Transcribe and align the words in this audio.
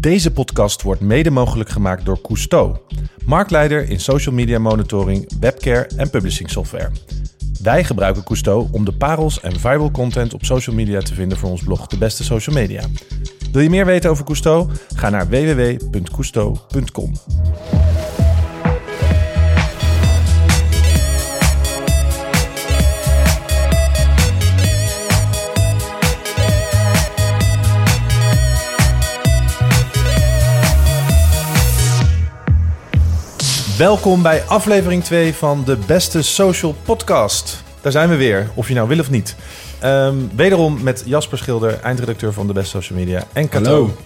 Deze 0.00 0.30
podcast 0.30 0.82
wordt 0.82 1.00
mede 1.00 1.30
mogelijk 1.30 1.68
gemaakt 1.68 2.04
door 2.04 2.20
Cousteau, 2.20 2.76
marktleider 3.24 3.88
in 3.88 4.00
social 4.00 4.34
media 4.34 4.58
monitoring, 4.58 5.30
webcare 5.40 5.86
en 5.96 6.10
publishing 6.10 6.50
software. 6.50 6.90
Wij 7.62 7.84
gebruiken 7.84 8.24
Cousteau 8.24 8.68
om 8.70 8.84
de 8.84 8.92
parels 8.92 9.40
en 9.40 9.60
viral 9.60 9.90
content 9.90 10.34
op 10.34 10.44
social 10.44 10.76
media 10.76 11.00
te 11.00 11.14
vinden 11.14 11.38
voor 11.38 11.50
ons 11.50 11.62
blog 11.62 11.86
De 11.86 11.98
Beste 11.98 12.24
Social 12.24 12.56
Media. 12.56 12.82
Wil 13.52 13.62
je 13.62 13.70
meer 13.70 13.86
weten 13.86 14.10
over 14.10 14.24
Cousteau? 14.24 14.68
Ga 14.94 15.10
naar 15.10 15.28
www.cousteau.com. 15.28 17.12
Welkom 33.78 34.22
bij 34.22 34.42
aflevering 34.42 35.04
2 35.04 35.34
van 35.34 35.64
de 35.64 35.76
Beste 35.86 36.22
Social 36.22 36.74
Podcast. 36.84 37.62
Daar 37.80 37.92
zijn 37.92 38.08
we 38.08 38.16
weer, 38.16 38.50
of 38.54 38.68
je 38.68 38.74
nou 38.74 38.88
wil 38.88 38.98
of 38.98 39.10
niet. 39.10 39.36
Ehm, 39.78 40.16
wederom 40.34 40.82
met 40.82 41.02
Jasper 41.06 41.38
Schilder, 41.38 41.80
eindredacteur 41.80 42.32
van 42.32 42.46
de 42.46 42.52
Beste 42.52 42.70
Social 42.70 42.98
Media. 42.98 43.24
En 43.32 43.48
Kato, 43.48 43.70
Hallo. 43.70 43.96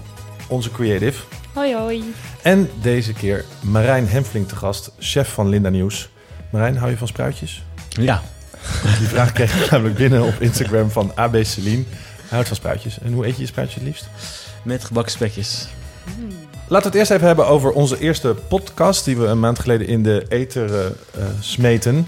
onze 0.49 0.71
creative. 0.71 1.23
Hoi 1.53 1.75
hoi. 1.75 2.05
En 2.43 2.71
deze 2.83 3.13
keer 3.13 3.45
Marijn 3.61 4.09
Hemfling 4.09 4.49
te 4.49 4.57
gast, 4.57 4.91
chef 4.99 5.33
van 5.33 5.49
Linda 5.49 5.69
Nieuws. 5.69 6.09
Marijn, 6.51 6.77
hou 6.77 6.91
je 6.91 6.97
van 6.97 7.09
spruitjes? 7.09 7.65
Ja. 7.89 8.23
Die 8.99 9.09
vraag 9.09 9.33
kreeg 9.33 9.65
ik 9.65 9.71
namelijk 9.71 9.97
binnen 9.97 10.23
op 10.23 10.35
Instagram 10.41 10.91
van 10.91 11.13
AB 11.15 11.37
Celine. 11.43 11.83
Hij 12.17 12.29
houdt 12.29 12.49
van 12.49 12.57
spruitjes. 12.57 12.99
En 12.99 13.13
hoe 13.13 13.27
eet 13.27 13.35
je 13.35 13.41
je 13.41 13.47
spruitjes 13.47 13.79
het 13.79 13.85
liefst? 13.85 14.09
Met 14.63 14.85
gebakken 14.85 15.13
spekjes. 15.13 15.69
Laten 16.73 16.91
we 16.91 16.99
het 16.99 17.09
eerst 17.09 17.11
even 17.11 17.27
hebben 17.27 17.47
over 17.47 17.71
onze 17.71 17.99
eerste 17.99 18.35
podcast... 18.49 19.05
die 19.05 19.17
we 19.17 19.27
een 19.27 19.41
maand 19.41 19.59
geleden 19.59 19.87
in 19.87 20.03
de 20.03 20.25
ether 20.29 20.75
eh, 20.75 20.87
eh, 20.87 21.25
smeten. 21.41 22.07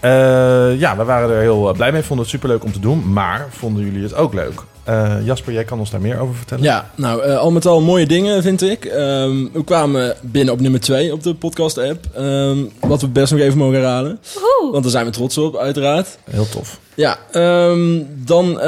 Eh, 0.00 0.80
ja, 0.80 0.96
we 0.96 1.04
waren 1.04 1.30
er 1.30 1.40
heel 1.40 1.72
blij 1.72 1.92
mee. 1.92 2.02
Vonden 2.02 2.24
het 2.24 2.34
superleuk 2.34 2.64
om 2.64 2.72
te 2.72 2.80
doen. 2.80 3.12
Maar 3.12 3.46
vonden 3.50 3.84
jullie 3.84 4.02
het 4.02 4.14
ook 4.14 4.34
leuk? 4.34 4.62
Eh, 4.84 5.14
Jasper, 5.24 5.52
jij 5.52 5.64
kan 5.64 5.78
ons 5.78 5.90
daar 5.90 6.00
meer 6.00 6.18
over 6.18 6.34
vertellen? 6.34 6.64
Ja, 6.64 6.90
nou, 6.94 7.22
eh, 7.22 7.38
al 7.38 7.50
met 7.50 7.66
al 7.66 7.80
mooie 7.80 8.06
dingen, 8.06 8.42
vind 8.42 8.62
ik. 8.62 8.84
Ehm, 8.84 9.46
we 9.52 9.64
kwamen 9.64 10.16
binnen 10.20 10.54
op 10.54 10.60
nummer 10.60 10.80
2 10.80 11.12
op 11.12 11.22
de 11.22 11.34
podcast-app. 11.34 12.04
Ehm, 12.14 12.58
wat 12.80 13.00
we 13.00 13.08
best 13.08 13.32
nog 13.32 13.40
even 13.40 13.58
mogen 13.58 13.74
herhalen. 13.74 14.18
Woehoe. 14.34 14.72
Want 14.72 14.82
daar 14.82 14.92
zijn 14.92 15.06
we 15.06 15.10
trots 15.10 15.38
op, 15.38 15.56
uiteraard. 15.56 16.18
Heel 16.30 16.48
tof. 16.48 16.78
Ja, 16.94 17.18
ehm, 17.30 18.02
dan... 18.16 18.60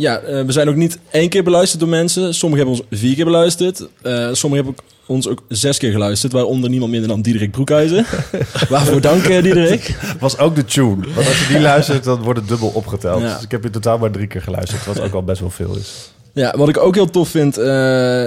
ja, 0.00 0.18
eh, 0.18 0.44
we 0.44 0.52
zijn 0.52 0.68
ook 0.68 0.76
niet 0.76 0.98
één 1.10 1.28
keer 1.28 1.44
beluisterd 1.44 1.80
door 1.80 1.88
mensen. 1.88 2.34
Sommigen 2.34 2.66
hebben 2.66 2.84
ons 2.84 3.00
vier 3.00 3.14
keer 3.14 3.24
beluisterd. 3.24 3.88
Eh 4.02 4.28
sommigen 4.32 4.66
hebben 4.66 4.84
ons 5.06 5.28
ook 5.28 5.42
zes 5.48 5.78
keer 5.78 5.92
geluisterd. 5.92 6.32
Waaronder 6.32 6.70
niemand 6.70 6.90
minder 6.90 7.08
dan 7.08 7.22
Diederik 7.22 7.50
Broekhuizen. 7.50 8.06
Waarvoor 8.68 9.00
dank, 9.00 9.24
eh, 9.24 9.42
Diederik. 9.42 9.96
Was 10.20 10.38
ook 10.38 10.54
de 10.54 10.64
tune. 10.64 11.14
Want 11.14 11.26
als 11.26 11.38
je 11.40 11.46
die 11.48 11.60
luistert, 11.60 12.04
dan 12.04 12.22
wordt 12.22 12.38
het 12.38 12.48
dubbel 12.48 12.68
opgeteld. 12.68 13.22
Ja. 13.22 13.34
Dus 13.34 13.42
ik 13.42 13.50
heb 13.50 13.64
in 13.64 13.70
totaal 13.70 13.98
maar 13.98 14.10
drie 14.10 14.26
keer 14.26 14.42
geluisterd. 14.42 14.86
Wat 14.86 15.00
ook 15.00 15.14
al 15.14 15.22
best 15.22 15.40
wel 15.40 15.50
veel 15.50 15.76
is. 15.76 16.10
Ja, 16.32 16.56
wat 16.56 16.68
ik 16.68 16.78
ook 16.78 16.94
heel 16.94 17.10
tof 17.10 17.28
vind, 17.28 17.58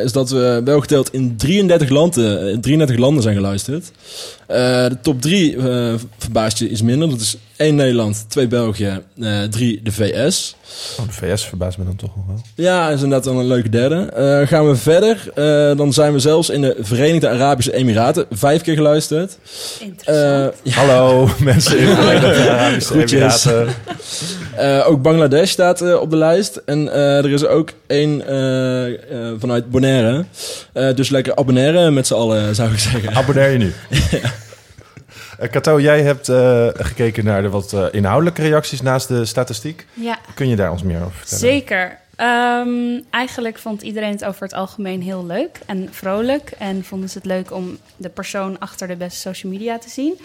is 0.04 0.12
dat 0.12 0.30
we 0.30 0.62
wel 0.64 0.80
geteld 0.80 1.14
in 1.14 1.38
33 1.38 1.90
landen, 1.90 2.52
in 2.52 2.62
33 2.62 2.98
landen 2.98 3.24
zijn 3.24 3.36
geluisterd. 3.36 3.92
Eh, 4.54 4.90
de 4.90 4.98
top 5.02 5.22
3 5.22 5.58
eh 5.58 5.94
verbaast 6.18 6.58
je 6.58 6.70
iets 6.70 6.82
minder. 6.82 7.10
Dat 7.10 7.20
is 7.20 7.38
1 7.58 7.76
Nederland, 7.76 8.26
2 8.28 8.48
België, 8.48 9.00
eh 9.22 9.42
3 9.50 9.80
de 9.84 9.92
VS. 9.92 10.56
Oh, 11.00 11.06
de 11.06 11.12
VS 11.14 11.46
verbaast 11.46 11.78
me 11.78 11.84
dan 11.86 11.96
toch 11.96 12.16
nog 12.16 12.26
wel. 12.28 12.42
Ja, 12.56 12.88
is 12.90 12.94
inderdaad 13.02 13.24
dan 13.24 13.38
een 13.38 13.48
leuke 13.48 13.70
derde. 13.70 13.96
Eh, 14.06 14.48
gaan 14.48 14.70
we 14.70 14.76
verder, 14.76 15.30
eh, 15.36 15.78
dan 15.78 15.94
zijn 15.94 16.14
we 16.14 16.20
zelfs 16.20 16.50
in 16.50 16.62
de 16.62 16.76
Verenigde 16.80 17.30
Arabische 17.30 17.74
Emiraten 17.74 18.26
vijf 18.32 18.62
keer 18.62 18.76
geluisterd. 18.76 19.38
Eh, 19.80 19.86
Interessant. 19.88 20.54
ja, 20.64 20.72
Hallo, 20.74 21.30
mensen 21.40 21.78
in 21.80 21.86
de 21.86 21.96
Verenigde 21.96 22.50
Arabische. 22.52 22.94
Emiraten. 23.04 23.68
eh, 24.56 24.88
ook 24.90 25.02
Bangladesh 25.02 25.52
staat 25.52 25.82
eh, 25.82 25.94
op 26.02 26.10
de 26.10 26.18
lijst. 26.18 26.62
En 26.66 26.94
eh, 26.94 27.18
er 27.18 27.30
is 27.32 27.46
ook 27.46 27.72
één 27.88 28.28
eh, 28.28 28.88
eh, 28.88 28.94
vanuit 29.40 29.70
Bonaire. 29.72 30.26
Eh, 30.74 30.96
dus 30.96 31.10
lekker 31.10 31.36
abonneren 31.36 31.94
met 31.94 32.08
z'n 32.08 32.14
allen, 32.14 32.56
zou 32.56 32.72
ik 32.72 32.80
zeggen. 32.80 33.16
Abonneer 33.16 33.50
je 33.50 33.58
nu. 33.58 33.74
Eh, 33.90 34.24
Kato, 35.52 35.80
jij 35.80 36.02
hebt 36.02 36.30
eh, 36.30 36.68
gekeken 36.74 37.26
naar 37.26 37.42
de 37.42 37.50
wat 37.50 37.74
eh, 37.74 37.86
inhoudelijke 37.92 38.42
reacties 38.42 38.82
naast 38.82 39.08
de 39.08 39.26
statistiek. 39.26 39.86
ja, 39.94 40.20
Kun 40.34 40.48
je 40.50 40.56
daar 40.56 40.72
ons 40.72 40.84
meer 40.84 41.00
over 41.04 41.18
vertellen? 41.18 41.40
zeker. 41.40 42.02
Ehm, 42.16 43.02
eigenlijk 43.10 43.58
vond 43.58 43.82
iedereen 43.82 44.12
het 44.12 44.26
over 44.26 44.44
het 44.44 44.54
algemeen 44.54 45.02
heel 45.02 45.26
leuk 45.26 45.60
en 45.66 45.88
vrolijk. 45.92 46.52
En 46.58 46.84
vonden 46.84 47.10
ze 47.10 47.18
het 47.18 47.28
leuk 47.28 47.52
om 47.54 47.78
de 47.98 48.10
persoon 48.10 48.60
achter 48.60 48.88
de 48.88 48.96
beste 48.96 49.20
social 49.20 49.52
media 49.52 49.78
te 49.78 49.90
zien. 49.90 50.20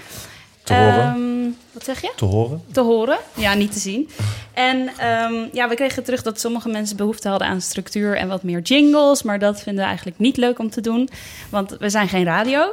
Te 0.62 0.74
horen. 0.74 0.98
Ehm, 0.98 1.50
wat 1.72 1.84
zeg 1.84 2.00
je? 2.00 2.12
Te 2.16 2.24
horen? 2.24 2.62
Te 2.72 2.80
horen, 2.80 3.18
ja, 3.34 3.54
niet 3.54 3.72
te 3.72 3.78
zien. 3.78 4.10
En 4.52 4.88
ehm, 4.98 5.34
ja, 5.52 5.68
we 5.68 5.74
kregen 5.74 6.04
terug 6.04 6.22
dat 6.22 6.40
sommige 6.40 6.68
mensen 6.68 6.96
behoefte 6.96 7.28
hadden 7.28 7.48
aan 7.48 7.60
structuur 7.60 8.16
en 8.16 8.28
wat 8.28 8.42
meer 8.42 8.60
jingles. 8.60 9.22
Maar 9.22 9.38
dat 9.38 9.60
vinden 9.62 9.82
we 9.82 9.88
eigenlijk 9.88 10.18
niet 10.18 10.36
leuk 10.36 10.58
om 10.58 10.70
te 10.70 10.80
doen, 10.80 11.08
want 11.50 11.76
we 11.78 11.88
zijn 11.90 12.08
geen 12.08 12.24
radio. 12.24 12.72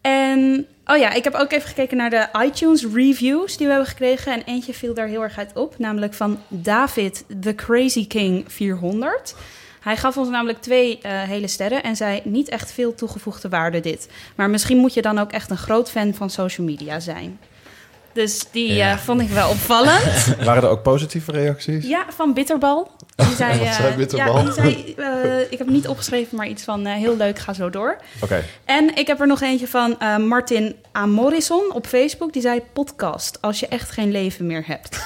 En 0.00 0.66
oh 0.86 0.96
ja, 0.96 1.12
ik 1.12 1.24
heb 1.24 1.34
ook 1.34 1.52
even 1.52 1.68
gekeken 1.68 1.96
naar 1.96 2.10
de 2.10 2.28
iTunes 2.44 2.86
reviews 2.94 3.56
die 3.56 3.66
we 3.66 3.72
hebben 3.72 3.90
gekregen. 3.90 4.32
En 4.32 4.42
eentje 4.44 4.74
viel 4.74 4.94
daar 4.94 5.06
heel 5.06 5.22
erg 5.22 5.38
uit 5.38 5.52
op, 5.54 5.78
namelijk 5.78 6.14
van 6.14 6.38
David, 6.48 7.24
The 7.40 7.54
Crazy 7.54 8.06
King 8.06 8.44
400. 8.46 9.34
Hij 9.80 9.96
gaf 9.96 10.16
ons 10.16 10.28
namelijk 10.28 10.60
twee 10.60 10.98
eh, 10.98 11.22
hele 11.22 11.48
sterren 11.48 11.82
en 11.82 11.96
zei 11.96 12.20
niet 12.24 12.48
echt 12.48 12.72
veel 12.72 12.94
toegevoegde 12.94 13.48
waarde 13.48 13.80
dit. 13.80 14.08
Maar 14.34 14.50
misschien 14.50 14.78
moet 14.78 14.94
je 14.94 15.02
dan 15.02 15.18
ook 15.18 15.32
echt 15.32 15.50
een 15.50 15.56
groot 15.56 15.90
fan 15.90 16.14
van 16.14 16.30
social 16.30 16.66
media 16.66 17.00
zijn. 17.00 17.38
Dus 18.14 18.44
die 18.50 18.74
Ja. 18.74 18.90
eh, 18.92 18.98
vond 18.98 19.20
ik 19.20 19.28
wel 19.28 19.48
opvallend. 19.50 20.02
Waren 20.44 20.62
er 20.62 20.68
ook 20.68 20.82
positieve 20.82 21.32
reacties? 21.32 21.86
Ja, 21.86 22.04
van 22.16 22.34
Bitterbal. 22.34 22.90
Die 23.16 23.34
zei, 23.36 23.60
eh, 23.64 23.72
zei 23.72 23.94
Bitterbal? 23.94 24.36
Ja, 24.38 24.42
die 24.44 24.52
zei, 24.52 24.94
eh, 24.96 25.40
ik 25.52 25.58
heb 25.58 25.68
niet 25.68 25.88
opgeschreven, 25.88 26.36
maar 26.36 26.48
iets 26.48 26.62
van 26.62 26.86
eh, 26.86 26.94
heel 26.94 27.16
leuk, 27.16 27.38
ga 27.38 27.52
zo 27.52 27.70
door. 27.70 27.96
Oké. 28.20 28.44
En 28.64 28.96
ik 28.96 29.06
heb 29.06 29.20
er 29.20 29.26
nog 29.26 29.40
eentje 29.40 29.68
van 29.68 29.98
eh, 30.00 30.16
Martin 30.16 30.74
Amorison 30.92 31.72
op 31.72 31.86
Facebook. 31.86 32.32
Die 32.32 32.42
zei 32.42 32.60
podcast, 32.72 33.38
als 33.40 33.60
je 33.60 33.66
echt 33.68 33.90
geen 33.90 34.10
leven 34.10 34.46
meer 34.46 34.62
hebt. 34.66 34.98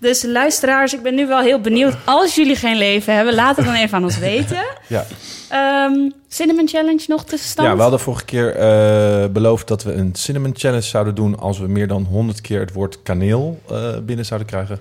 Dus 0.00 0.22
luisteraars, 0.22 0.94
ik 0.94 1.02
ben 1.02 1.14
nu 1.14 1.26
wel 1.26 1.40
heel 1.40 1.60
benieuwd. 1.60 1.94
Als 2.04 2.34
jullie 2.34 2.56
geen 2.56 2.76
leven 2.76 3.14
hebben, 3.14 3.34
laat 3.34 3.56
het 3.56 3.64
dan 3.64 3.74
even 3.74 3.96
aan 3.96 4.04
ons 4.04 4.18
weten. 4.18 4.64
Ja. 4.88 5.06
Ehm, 5.48 6.10
Cinnamon 6.28 6.68
Challenge 6.68 7.04
nog 7.06 7.24
tussenstand? 7.24 7.68
ja, 7.68 7.76
we 7.76 7.82
hadden 7.82 8.00
vorige 8.00 8.24
keer 8.24 8.54
eh, 8.54 9.28
beloofd 9.28 9.68
dat 9.68 9.82
we 9.82 9.92
een 9.92 10.14
cinnamon 10.14 10.52
challenge 10.54 10.82
zouden 10.82 11.14
doen... 11.14 11.38
als 11.38 11.58
we 11.58 11.66
meer 11.66 11.88
dan 11.88 12.04
100 12.10 12.40
keer 12.40 12.60
het 12.60 12.72
woord 12.72 13.02
kaneel 13.02 13.60
eh, 13.70 13.98
binnen 14.02 14.24
zouden 14.24 14.48
krijgen. 14.48 14.78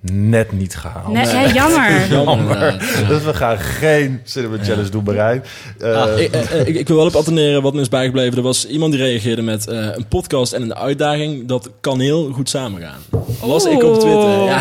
Net 0.00 0.52
niet 0.52 0.76
gehaald. 0.76 1.12
Nee, 1.12 1.52
jammer. 1.60 2.06
Jammer. 2.10 2.78
Dus 3.08 3.22
we 3.22 3.34
gaan 3.34 3.58
geen 3.58 4.20
cinnamon 4.24 4.58
challenge 4.64 4.88
doen, 4.90 5.04
Marijn. 5.04 5.44
Eh, 5.80 6.02
Ah, 6.02 6.18
ik, 6.18 6.32
eh, 6.32 6.66
ik, 6.66 6.74
ik 6.76 6.88
wil 6.88 6.96
wel 6.96 7.06
op 7.06 7.14
attenderen 7.14 7.62
wat 7.62 7.74
me 7.74 7.80
is 7.80 7.88
bijgebleven. 7.88 8.36
Er 8.36 8.42
was 8.42 8.66
iemand 8.66 8.92
die 8.92 9.02
reageerde 9.02 9.42
met 9.42 9.66
eh, 9.68 9.76
een 9.92 10.06
podcast 10.08 10.52
en 10.52 10.62
een 10.62 10.74
uitdaging 10.74 11.48
dat 11.48 11.70
kan 11.80 12.00
heel 12.00 12.30
goed 12.32 12.48
samengaan. 12.48 12.98
Was 13.40 13.64
ik 13.64 13.82
op 13.82 14.00
Twitter. 14.00 14.44
Ja, 14.44 14.60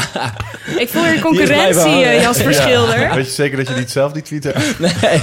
Ik 0.78 0.90
voel 0.90 1.03
hier 1.12 1.22
blijven 1.22 1.22
concurrentie, 1.22 2.04
eh, 2.04 2.22
Jasper 2.22 2.54
Schilder. 2.54 3.14
Weet 3.16 3.25
je 3.25 3.31
zeker 3.31 3.58
dat 3.58 3.68
je 3.68 3.74
niet 3.74 3.92
zelf 3.92 4.12
die 4.12 4.22
tweet 4.22 4.44
hebt? 4.44 4.80
nee. 4.80 5.19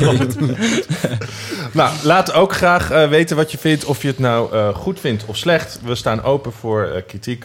Nou, 1.72 1.94
laat 2.02 2.32
ook 2.32 2.52
graag 2.54 2.90
eh, 2.90 3.08
weten 3.08 3.36
wat 3.36 3.50
je 3.52 3.58
vindt. 3.58 3.84
Of 3.84 4.02
je 4.02 4.08
het 4.08 4.18
nou 4.18 4.52
eh, 4.52 4.68
goed 4.74 5.00
vindt 5.00 5.24
of 5.26 5.36
slecht. 5.36 5.78
We 5.84 5.94
staan 5.94 6.22
open 6.22 6.52
voor 6.52 6.84
eh, 6.84 7.02
kritiek. 7.06 7.44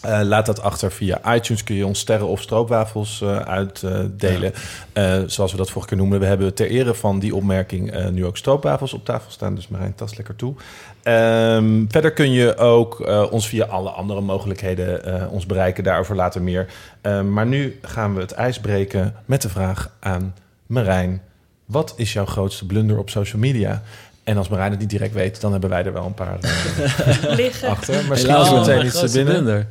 Eh, 0.00 0.20
laat 0.22 0.46
dat 0.46 0.62
achter 0.62 0.92
via 0.92 1.34
iTunes. 1.34 1.64
Kun 1.64 1.74
je 1.74 1.86
ons 1.86 1.98
sterren 1.98 2.26
of 2.26 2.40
stroopwafels 2.40 3.20
eh, 3.20 3.36
uitdelen. 3.36 4.52
Eh, 4.92 5.22
zoals 5.26 5.50
we 5.52 5.56
dat 5.56 5.70
vorige 5.70 5.88
keer 5.88 5.98
noemden. 5.98 6.20
We 6.20 6.26
hebben 6.26 6.54
ter 6.54 6.66
ere 6.66 6.94
van 6.94 7.18
die 7.18 7.34
opmerking 7.34 8.10
nu 8.10 8.26
ook 8.26 8.36
stroopwafels 8.36 8.92
op 8.92 9.04
tafel 9.04 9.30
staan. 9.30 9.54
Dus 9.54 9.68
Marijn, 9.68 9.94
tas 9.94 10.16
lekker 10.16 10.36
toe. 10.36 10.54
Ehm, 11.02 11.84
verder 11.88 12.12
kun 12.12 12.32
je 12.32 12.56
ook 12.56 13.06
ons 13.30 13.48
via 13.48 13.64
alle 13.64 13.90
andere 13.90 14.20
mogelijkheden 14.20 15.30
ons 15.30 15.46
bereiken. 15.46 15.84
Daarover 15.84 16.16
later 16.16 16.42
meer. 16.42 16.66
Ehm, 17.00 17.32
maar 17.32 17.46
nu 17.46 17.78
gaan 17.82 18.14
we 18.14 18.20
het 18.20 18.32
ijs 18.32 18.60
breken 18.60 19.14
met 19.24 19.42
de 19.42 19.48
vraag 19.48 19.90
aan 20.00 20.34
Marijn. 20.66 21.22
Wat 21.64 21.94
is 21.96 22.12
jouw 22.12 22.26
grootste 22.26 22.66
blunder 22.66 22.98
op 22.98 23.10
social 23.10 23.40
media? 23.40 23.82
En 24.30 24.36
als 24.36 24.48
Marijn 24.48 24.70
het 24.70 24.80
niet 24.80 24.90
direct 24.90 25.14
weet, 25.14 25.40
dan 25.40 25.52
hebben 25.52 25.70
wij 25.70 25.84
er 25.84 25.92
wel 25.92 26.04
een 26.06 26.14
paar 26.14 26.38
eh, 26.40 27.32
Liggen. 27.36 27.68
achter. 27.68 28.04
Maar 28.08 28.16
schiet 28.16 28.30
wel. 28.30 28.58
meteen 28.58 28.86
iets 28.86 29.12
binnen. 29.12 29.68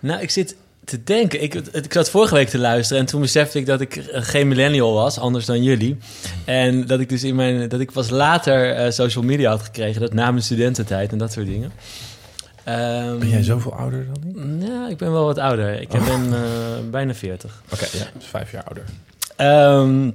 Nou, 0.00 0.20
ik 0.20 0.30
zit 0.30 0.56
te 0.84 1.02
denken. 1.04 1.42
Ik, 1.42 1.54
ik 1.54 1.92
zat 1.92 2.10
vorige 2.10 2.34
week 2.34 2.48
te 2.48 2.58
luisteren 2.58 3.02
en 3.02 3.08
toen 3.08 3.20
besefte 3.20 3.58
ik 3.58 3.66
dat 3.66 3.80
ik 3.80 3.96
eh, 3.96 4.22
geen 4.22 4.48
millennial 4.48 4.92
was, 4.92 5.18
anders 5.18 5.44
dan 5.46 5.62
jullie. 5.62 5.98
En 6.44 6.86
dat 6.86 7.00
ik 7.00 7.08
dus 7.08 7.24
in 7.24 7.34
mijn, 7.34 7.68
dat 7.68 7.80
ik 7.80 7.92
pas 7.92 8.10
later 8.10 8.74
eh, 8.74 8.90
social 8.90 9.24
media 9.24 9.50
had 9.50 9.62
gekregen, 9.62 10.00
dat 10.00 10.12
na 10.12 10.30
mijn 10.30 10.42
studententijd 10.42 11.12
en 11.12 11.18
dat 11.18 11.32
soort 11.32 11.46
dingen. 11.46 11.72
Ehm, 12.64 13.18
Ben 13.18 13.28
jij 13.28 13.42
zoveel 13.42 13.74
ouder 13.74 14.06
dan 14.12 14.22
die? 14.24 14.68
Ja, 14.70 14.88
ik 14.88 14.96
ben 14.96 15.12
wel 15.12 15.24
wat 15.24 15.38
ouder. 15.38 15.80
Ik 15.80 15.88
ben 15.88 16.32
eh, 16.32 16.40
bijna 16.90 17.14
40. 17.14 17.62
Oké, 17.72 17.84
ja, 17.92 18.04
dus 18.18 18.26
vijf 18.26 18.52
jaar 18.52 18.64
ouder. 18.64 18.84
Ehm, 19.36 20.10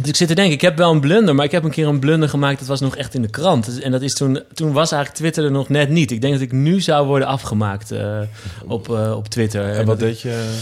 Dus 0.00 0.08
ik 0.08 0.16
zit 0.16 0.28
te 0.28 0.34
denken, 0.34 0.54
ik 0.54 0.60
heb 0.60 0.76
wel 0.76 0.90
een 0.92 1.00
blunder, 1.00 1.34
maar 1.34 1.44
ik 1.44 1.50
heb 1.50 1.64
een 1.64 1.70
keer 1.70 1.86
een 1.86 1.98
blunder 1.98 2.28
gemaakt. 2.28 2.58
Dat 2.58 2.68
was 2.68 2.80
nog 2.80 2.96
echt 2.96 3.14
in 3.14 3.22
de 3.22 3.28
krant. 3.30 3.64
Dus- 3.64 3.80
En 3.80 3.90
dat 3.90 4.02
is 4.02 4.14
toen, 4.14 4.40
toen 4.54 4.72
was 4.72 4.92
eigenlijk 4.92 5.20
Twitter 5.20 5.44
er 5.44 5.50
nog 5.50 5.68
net 5.68 5.88
niet. 5.88 6.10
Ik 6.10 6.20
denk 6.20 6.32
dat 6.32 6.42
ik 6.42 6.52
nu 6.52 6.80
zou 6.80 7.06
worden 7.06 7.28
afgemaakt 7.28 7.90
eh, 7.90 8.18
op, 8.66 8.88
eh, 8.90 9.16
op 9.16 9.28
Twitter. 9.28 9.70
En 9.72 9.86
wat 9.86 9.98
deed 9.98 10.20
je? 10.20 10.54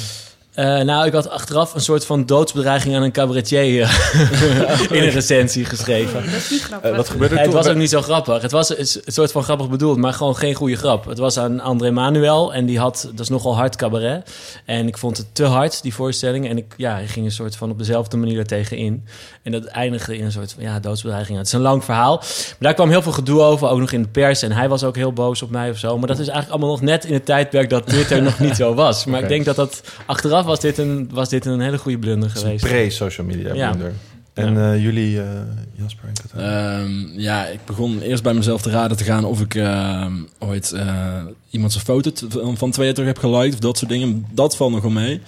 Eh, 0.55 0.81
nou, 0.81 1.07
ik 1.07 1.13
had 1.13 1.29
achteraf 1.29 1.75
een 1.75 1.81
soort 1.81 2.07
van 2.07 2.27
doodsbedreiging 2.27 2.97
aan 2.97 3.03
een 3.03 3.13
cabaretier 3.13 3.83
eh, 3.83 4.81
in 4.97 5.03
een 5.03 5.11
recensie 5.11 5.65
geschreven. 5.65 6.25
Dat 6.25 6.35
is 6.35 6.51
niet 6.51 6.63
grappig. 6.63 6.91
Eh, 6.91 6.97
wat 6.97 7.09
gebeurde 7.09 7.35
er 7.35 7.41
Nee, 7.41 7.43
het 7.45 7.55
toen? 7.55 7.63
was 7.63 7.73
ook 7.73 7.79
niet 7.79 7.91
zo 7.91 8.03
grappig. 8.03 8.43
Het 8.43 8.51
was 8.51 8.79
een 8.79 9.03
soort 9.13 9.33
van 9.33 9.43
grappig 9.43 9.69
bedoeld, 9.69 9.97
maar 9.97 10.13
gewoon 10.13 10.37
geen 10.37 10.55
goede 10.55 10.77
grap. 10.77 11.05
Het 11.05 11.19
was 11.19 11.39
aan 11.39 11.61
André 11.61 11.91
Manuel 11.91 12.55
en 12.55 12.67
die 12.67 12.79
had, 12.79 13.09
dat 13.11 13.21
is 13.21 13.29
nogal 13.29 13.57
hard 13.57 13.77
cabaret. 13.77 14.31
En 14.65 14.87
ik 14.87 14.99
vond 14.99 15.17
het 15.17 15.27
te 15.33 15.45
hard, 15.45 15.83
die 15.83 15.95
voorstelling. 15.95 16.49
En 16.49 16.57
ik, 16.57 16.75
ja, 16.77 16.99
ik 16.99 17.09
ging 17.09 17.27
een 17.27 17.33
soort 17.33 17.57
van 17.57 17.71
op 17.71 17.79
dezelfde 17.79 18.17
manier 18.17 18.39
er 18.39 18.47
tegenin. 18.47 19.05
En 19.43 19.53
dat 19.53 19.65
eindigde 19.65 20.17
in 20.19 20.25
een 20.25 20.33
soort 20.33 20.53
van, 20.53 20.63
ja, 20.63 20.81
doodsbedreiging. 20.81 21.39
Het 21.39 21.47
is 21.47 21.53
een 21.53 21.61
lang 21.61 21.85
verhaal. 21.85 22.17
Maar 22.17 22.57
daar 22.59 22.75
kwam 22.75 22.89
heel 22.91 23.03
veel 23.03 23.13
gedoe 23.13 23.41
over, 23.41 23.69
ook 23.69 23.79
nog 23.79 23.93
in 23.93 24.03
de 24.03 24.09
pers. 24.09 24.43
En 24.43 24.53
hij 24.53 24.69
was 24.69 24.85
ook 24.85 24.97
heel 24.97 25.13
boos 25.13 25.43
op 25.43 25.51
mij 25.51 25.71
of 25.71 25.79
zo. 25.79 25.99
Maar 25.99 26.09
dat 26.09 26.19
is 26.19 26.29
eigenlijk 26.29 26.51
allemaal 26.51 26.71
nog 26.71 26.81
net 26.81 27.05
in 27.05 27.13
het 27.13 27.25
tijdperk 27.25 27.71
dat 27.71 27.87
Twitter 27.87 28.23
nog 28.23 28.39
niet 28.39 28.57
zo 28.57 28.75
was. 28.75 29.05
Maar 29.05 29.23
ik 29.23 29.29
denk 29.29 29.45
dat 29.45 29.57
dat, 29.57 29.83
achteraf 30.07 30.44
was 30.45 30.61
dit 30.61 30.79
een, 30.79 31.09
was 31.13 31.29
dit 31.29 31.47
een 31.47 31.61
hele 31.61 31.79
goede 31.79 31.99
blunder 31.99 32.31
geweest. 32.31 32.65
pre-social 32.65 33.27
media 33.27 33.55
Ja. 33.55 33.69
blunder. 33.71 33.93
En 34.35 34.57
eh, 34.57 34.83
jullie, 34.83 35.21
eh, 35.21 35.27
Jasper 35.75 36.09
en 36.09 36.15
Katrijn? 36.23 36.81
Ehm, 36.81 37.21
ja, 37.21 37.47
ik 37.47 37.59
begon 37.65 38.01
eerst 38.01 38.23
bij 38.23 38.35
mezelf 38.35 38.63
te 38.63 38.71
raden 38.71 38.97
te 38.97 39.05
gaan 39.05 39.25
of 39.25 39.41
ik 39.41 39.55
ehm, 39.55 40.13
ooit 40.39 40.73
eh, 40.73 41.23
iemand 41.51 41.73
zijn 41.73 41.85
foto 41.85 42.11
van 42.29 42.57
van 42.57 42.71
twee 42.71 42.87
jaar 42.87 42.95
terug 42.95 43.09
heb 43.11 43.19
geliked 43.19 43.53
of 43.55 43.59
dat 43.61 43.79
soort 43.79 43.91
dingen. 43.91 44.27
Dat 44.31 44.57
valt 44.57 44.73
nog 44.73 44.83
wel 44.83 44.91
mee. 44.91 45.21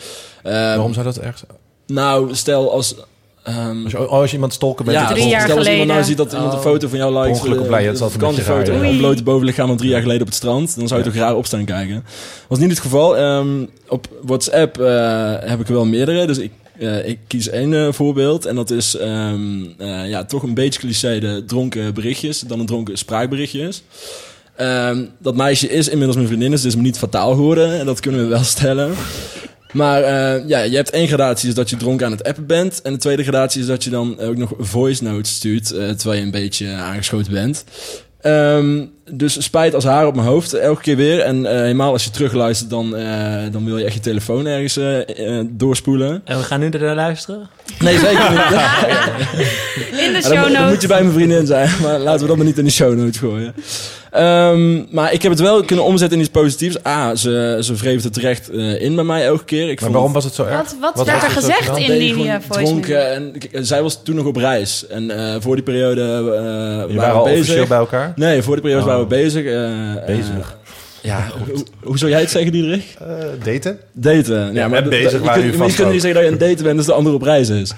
Ehm, 0.43 0.55
Waarom 0.55 0.93
zou 0.93 1.05
dat 1.05 1.19
ergens... 1.19 1.43
Nou, 1.87 2.35
stel 2.35 2.73
als... 2.73 2.95
ehm, 3.47 3.83
Als 3.83 3.93
je, 3.93 3.99
oh, 4.01 4.09
als 4.11 4.29
je 4.29 4.35
iemand 4.35 4.53
stalken 4.53 4.85
bent... 4.85 4.97
ja, 4.99 5.07
Drie 5.13 5.27
jaar 5.29 5.41
stel 5.41 5.57
als 5.57 5.67
iemand 5.69 5.89
nou 5.89 6.03
geleden. 6.03 6.05
ziet 6.05 6.17
dat 6.17 6.33
iemand 6.33 6.53
een 6.53 6.59
Oh. 6.59 6.65
foto 6.65 6.89
van 6.89 6.99
jou 6.99 7.13
liked. 7.15 7.31
Ongeluk 7.41 7.59
op 7.59 7.65
eh, 7.65 7.71
lijn, 7.71 7.85
het 7.87 7.95
is 7.95 8.01
een 8.01 8.07
een 8.07 8.13
vakantiefoto 8.13 8.73
raar, 8.73 8.83
ja. 8.83 8.89
van 8.89 8.97
blote 8.97 9.23
bovenlichaam 9.23 9.67
van 9.69 9.77
drie 9.77 9.91
jaar 9.91 10.01
geleden 10.01 10.21
op 10.21 10.27
het 10.27 10.37
strand. 10.37 10.77
Dan 10.77 10.89
zou 10.89 11.01
je 11.01 11.07
Ja. 11.07 11.13
toch 11.13 11.21
raar 11.23 11.37
op 11.37 11.47
staan 11.47 11.65
kijken. 11.65 12.05
Was 12.49 12.59
niet 12.59 12.71
het 12.71 12.79
geval. 12.81 13.17
Ehm, 13.17 13.65
op 13.89 14.09
WhatsApp 14.23 14.81
eh, 14.81 15.35
heb 15.41 15.61
ik 15.61 15.69
er 15.69 15.75
wel 15.75 15.85
meerdere. 15.87 16.27
Dus 16.27 16.39
ik, 16.39 16.51
eh, 16.79 17.09
ik 17.09 17.19
kies 17.27 17.49
één 17.49 17.95
voorbeeld. 17.95 18.45
En 18.47 18.55
dat 18.55 18.71
is 18.71 18.97
ehm, 18.97 19.65
eh, 19.79 20.09
ja, 20.09 20.25
toch 20.25 20.43
een 20.43 20.55
beetje 20.55 20.81
cliché 20.81 21.19
de 21.19 21.43
dronken 21.47 21.95
berichtjes. 21.95 22.41
Dan 22.41 22.61
een 22.61 22.67
dronken 22.67 22.99
spraakberichtjes. 22.99 23.83
Ehm, 24.57 25.05
dat 25.19 25.37
meisje 25.37 25.69
is 25.69 25.87
inmiddels 25.89 26.17
mijn 26.17 26.29
vriendin, 26.29 26.51
dus 26.51 26.61
het 26.63 26.69
is 26.69 26.77
me 26.77 26.83
niet 26.83 26.99
fataal 26.99 27.31
geworden. 27.35 27.79
En 27.79 27.87
dat 27.87 28.01
kunnen 28.01 28.21
we 28.21 28.27
wel 28.27 28.43
stellen. 28.43 28.95
Maar 29.73 30.03
eh, 30.03 30.49
ja, 30.49 30.61
je 30.61 30.77
hebt 30.77 30.91
één 30.91 31.07
gradatie, 31.09 31.49
is 31.49 31.55
dat 31.55 31.71
je 31.71 31.77
dronken 31.77 32.07
aan 32.07 32.13
het 32.13 32.25
appen 32.25 32.47
bent. 32.47 32.83
En 32.83 32.93
de 32.93 32.99
tweede 32.99 33.23
gradatie 33.23 33.61
is 33.61 33.67
dat 33.67 33.85
je 33.85 33.91
dan 33.91 34.21
ook 34.21 34.37
nog 34.37 34.53
voice 34.59 35.03
notes 35.03 35.35
stuurt, 35.35 35.71
eh, 35.71 35.89
terwijl 35.89 36.19
je 36.19 36.25
een 36.25 36.31
beetje 36.31 36.73
aangeschoten 36.73 37.33
bent. 37.33 37.65
Ehm, 38.21 38.85
dus 39.11 39.43
spijt 39.43 39.75
als 39.75 39.85
haar 39.85 40.07
op 40.07 40.15
mijn 40.15 40.27
hoofd, 40.27 40.53
elke 40.53 40.83
keer 40.83 40.97
weer. 40.97 41.21
En 41.21 41.47
eh, 41.47 41.57
helemaal 41.57 41.93
als 41.93 42.05
je 42.05 42.11
terugluistert, 42.11 42.71
dan, 42.71 42.97
eh, 42.97 43.43
dan 43.51 43.65
wil 43.65 43.79
je 43.79 43.85
echt 43.85 43.95
je 43.95 44.01
telefoon 44.01 44.47
ergens 44.47 44.79
doorspoelen. 45.51 46.23
En 46.25 46.39
we 46.39 46.45
gaan 46.45 46.61
nu 46.61 46.69
naar 46.69 46.95
luisteren. 46.95 47.49
Nee, 47.79 47.99
zeker 47.99 48.31
niet. 48.31 48.41
In 50.07 50.13
de 50.13 50.21
show 50.23 50.33
dan 50.33 50.43
moet 50.43 50.59
notes. 50.59 50.83
je 50.83 50.89
bij 50.89 51.03
mijn 51.03 51.15
vriendin 51.15 51.47
zijn, 51.47 51.71
maar 51.83 51.99
laten 51.99 52.21
we 52.21 52.27
dat 52.27 52.37
maar 52.37 52.47
niet 52.47 52.59
in 52.59 52.65
de 52.65 52.71
show 52.71 52.97
notes 52.97 53.19
gooien. 53.19 53.55
Ehm, 54.17 54.83
maar 54.91 55.13
ik 55.13 55.23
heb 55.23 55.31
het 55.33 55.41
wel 55.41 55.65
kunnen 55.65 55.85
omzetten 55.85 56.17
in 56.19 56.25
iets 56.25 56.33
positiefs. 56.33 56.87
A, 56.87 57.15
ze, 57.15 57.59
ze 57.61 57.75
wreef 57.75 58.03
het 58.03 58.13
terecht 58.13 58.51
eh, 58.51 58.83
in 58.83 58.95
bij 58.95 59.05
mij 59.05 59.25
elke 59.27 59.45
keer. 59.45 59.71
Ik 59.71 59.81
Maar 59.81 59.91
waarom 59.91 60.13
was 60.13 60.25
het 60.25 60.35
zo 60.35 60.45
erg? 60.45 60.57
Wat, 60.57 60.77
wat, 60.81 60.95
Wat 60.95 61.07
werd 61.07 61.23
er 61.23 61.31
gezegd 61.31 61.77
in 61.79 61.99
die 61.99 62.29
eh, 62.29 62.35
dronken. 62.51 63.13
En, 63.53 63.67
zij 63.67 63.83
was 63.83 64.03
toen 64.03 64.15
nog 64.15 64.27
op 64.27 64.37
reis. 64.37 64.87
En 64.87 65.11
eh, 65.11 65.35
voor 65.41 65.55
die 65.55 65.65
periode 65.65 66.01
eh 66.03 66.93
Je 66.95 66.97
waren 67.01 67.17
we 67.17 67.23
bezig. 67.25 67.41
officieel 67.41 67.67
bij 67.67 67.79
elkaar? 67.79 68.13
Nee, 68.17 68.43
voor 68.43 68.55
die 68.55 68.63
periode 68.63 68.83
Oh. 68.83 68.89
waren 68.89 69.03
we 69.03 69.15
bezig. 69.15 69.45
eh, 69.45 70.07
Bezig. 70.07 70.57
Ja, 71.07 71.31
hoe, 71.47 71.65
hoe 71.83 71.99
zou 71.99 72.11
jij 72.11 72.21
het 72.21 72.31
zeggen, 72.31 72.53
Diederik? 72.53 72.83
Eh, 72.99 73.07
daten? 73.45 73.79
Daten. 73.93 74.55
Ja, 74.55 74.69
maar 74.69 74.83
bezig 74.89 75.11
dat- 75.13 75.21
je 75.21 75.53
maar 75.59 75.69
je 75.69 75.75
kunt 75.75 75.93
niet 75.93 76.03
zeggen 76.03 76.15
dat 76.15 76.23
je 76.23 76.29
een 76.31 76.39
daten 76.49 76.65
bent 76.65 76.77
als 76.77 76.87
de 76.87 76.93
ander 76.93 77.13
op 77.15 77.23
reis 77.23 77.49
is. 77.49 77.73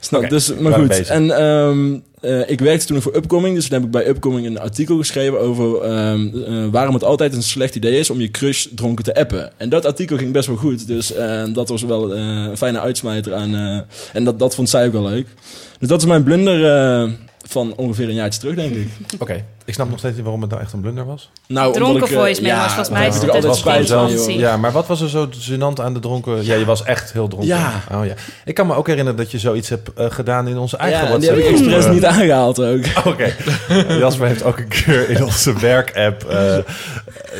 Snap, 0.00 0.28
dus, 0.30 0.54
maar 0.54 0.72
goed. 0.72 1.06
En 1.08 1.30
ehm, 1.30 1.96
eh, 2.20 2.50
ik 2.50 2.60
werkte 2.60 2.86
toen 2.86 3.02
voor 3.02 3.14
Upcoming. 3.16 3.54
Dus 3.54 3.64
toen 3.68 3.74
heb 3.76 3.84
ik 3.86 3.90
bij 3.90 4.08
Upcoming 4.08 4.46
een 4.46 4.58
artikel 4.60 4.96
geschreven 4.96 5.40
over 5.40 5.80
ehm, 5.82 6.28
eh, 6.46 6.64
waarom 6.70 6.94
het 6.94 7.04
altijd 7.04 7.34
een 7.34 7.42
slecht 7.42 7.74
idee 7.74 7.98
is 7.98 8.10
om 8.10 8.20
je 8.20 8.30
crush 8.30 8.66
dronken 8.74 9.04
te 9.04 9.14
appen. 9.14 9.50
En 9.56 9.68
dat 9.68 9.86
artikel 9.86 10.16
ging 10.16 10.32
best 10.32 10.46
wel 10.46 10.56
goed. 10.56 10.86
Dus 10.86 11.12
eh, 11.14 11.42
dat 11.52 11.68
was 11.68 11.82
wel 11.82 12.14
eh, 12.14 12.20
een 12.20 12.56
fijne 12.56 12.80
uitsmijter 12.80 13.34
aan. 13.34 13.54
eh, 13.54 13.78
en 14.12 14.24
dat, 14.24 14.38
dat 14.38 14.54
vond 14.54 14.68
zij 14.68 14.86
ook 14.86 14.92
wel 14.92 15.04
leuk. 15.08 15.26
Dus 15.78 15.88
dat 15.88 16.00
is 16.00 16.06
mijn 16.06 16.22
blunder 16.22 16.64
eh, 16.76 17.10
van 17.48 17.74
ongeveer 17.76 18.08
een 18.08 18.14
jaartje 18.14 18.40
terug, 18.40 18.54
denk 18.54 18.74
ik. 18.74 18.88
Oké, 19.18 19.44
ik 19.64 19.74
snap 19.74 19.88
nog 19.90 19.98
steeds 19.98 20.14
niet 20.14 20.22
waarom 20.22 20.40
het 20.42 20.50
nou 20.50 20.62
echt 20.62 20.72
een 20.72 20.80
blunder 20.80 21.06
was. 21.06 21.30
Nou, 21.46 21.72
Dronken 21.72 22.08
eh, 22.08 22.12
voice 22.12 22.42
volgens 22.42 22.88
mij 22.88 23.02
heb 23.02 23.12
het 23.12 23.22
ik 23.22 23.28
altijd 23.28 23.46
het 23.46 23.56
spijt 23.56 23.88
van. 23.88 24.10
Ja. 24.10 24.38
Ja, 24.38 24.56
maar 24.56 24.72
wat 24.72 24.86
was 24.86 25.00
er 25.00 25.08
zo 25.08 25.28
gênant 25.50 25.80
aan 25.82 25.94
de 25.94 26.00
dronken... 26.00 26.44
Ja, 26.44 26.54
je 26.54 26.64
was 26.64 26.82
echt 26.82 27.12
heel 27.12 27.28
dronken. 27.28 27.48
Ja. 27.48 27.82
Oh, 27.92 28.06
ja. 28.06 28.14
Ik 28.44 28.54
kan 28.54 28.66
me 28.66 28.74
ook 28.74 28.86
herinneren 28.86 29.18
dat 29.18 29.30
je 29.30 29.38
zoiets 29.38 29.68
hebt 29.68 29.90
eh, 29.94 30.06
gedaan 30.10 30.48
in 30.48 30.58
onze 30.58 30.76
eigen 30.76 31.06
Ja, 31.06 31.14
en 31.14 31.20
die 31.20 31.28
heb 31.28 31.38
ik 31.38 31.44
WhatsApp. 31.44 31.70
expres 31.70 31.94
niet 31.94 32.04
aangehaald 32.04 32.62
ook. 32.62 32.84
Oké. 33.12 33.34
Jasper 33.98 34.26
heeft 34.26 34.42
ook 34.42 34.58
een 34.58 34.68
keer 34.68 35.10
in 35.10 35.24
onze 35.24 35.58
werkapp 35.58 36.24
eh 36.24 36.58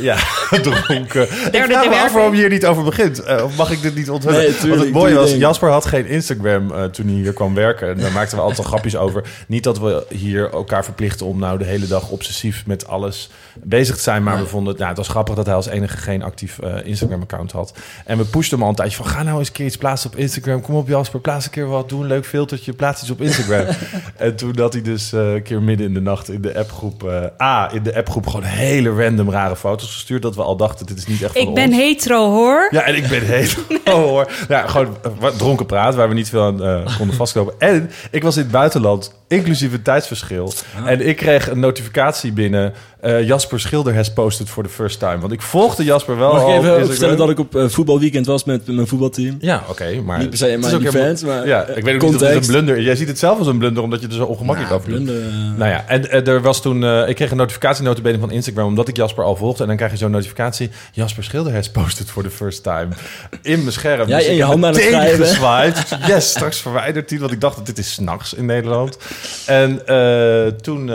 ja, 0.01 0.17
dronken. 0.63 1.23
ik 1.23 1.65
vraag 1.65 1.89
me 1.89 1.97
af 1.97 2.13
waarom 2.13 2.35
je 2.35 2.41
hier 2.41 2.49
niet 2.49 2.67
over 2.67 2.85
begint. 2.85 3.25
Of 3.43 3.57
mag 3.57 3.71
ik 3.71 3.83
dit 3.83 3.95
niet 3.95 4.11
onthullen? 4.11 4.39
Nee, 4.39 4.69
Want 4.69 4.81
het 4.81 4.93
mooie 4.93 5.15
was. 5.15 5.35
Jasper 5.35 5.71
had 5.71 5.87
geen 5.87 6.07
Instagram 6.07 6.73
eh, 6.73 6.85
toen 6.85 7.07
hij 7.07 7.15
hier 7.15 7.33
kwam 7.33 7.55
werken. 7.55 7.89
En 7.89 7.99
daar 7.99 8.13
maakten 8.13 8.37
we 8.37 8.43
altijd 8.43 8.61
al 8.61 8.65
grapjes 8.65 8.97
over. 8.97 9.23
Niet 9.47 9.65
dat 9.65 9.79
we 9.79 9.98
hier 10.09 10.53
elkaar 10.53 10.85
verplichten 10.85 11.27
om 11.27 11.39
nou 11.39 11.59
de 11.59 11.65
hele 11.65 11.87
dag 11.87 12.09
obsessief 12.11 12.67
met 12.67 12.87
alles 12.87 13.31
bezig 13.63 13.97
te 13.97 14.03
zijn. 14.03 14.23
Maar 14.23 14.39
we 14.39 14.47
vonden 14.47 14.69
het, 14.69 14.77
nou, 14.77 14.89
het 14.89 14.99
was 14.99 15.09
grappig 15.09 15.35
dat 15.35 15.47
hij 15.47 15.55
als 15.55 15.67
enige 15.67 15.97
geen 15.97 16.23
actief 16.23 16.59
eh, 16.59 16.87
Instagram-account 16.87 17.53
had. 17.53 17.73
En 18.05 18.19
we 18.19 18.25
pushten 18.25 18.55
hem 18.57 18.63
al 18.63 18.71
een 18.71 18.77
tijdje 18.77 18.97
van, 18.97 19.07
ga 19.07 19.23
nou 19.23 19.39
eens 19.39 19.49
een 19.49 19.55
keer 19.55 19.67
iets 19.67 19.77
plaatsen 19.77 20.11
op 20.11 20.17
Instagram. 20.17 20.61
Kom 20.61 20.75
op 20.75 20.89
Jasper, 20.89 21.21
plaats 21.21 21.45
een 21.45 21.51
keer 21.51 21.67
wat. 21.67 21.89
Doe 21.89 22.01
een 22.01 22.07
leuk 22.07 22.27
filtertje, 22.27 22.73
plaats 22.73 23.01
iets 23.03 23.11
op 23.11 23.21
Instagram. 23.21 23.67
en 24.17 24.37
toen 24.37 24.59
had 24.59 24.73
hij 24.73 24.83
dus 24.83 25.13
eh, 25.13 25.33
een 25.33 25.43
keer 25.43 25.63
midden 25.63 25.87
in 25.87 25.95
de 25.95 26.01
nacht 26.01 26.31
in 26.31 26.41
de 26.41 26.59
appgroep... 26.59 27.05
eh, 27.05 27.25
A, 27.43 27.73
in 27.73 27.83
de 27.83 27.97
appgroep 27.97 28.27
gewoon 28.27 28.43
hele 28.43 29.05
random 29.05 29.31
rare 29.31 29.57
foto's 29.57 29.93
gestuurd. 29.93 30.23
Dat 30.23 30.35
we 30.35 30.43
al 30.43 30.57
dachten, 30.57 30.87
dit 30.87 30.99
is 30.99 31.07
niet 31.07 31.23
echt 31.23 31.37
Ik 31.37 31.55
ben 31.55 31.69
ons. 31.69 31.77
hetero, 31.77 32.31
hoor. 32.31 32.69
Ja, 32.71 32.83
en 32.83 32.97
ik 32.97 33.09
ben 33.09 33.23
heel 33.23 33.49
oh, 33.85 33.93
hoor. 33.93 34.31
Ja, 34.49 34.67
gewoon 34.67 34.97
dronken 35.37 35.67
praat, 35.67 35.95
waar 35.95 36.09
we 36.09 36.15
niet 36.15 36.29
veel 36.29 36.43
aan 36.43 36.85
konden 36.97 37.17
vastkomen. 37.17 37.55
En 37.59 37.91
ik 38.11 38.23
was 38.23 38.37
in 38.37 38.43
het 38.43 38.51
buitenland, 38.51 39.15
inclusief 39.29 39.73
het 39.73 39.85
tijdsverschil. 39.85 40.53
En 40.85 41.09
ik 41.09 41.17
kreeg 41.17 41.51
een 41.51 41.61
notificatie 41.61 42.33
binnen. 42.33 42.73
Eh, 43.01 43.27
Jasper 43.27 43.61
Schilder 43.61 43.95
has 43.95 44.13
posted 44.13 44.49
for 44.49 44.63
the 44.63 44.69
first 44.69 44.99
time. 44.99 45.19
Want 45.19 45.33
ik 45.33 45.43
volgde 45.43 45.85
Jasper 45.85 46.17
wel 46.17 46.33
Mag 46.33 46.43
ik 46.43 46.49
even 46.91 47.17
dat 47.17 47.31
ik 47.31 47.39
op 47.39 47.57
eh, 47.57 47.69
voetbalweekend 47.69 48.27
was 48.27 48.45
met 48.45 48.67
mijn 48.67 48.87
voetbalteam? 48.87 49.37
Ja, 49.41 49.63
oké, 49.69 50.01
maar... 50.05 50.19
Niet 50.19 50.29
per 50.29 50.39
se 50.39 50.53
is 50.53 50.71
mijn 50.71 50.83
defense, 50.83 51.27
maar 51.27 51.47
Ja, 51.47 51.67
ik 51.67 51.85
weet 51.85 51.95
ook 51.95 52.03
niet 52.03 52.15
of 52.15 52.21
het 52.21 52.35
een 52.35 52.47
blunder... 52.47 52.81
Jij 52.81 52.97
ziet 52.97 53.09
het 53.09 53.19
zelf 53.19 53.39
als 53.39 53.47
een 53.47 53.59
blunder, 53.59 53.83
omdat 53.83 54.01
je 54.01 54.07
er 54.07 54.13
zo 54.13 54.25
ongemakkelijk 54.25 54.71
Nou, 54.73 54.83
over 54.83 54.95
doet. 54.95 55.05
blunder, 55.05 55.29
eh, 55.29 55.59
Nou 55.59 55.71
ja, 55.71 55.85
en 55.87 56.27
er 56.27 56.41
was 56.41 56.63
toen... 56.63 56.85
ik 57.09 57.15
kreeg 57.15 57.31
een 57.31 57.37
notificatienotabene 57.37 58.19
van 58.19 58.31
Instagram... 58.31 58.67
omdat 58.67 58.89
ik 58.89 58.97
Jasper 58.97 59.25
al 59.25 59.37
volgde. 59.37 59.63
En 59.63 59.69
dan 59.69 59.77
krijg 59.77 59.93
je 59.93 59.99
zo'n 59.99 60.11
notificatie... 60.11 60.71
Jasper 60.93 61.25
Schilder 61.25 61.53
has 61.55 61.71
posted 61.71 62.11
for 62.11 62.23
the 62.23 62.31
first 62.31 62.63
time. 62.63 62.89
In 63.43 63.59
mijn 63.59 63.73
scherm. 63.73 64.09
Ja, 64.09 64.17
Dus 64.17 64.27
in 64.27 64.35
je 64.35 64.45
hand 64.45 64.65
aan 64.65 64.75
het 64.75 64.83
schrijven. 64.83 65.99
Yes, 66.07 66.31
straks 66.31 66.61
verwijdert 66.61 67.11
hij. 67.11 67.19
Want 67.19 67.33
ik 67.33 67.41
dacht 67.41 67.57
dat 67.57 67.67
dit 67.67 67.79
is 67.79 67.93
s'nachts 67.93 68.35
in 68.35 68.47
Nederland. 68.47 68.99
En 69.47 69.83
toen 70.63 70.91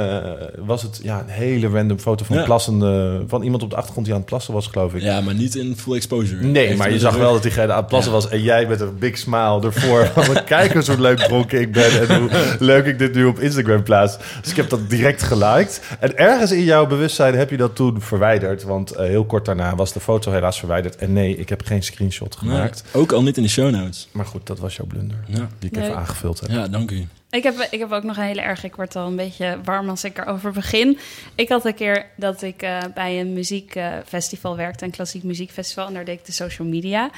was 0.66 0.82
het 0.82 1.00
ja, 1.04 1.20
een 1.20 1.30
hele 1.30 1.68
random 1.68 1.93
foto 2.02 2.26
van 2.26 2.36
Ja. 2.38 2.44
plassende... 2.44 3.24
van 3.28 3.42
iemand 3.44 3.64
op 3.64 3.70
de 3.70 3.76
achtergrond 3.76 4.06
die 4.06 4.16
aan 4.16 4.22
het 4.22 4.30
plassen 4.30 4.54
was, 4.54 4.68
geloof 4.68 4.94
ik. 4.94 5.02
ja, 5.02 5.22
maar 5.22 5.34
niet 5.34 5.56
in 5.56 5.76
full 5.78 5.96
exposure. 5.96 6.44
Nee, 6.44 6.68
Echt 6.68 6.78
maar 6.78 6.92
je 6.92 7.00
zag 7.00 7.14
een 7.14 7.20
wel 7.20 7.34
dat 7.34 7.42
diegene 7.44 7.72
aan 7.72 7.78
het 7.78 7.88
plassen 7.88 8.12
Ja. 8.14 8.18
was. 8.20 8.30
En 8.30 8.42
jij 8.42 8.66
met 8.68 8.80
een 8.82 8.98
big 9.00 9.18
smile 9.18 9.62
ervoor. 9.64 10.06
Van, 10.16 10.44
kijk 10.44 10.74
eens 10.76 10.88
hoe 10.88 11.00
leuk 11.00 11.20
dronken 11.20 11.60
ik 11.62 11.72
ben. 11.72 12.08
En 12.10 12.20
hoe 12.20 12.30
leuk 12.60 12.86
ik 12.86 13.00
dit 13.00 13.14
nu 13.14 13.26
op 13.26 13.40
Instagram 13.40 13.84
plaats. 13.84 14.18
Dus 14.42 14.50
ik 14.52 14.56
heb 14.58 14.70
dat 14.70 14.90
direct 14.90 15.22
geliked. 15.24 15.82
En 16.00 16.18
ergens 16.18 16.52
in 16.52 16.64
jouw 16.64 16.88
bewustzijn 16.88 17.36
heb 17.36 17.50
je 17.50 17.58
dat 17.58 17.76
toen 17.76 18.02
verwijderd. 18.02 18.64
Want 18.64 18.92
eh, 18.92 19.06
heel 19.06 19.26
kort 19.26 19.46
daarna 19.46 19.76
was 19.76 19.94
de 19.94 20.00
foto 20.00 20.32
helaas 20.32 20.60
verwijderd. 20.60 20.96
En 20.96 21.14
nee, 21.14 21.38
ik 21.38 21.50
heb 21.50 21.62
geen 21.66 21.84
screenshot 21.84 22.38
Nee, 22.42 22.52
gemaakt. 22.52 22.84
ook 22.92 23.12
al 23.12 23.24
niet 23.24 23.38
in 23.38 23.44
de 23.44 23.50
show 23.50 23.72
notes. 23.72 24.08
Maar 24.12 24.26
goed, 24.26 24.48
dat 24.48 24.60
was 24.60 24.76
jouw 24.76 24.86
blunder. 24.86 25.18
Ja, 25.28 25.48
Die 25.60 25.70
ik 25.70 25.76
Nee. 25.76 25.86
even 25.86 25.98
aangevuld 25.98 26.40
heb. 26.40 26.50
ja 26.50 26.68
dank 26.68 26.92
u. 26.92 27.08
Ik 27.34 27.44
heb, 27.44 27.68
ik 27.70 27.80
heb 27.80 27.92
ook 27.92 28.04
nog 28.04 28.18
een 28.18 28.24
hele 28.24 28.42
erg. 28.42 28.63
Ik 28.63 28.75
word 28.75 28.96
al 28.96 29.08
een 29.08 29.16
beetje 29.16 29.58
warm 29.63 29.90
als 29.90 30.04
ik 30.04 30.18
erover 30.18 30.52
begin. 30.52 31.00
Ik 31.36 31.50
had 31.50 31.66
een 31.66 31.74
keer 31.74 32.06
dat 32.16 32.42
ik 32.42 32.62
eh, 32.62 32.78
bij 32.94 33.20
een 33.20 33.34
muziekfestival 33.34 34.56
werkte, 34.56 34.86
een 34.86 34.92
klassiek 34.92 35.24
muziekfestival. 35.24 35.88
En 35.88 35.94
daar 35.94 36.06
deed 36.06 36.20
ik 36.20 36.25
de 36.25 36.32
social 36.32 36.68
media. 36.68 37.10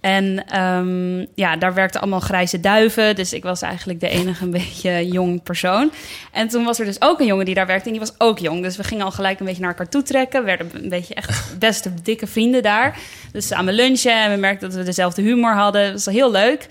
En 0.00 0.46
ehm, 0.46 1.26
ja, 1.34 1.56
daar 1.56 1.74
werkten 1.74 2.00
allemaal 2.00 2.20
grijze 2.20 2.60
duiven. 2.60 3.16
Dus 3.16 3.32
ik 3.32 3.42
was 3.42 3.62
eigenlijk 3.62 4.00
de 4.00 4.08
enige 4.08 4.44
een 4.44 4.50
beetje 4.60 5.08
jong 5.08 5.42
persoon. 5.42 5.90
En 6.32 6.48
toen 6.48 6.64
was 6.64 6.78
er 6.78 6.84
dus 6.84 7.00
ook 7.00 7.20
een 7.20 7.26
jongen 7.26 7.44
die 7.44 7.54
daar 7.54 7.66
werkte. 7.66 7.86
En 7.86 7.90
die 7.90 8.00
was 8.00 8.14
ook 8.18 8.38
jong. 8.38 8.62
Dus 8.62 8.76
we 8.76 8.84
gingen 8.84 9.04
al 9.04 9.10
gelijk 9.10 9.40
een 9.40 9.46
beetje 9.46 9.60
naar 9.60 9.70
elkaar 9.70 9.88
toe 9.88 10.02
trekken. 10.02 10.40
We 10.40 10.46
werden 10.46 10.70
een 10.72 10.88
beetje 10.88 11.14
echt 11.14 11.54
beste 11.58 11.90
dikke 12.02 12.26
vrienden 12.26 12.62
daar. 12.62 12.98
Dus 13.32 13.46
samen 13.46 13.74
lunchen. 13.74 14.22
En 14.22 14.30
we 14.30 14.36
merkten 14.36 14.68
dat 14.68 14.78
we 14.78 14.84
dezelfde 14.84 15.22
humor 15.22 15.54
hadden. 15.54 15.92
Dat 15.92 16.04
was 16.04 16.14
heel 16.14 16.30
leuk. 16.30 16.66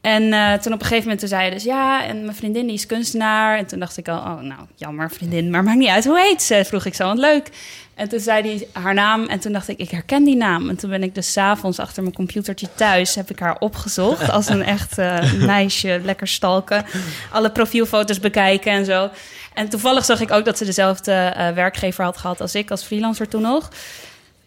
En 0.00 0.32
eh, 0.32 0.52
toen 0.52 0.72
op 0.72 0.80
een 0.80 0.86
gegeven 0.86 1.08
moment 1.08 1.28
zei 1.28 1.44
je 1.44 1.50
dus 1.50 1.62
ja, 1.62 2.04
en 2.04 2.20
mijn 2.20 2.36
vriendin 2.36 2.66
die 2.66 2.74
is 2.74 2.86
kunstenaar. 2.86 3.58
En 3.58 3.66
toen 3.66 3.78
dacht 3.78 3.96
ik 3.96 4.08
al, 4.08 4.18
oh 4.18 4.40
nou, 4.40 4.60
jammer 4.74 5.10
vriendin, 5.10 5.50
maar 5.50 5.62
maakt 5.62 5.78
niet 5.78 5.88
uit. 5.88 6.04
Hoe 6.04 6.20
heet 6.20 6.42
ze? 6.42 6.64
Vroeg 6.64 6.84
ik 6.84 6.94
zo, 6.94 7.06
wat 7.06 7.18
leuk. 7.18 7.50
En 7.94 8.08
toen 8.08 8.20
zei 8.20 8.42
hij 8.42 8.82
haar 8.82 8.94
naam 8.94 9.26
en 9.26 9.38
toen 9.38 9.52
dacht 9.52 9.68
ik, 9.68 9.78
ik 9.78 9.90
herken 9.90 10.24
die 10.24 10.36
naam. 10.36 10.68
En 10.68 10.76
toen 10.76 10.90
ben 10.90 11.02
ik 11.02 11.14
dus 11.14 11.32
s'avonds 11.32 11.78
achter 11.78 12.02
mijn 12.02 12.14
computertje 12.14 12.68
thuis, 12.74 13.14
heb 13.14 13.30
ik 13.30 13.38
haar 13.38 13.58
opgezocht. 13.58 14.30
Als 14.30 14.48
een 14.48 14.62
echt 14.64 14.98
eh, 14.98 15.32
meisje, 15.32 16.00
lekker 16.04 16.28
stalken. 16.28 16.84
Alle 17.32 17.50
profielfoto's 17.50 18.20
bekijken 18.20 18.72
en 18.72 18.84
zo. 18.84 19.10
En 19.54 19.68
toevallig 19.68 20.04
zag 20.04 20.20
ik 20.20 20.30
ook 20.30 20.44
dat 20.44 20.58
ze 20.58 20.64
dezelfde 20.64 21.12
eh, 21.12 21.50
werkgever 21.50 22.04
had 22.04 22.16
gehad 22.16 22.40
als 22.40 22.54
ik, 22.54 22.70
als 22.70 22.82
freelancer 22.82 23.28
toen 23.28 23.42
nog. 23.42 23.70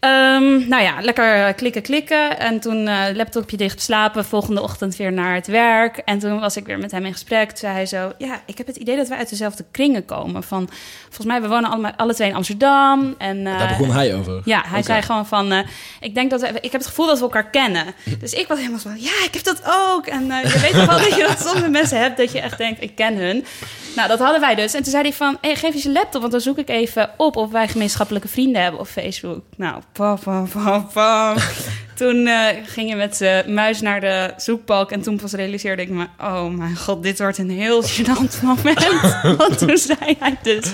Ehm, 0.02 0.68
nou 0.68 0.84
ja, 0.84 1.02
lekker 1.02 1.46
eh, 1.46 1.56
klikken, 1.56 1.82
klikken. 1.82 2.40
En 2.40 2.60
toen 2.60 2.88
eh 2.88 3.06
laptopje 3.14 3.58
dicht 3.58 3.82
slapen. 3.82 4.26
Volgende 4.26 4.62
ochtend 4.62 4.96
weer 4.96 5.14
naar 5.14 5.36
het 5.36 5.48
werk. 5.48 5.98
En 5.98 6.20
toen 6.20 6.40
was 6.40 6.58
ik 6.58 6.66
weer 6.66 6.80
met 6.80 6.92
hem 6.92 7.06
in 7.06 7.12
gesprek. 7.12 7.50
Toen 7.50 7.58
zei 7.58 7.74
hij 7.74 7.86
zo... 7.86 8.12
Ja, 8.18 8.42
ik 8.46 8.58
heb 8.58 8.68
het 8.68 8.76
idee 8.76 8.96
dat 8.96 9.08
we 9.08 9.16
uit 9.16 9.30
dezelfde 9.30 9.66
kringen 9.72 10.06
komen. 10.06 10.44
Van, 10.44 10.70
volgens 11.04 11.26
mij, 11.28 11.42
we 11.42 11.48
wonen 11.48 11.70
allemaal, 11.70 11.92
alle 11.96 12.14
twee 12.14 12.30
in 12.30 12.36
Amsterdam. 12.36 13.16
En, 13.18 13.48
eh, 13.48 13.60
Daar 13.60 13.68
begon 13.68 13.92
hij 13.92 14.16
over. 14.16 14.42
ja, 14.46 14.64
hij 14.66 14.84
zei 14.84 15.02
gewoon 15.02 15.28
van... 15.28 15.66
ik 16.00 16.16
denk 16.16 16.30
dat 16.30 16.42
we, 16.42 16.48
ik 16.48 16.72
heb 16.72 16.82
het 16.82 16.88
gevoel 16.88 17.06
dat 17.06 17.18
we 17.18 17.24
elkaar 17.24 17.50
kennen. 17.50 17.86
Dus 18.20 18.34
ik 18.34 18.48
was 18.48 18.58
helemaal 18.58 18.80
van... 18.80 18.96
Ja, 18.98 19.24
ik 19.26 19.34
heb 19.34 19.44
dat 19.44 19.62
ook. 19.66 20.08
En 20.08 20.26
je 20.26 20.60
weet 20.62 20.74
toch 20.74 20.86
wel 20.86 21.00
dat 21.00 21.16
je 21.16 21.36
dat 21.44 21.60
met 21.60 21.72
mensen 21.72 22.00
hebt... 22.00 22.18
dat 22.18 22.32
je 22.32 22.40
echt 22.40 22.58
denkt, 22.58 22.82
ik 22.82 22.96
ken 22.96 23.18
hun. 23.18 23.46
Nou, 23.96 24.08
dat 24.08 24.20
hadden 24.20 24.42
wij 24.42 24.56
dus. 24.56 24.74
En 24.74 24.84
toen 24.84 24.92
zei 24.92 25.04
hij 25.04 25.14
van... 25.14 25.38
Hey, 25.42 25.56
geef 25.56 25.74
eens 25.74 25.84
je 25.84 25.92
laptop, 25.92 26.22
want 26.22 26.32
dan 26.34 26.42
zoek 26.42 26.58
ik 26.58 26.70
even 26.70 27.10
op... 27.18 27.36
of 27.36 27.52
wij 27.52 27.68
gemeenschappelijke 27.68 28.28
vrienden 28.28 28.62
hebben 28.62 28.80
op 28.80 28.88
Facebook. 28.88 29.44
Nou, 29.58 29.82
pam, 29.94 30.18
pam, 30.18 30.48
pam, 30.48 30.88
pam. 30.88 31.38
Toen 32.02 32.28
eh, 32.28 32.48
ging 32.66 32.90
je 32.90 32.96
met 32.96 33.16
zijn 33.18 33.54
muis 33.54 33.82
naar 33.82 34.00
de 34.02 34.34
zoekbalk... 34.38 34.92
en 34.92 35.02
toen 35.02 35.18
pas 35.18 35.32
realiseerde 35.34 35.82
ik 35.82 35.90
me... 35.90 36.06
oh 36.20 36.46
mijn 36.46 36.76
god, 36.76 37.04
dit 37.04 37.20
wordt 37.20 37.38
een 37.38 37.50
heel 37.50 37.84
gênant 37.94 38.42
moment. 38.42 38.86
Want 39.38 39.58
toen 39.58 39.78
zei 39.78 40.16
hij 40.20 40.38
dus... 40.42 40.66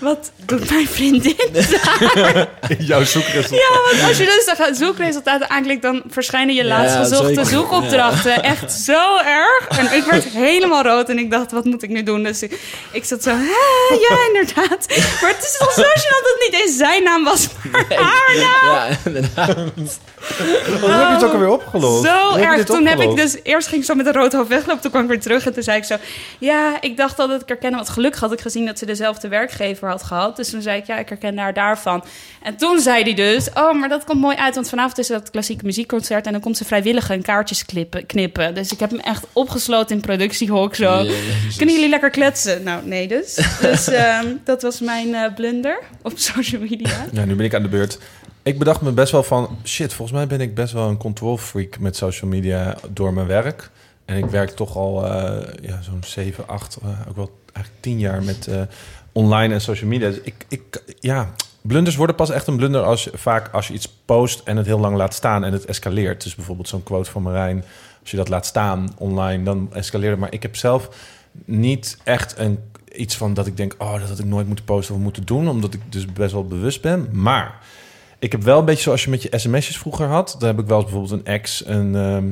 wat 0.00 0.32
doet 0.44 0.70
mijn 0.70 0.88
vriendin 0.88 1.36
Jouw 2.78 3.04
zoekresultaat. 3.04 3.50
ja, 3.50 3.80
want 3.90 4.08
als 4.08 4.18
je 4.18 4.24
dus 4.24 4.66
de 4.68 4.74
zoekresultaten 4.74 5.50
aanklikt, 5.50 5.82
dan 5.82 6.02
verschijnen 6.08 6.54
je 6.54 6.62
Ja, 6.62 6.68
laatst 6.68 6.96
gezochte 6.96 7.26
zeker. 7.34 7.46
zoekopdrachten 7.46 8.42
echt 8.42 8.72
zo 8.72 9.16
erg. 9.18 9.66
En 9.78 9.96
ik 9.96 10.04
werd 10.04 10.24
helemaal 10.24 10.82
rood 10.82 11.08
en 11.08 11.18
ik 11.18 11.30
dacht, 11.30 11.52
wat 11.52 11.64
moet 11.64 11.82
ik 11.82 11.90
nu 11.90 12.02
doen? 12.02 12.22
Dus 12.22 12.42
ik, 12.42 12.60
ik 12.92 13.04
zat 13.04 13.22
zo, 13.22 13.30
"Hè, 13.30 13.94
ja, 14.08 14.26
inderdaad. 14.26 14.86
Maar 15.20 15.30
het 15.34 15.44
is 15.44 15.56
toch 15.58 15.72
zo 15.72 15.82
gênant 15.82 16.22
dat 16.22 16.36
het 16.38 16.50
niet 16.50 16.60
eens 16.62 16.76
zijn 16.76 17.02
naam 17.02 17.24
was, 17.24 17.48
maar 17.72 17.84
haar 17.88 18.36
naam. 18.36 18.74
Ja, 18.74 18.88
inderdaad. 19.04 19.56
Hoe 20.80 20.90
heb 20.90 21.08
je 21.08 21.14
het 21.14 21.24
ook 21.24 21.32
alweer 21.32 21.50
opgelost? 21.50 22.04
Zo 22.04 22.36
erg. 22.36 22.64
Toen 22.64 22.86
heb 22.86 23.00
ik 23.00 23.16
dus... 23.16 23.36
Eerst 23.42 23.68
ging 23.68 23.80
ik 23.80 23.86
zo 23.86 23.94
met 23.94 24.06
een 24.06 24.12
rood 24.12 24.32
hoofd 24.32 24.48
weglopen. 24.48 24.80
Toen 24.82 24.90
kwam 24.90 25.02
ik 25.02 25.08
weer 25.08 25.20
terug 25.20 25.46
en 25.46 25.52
toen 25.52 25.62
zei 25.62 25.78
ik 25.78 25.84
zo... 25.84 25.96
Ja, 26.38 26.76
ik 26.80 26.96
dacht 26.96 27.18
al 27.18 27.28
dat 27.28 27.40
ik 27.42 27.48
herkende. 27.48 27.76
Want 27.76 27.88
gelukkig 27.88 28.20
had 28.20 28.32
ik 28.32 28.40
gezien 28.40 28.66
dat 28.66 28.78
ze 28.78 28.86
dezelfde 28.86 29.28
werkgever 29.28 29.88
had 29.88 30.02
gehad. 30.02 30.36
Dus 30.36 30.50
toen 30.50 30.62
zei 30.62 30.78
ik, 30.78 30.86
ja, 30.86 30.98
ik 30.98 31.08
herken 31.08 31.38
haar 31.38 31.54
daarvan. 31.54 32.04
En 32.42 32.56
toen 32.56 32.80
zei 32.80 33.02
hij 33.02 33.14
dus... 33.14 33.48
Oh, 33.54 33.74
maar 33.80 33.88
dat 33.88 34.04
komt 34.04 34.20
mooi 34.20 34.36
uit. 34.36 34.54
Want 34.54 34.68
vanavond 34.68 34.98
is 34.98 35.06
dat 35.06 35.30
klassieke 35.30 35.64
muziekconcert. 35.64 36.26
En 36.26 36.32
dan 36.32 36.40
komt 36.40 36.56
ze 36.56 36.64
vrijwillig 36.64 37.10
een 37.10 37.22
kaartjes 37.22 37.64
klippen, 37.64 38.06
knippen. 38.06 38.54
Dus 38.54 38.72
ik 38.72 38.80
heb 38.80 38.90
hem 38.90 39.00
echt 39.00 39.26
opgesloten 39.32 39.96
in 39.96 40.02
productiehok. 40.02 40.74
Zo. 40.74 41.06
Kunnen 41.56 41.74
jullie 41.74 41.90
lekker 41.90 42.10
kletsen? 42.10 42.62
Nou, 42.62 42.86
nee 42.86 43.08
dus. 43.08 43.38
Dus 43.60 43.88
ehm, 43.88 44.26
dat 44.44 44.62
was 44.62 44.80
mijn 44.80 45.14
eh, 45.14 45.34
blunder 45.34 45.78
op 46.02 46.12
social 46.34 46.60
media. 46.60 47.06
Ja, 47.12 47.24
nu 47.24 47.34
ben 47.34 47.44
ik 47.44 47.54
aan 47.54 47.62
de 47.62 47.68
beurt. 47.68 47.98
Ik 48.48 48.58
bedacht 48.58 48.80
me 48.80 48.92
best 48.92 49.12
wel 49.12 49.22
van... 49.22 49.58
Shit, 49.64 49.92
volgens 49.92 50.18
mij 50.18 50.26
ben 50.26 50.40
ik 50.40 50.54
best 50.54 50.72
wel 50.72 50.88
een 50.88 50.96
controlfreak 50.96 51.78
met 51.78 51.96
social 51.96 52.30
media 52.30 52.76
door 52.90 53.12
mijn 53.12 53.26
werk. 53.26 53.70
En 54.04 54.16
ik 54.16 54.24
werk 54.24 54.50
toch 54.50 54.76
al 54.76 55.06
eh, 55.06 55.54
ja, 55.62 55.82
zo'n 55.82 56.02
7, 56.04 56.48
8, 56.48 56.78
eh, 56.82 56.88
ook 57.08 57.16
wel 57.16 57.38
eigenlijk 57.52 57.82
10 57.82 57.98
jaar 57.98 58.22
met 58.22 58.46
eh, 58.46 58.62
online 59.12 59.54
en 59.54 59.60
social 59.60 59.88
media. 59.88 60.08
Dus 60.08 60.20
ik, 60.20 60.44
ik, 60.48 60.82
ja, 61.00 61.34
blunders 61.60 61.96
worden 61.96 62.16
pas 62.16 62.30
echt 62.30 62.46
een 62.46 62.56
blunder 62.56 62.82
als 62.82 63.04
je, 63.04 63.10
vaak 63.14 63.48
als 63.52 63.68
je 63.68 63.74
iets 63.74 63.88
post 64.04 64.40
en 64.44 64.56
het 64.56 64.66
heel 64.66 64.80
lang 64.80 64.96
laat 64.96 65.14
staan 65.14 65.44
en 65.44 65.52
het 65.52 65.64
escaleert. 65.64 66.22
Dus 66.22 66.34
bijvoorbeeld 66.34 66.68
zo'n 66.68 66.82
quote 66.82 67.10
van 67.10 67.22
Marijn. 67.22 67.64
Als 68.00 68.10
je 68.10 68.16
dat 68.16 68.28
laat 68.28 68.46
staan 68.46 68.92
online, 68.96 69.44
dan 69.44 69.68
escaleert 69.72 70.10
het. 70.10 70.20
Maar 70.20 70.32
ik 70.32 70.42
heb 70.42 70.56
zelf 70.56 70.88
niet 71.44 71.98
echt 72.04 72.38
een, 72.38 72.58
iets 72.92 73.16
van 73.16 73.34
dat 73.34 73.46
ik 73.46 73.56
denk... 73.56 73.74
oh, 73.78 73.92
dat 73.92 74.08
had 74.08 74.18
ik 74.18 74.24
nooit 74.24 74.46
moeten 74.46 74.64
posten 74.64 74.94
of 74.94 75.00
moeten 75.00 75.24
doen. 75.24 75.48
Omdat 75.48 75.74
ik 75.74 75.80
dus 75.88 76.12
best 76.12 76.32
wel 76.32 76.46
bewust 76.46 76.82
ben. 76.82 77.08
Maar 77.12 77.58
ik 78.18 78.32
heb 78.32 78.42
wel 78.42 78.58
een 78.58 78.64
beetje 78.64 78.82
zoals 78.82 79.04
je 79.04 79.10
met 79.10 79.22
je 79.22 79.38
sms'jes 79.38 79.78
vroeger 79.78 80.06
had. 80.06 80.36
Dan 80.38 80.48
heb 80.48 80.58
ik 80.58 80.66
wel 80.66 80.76
eens 80.76 80.90
bijvoorbeeld 80.90 81.20
een 81.20 81.32
ex 81.32 81.62
een, 81.66 81.94
ehm, 81.94 82.30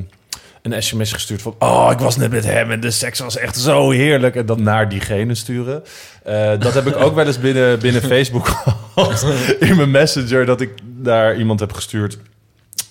een 0.61 0.83
sms 0.83 1.11
gestuurd 1.13 1.41
van... 1.41 1.55
oh, 1.59 1.89
ik 1.91 1.99
was 1.99 2.17
net 2.17 2.31
met 2.31 2.45
hem 2.45 2.71
en 2.71 2.79
de 2.79 2.91
seks 2.91 3.19
was 3.19 3.37
echt 3.37 3.57
zo 3.57 3.89
heerlijk. 3.89 4.35
En 4.35 4.45
dan 4.45 4.63
naar 4.63 4.89
diegene 4.89 5.35
sturen. 5.35 5.83
Eh, 6.23 6.59
dat 6.59 6.73
heb 6.73 6.87
ik 6.87 6.95
ook 6.95 7.15
wel 7.15 7.25
eens 7.25 7.39
binnen, 7.39 7.79
binnen 7.79 8.01
Facebook 8.01 8.47
gehad. 8.47 9.25
In 9.59 9.75
mijn 9.75 9.91
messenger 9.91 10.45
dat 10.45 10.61
ik 10.61 10.69
daar 10.83 11.37
iemand 11.37 11.59
heb 11.59 11.73
gestuurd... 11.73 12.17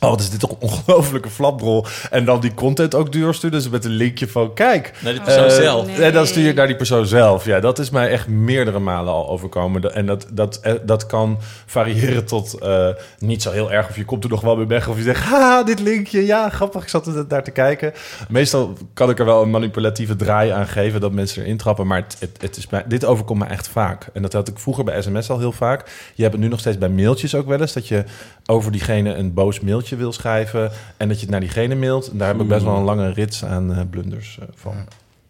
Oh, 0.00 0.10
wat 0.10 0.20
is 0.20 0.30
dit 0.30 0.40
toch 0.40 0.50
een 0.50 0.56
ongelofelijke 0.60 1.30
flapdrol. 1.30 1.84
En 2.10 2.24
dan 2.24 2.40
die 2.40 2.54
content 2.54 2.94
ook 2.94 3.12
doorsturen. 3.12 3.58
Dus 3.58 3.68
met 3.68 3.84
een 3.84 3.90
linkje 3.90 4.28
van, 4.28 4.54
kijk... 4.54 4.92
Naar 5.02 5.12
die 5.12 5.22
persoon 5.22 5.44
eh, 5.44 5.50
zelf. 5.50 5.86
Nee. 5.86 6.02
En 6.02 6.12
dan 6.12 6.26
stuur 6.26 6.46
je 6.46 6.52
naar 6.52 6.66
die 6.66 6.76
persoon 6.76 7.06
zelf. 7.06 7.44
Ja, 7.44 7.60
dat 7.60 7.78
is 7.78 7.90
mij 7.90 8.10
echt 8.10 8.28
meerdere 8.28 8.78
malen 8.78 9.12
al 9.12 9.28
overkomen. 9.28 9.94
En 9.94 10.06
dat, 10.06 10.26
dat, 10.32 10.60
eh, 10.60 10.72
dat 10.82 11.06
kan 11.06 11.38
variëren 11.66 12.24
tot 12.24 12.54
eh, 12.58 12.88
niet 13.18 13.42
zo 13.42 13.50
heel 13.50 13.72
erg. 13.72 13.88
Of 13.88 13.96
je 13.96 14.04
komt 14.04 14.24
er 14.24 14.30
nog 14.30 14.40
wel 14.40 14.56
mee 14.56 14.66
weg. 14.66 14.88
Of 14.88 14.96
je 14.96 15.02
zegt, 15.02 15.22
ha, 15.22 15.62
dit 15.62 15.80
linkje. 15.80 16.26
Ja, 16.26 16.48
grappig, 16.48 16.82
ik 16.82 16.88
zat 16.88 17.06
er 17.06 17.28
daar 17.28 17.44
te 17.44 17.50
kijken. 17.50 17.92
Meestal 18.28 18.72
kan 18.94 19.10
ik 19.10 19.18
er 19.18 19.24
wel 19.24 19.42
een 19.42 19.50
manipulatieve 19.50 20.16
draai 20.16 20.50
aan 20.50 20.66
geven... 20.66 21.00
dat 21.00 21.12
mensen 21.12 21.42
erin 21.42 21.56
trappen. 21.56 21.86
Maar 21.86 22.02
het, 22.02 22.16
het, 22.18 22.42
het 22.42 22.56
is 22.56 22.68
mij, 22.68 22.84
dit 22.86 23.04
overkomt 23.04 23.38
me 23.38 23.46
echt 23.46 23.68
vaak. 23.68 24.06
En 24.12 24.22
dat 24.22 24.32
had 24.32 24.48
ik 24.48 24.58
vroeger 24.58 24.84
bij 24.84 25.02
sms 25.02 25.30
al 25.30 25.38
heel 25.38 25.52
vaak. 25.52 26.10
Je 26.14 26.22
hebt 26.22 26.34
het 26.34 26.42
nu 26.42 26.48
nog 26.48 26.60
steeds 26.60 26.78
bij 26.78 26.88
mailtjes 26.88 27.34
ook 27.34 27.46
wel 27.46 27.60
eens... 27.60 27.72
dat 27.72 27.88
je 27.88 28.04
over 28.46 28.72
diegene 28.72 29.14
een 29.14 29.34
boos 29.34 29.60
mailtje 29.60 29.85
wil 29.94 30.12
schrijven... 30.12 30.70
en 30.96 31.08
dat 31.08 31.16
je 31.16 31.22
het 31.22 31.30
naar 31.30 31.40
diegene 31.40 31.74
mailt. 31.74 32.08
En 32.10 32.18
daar 32.18 32.28
heb 32.28 32.40
ik 32.40 32.48
best 32.48 32.64
wel 32.64 32.76
een 32.76 32.82
lange 32.84 33.12
rits 33.12 33.44
aan 33.44 33.74
eh, 33.74 33.80
blunders 33.90 34.38
eh, 34.40 34.46
van. 34.54 34.74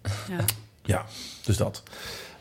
Ja. 0.03 0.45
Ja, 0.83 1.05
dus 1.45 1.57
dat. 1.57 1.83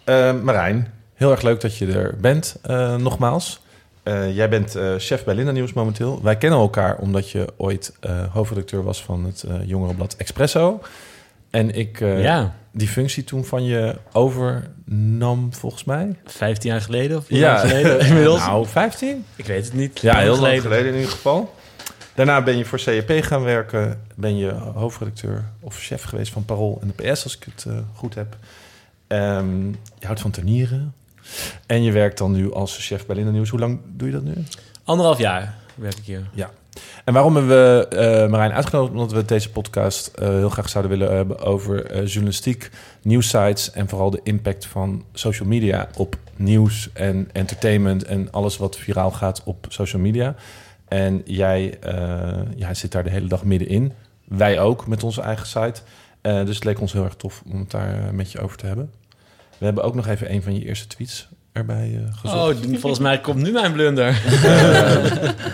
Eh, 0.04 0.34
Marijn, 0.42 0.94
heel 1.14 1.32
erg 1.32 1.42
leuk 1.42 1.62
dat 1.62 1.78
je 1.78 1.94
er 1.94 2.16
bent, 2.22 2.56
eh, 2.62 2.96
nogmaals. 2.96 3.64
Eh, 4.04 4.36
jij 4.36 4.50
bent 4.50 4.76
eh, 4.76 4.94
chef 4.98 5.24
bij 5.24 5.36
Linda 5.36 5.52
Nieuws 5.52 5.74
momenteel. 5.74 6.20
Wij 6.24 6.38
kennen 6.38 6.60
elkaar 6.60 6.98
omdat 6.98 7.30
je 7.30 7.48
ooit 7.58 7.94
eh, 8.00 8.12
hoofdredacteur 8.34 8.84
was 8.84 9.04
van 9.04 9.26
het 9.26 9.44
eh 9.44 9.56
jongerenblad 9.66 10.16
Expresso. 10.18 10.82
En 11.50 11.72
ik 11.76 12.02
eh, 12.02 12.24
Ja, 12.24 12.56
die 12.72 12.88
functie 12.88 13.24
toen 13.24 13.46
van 13.46 13.64
je 13.64 13.96
overnam, 14.12 15.54
volgens 15.54 15.84
mij. 15.84 16.16
15 16.26 16.70
jaar 16.72 16.82
geleden 16.82 17.18
of 17.18 17.30
lang 17.30 17.60
geleden 17.60 18.00
inmiddels. 18.08 18.40
Nou, 18.46 18.66
15? 18.66 19.26
ik 19.36 19.46
weet 19.46 19.66
het 19.66 19.74
niet. 19.74 20.00
Ja, 20.00 20.18
heel 20.18 20.26
lang 20.28 20.38
geleden. 20.38 20.62
geleden 20.62 20.88
in 20.88 20.96
ieder 20.96 21.12
geval. 21.12 21.54
Daarna 22.16 22.42
ben 22.42 22.58
je 22.58 22.66
voor 22.66 22.80
CEP 22.80 23.24
gaan 23.24 23.44
werken. 23.44 24.02
Ben 24.16 24.38
je 24.38 24.52
hoofdredacteur 24.52 25.44
of 25.60 25.78
chef 25.78 26.04
geweest 26.04 26.32
van 26.32 26.46
Parool 26.46 26.80
en 26.82 26.94
de 26.96 27.04
PS, 27.04 27.24
als 27.24 27.38
ik 27.38 27.44
het 27.44 27.66
eh, 27.68 27.78
goed 27.94 28.16
heb. 28.16 28.38
Ehm, 29.08 29.68
je 30.00 30.06
houdt 30.06 30.22
van 30.22 30.32
turnieren. 30.32 30.94
En 31.66 31.84
je 31.84 31.92
werkt 31.92 32.18
dan 32.18 32.32
nu 32.32 32.54
als 32.54 32.86
chef 32.86 33.06
bij 33.06 33.16
Linda 33.16 33.32
Nieuws. 33.32 33.50
Hoe 33.50 33.60
lang 33.60 33.80
doe 33.86 34.08
je 34.08 34.14
dat 34.14 34.24
nu? 34.24 34.34
Anderhalf 34.84 35.18
jaar 35.18 35.56
werk 35.76 35.98
ik 35.98 36.06
hier. 36.06 36.24
En 37.06 37.14
waarom 37.14 37.36
hebben 37.36 37.56
we 37.56 37.88
eh, 37.88 38.30
Marijn 38.30 38.54
uitgenodigd? 38.54 38.92
Omdat 38.92 39.12
we 39.12 39.26
deze 39.26 39.52
podcast 39.52 40.08
eh, 40.08 40.28
heel 40.28 40.50
graag 40.50 40.70
zouden 40.70 40.98
willen 40.98 41.16
hebben 41.16 41.40
over 41.40 41.86
eh, 41.86 42.06
journalistiek, 42.06 42.70
nieuwsites 43.02 43.72
en 43.72 43.90
vooral 43.90 44.10
de 44.10 44.20
impact 44.24 44.66
van 44.66 45.04
social 45.14 45.48
media 45.48 45.88
op 45.98 46.18
nieuws 46.36 46.90
en 46.94 47.30
entertainment 47.32 48.04
en 48.04 48.32
alles 48.32 48.58
wat 48.58 48.78
viraal 48.78 49.12
gaat 49.12 49.42
op 49.44 49.66
social 49.70 50.02
media. 50.02 50.36
En 50.88 51.22
jij 51.26 51.78
eh, 51.80 52.40
ja, 52.56 52.74
zit 52.74 52.92
daar 52.92 53.04
de 53.04 53.10
hele 53.10 53.28
dag 53.28 53.44
middenin. 53.44 53.94
Wij 54.28 54.60
ook 54.60 54.88
met 54.88 55.04
onze 55.04 55.22
eigen 55.22 55.48
site. 55.48 55.82
Eh, 56.22 56.46
dus 56.46 56.56
het 56.56 56.64
leek 56.64 56.82
ons 56.82 56.94
heel 56.94 57.04
erg 57.04 57.16
tof 57.16 57.44
om 57.52 57.60
het 57.60 57.72
daar 57.72 58.06
eh, 58.06 58.10
met 58.10 58.32
je 58.32 58.40
over 58.40 58.58
te 58.58 58.66
hebben. 58.66 58.92
We 59.58 59.66
hebben 59.66 59.84
ook 59.84 59.96
nog 59.96 60.08
even 60.08 60.32
een 60.32 60.44
van 60.44 60.54
je 60.54 60.66
eerste 60.66 60.88
tweets 60.88 61.28
erbij 61.56 61.96
eh, 61.96 62.14
gezocht. 62.18 62.66
Oh, 62.66 62.72
volgens 62.72 63.00
mij 63.00 63.22
komt 63.22 63.42
nu 63.42 63.52
mijn 63.52 63.72
blunder. 63.72 64.22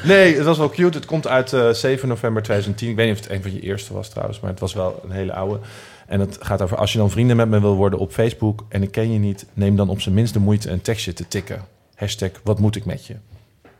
Nee, 0.03 0.35
het 0.35 0.45
was 0.45 0.57
wel 0.57 0.69
cute. 0.69 0.97
Het 0.97 1.05
komt 1.05 1.27
uit 1.27 1.53
eh, 1.53 1.69
7 1.69 2.07
november 2.07 2.43
2010. 2.43 2.89
Ik 2.89 2.95
weet 2.95 3.07
niet 3.07 3.17
of 3.17 3.23
het 3.23 3.31
een 3.31 3.41
van 3.41 3.53
je 3.53 3.59
eerste 3.59 3.93
was 3.93 4.09
trouwens, 4.09 4.39
maar 4.39 4.49
het 4.49 4.59
was 4.59 4.73
wel 4.73 5.01
een 5.03 5.11
hele 5.11 5.33
oude. 5.33 5.59
En 6.07 6.19
het 6.19 6.37
gaat 6.39 6.61
over 6.61 6.77
als 6.77 6.91
je 6.91 6.97
dan 6.97 7.09
vrienden 7.09 7.37
met 7.37 7.49
me 7.49 7.61
wil 7.61 7.75
worden 7.75 7.99
op 7.99 8.11
Facebook 8.11 8.65
en 8.69 8.83
ik 8.83 8.91
ken 8.91 9.13
je 9.13 9.19
niet, 9.19 9.45
neem 9.53 9.75
dan 9.75 9.89
op 9.89 10.01
zijn 10.01 10.15
minst 10.15 10.33
de 10.33 10.39
moeite 10.39 10.69
een 10.69 10.81
tekstje 10.81 11.13
te 11.13 11.27
tikken. 11.27 11.61
Hashtag 11.95 12.29
wat 12.43 12.59
moet 12.59 12.75
ik 12.75 12.85
met 12.85 13.05
je? 13.05 13.15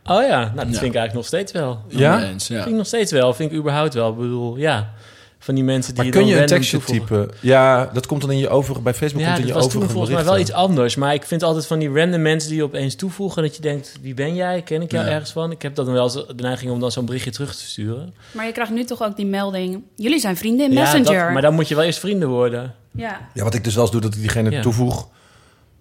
Oh 0.04 0.22
ja, 0.22 0.38
nou, 0.38 0.54
dat 0.54 0.56
Ja. 0.56 0.62
vind 0.64 0.74
ik 0.74 0.80
eigenlijk 0.80 1.14
nog 1.14 1.26
steeds 1.26 1.52
wel. 1.52 1.80
Ja? 1.88 2.22
Eens, 2.24 2.46
ja. 2.48 2.56
Vind 2.56 2.68
ik 2.70 2.74
nog 2.76 2.86
steeds 2.86 3.12
wel. 3.12 3.34
Vind 3.34 3.52
ik 3.52 3.58
überhaupt 3.58 3.94
wel. 3.94 4.10
Ik 4.10 4.16
bedoel, 4.16 4.56
ja. 4.56 4.92
van 5.38 5.54
die 5.54 5.64
mensen 5.64 5.94
die 5.94 6.02
Maar 6.02 6.12
kun 6.12 6.20
dan 6.20 6.30
je 6.30 6.40
een 6.40 6.46
tekstje 6.46 6.78
toevoegen. 6.78 7.06
typen? 7.26 7.34
Ja, 7.40 7.90
dat 7.92 8.06
komt 8.06 8.20
dan 8.20 8.30
in 8.30 8.38
je 8.38 8.48
overige... 8.48 8.82
Bij 8.82 8.94
Facebook 8.94 9.20
Ja, 9.22 9.26
komt 9.26 9.38
in 9.38 9.44
dat 9.46 9.54
je 9.54 9.60
was 9.62 9.72
toen 9.72 9.82
overige 9.82 9.92
volgens 9.98 10.14
mij 10.16 10.24
wel 10.24 10.38
iets 10.38 10.52
anders. 10.52 10.94
Maar 10.96 11.14
ik 11.14 11.22
vind 11.24 11.42
altijd 11.42 11.66
van 11.66 11.78
die 11.78 11.88
random 11.94 12.22
mensen 12.22 12.48
die 12.48 12.58
je 12.58 12.64
opeens 12.64 12.94
toevoegen... 12.94 13.42
dat 13.42 13.56
je 13.56 13.62
denkt, 13.62 13.96
wie 14.02 14.14
ben 14.14 14.34
jij? 14.34 14.62
Ken 14.62 14.82
ik 14.82 14.90
jou 14.92 15.04
Ja. 15.06 15.10
ergens 15.12 15.32
van? 15.32 15.50
Ik 15.50 15.62
heb 15.62 15.74
dan 15.74 15.92
wel 15.92 16.02
eens 16.04 16.12
de 16.14 16.24
neiging 16.36 16.70
om 16.72 16.80
dan 16.80 16.92
zo'n 16.92 17.04
berichtje 17.06 17.30
terug 17.30 17.54
te 17.54 17.64
sturen. 17.66 18.14
Maar 18.32 18.46
je 18.46 18.52
krijgt 18.52 18.72
nu 18.72 18.84
toch 18.84 19.02
ook 19.02 19.16
die 19.16 19.26
melding... 19.26 19.82
Jullie 19.96 20.20
zijn 20.20 20.36
vrienden 20.36 20.66
in 20.66 20.72
Ja, 20.72 20.80
Messenger. 20.80 21.24
dat- 21.24 21.32
maar 21.32 21.42
dan 21.42 21.54
moet 21.54 21.68
je 21.68 21.74
wel 21.74 21.84
eerst 21.84 21.98
vrienden 21.98 22.28
worden. 22.28 22.74
Ja. 22.92 23.20
Ja, 23.34 23.44
wat 23.44 23.54
ik 23.54 23.64
dus 23.64 23.74
wel 23.74 23.82
eens 23.82 23.92
doe, 23.92 24.00
dat 24.00 24.14
ik 24.14 24.20
diegene 24.20 24.50
Ja. 24.50 24.60
toevoeg... 24.62 25.08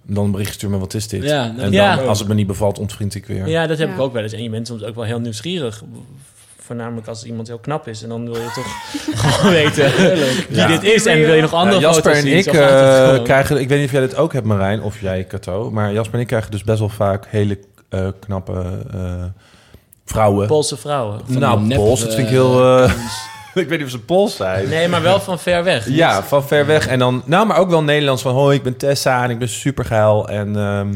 dan 0.04 0.24
een 0.26 0.32
berichtje 0.32 0.54
stuur 0.56 0.70
met 0.70 0.80
wat 0.80 0.94
is 0.94 1.08
dit? 1.08 1.24
Ja, 1.24 1.44
en 1.44 1.56
dan, 1.56 1.72
Ja. 1.72 1.96
als 1.96 2.20
het 2.20 2.28
me 2.28 2.34
niet 2.34 2.48
bevalt, 2.48 2.80
ontvriend 2.80 3.16
ik 3.16 3.26
weer. 3.26 3.48
Ja, 3.48 3.68
dat 3.68 3.78
heb 3.78 3.88
Ja. 3.88 3.94
ik 3.94 4.00
ook 4.00 4.14
wel 4.14 4.24
eens. 4.24 4.34
En 4.34 4.44
je 4.44 4.50
bent 4.50 4.68
soms 4.68 4.84
ook 4.84 4.96
wel 4.96 5.04
heel 5.04 5.20
nieuwsgierig. 5.20 5.84
Voornamelijk 6.60 7.08
als 7.08 7.24
iemand 7.24 7.48
heel 7.48 7.58
knap 7.60 7.88
is. 7.88 8.04
En 8.04 8.10
dan 8.10 8.24
wil 8.32 8.42
je 8.42 8.52
toch 8.56 8.66
gewoon 9.22 9.54
weten 9.54 9.92
wie 10.50 10.58
Ja. 10.58 10.68
dit 10.68 10.84
is. 10.84 11.06
En 11.06 11.20
wil 11.20 11.34
je 11.34 11.42
nog 11.42 11.54
andere 11.54 11.76
Ja, 11.76 11.82
Jasper 11.82 12.04
foto's 12.04 12.18
en 12.18 12.30
zien. 12.30 12.38
ik 12.38 12.46
eh, 12.46 13.24
krijgen... 13.24 13.60
Ik 13.60 13.68
weet 13.70 13.78
niet 13.78 13.88
of 13.88 13.92
jij 13.94 14.02
dit 14.02 14.16
ook 14.16 14.34
hebt, 14.34 14.46
Marijn, 14.46 14.82
of 14.82 15.02
jij, 15.02 15.26
Cato... 15.28 15.72
maar 15.72 15.94
Jasper 15.94 16.14
en 16.16 16.20
ik 16.20 16.28
krijgen 16.28 16.52
dus 16.52 16.64
best 16.64 16.80
wel 16.80 16.90
vaak 16.90 17.26
hele 17.30 17.60
eh, 17.90 18.08
knappe 18.20 18.84
eh, 18.94 19.24
vrouwen. 20.06 20.48
Poolse 20.48 20.78
vrouwen. 20.78 21.20
Nou, 21.28 21.68
dat 21.70 22.00
vind 22.00 22.14
ik 22.18 22.18
eh, 22.26 22.30
heel... 22.30 22.88
ik 23.64 23.68
weet 23.68 23.78
niet 23.78 23.84
of 23.84 23.90
ze 23.90 24.00
Pools 24.00 24.36
zijn. 24.36 24.70
Nee, 24.70 24.88
maar 24.88 25.02
wel 25.02 25.20
van 25.20 25.40
ver 25.40 25.64
weg. 25.64 25.90
Ja, 25.90 26.24
van 26.24 26.48
ver 26.48 26.66
weg. 26.66 26.88
En 26.88 27.00
dan, 27.00 27.22
nou, 27.26 27.46
maar 27.48 27.58
ook 27.58 27.70
wel 27.70 27.84
Nederlands 27.84 28.22
van... 28.22 28.34
hoi, 28.34 28.56
ik 28.58 28.64
ben 28.64 28.78
Tessa 28.78 29.24
en 29.24 29.30
ik 29.30 29.40
ben 29.40 29.50
supergeil. 29.50 30.28
En 30.30 30.56
ehm, 30.56 30.94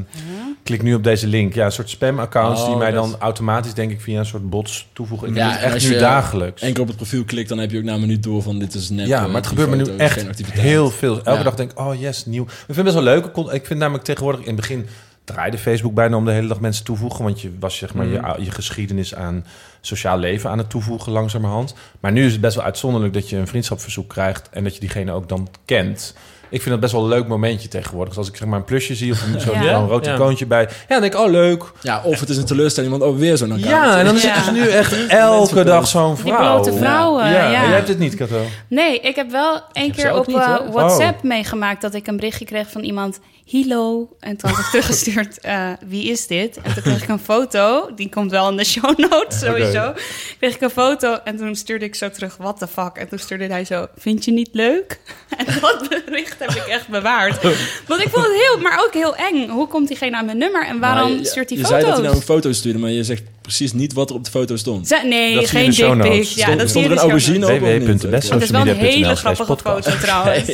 klik 0.64 0.82
nu 0.82 0.94
op 0.94 1.04
deze 1.04 1.28
link. 1.28 1.54
Ja, 1.54 1.66
een 1.66 1.72
soort 1.72 1.90
spam-accounts 1.90 2.62
Oh, 2.62 2.68
die 2.68 2.76
mij 2.76 2.92
dat- 2.92 3.04
dan 3.10 3.16
automatisch, 3.20 3.74
denk 3.74 3.92
ik, 3.92 4.02
via 4.02 4.20
een 4.20 4.26
soort 4.26 4.50
bots 4.50 4.88
toevoegen. 4.94 5.28
Ik 5.28 5.36
Ja, 5.36 5.44
doe 5.44 5.52
het 5.52 5.60
en 5.60 5.66
echt 5.66 5.74
als 5.74 5.88
nu 5.88 5.98
dagelijks. 5.98 6.62
Eén 6.62 6.74
keer 6.74 6.82
op 6.82 6.88
het 6.88 6.98
profiel 6.98 7.24
klikt, 7.24 7.50
dan 7.50 7.58
heb 7.58 7.72
je 7.72 7.78
ook 7.78 7.84
na 7.84 7.94
een 7.94 8.00
minuut 8.00 8.24
door 8.24 8.42
van 8.42 8.60
dit 8.60 8.74
is 8.74 8.90
net. 8.90 9.08
ja, 9.08 9.20
eh, 9.20 9.26
maar 9.26 9.36
het 9.36 9.48
gebeurt 9.48 9.70
me 9.70 9.76
nu 9.76 9.86
echt 9.98 10.48
heel 10.52 10.90
veel. 10.90 11.16
Elke 11.24 11.32
Ja. 11.38 11.44
dag 11.44 11.56
denk 11.56 11.72
ik, 11.72 11.80
oh 11.80 12.00
yes, 12.00 12.26
nieuw. 12.26 12.44
Ik 12.44 12.50
vind 12.66 12.76
het 12.76 12.84
best 12.86 12.96
wel 12.96 13.04
leuk. 13.04 13.26
Ik 13.52 13.66
vind 13.66 13.80
namelijk 13.80 14.04
tegenwoordig 14.04 14.42
in 14.42 14.48
het 14.48 14.56
begin 14.56 14.88
draaide 15.26 15.58
Facebook 15.58 15.94
bijna 15.94 16.16
om 16.18 16.26
de 16.26 16.32
hele 16.32 16.48
dag 16.48 16.60
mensen 16.60 16.84
toevoegen. 16.86 17.24
Want 17.24 17.42
je 17.42 17.52
was 17.60 17.78
zeg 17.78 17.94
maar 17.94 18.06
je, 18.06 18.18
Mhm. 18.20 18.42
je 18.42 18.52
geschiedenis 18.52 19.16
aan 19.16 19.46
sociaal 19.82 20.18
leven 20.18 20.50
aan 20.50 20.58
het 20.58 20.70
toevoegen 20.70 21.12
langzamerhand. 21.12 21.74
Maar 22.00 22.12
nu 22.12 22.26
is 22.26 22.32
het 22.32 22.42
best 22.42 22.56
wel 22.56 22.66
uitzonderlijk 22.66 23.14
dat 23.14 23.30
je 23.30 23.38
een 23.38 23.48
vriendschapsverzoek 23.48 24.10
krijgt 24.10 24.50
en 24.52 24.64
dat 24.64 24.74
je 24.74 24.80
diegene 24.80 25.12
ook 25.12 25.30
dan 25.30 25.48
kent. 25.66 26.16
Ik 26.50 26.62
vind 26.62 26.70
dat 26.72 26.80
best 26.80 26.94
wel 26.94 27.04
een 27.04 27.10
leuk 27.10 27.28
momentje 27.28 27.68
tegenwoordig. 27.68 28.10
Dus 28.10 28.18
als 28.18 28.28
ik 28.30 28.36
zeg 28.36 28.48
maar 28.48 28.60
een 28.60 28.66
plusje 28.66 28.96
zie 28.96 29.12
of 29.12 29.22
een, 29.34 29.40
zo'n 29.46 29.62
Ja. 29.64 29.78
zo'n 29.80 29.88
rood 29.88 30.08
icoontje 30.08 30.46
bij. 30.46 30.62
Ja, 30.62 30.70
dan 30.88 31.02
denk 31.02 31.14
ik, 31.14 31.20
oh 31.20 31.30
leuk. 31.30 31.64
Ja, 31.82 32.02
of 32.04 32.20
het 32.20 32.30
is 32.30 32.38
een 32.38 32.46
teleurstelling, 32.46 32.92
want 32.98 33.04
oh, 33.14 33.18
weer 33.18 33.38
zo'n 33.38 33.52
account. 33.52 33.70
Ja, 33.70 33.98
en 34.00 34.06
dan 34.06 34.16
is 34.16 34.24
het 34.24 34.36
dus 34.36 34.52
nu 34.52 34.68
echt 34.70 35.08
elke 35.08 35.64
dag 35.64 35.88
zo'n 35.88 36.16
Die 36.16 36.24
vrouw. 36.24 36.38
blote 36.62 36.78
vrouwen, 36.78 37.26
Ja, 37.26 37.52
jij 37.52 37.66
hebt 37.66 37.88
het 37.88 38.00
niet, 38.00 38.16
Kato. 38.16 38.42
Nee, 38.68 39.00
ik 39.00 39.16
heb 39.16 39.32
wel 39.32 39.62
één 39.74 39.92
keer 39.92 40.16
op 40.18 40.28
niet, 40.28 40.36
eh, 40.36 40.56
hoor. 40.58 40.72
WhatsApp 40.72 41.18
Oh. 41.18 41.24
meegemaakt 41.24 41.82
dat 41.82 41.94
ik 41.94 42.08
een 42.08 42.16
berichtje 42.16 42.46
kreeg 42.46 42.70
van 42.72 42.82
iemand. 42.84 43.20
Hilo. 43.48 44.10
En 44.20 44.38
toen 44.38 44.50
had 44.50 44.60
ik 44.60 44.66
teruggestuurd, 44.74 45.40
eh, 45.40 45.70
wie 45.88 46.10
is 46.12 46.28
dit? 46.28 46.58
En 46.62 46.74
toen 46.74 46.84
kreeg 46.84 47.04
ik 47.04 47.10
een 47.10 47.20
foto. 47.20 47.90
Die 47.96 48.10
komt 48.10 48.32
wel 48.32 48.50
in 48.50 48.58
de 48.58 48.64
show 48.64 48.98
notes 49.00 49.40
sowieso. 49.40 49.94
Kreeg 50.40 50.56
ik 50.56 50.62
een 50.62 50.70
foto 50.70 51.14
en 51.24 51.38
toen 51.38 51.56
stuurde 51.56 51.86
ik 51.86 51.96
zo 51.96 52.10
terug, 52.10 52.38
what 52.38 52.58
the 52.60 52.68
fuck? 52.68 52.96
En 52.96 53.08
toen 53.08 53.20
stuurde 53.20 53.48
hij 53.48 53.66
zo, 53.66 53.86
vind 53.98 54.26
je 54.26 54.32
niet 54.32 54.50
leuk? 54.52 55.00
En 55.38 55.46
dat 55.62 55.90
bericht 56.06 56.36
heb 56.40 56.50
ik 56.52 56.66
echt 56.68 56.88
bewaard. 56.88 57.42
Want 57.88 58.02
ik 58.02 58.10
vond 58.10 58.26
het 58.26 58.36
heel, 58.36 58.60
maar 58.62 58.84
ook 58.86 58.94
heel 58.94 59.16
eng. 59.16 59.50
Hoe 59.50 59.68
komt 59.68 59.88
diegene 59.88 60.18
aan 60.18 60.26
mijn 60.26 60.38
nummer 60.38 60.66
en 60.68 60.80
waarom 60.80 61.12
je- 61.12 61.26
stuurt 61.26 61.50
hij 61.50 61.58
je 61.58 61.64
foto's? 61.64 61.80
zei 61.80 61.86
dat 61.86 61.94
hij 61.94 62.04
nou 62.04 62.16
een 62.16 62.22
foto 62.22 62.52
stuurde, 62.52 62.80
maar 62.80 62.90
je 62.92 63.04
zegt 63.04 63.24
precies 63.46 63.74
niet 63.74 63.94
wat 63.94 64.10
er 64.10 64.16
op 64.16 64.24
de 64.24 64.32
foto 64.32 64.56
stond. 64.56 65.02
Nee, 65.10 65.36
Dat 65.36 65.50
geen 65.50 65.70
dick 65.72 66.02
pic. 66.02 66.24
Ja, 66.24 66.44
Stond- 66.44 66.60
dat 66.60 66.60
zie 66.60 66.68
stond 66.70 66.86
je 66.86 66.90
er 66.92 66.92
een 66.92 66.98
aubergine 66.98 67.46
op 67.46 67.62
of 67.62 67.88
niet? 67.90 68.02
Het 68.02 68.42
is 68.44 68.50
wel 68.50 68.62
een 68.68 68.76
hele 68.76 69.16
grappige 69.16 69.58
foto 69.64 69.92
trouwens. 70.02 70.48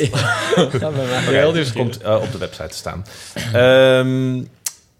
Heel 1.29 1.51
dus 1.51 1.71
komt 1.73 2.01
eh, 2.01 2.15
op 2.21 2.31
de 2.31 2.37
website 2.37 2.67
te 2.67 2.77
staan. 2.77 3.05
Ehm, 3.53 4.43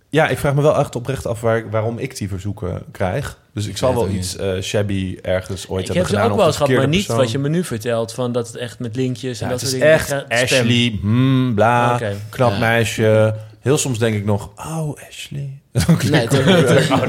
ja, 0.10 0.28
ik 0.28 0.38
vraag 0.38 0.54
me 0.54 0.62
wel 0.62 0.78
echt 0.80 0.96
oprecht 0.96 1.26
af 1.28 1.42
waar, 1.42 1.70
waarom 1.70 1.98
ik 1.98 2.18
die 2.18 2.28
verzoeken 2.28 2.84
krijg. 2.92 3.38
Dus 3.54 3.68
ik 3.68 3.78
zal 3.78 3.94
wel 3.96 4.10
iets 4.10 4.36
eh, 4.38 4.62
shabby 4.62 5.18
ergens 5.22 5.68
ooit 5.68 5.80
Ik 5.82 5.86
hebben 5.88 5.96
heb 5.96 6.06
ze 6.06 6.12
gedaan. 6.16 6.32
ook 6.32 6.38
wel 6.38 6.46
eens 6.48 6.56
gehad, 6.58 6.72
maar 6.72 6.88
niet 6.88 7.06
persoon. 7.06 7.24
wat 7.24 7.32
je 7.32 7.38
me 7.40 7.50
nu 7.50 7.64
vertelt. 7.64 8.14
Van 8.14 8.32
dat 8.32 8.48
het 8.48 8.56
echt 8.56 8.80
met 8.80 8.96
linkjes 8.96 9.42
en 9.42 9.46
Ja, 9.46 9.52
dat 9.52 9.62
het 9.62 9.70
soort 9.70 9.82
is 9.84 9.88
dingen. 10.08 10.26
echt. 10.30 10.44
Ashley, 10.52 10.98
hmm, 11.02 11.54
bla, 11.56 12.00
knap 12.30 12.52
Ja. 12.52 12.60
meisje. 12.60 13.36
Heel 13.62 13.78
soms 13.78 14.00
denk 14.00 14.16
ik 14.16 14.26
nog, 14.26 14.50
oh 14.56 14.98
Ashley. 15.10 15.50
Nee, 16.12 16.24
ik 16.24 16.30
toch 16.30 16.92
Oh, 16.92 17.02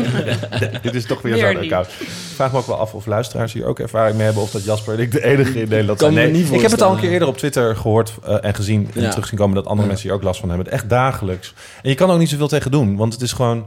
nee, 0.60 0.70
dit 0.82 0.94
is 0.94 1.06
toch 1.06 1.22
weer 1.22 1.36
zo'n 1.36 1.56
account. 1.56 1.86
Ik 1.86 2.08
vraag 2.34 2.52
me 2.52 2.58
ook 2.58 2.66
wel 2.66 2.76
af 2.76 2.94
of 2.94 3.06
luisteraars 3.06 3.52
hier 3.52 3.64
ook 3.64 3.78
ervaring 3.78 4.16
mee 4.16 4.24
hebben... 4.24 4.42
of 4.42 4.50
dat 4.50 4.64
Jasper 4.64 4.94
en 4.94 5.00
ik 5.00 5.12
de 5.12 5.24
enige 5.24 5.60
in 5.60 5.68
Nederland 5.68 5.98
zijn. 5.98 6.14
Nee, 6.14 6.30
niet 6.30 6.52
ik 6.52 6.60
heb 6.60 6.70
het 6.70 6.82
al 6.82 6.92
een 6.92 7.00
keer 7.00 7.10
eerder 7.10 7.28
op 7.28 7.36
Twitter 7.38 7.76
gehoord 7.76 8.12
eh, 8.24 8.44
en 8.44 8.54
gezien... 8.54 8.90
en 8.94 9.02
Ja. 9.02 9.10
terug 9.10 9.26
zien 9.26 9.38
komen 9.38 9.54
dat 9.54 9.64
andere 9.64 9.82
Ja. 9.82 9.88
mensen 9.88 10.08
hier 10.08 10.16
ook 10.16 10.22
last 10.24 10.40
van 10.40 10.48
hebben. 10.48 10.70
Echt 10.72 10.88
dagelijks. 10.88 11.54
En 11.82 11.88
je 11.90 11.96
kan 11.96 12.10
ook 12.10 12.18
niet 12.18 12.28
zoveel 12.28 12.48
tegen 12.48 12.70
doen, 12.70 12.96
want 12.96 13.12
het 13.12 13.22
is 13.22 13.32
gewoon... 13.32 13.66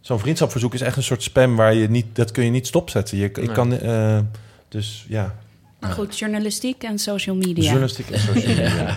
Zo'n 0.00 0.18
vriendschapverzoek 0.18 0.74
is 0.74 0.80
echt 0.80 0.96
een 0.96 1.02
soort 1.02 1.22
spam 1.22 1.56
waar 1.56 1.74
je 1.74 1.90
niet... 1.90 2.06
dat 2.12 2.30
kun 2.30 2.44
je 2.44 2.50
niet 2.50 2.66
stopzetten. 2.66 3.18
Je, 3.18 3.30
Nee. 3.34 3.52
kan... 3.52 3.78
eh, 3.78 4.18
dus 4.68 5.04
ja, 5.08 5.34
Maar 5.80 5.90
goed, 5.90 6.18
journalistiek 6.18 6.82
en 6.82 6.98
social 6.98 7.36
media. 7.36 7.62
journalistiek 7.62 8.10
en 8.10 8.20
social 8.20 8.46
media. 8.46 8.96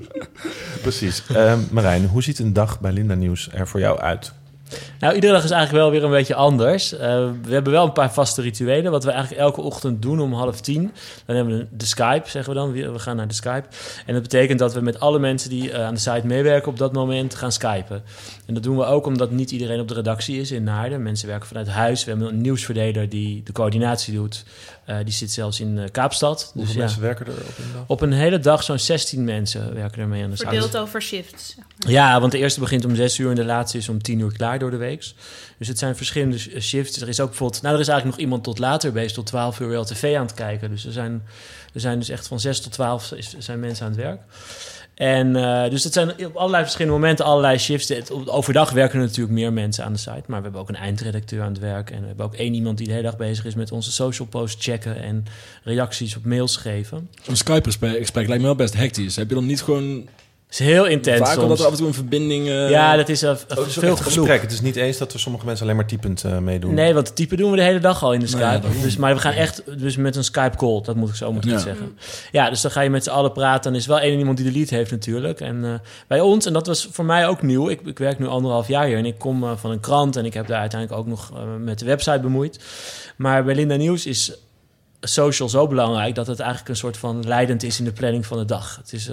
Precies. 0.82 1.22
Eh, 1.26 1.58
Marijn, 1.70 2.06
hoe 2.06 2.22
ziet 2.22 2.38
een 2.38 2.52
dag 2.52 2.80
bij 2.80 2.92
Linda 2.92 3.14
Nieuws 3.14 3.48
er 3.52 3.68
voor 3.68 3.80
jou 3.80 3.98
uit? 3.98 4.32
Nou, 5.00 5.14
iedere 5.14 5.32
dag 5.32 5.44
is 5.44 5.50
eigenlijk 5.50 5.82
wel 5.82 5.92
weer 5.92 6.04
een 6.04 6.10
beetje 6.10 6.34
anders. 6.34 6.92
Eh, 6.92 6.98
we 7.42 7.52
hebben 7.52 7.72
wel 7.72 7.84
een 7.84 7.92
paar 7.92 8.12
vaste 8.12 8.42
rituelen. 8.42 8.90
Wat 8.90 9.04
we 9.04 9.10
eigenlijk 9.10 9.40
elke 9.40 9.60
ochtend 9.60 10.02
doen 10.02 10.20
om 10.20 10.32
half 10.32 10.60
tien. 10.60 10.92
Dan 11.26 11.36
hebben 11.36 11.58
we 11.58 11.66
de 11.70 11.86
Skype, 11.86 12.30
zeggen 12.30 12.52
we 12.52 12.58
dan. 12.58 12.72
We 12.72 12.90
we 12.90 12.98
gaan 12.98 13.16
naar 13.16 13.28
de 13.28 13.34
Skype. 13.34 13.64
En 14.06 14.12
dat 14.14 14.22
betekent 14.22 14.58
dat 14.58 14.74
we 14.74 14.80
met 14.80 15.00
alle 15.00 15.18
mensen 15.18 15.50
die 15.50 15.72
eh, 15.72 15.84
aan 15.84 15.94
de 15.94 16.00
site 16.00 16.26
meewerken 16.26 16.70
op 16.70 16.78
dat 16.78 16.92
moment 16.92 17.34
gaan 17.34 17.52
skypen. 17.52 18.02
En 18.46 18.54
dat 18.54 18.62
doen 18.62 18.76
we 18.76 18.84
ook 18.84 19.06
omdat 19.06 19.30
niet 19.30 19.50
iedereen 19.50 19.80
op 19.80 19.88
de 19.88 19.94
redactie 19.94 20.40
is 20.40 20.50
in 20.50 20.64
Naarden. 20.64 21.02
Mensen 21.02 21.28
werken 21.28 21.48
vanuit 21.48 21.68
huis. 21.68 22.04
We 22.04 22.10
hebben 22.10 22.28
een 22.28 22.40
nieuwsverdeler 22.40 23.08
die 23.08 23.42
de 23.42 23.52
coördinatie 23.52 24.14
doet. 24.14 24.44
Eh, 24.84 24.96
die 25.04 25.12
zit 25.12 25.30
zelfs 25.30 25.60
in 25.60 25.88
Kaapstad. 25.92 26.42
Hoeveel 26.42 26.62
Dus 26.62 26.72
ja, 26.72 26.78
mensen 26.80 27.00
werken 27.00 27.26
er 27.26 27.32
op 27.32 27.38
een 27.38 27.72
dag? 27.74 27.84
op 27.86 28.00
een 28.00 28.12
hele 28.12 28.38
dag 28.38 28.62
zo'n 28.62 28.78
16 28.78 29.24
mensen 29.24 29.74
werken 29.74 30.02
er 30.02 30.08
mee 30.08 30.24
aan 30.24 30.30
de 30.30 30.36
site. 30.36 30.48
Verdeeld 30.48 30.76
over 30.76 31.02
shifts. 31.02 31.56
Ja, 31.78 32.20
want 32.20 32.32
de 32.32 32.38
eerste 32.38 32.60
begint 32.60 32.84
om 32.84 32.94
6 32.94 33.18
uur 33.18 33.28
en 33.28 33.34
de 33.34 33.44
laatste 33.44 33.78
is 33.78 33.88
om 33.88 34.02
10 34.02 34.18
uur 34.18 34.32
klaar 34.32 34.58
door 34.62 34.70
de 34.70 34.76
week. 34.76 35.12
Dus 35.58 35.68
het 35.68 35.78
zijn 35.78 35.96
verschillende 35.96 36.38
sh- 36.38 36.58
shifts. 36.60 37.00
Er 37.00 37.08
is 37.08 37.20
ook 37.20 37.28
bijvoorbeeld, 37.28 37.62
nou, 37.62 37.74
er 37.74 37.80
is 37.80 37.88
eigenlijk 37.88 38.18
nog 38.18 38.26
iemand 38.26 38.44
tot 38.44 38.58
later 38.58 38.92
bezig, 38.92 39.12
tot 39.12 39.26
12 39.26 39.60
uur 39.60 39.76
LTV 39.76 40.14
aan 40.16 40.26
het 40.26 40.34
kijken. 40.34 40.70
Dus 40.70 40.86
er 40.86 40.92
zijn, 40.92 41.22
er 41.74 41.80
zijn 41.80 41.98
dus 41.98 42.08
echt 42.08 42.26
van 42.26 42.40
6 42.40 42.60
tot 42.60 42.72
12 42.72 43.12
is, 43.12 43.34
zijn 43.38 43.60
mensen 43.60 43.84
aan 43.84 43.92
het 43.92 44.00
werk. 44.00 44.20
En 44.94 45.36
eh, 45.36 45.70
dus 45.70 45.84
het 45.84 45.92
zijn 45.92 46.26
op 46.26 46.36
allerlei 46.36 46.62
verschillende 46.62 46.98
momenten 46.98 47.24
allerlei 47.24 47.58
shifts. 47.58 48.10
Overdag 48.10 48.70
werken 48.70 48.98
er 48.98 49.06
natuurlijk 49.06 49.34
meer 49.34 49.52
mensen 49.52 49.84
aan 49.84 49.92
de 49.92 49.98
site. 49.98 50.22
Maar 50.26 50.36
we 50.36 50.42
hebben 50.42 50.60
ook 50.60 50.68
een 50.68 50.76
eindredacteur 50.76 51.42
aan 51.42 51.52
het 51.52 51.58
werk. 51.60 51.90
En 51.90 52.00
we 52.00 52.06
hebben 52.06 52.26
ook 52.26 52.34
één 52.34 52.54
iemand 52.54 52.78
die 52.78 52.86
de 52.86 52.92
hele 52.92 53.04
dag 53.04 53.16
bezig 53.16 53.44
is 53.44 53.54
met 53.54 53.72
onze 53.72 53.92
social 53.92 54.28
posts 54.28 54.64
checken 54.64 55.02
en 55.02 55.24
reacties 55.64 56.16
op 56.16 56.24
mails 56.24 56.56
geven. 56.56 57.08
Zo'n 57.22 57.36
Skype-gesprek 57.36 58.26
lijkt 58.26 58.28
me 58.28 58.42
wel 58.42 58.54
best 58.54 58.74
hectisch. 58.74 59.16
Heb 59.16 59.28
je 59.28 59.34
dan 59.34 59.46
niet 59.46 59.62
gewoon... 59.62 60.08
Het 60.52 60.60
is 60.60 60.66
heel 60.66 60.86
intens 60.86 61.18
vaak 61.18 61.28
soms. 61.32 61.42
omdat 61.42 61.58
er 61.58 61.64
af 61.64 61.70
en 61.70 61.76
toe 61.78 61.86
een 61.86 61.94
verbinding... 61.94 62.46
ja, 62.48 62.96
dat 62.96 63.08
is 63.08 63.22
uh, 63.22 63.30
Oh, 63.58 63.66
is 63.66 63.74
veel 63.74 63.96
gesprek. 63.96 64.42
Het 64.42 64.52
is 64.52 64.60
niet 64.60 64.76
eens 64.76 64.98
dat 64.98 65.12
er 65.12 65.20
sommige 65.20 65.44
mensen 65.46 65.64
alleen 65.64 65.76
maar 65.76 65.86
typend 65.86 66.24
eh, 66.24 66.38
meedoen. 66.38 66.74
Nee, 66.74 66.94
want 66.94 67.16
typen 67.16 67.36
doen 67.36 67.50
we 67.50 67.56
de 67.56 67.62
hele 67.62 67.78
dag 67.78 68.02
al 68.02 68.12
in 68.12 68.20
de 68.20 68.26
Skype. 68.26 68.66
dus, 68.82 68.96
maar 68.96 69.14
we 69.14 69.20
gaan 69.20 69.32
echt 69.32 69.62
dus 69.80 69.96
met 69.96 70.16
een 70.16 70.24
Skype 70.24 70.56
call, 70.56 70.80
dat 70.82 70.96
moet 70.96 71.08
ik 71.08 71.14
zo 71.14 71.32
moet 71.32 71.44
ik 71.44 71.50
Ja. 71.50 71.58
zeggen. 71.58 71.98
Ja, 72.32 72.50
dus 72.50 72.60
dan 72.60 72.70
ga 72.70 72.80
je 72.80 72.90
met 72.90 73.04
z'n 73.04 73.10
allen 73.10 73.32
praten. 73.32 73.62
Dan 73.72 73.80
is 73.80 73.86
wel 73.86 74.00
één 74.00 74.18
iemand 74.18 74.36
die 74.36 74.46
de 74.46 74.58
lead 74.58 74.68
heeft 74.70 74.90
natuurlijk. 74.90 75.40
En 75.40 75.64
eh, 75.64 75.70
bij 76.08 76.20
ons, 76.20 76.46
en 76.46 76.52
dat 76.52 76.66
was 76.66 76.88
voor 76.92 77.04
mij 77.04 77.26
ook 77.26 77.42
nieuw. 77.42 77.68
Ik, 77.68 77.80
ik 77.84 77.98
werk 77.98 78.18
nu 78.18 78.26
anderhalf 78.26 78.68
jaar 78.68 78.86
hier 78.86 78.96
en 78.98 79.06
ik 79.06 79.18
kom 79.18 79.44
eh, 79.44 79.50
van 79.56 79.70
een 79.70 79.80
krant 79.80 80.16
en 80.16 80.24
ik 80.24 80.34
heb 80.34 80.46
daar 80.46 80.60
uiteindelijk 80.60 81.00
ook 81.00 81.06
nog 81.06 81.32
met 81.58 81.78
de 81.78 81.84
website 81.84 82.20
bemoeid. 82.20 82.58
Maar 83.16 83.44
bij 83.44 83.54
Linda 83.54 83.76
Nieuws 83.76 84.06
is 84.06 84.32
social 85.08 85.48
zo 85.48 85.66
belangrijk 85.66 86.14
dat 86.14 86.26
het 86.26 86.38
eigenlijk 86.40 86.70
een 86.70 86.76
soort 86.76 86.96
van 86.96 87.26
leidend 87.26 87.62
is 87.62 87.78
in 87.78 87.84
de 87.84 87.92
planning 87.92 88.26
van 88.26 88.38
de 88.38 88.44
dag. 88.44 88.76
Het 88.76 88.92
is, 88.92 89.08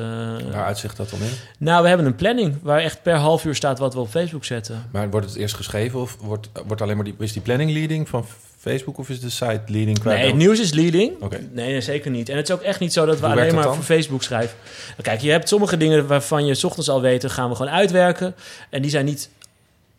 Waar 0.52 0.66
uitzicht 0.66 0.98
dat 0.98 1.10
dan 1.10 1.20
in? 1.22 1.32
nou, 1.58 1.82
we 1.82 1.88
hebben 1.88 2.06
een 2.06 2.16
planning 2.16 2.56
waar 2.62 2.80
echt 2.80 3.02
per 3.02 3.16
half 3.16 3.46
uur 3.46 3.56
staat 3.56 3.80
wat 3.80 3.94
we 3.94 4.00
op 4.00 4.10
Facebook 4.10 4.46
zetten. 4.46 4.90
Maar 4.92 5.10
wordt 5.10 5.26
het 5.26 5.36
eerst 5.36 5.56
geschreven 5.56 6.00
of 6.00 6.18
wordt, 6.22 6.50
wordt 6.68 6.82
alleen 6.82 6.96
maar 6.96 7.06
die, 7.06 7.16
is 7.20 7.34
die 7.34 7.42
planning 7.42 7.72
leading 7.72 8.10
van 8.10 8.26
Facebook 8.60 8.98
of 8.98 9.10
is 9.10 9.20
de 9.20 9.30
site 9.30 9.62
leading? 9.66 10.04
Nee, 10.04 10.26
het 10.26 10.36
nieuws 10.36 10.60
is 10.60 10.72
leading. 10.74 11.22
Oké. 11.22 11.40
Nee, 11.52 11.72
nee, 11.72 11.82
zeker 11.82 12.12
niet. 12.12 12.30
En 12.30 12.38
het 12.38 12.50
is 12.50 12.56
ook 12.56 12.62
echt 12.62 12.80
niet 12.80 12.94
zo 12.94 13.06
dat 13.06 13.20
we 13.20 13.26
Hoe 13.26 13.36
alleen 13.36 13.56
maar 13.56 13.64
voor? 13.64 13.84
Facebook 13.84 14.24
schrijven. 14.24 14.58
Kijk, 15.02 15.22
je 15.22 15.32
hebt 15.32 15.48
sommige 15.50 15.78
dingen 15.78 16.08
waarvan 16.08 16.46
je 16.46 16.54
's 16.54 16.64
ochtends 16.64 16.90
al 16.90 17.02
weet, 17.02 17.32
gaan 17.32 17.50
we 17.50 17.56
gewoon 17.56 17.72
uitwerken. 17.72 18.36
En 18.70 18.82
die 18.82 18.92
zijn 18.92 19.06
niet 19.06 19.30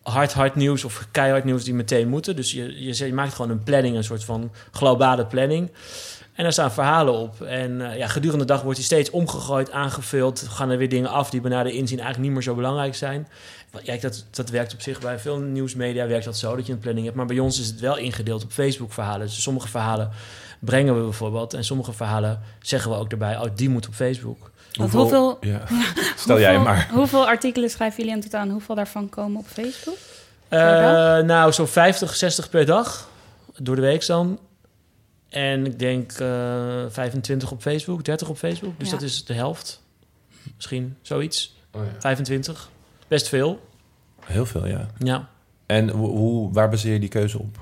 hard, 0.03 0.33
hard 0.33 0.55
nieuws 0.55 0.85
of 0.85 1.07
keihard 1.11 1.45
nieuws 1.45 1.65
die 1.65 1.75
meteen 1.75 2.09
moeten. 2.09 2.37
Dus 2.37 2.53
je, 2.53 2.95
je, 2.95 3.15
maakt 3.15 3.35
gewoon 3.35 3.51
een 3.51 3.63
planning, 3.63 3.97
een 3.97 4.05
soort 4.05 4.25
van 4.25 4.53
globale 4.71 5.27
planning. 5.27 5.71
En 6.33 6.43
daar 6.43 6.53
staan 6.53 6.73
verhalen 6.73 7.15
op. 7.15 7.43
En 7.43 7.91
eh, 7.91 7.99
ja, 7.99 8.07
gedurende 8.07 8.45
de 8.45 8.53
dag 8.53 8.63
wordt 8.63 8.77
die 8.77 8.87
steeds 8.87 9.11
omgegooid, 9.11 9.71
aangevuld. 9.71 10.45
Gaan 10.49 10.71
er 10.71 10.79
weer 10.79 10.89
dingen 10.89 11.11
af 11.11 11.31
die 11.31 11.41
bij 11.41 11.51
nader 11.51 11.73
inzien 11.73 11.99
eigenlijk 11.99 12.19
niet 12.19 12.33
meer 12.33 12.43
zo 12.43 12.55
belangrijk 12.55 12.95
zijn. 12.95 13.29
Ja, 13.83 13.97
dat, 13.97 14.27
dat 14.31 14.51
werkt 14.51 14.73
op 14.73 14.81
zich 14.81 15.01
bij 15.01 15.19
veel 15.19 15.39
nieuwsmedia 15.39 16.07
werkt 16.07 16.25
dat 16.25 16.37
zo 16.37 16.57
dat 16.57 16.67
je 16.67 16.73
een 16.73 16.79
planning 16.79 17.05
hebt. 17.05 17.17
Maar 17.17 17.27
bij 17.27 17.39
ons 17.39 17.61
is 17.61 17.67
het 17.67 17.81
wel 17.81 17.97
ingedeeld 17.97 18.45
op 18.45 18.51
Facebook 18.53 18.93
verhalen. 18.93 19.27
Dus 19.27 19.43
sommige 19.43 19.69
verhalen 19.69 20.11
brengen 20.61 20.97
we 20.97 21.03
bijvoorbeeld. 21.03 21.55
En 21.55 21.65
sommige 21.65 21.93
verhalen 21.93 22.41
zeggen 22.61 22.91
we 22.91 22.97
ook 22.97 23.11
erbij, 23.11 23.39
oh, 23.39 23.47
die 23.55 23.69
moet 23.69 23.87
op 23.87 23.95
Facebook. 23.95 24.51
Hoeveel, 24.81 25.39
Ja. 25.41 25.63
Stel 26.17 26.41
jij 26.41 26.59
maar. 26.59 26.89
Hoeveel 26.93 27.27
artikelen 27.27 27.71
schrijven 27.71 27.99
jullie 27.99 28.15
in 28.15 28.21
totaal 28.23 28.43
en 28.43 28.51
hoeveel 28.51 28.75
daarvan 28.75 29.09
komen 29.09 29.41
op 29.41 29.47
Facebook? 29.47 29.97
Eh, 30.49 30.59
nou, 31.19 31.53
zo'n 31.53 31.67
50, 31.67 32.17
60 32.17 32.51
per 32.51 32.67
dag. 32.67 33.09
Door 33.57 33.75
de 33.77 33.81
week 33.83 34.07
dan. 34.07 34.39
En 35.29 35.67
ik 35.67 35.79
denk 35.79 36.13
eh 36.13 36.85
25 36.89 37.51
op 37.51 37.61
Facebook, 37.63 38.05
30 38.05 38.29
op 38.29 38.37
Facebook. 38.39 38.79
Dus 38.79 38.87
Ja. 38.89 38.95
dat 38.95 39.03
is 39.03 39.25
de 39.25 39.35
helft. 39.35 39.83
Misschien 40.57 40.97
zoiets. 41.03 41.55
Oh, 41.73 41.81
ja. 41.85 42.01
25. 42.01 42.69
Best 43.09 43.29
veel. 43.29 43.61
Heel 44.25 44.47
veel, 44.47 44.67
ja. 44.67 44.87
Ja. 44.99 45.29
En 45.67 45.89
hoe, 45.91 46.09
hoe, 46.09 46.53
waar 46.53 46.69
baseer 46.69 46.93
je 46.93 46.99
die 47.01 47.09
keuze 47.09 47.39
op? 47.39 47.59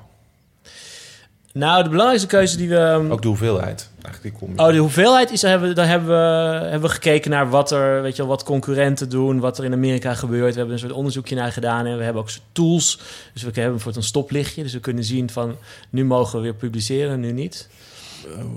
Nou, 1.52 1.83
de 1.83 1.88
belangrijkste 1.88 2.28
keuze 2.28 2.57
die 2.57 2.68
we... 2.68 3.07
Ook 3.11 3.22
de 3.22 3.28
hoeveelheid. 3.28 3.90
Eigenlijk 4.08 4.38
die. 4.40 4.58
Oh, 4.58 4.72
de 4.72 4.76
hoeveelheid 4.78 5.30
is, 5.30 5.40
daar 5.40 5.50
hebben, 5.50 5.68
we- 5.68 5.74
daar 5.74 5.88
hebben 5.88 6.08
we, 6.08 6.64
hebben 6.68 6.88
we 6.88 6.94
gekeken 6.94 7.30
naar 7.30 7.50
wat 7.50 7.70
er, 7.70 8.02
weet 8.02 8.16
je 8.16 8.22
wel, 8.22 8.30
wat 8.30 8.42
concurrenten 8.42 9.08
doen, 9.08 9.40
wat 9.40 9.58
er 9.58 9.64
in 9.64 9.72
Amerika 9.72 10.14
gebeurt. 10.14 10.50
We 10.52 10.56
hebben 10.58 10.72
een 10.74 10.80
soort 10.80 10.92
onderzoekje 10.92 11.34
naar 11.34 11.52
gedaan 11.52 11.86
en 11.86 11.96
we 11.98 12.04
hebben 12.04 12.22
ook 12.22 12.30
soort 12.30 12.44
tools. 12.52 12.96
Dus 13.32 13.42
we 13.42 13.50
hebben 13.52 13.62
bijvoorbeeld 13.70 13.96
een 13.96 14.02
stoplichtje, 14.02 14.62
dus 14.62 14.72
we 14.72 14.80
kunnen 14.80 15.04
zien 15.04 15.30
van 15.30 15.56
nu 15.90 16.04
mogen 16.04 16.36
we 16.36 16.42
weer 16.42 16.54
publiceren, 16.54 17.20
nu 17.20 17.32
niet. 17.32 17.68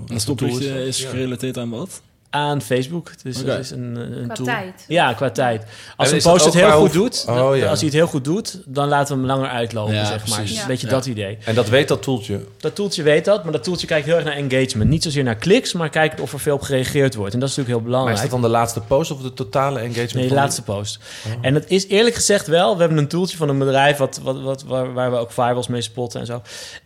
Een 0.06 0.20
stoplichtje 0.20 0.86
is 0.86 1.04
gerelateerd 1.04 1.58
aan 1.58 1.70
wat? 1.70 2.02
Aan 2.34 2.62
Facebook. 2.62 3.10
Dus 3.22 3.44
dat 3.44 3.58
is 3.58 3.70
een, 3.70 3.96
een 3.96 4.24
Qua 4.24 4.34
tool. 4.34 4.46
tijd. 4.46 4.84
Ja, 4.88 5.12
qua 5.12 5.30
tijd. 5.30 5.64
Als 5.96 6.08
En 6.08 6.14
een 6.16 6.22
post 6.22 6.44
het 6.44 6.54
heel 6.54 6.70
goed 6.70 6.92
doet, 6.92 7.24
Oh, 7.28 7.34
dan- 7.36 7.56
ja. 7.58 7.68
als 7.68 7.78
hij 7.78 7.88
het 7.88 7.96
heel 7.96 8.06
goed 8.06 8.24
doet, 8.24 8.58
dan 8.64 8.88
laten 8.88 9.14
we 9.14 9.20
hem 9.20 9.30
langer 9.30 9.48
uitlopen, 9.48 9.94
Ja, 9.94 10.04
zeg 10.04 10.28
maar. 10.28 10.40
Dus 10.40 10.50
Ja. 10.54 10.60
Een 10.62 10.66
beetje 10.66 10.86
Ja. 10.86 10.92
dat 10.92 11.06
idee. 11.06 11.38
En 11.44 11.54
dat 11.54 11.68
weet 11.68 11.88
dat 11.88 12.02
toeltje. 12.02 12.40
Dat 12.58 12.74
toeltje 12.74 13.02
weet 13.02 13.24
dat, 13.24 13.42
maar 13.42 13.52
dat 13.52 13.64
toeltje 13.64 13.86
kijkt 13.86 14.06
heel 14.06 14.14
erg 14.14 14.24
naar 14.24 14.34
engagement. 14.36 14.90
Niet 14.90 15.02
zozeer 15.02 15.22
naar 15.24 15.34
kliks, 15.36 15.72
maar 15.72 15.88
kijkt 15.88 16.20
of 16.20 16.32
er 16.32 16.40
veel 16.40 16.54
op 16.54 16.62
gereageerd 16.62 17.14
wordt. 17.14 17.34
En 17.34 17.40
dat 17.40 17.48
is 17.48 17.56
natuurlijk 17.56 17.68
heel 17.84 17.90
Maar 17.92 18.00
belangrijk. 18.00 18.16
is 18.16 18.22
dat 18.30 18.40
dan 18.40 18.50
de 18.50 18.56
laatste 18.56 18.80
post 18.80 19.10
of 19.10 19.22
de 19.22 19.32
totale 19.32 19.78
engagement? 19.78 20.14
Nee, 20.14 20.28
de 20.28 20.34
laatste 20.34 20.62
post. 20.62 20.98
En 21.40 21.54
dat 21.54 21.64
is 21.66 21.86
eerlijk 21.88 22.14
gezegd 22.14 22.46
wel. 22.46 22.74
We 22.74 22.80
hebben 22.80 22.98
een 22.98 23.08
toeltje 23.08 23.36
van 23.36 23.48
een 23.48 23.58
bedrijf 23.58 23.96
wat, 23.96 24.20
wat, 24.22 24.40
wat, 24.40 24.62
waar, 24.62 24.92
waar 24.92 25.10
we 25.10 25.16
ook 25.16 25.32
firewalls 25.32 25.68
mee 25.68 25.80
spotten 25.82 26.20
en 26.20 26.26
zo. 26.26 26.42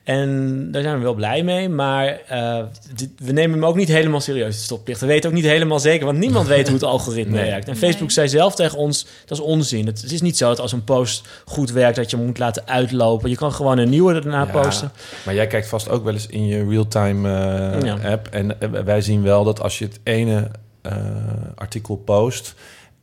En 0.06 0.68
daar 0.72 0.82
zijn 0.82 0.96
we 0.96 1.02
wel 1.02 1.14
blij 1.14 1.42
mee. 1.42 1.68
Maar 1.68 2.20
eh, 2.28 2.58
dit- 2.96 3.10
we 3.18 3.32
nemen 3.32 3.58
hem 3.58 3.68
ook 3.68 3.76
niet 3.76 3.88
helemaal 3.88 4.20
serieus, 4.20 4.56
de 4.56 4.62
stoplicht. 4.62 5.00
We 5.00 5.06
weten 5.06 5.28
ook 5.30 5.36
niet 5.36 5.44
helemaal 5.44 5.78
zeker, 5.80 6.06
want 6.06 6.18
niemand 6.18 6.46
weet 6.48 6.64
hoe 6.68 6.74
het 6.76 6.84
algoritme 6.96 7.36
Nee. 7.36 7.50
werkt. 7.50 7.68
En 7.68 7.76
Facebook 7.76 8.00
Nee. 8.06 8.10
zei 8.10 8.28
zelf 8.28 8.54
tegen 8.54 8.78
ons, 8.78 9.06
dat 9.26 9.38
is 9.38 9.44
onzin. 9.44 9.86
Het, 9.86 10.02
het 10.02 10.12
is 10.12 10.20
niet 10.20 10.36
zo 10.36 10.48
dat 10.48 10.60
als 10.60 10.72
een 10.72 10.84
post 10.84 11.28
goed 11.44 11.70
werkt, 11.70 11.96
dat 11.96 12.10
je 12.10 12.16
hem 12.16 12.26
moet 12.26 12.38
laten 12.38 12.62
uitlopen. 12.68 13.30
Je 13.30 13.36
kan 13.36 13.52
gewoon 13.52 13.78
een 13.78 13.88
nieuwe 13.90 14.12
daarna 14.12 14.40
Ja, 14.44 14.60
posten. 14.60 14.92
Maar 15.24 15.34
jij 15.34 15.46
kijkt 15.46 15.68
vast 15.68 15.88
ook 15.88 16.04
wel 16.04 16.12
eens 16.12 16.26
in 16.26 16.46
je 16.46 16.68
real-time 16.68 17.28
eh, 17.28 17.82
Ja. 17.82 18.10
app. 18.10 18.28
En 18.30 18.60
eh, 18.60 18.68
wij 18.84 19.00
zien 19.00 19.22
wel 19.22 19.44
dat 19.44 19.60
als 19.62 19.78
je 19.78 19.84
het 19.84 20.00
ene 20.02 20.50
eh, 20.82 20.92
artikel 21.54 21.96
post... 21.96 22.54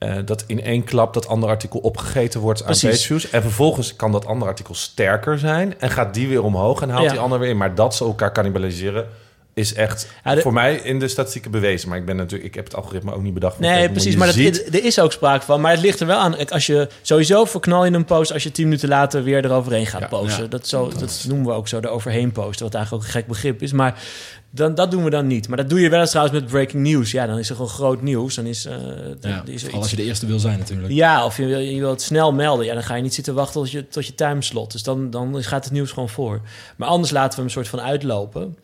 eh, 0.04 0.26
dat 0.26 0.44
in 0.48 0.64
één 0.64 0.84
klap 0.84 1.14
dat 1.14 1.28
andere 1.28 1.52
artikel 1.52 1.80
opgegeten 1.80 2.40
wordt 2.40 2.60
aan 2.60 2.66
Precies. 2.66 2.90
pageviews. 2.90 3.30
En 3.30 3.42
vervolgens 3.42 3.96
kan 3.96 4.12
dat 4.12 4.26
andere 4.26 4.50
artikel 4.52 4.76
sterker 4.76 5.40
zijn... 5.40 5.80
en 5.80 5.90
gaat 5.90 6.14
die 6.14 6.28
weer 6.28 6.44
omhoog 6.44 6.82
en 6.82 6.90
haalt 6.90 7.04
Ja. 7.04 7.12
die 7.12 7.20
andere 7.20 7.42
weer 7.42 7.50
in. 7.50 7.58
Maar 7.58 7.76
dat 7.76 7.96
ze 7.96 8.04
elkaar 8.06 8.32
cannibaliseren 8.32 9.08
is 9.56 9.74
echt 9.74 10.08
Ja, 10.24 10.36
de- 10.36 10.42
voor 10.42 10.54
mij 10.54 10.76
in 10.76 11.00
de 11.00 11.08
statistieken 11.08 11.52
bewezen. 11.52 11.90
Maar 11.90 11.98
ik, 11.98 12.06
ben 12.06 12.16
natuurlijk, 12.16 12.50
ik 12.50 12.56
heb 12.56 12.66
het 12.66 12.76
algoritme 12.76 13.14
ook 13.14 13.22
niet 13.22 13.34
bedacht. 13.34 13.60
Nee, 13.60 13.90
precies. 13.90 14.16
Maar 14.16 14.28
dat, 14.28 14.36
ziet- 14.36 14.68
er 14.76 14.84
is 14.86 15.00
ook 15.00 15.12
sprake 15.12 15.46
van. 15.46 15.62
Maar 15.62 15.72
het 15.72 15.82
ligt 15.82 16.00
er 16.00 16.08
wel 16.08 16.18
aan. 16.18 16.50
Als 16.50 16.66
je 16.66 16.88
sowieso 17.02 17.46
verknal 17.46 17.86
je 17.86 17.92
een 17.92 18.06
post 18.06 18.32
als 18.34 18.44
je 18.44 18.52
tien 18.52 18.64
minuten 18.66 18.90
later 18.90 19.24
weer 19.24 19.46
eroverheen 19.46 19.86
gaat 19.86 20.02
Ja, 20.02 20.08
posten. 20.08 20.44
ja. 20.44 20.50
dat, 20.50 20.68
zo, 20.68 20.90
dat 21.00 21.26
noemen 21.28 21.48
we 21.48 21.54
ook 21.54 21.68
zo, 21.68 21.80
de 21.80 21.88
overheen 21.90 22.32
posten. 22.32 22.66
Wat 22.66 22.74
eigenlijk 22.76 23.04
ook 23.06 23.10
een 23.10 23.16
gek 23.20 23.28
begrip 23.28 23.62
is. 23.62 23.72
Maar 23.72 24.02
dan, 24.50 24.76
dat 24.76 24.92
doen 24.92 25.04
we 25.04 25.10
dan 25.10 25.28
niet. 25.28 25.48
Maar 25.48 25.58
dat 25.58 25.70
doe 25.70 25.80
je 25.80 25.90
wel 25.90 26.00
eens 26.00 26.10
trouwens 26.10 26.40
met 26.40 26.50
breaking 26.50 26.84
news. 26.84 27.12
Ja, 27.12 27.26
dan 27.28 27.38
is 27.40 27.50
er 27.50 27.56
gewoon 27.56 27.72
groot 27.72 28.02
nieuws. 28.02 28.36
Dan 28.36 28.46
is, 28.46 28.66
eh, 28.66 28.76
dan 29.20 29.32
Ja, 29.32 29.44
is 29.46 29.64
er 29.64 29.74
als 29.74 29.90
je 29.90 29.96
de 29.96 30.04
eerste 30.04 30.26
wil 30.26 30.40
zijn 30.40 30.60
natuurlijk. 30.60 30.94
Ja, 30.94 31.26
of 31.26 31.38
je, 31.38 31.46
wil- 31.46 31.60
je 31.60 31.80
wilt 31.80 31.92
het 31.92 32.02
snel 32.02 32.34
melden. 32.34 32.66
Ja, 32.66 32.74
dan 32.74 32.84
ga 32.84 32.96
je 32.96 33.02
niet 33.02 33.14
zitten 33.14 33.34
wachten 33.34 33.62
tot 33.62 33.72
je, 33.72 33.88
tot 33.88 34.06
je 34.06 34.16
timeslot. 34.16 34.72
Dus 34.72 34.84
dan, 34.84 35.10
dan 35.10 35.44
gaat 35.44 35.64
het 35.64 35.74
nieuws 35.74 35.92
gewoon 35.92 36.10
voor. 36.10 36.42
Maar 36.76 36.88
anders 36.88 37.12
laten 37.12 37.30
we 37.30 37.36
hem 37.36 37.46
een 37.46 37.52
soort 37.52 37.68
van 37.68 37.82
uitlopen. 37.82 38.58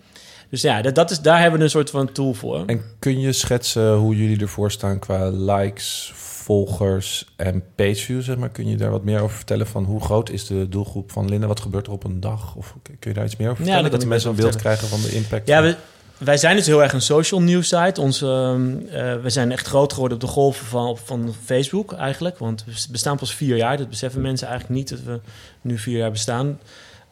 Dus 0.49 0.61
ja, 0.61 0.81
dat, 0.81 0.95
dat 0.95 1.11
is, 1.11 1.19
daar 1.19 1.39
hebben 1.39 1.59
we 1.59 1.65
een 1.65 1.71
soort 1.71 1.89
van 1.89 2.11
tool 2.11 2.33
voor. 2.33 2.63
En 2.65 2.81
kun 2.99 3.19
je 3.19 3.31
schetsen 3.31 3.93
hoe 3.93 4.15
jullie 4.15 4.39
ervoor 4.39 4.71
staan 4.71 4.99
qua 4.99 5.29
likes, 5.29 6.11
volgers 6.15 7.25
en 7.35 7.63
pageviews? 7.75 8.25
Zeg 8.25 8.37
maar? 8.37 8.49
Kun 8.49 8.67
je 8.67 8.77
daar 8.77 8.91
wat 8.91 9.03
meer 9.03 9.19
over 9.21 9.35
vertellen 9.35 9.67
van 9.67 9.83
hoe 9.83 10.01
groot 10.01 10.29
is 10.29 10.47
de 10.47 10.69
doelgroep 10.69 11.11
van 11.11 11.29
Linda? 11.29 11.47
Wat 11.47 11.59
gebeurt 11.59 11.87
er 11.87 11.93
op 11.93 12.03
een 12.03 12.19
dag? 12.19 12.55
Of 12.55 12.75
kun 12.83 12.95
je 12.99 13.13
daar 13.13 13.25
iets 13.25 13.35
meer 13.35 13.49
over 13.49 13.63
vertellen? 13.63 13.91
dat 13.91 14.01
de 14.01 14.07
mensen 14.07 14.29
een 14.29 14.35
beeld 14.35 14.55
krijgen 14.55 14.87
van 14.87 15.01
de 15.01 15.11
impact? 15.11 15.47
Ja, 15.47 15.61
we, 15.61 15.75
wij 16.17 16.37
zijn 16.37 16.55
dus 16.55 16.65
heel 16.65 16.83
erg 16.83 16.93
een 16.93 17.01
social 17.01 17.41
news 17.41 17.67
site. 17.67 18.01
Onze, 18.01 18.25
ehm, 18.25 18.95
eh, 18.95 19.21
we 19.21 19.29
zijn 19.29 19.51
echt 19.51 19.67
groot 19.67 19.93
geworden 19.93 20.17
op 20.17 20.23
de 20.23 20.29
golven 20.29 20.65
van, 20.65 20.97
van 20.97 21.35
Facebook 21.43 21.93
eigenlijk. 21.93 22.37
Want 22.37 22.63
we 22.65 22.71
bestaan 22.91 23.17
pas 23.17 23.33
vier 23.33 23.57
jaar. 23.57 23.77
Dat 23.77 23.89
beseffen 23.89 24.21
mensen 24.21 24.47
eigenlijk 24.47 24.79
niet 24.79 24.89
dat 24.89 25.03
we 25.03 25.19
nu 25.61 25.77
vier 25.77 25.97
jaar 25.97 26.11
bestaan. 26.11 26.59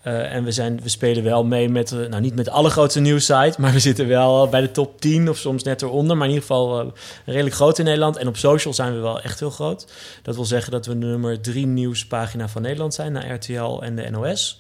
Eh, 0.08 0.34
en 0.34 0.44
we, 0.44 0.52
zijn, 0.52 0.80
we 0.84 0.90
spelen 0.90 1.24
wel 1.24 1.44
mee 1.44 1.70
met, 1.70 1.92
eh, 1.92 2.00
nou 2.00 2.22
niet 2.22 2.36
met 2.36 2.46
de 2.46 2.52
allergrootste 2.52 3.00
nieuwssite, 3.00 3.62
maar 3.62 3.72
we 3.72 3.80
zitten 3.80 4.08
wel 4.08 4.48
bij 4.50 4.62
de 4.62 4.72
top 4.72 5.02
10 5.02 5.30
of 5.30 5.38
soms 5.38 5.64
net 5.64 5.82
eronder. 5.82 6.18
Maar 6.18 6.28
in 6.28 6.34
ieder 6.34 6.48
geval 6.48 6.80
eh, 6.80 6.88
redelijk 7.26 7.56
groot 7.56 7.80
in 7.80 7.86
Nederland. 7.86 8.18
En 8.18 8.28
op 8.28 8.38
social 8.38 8.74
zijn 8.74 8.94
we 8.94 9.00
wel 9.00 9.22
echt 9.22 9.40
heel 9.40 9.50
groot. 9.50 9.88
Dat 10.22 10.36
wil 10.36 10.46
zeggen 10.46 10.72
dat 10.72 10.86
we 10.86 10.98
de 10.98 11.06
nummer 11.06 11.42
drie 11.42 11.66
nieuwspagina 11.66 12.48
van 12.48 12.62
Nederland 12.62 12.94
zijn, 12.94 13.12
na 13.12 13.34
RTL 13.34 13.80
en 13.82 13.96
de 13.96 14.10
NOS. 14.10 14.60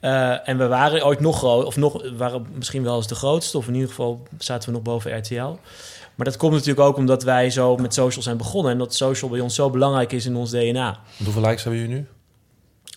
Eh, 0.00 0.48
en 0.48 0.58
we 0.58 0.66
waren 0.66 1.04
ooit 1.04 1.20
nog 1.20 1.38
groot, 1.38 1.64
of 1.64 1.76
nog, 1.76 2.02
waren 2.16 2.46
misschien 2.54 2.82
wel 2.82 2.96
eens 2.96 3.08
de 3.08 3.14
grootste, 3.14 3.58
of 3.58 3.66
in 3.68 3.74
ieder 3.74 3.88
geval 3.88 4.22
zaten 4.38 4.68
we 4.68 4.74
nog 4.74 4.84
boven 4.84 5.18
RTL. 5.18 5.58
Maar 6.14 6.26
dat 6.26 6.36
komt 6.36 6.52
natuurlijk 6.52 6.80
ook 6.80 6.96
omdat 6.96 7.22
wij 7.22 7.50
zo 7.50 7.76
met 7.76 7.94
social 7.94 8.22
zijn 8.22 8.36
begonnen 8.36 8.72
en 8.72 8.78
dat 8.78 8.94
social 8.94 9.30
bij 9.30 9.40
ons 9.40 9.54
zo 9.54 9.70
belangrijk 9.70 10.12
is 10.12 10.26
in 10.26 10.36
ons 10.36 10.50
DNA. 10.50 10.98
Hoeveel 11.24 11.42
likes 11.42 11.64
hebben 11.64 11.80
jullie 11.80 11.96
nu? 11.96 12.06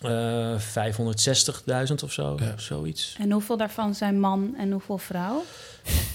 Eh 0.04 0.58
560.000 0.58 2.02
of 2.04 2.12
zo, 2.12 2.36
Ja. 2.40 2.54
zoiets. 2.56 3.16
En 3.20 3.30
hoeveel 3.32 3.56
daarvan 3.56 3.94
zijn 3.94 4.20
man 4.20 4.54
en 4.58 4.70
hoeveel 4.72 4.98
vrouw? 4.98 5.44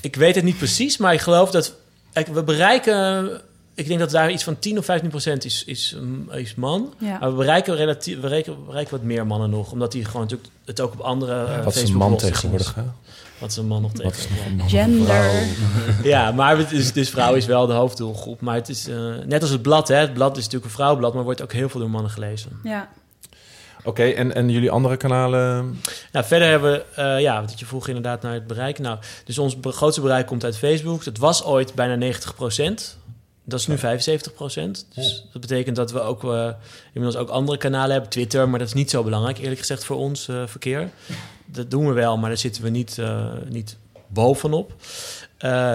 Ik 0.02 0.16
weet 0.16 0.36
het 0.36 0.44
niet 0.44 0.58
precies, 0.58 0.98
maar 0.98 1.14
ik 1.14 1.20
geloof 1.22 1.52
dat 1.52 1.74
kijk, 2.14 2.28
we 2.28 2.44
bereiken. 2.44 3.42
Ik 3.74 3.88
denk 3.88 4.00
dat 4.00 4.10
daar 4.12 4.32
iets 4.32 4.44
van 4.44 4.60
10 4.60 4.78
of 4.78 4.86
15 4.86 5.10
procent 5.10 5.46
is, 5.46 5.64
is, 5.64 5.96
mm, 6.00 6.32
is 6.32 6.56
man. 6.56 6.94
Ja. 6.98 7.18
Maar 7.20 7.30
we 7.30 7.36
bereiken, 7.36 7.76
relatief, 7.76 8.16
we 8.16 8.22
bereiken, 8.22 8.66
bereiken 8.66 8.94
wat 8.94 9.04
meer 9.04 9.28
mannen 9.28 9.50
nog. 9.50 9.72
Omdat 9.72 9.92
die 9.92 10.06
gewoon 10.06 10.22
natuurlijk 10.22 10.50
het 10.66 10.82
ook 10.82 10.94
op 10.94 11.00
andere 11.00 11.44
uh, 11.44 11.64
Wat 11.64 11.76
is 11.76 11.90
een 11.90 11.96
man 11.96 12.18
tegenwoordig? 12.18 12.76
Hè? 12.76 12.84
Wat 13.40 13.50
is 13.50 13.58
een 13.58 13.68
man 13.68 13.82
nog 13.82 13.92
man? 13.94 14.70
Gender. 14.70 15.06
Vrouw. 15.06 15.34
Ja, 16.04 16.32
maar 16.32 16.58
het 16.58 16.72
is, 16.72 16.94
dus 16.94 17.10
vrouw 17.10 17.34
is 17.34 17.46
wel 17.46 17.68
de 17.68 17.74
hoofddoelgroep. 17.74 18.42
Maar 18.42 18.56
het 18.56 18.70
is 18.70 18.88
eh, 18.88 19.14
net 19.26 19.42
als 19.42 19.52
het 19.52 19.62
blad. 19.62 19.88
Hè. 19.88 19.96
Het 19.96 20.14
blad 20.14 20.38
is 20.38 20.44
natuurlijk 20.44 20.66
een 20.66 20.78
vrouwblad, 20.78 21.14
maar 21.14 21.24
wordt 21.24 21.42
ook 21.42 21.54
heel 21.54 21.70
veel 21.70 21.80
door 21.80 21.90
mannen 21.90 22.12
gelezen. 22.12 22.52
Ja. 22.64 22.90
Oké, 23.88 24.04
en, 24.04 24.36
en 24.36 24.50
jullie 24.50 24.72
andere 24.72 24.98
kanalen? 24.98 25.78
Nou, 26.12 26.26
verder 26.26 26.48
hebben 26.48 26.72
we, 26.72 27.02
eh, 27.02 27.22
ja, 27.22 27.42
wat 27.42 27.60
je 27.60 27.66
vroeg 27.66 27.88
inderdaad 27.88 28.22
naar 28.22 28.34
het 28.34 28.48
bereik. 28.48 28.80
Nou, 28.80 28.98
dus 29.26 29.38
ons 29.38 29.58
grootste 29.62 30.02
bereik 30.02 30.26
komt 30.26 30.44
uit 30.44 30.58
Facebook. 30.58 31.04
Dat 31.04 31.18
was 31.18 31.44
ooit 31.44 31.74
bijna 31.74 31.96
90% 31.96 32.98
Dat 33.44 33.60
is 33.60 33.68
nu 33.68 33.78
75% 33.78 34.86
Dus 34.94 35.26
dat 35.32 35.42
betekent 35.42 35.76
dat 35.76 35.92
we 35.92 36.00
ook 36.00 36.24
eh, 36.24 36.50
inmiddels 36.94 37.22
ook 37.22 37.30
andere 37.30 37.58
kanalen 37.58 37.92
hebben. 37.92 38.10
Twitter, 38.10 38.50
maar 38.50 38.60
dat 38.60 38.68
is 38.68 38.74
niet 38.74 38.90
zo 38.90 39.04
belangrijk, 39.04 39.38
eerlijk 39.38 39.60
gezegd, 39.60 39.86
voor 39.86 39.98
ons 39.98 40.28
eh, 40.28 40.48
verkeer. 40.48 40.90
Dat 41.46 41.72
doen 41.72 41.88
we 41.88 41.94
wel, 41.94 42.18
maar 42.18 42.30
daar 42.30 42.38
zitten 42.38 42.64
we 42.64 42.70
niet, 42.70 43.02
niet 43.50 43.78
bovenop. 44.08 44.74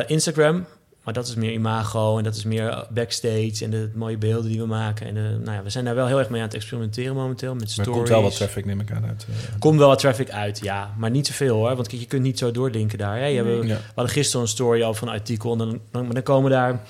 Instagram, 0.06 0.66
maar 1.04 1.14
dat 1.14 1.26
is 1.28 1.34
meer 1.34 1.52
imago 1.52 2.18
en 2.18 2.24
dat 2.24 2.34
is 2.36 2.44
meer 2.44 2.86
backstage 2.90 3.52
en 3.64 3.70
de 3.70 3.90
mooie 3.94 4.16
beelden 4.16 4.50
die 4.50 4.60
we 4.60 4.66
maken. 4.66 5.06
En 5.06 5.14
de, 5.14 5.20
nou 5.44 5.56
ja, 5.56 5.62
we 5.62 5.70
zijn 5.70 5.84
daar 5.84 5.94
wel 5.94 6.06
heel 6.06 6.18
erg 6.18 6.28
mee 6.28 6.40
aan 6.40 6.46
het 6.46 6.56
experimenteren 6.56 7.14
momenteel 7.14 7.52
met 7.54 7.60
Maar 7.62 7.70
stories. 7.70 7.90
er 7.92 7.96
komt 7.96 8.08
wel 8.08 8.22
wat 8.22 8.36
traffic, 8.36 8.64
neem 8.64 8.80
ik 8.80 8.92
aan, 8.92 9.06
uit. 9.06 9.26
eh, 9.28 9.58
Komt 9.58 9.78
wel 9.78 9.88
wat 9.88 9.98
traffic 9.98 10.30
uit, 10.30 10.58
ja. 10.62 10.94
Maar 10.96 11.10
niet 11.10 11.26
zoveel 11.26 11.56
hoor. 11.56 11.74
Want 11.76 11.88
kijk, 11.88 12.00
je 12.00 12.06
kunt 12.06 12.22
niet 12.22 12.38
zo 12.38 12.50
doorlinken 12.50 12.98
daar. 12.98 13.16
Hè. 13.18 13.26
Je 13.26 13.42
Nee. 13.42 13.54
hebt- 13.54 13.66
ja. 13.68 13.74
We 13.76 13.80
hadden 13.94 14.12
gisteren 14.14 14.42
een 14.42 14.48
story 14.48 14.82
over 14.82 15.06
een 15.06 15.12
artikel. 15.12 15.52
En 15.52 15.58
dan, 15.58 15.80
dan, 15.90 16.04
maar 16.04 16.14
dan 16.14 16.22
komen 16.22 16.50
daar 16.50 16.80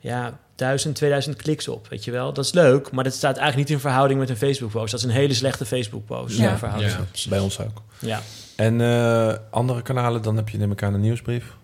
ja, 0.00 0.38
1000, 0.54 0.94
2000 0.94 1.36
kliks 1.36 1.68
op. 1.68 1.88
Weet 1.88 2.04
je 2.04 2.10
wel. 2.10 2.32
Dat 2.32 2.44
is 2.44 2.52
leuk. 2.52 2.90
Maar 2.90 3.04
dat 3.04 3.12
staat 3.14 3.36
eigenlijk 3.36 3.68
niet 3.68 3.76
in 3.76 3.82
verhouding 3.82 4.20
met 4.20 4.30
een 4.30 4.36
Facebook 4.36 4.70
post. 4.70 4.90
Dat 4.90 5.00
is 5.00 5.06
een 5.06 5.12
hele 5.12 5.34
slechte 5.34 5.64
Facebook 5.66 6.06
post. 6.06 6.36
Ja. 6.38 6.50
in 6.50 6.58
verhouding. 6.58 6.92
Ja. 6.92 7.28
Bij 7.28 7.38
ons 7.38 7.60
ook. 7.60 7.82
ja. 7.98 8.20
En 8.56 8.80
eh, 8.80 9.34
andere 9.50 9.82
kanalen, 9.82 10.22
dan 10.22 10.36
heb 10.36 10.48
je 10.48 10.58
neem 10.58 10.72
ik 10.72 10.82
aan 10.82 10.94
een 10.94 11.00
nieuwsbrief. 11.00 11.56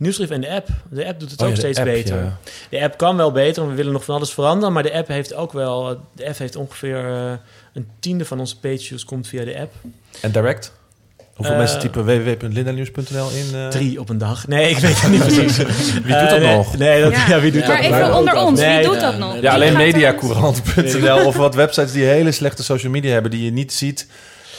Nieuwsbrief 0.00 0.30
en 0.30 0.40
de 0.40 0.50
app. 0.50 0.68
De 0.90 1.06
app 1.06 1.20
doet 1.20 1.30
het 1.30 1.40
Oh 1.40 1.46
ook 1.46 1.52
ja, 1.52 1.58
steeds 1.58 1.78
app, 1.78 1.86
beter. 1.88 2.16
ja. 2.16 2.38
De 2.70 2.80
app 2.82 2.96
kan 2.98 3.16
wel 3.16 3.32
beter. 3.32 3.60
want 3.62 3.70
We 3.70 3.76
willen 3.76 3.92
nog 3.92 4.04
van 4.04 4.14
alles 4.14 4.32
veranderen. 4.32 4.72
Maar 4.72 4.82
de 4.82 4.92
app 4.92 5.08
heeft 5.08 5.34
ook 5.34 5.52
wel... 5.52 6.00
De 6.14 6.26
app 6.26 6.38
heeft 6.38 6.56
ongeveer 6.56 6.96
eh, 6.96 7.32
een 7.74 7.88
tiende 8.00 8.24
van 8.24 8.40
onze 8.40 8.58
page 8.58 8.78
views 8.78 9.04
komt 9.04 9.26
via 9.28 9.44
de 9.44 9.58
app. 9.60 9.72
En 10.20 10.30
direct? 10.32 10.72
Hoeveel 11.34 11.54
Eh, 11.54 11.60
mensen 11.60 11.80
typen 11.80 12.04
www.lindanieuws.nl 12.04 13.30
in? 13.30 13.54
eh? 13.54 13.68
Drie 13.68 14.00
op 14.00 14.08
een 14.08 14.18
dag. 14.18 14.46
Nee, 14.48 14.70
ik 14.70 14.78
weet 14.78 15.00
het 15.02 15.10
niet 15.10 15.20
precies. 15.34 15.56
Wie 15.92 16.02
doet 16.18 16.30
dat 16.30 16.40
nee, 16.40 16.56
nog? 16.56 16.76
Nee, 16.76 17.02
dat, 17.02 17.12
Ja. 17.12 17.26
ja. 17.28 17.40
wie 17.40 17.52
doet 17.52 17.66
Maar 17.66 17.76
dat 17.76 17.84
even 17.92 17.98
nog? 18.08 18.18
onder 18.18 18.36
ons, 18.36 18.60
Nee, 18.60 18.76
wie 18.78 18.86
doet 18.86 18.94
ja, 18.94 19.00
dat 19.10 19.18
nog? 19.18 19.40
Ja, 19.40 19.52
alleen 19.54 19.76
mediacourant.nl 19.76 21.26
of 21.26 21.36
wat 21.36 21.54
websites 21.54 21.92
die 21.92 22.04
hele 22.04 22.32
slechte 22.32 22.62
social 22.62 22.92
media 22.92 23.12
hebben 23.12 23.30
die 23.30 23.44
je 23.44 23.50
niet 23.50 23.72
ziet 23.72 24.06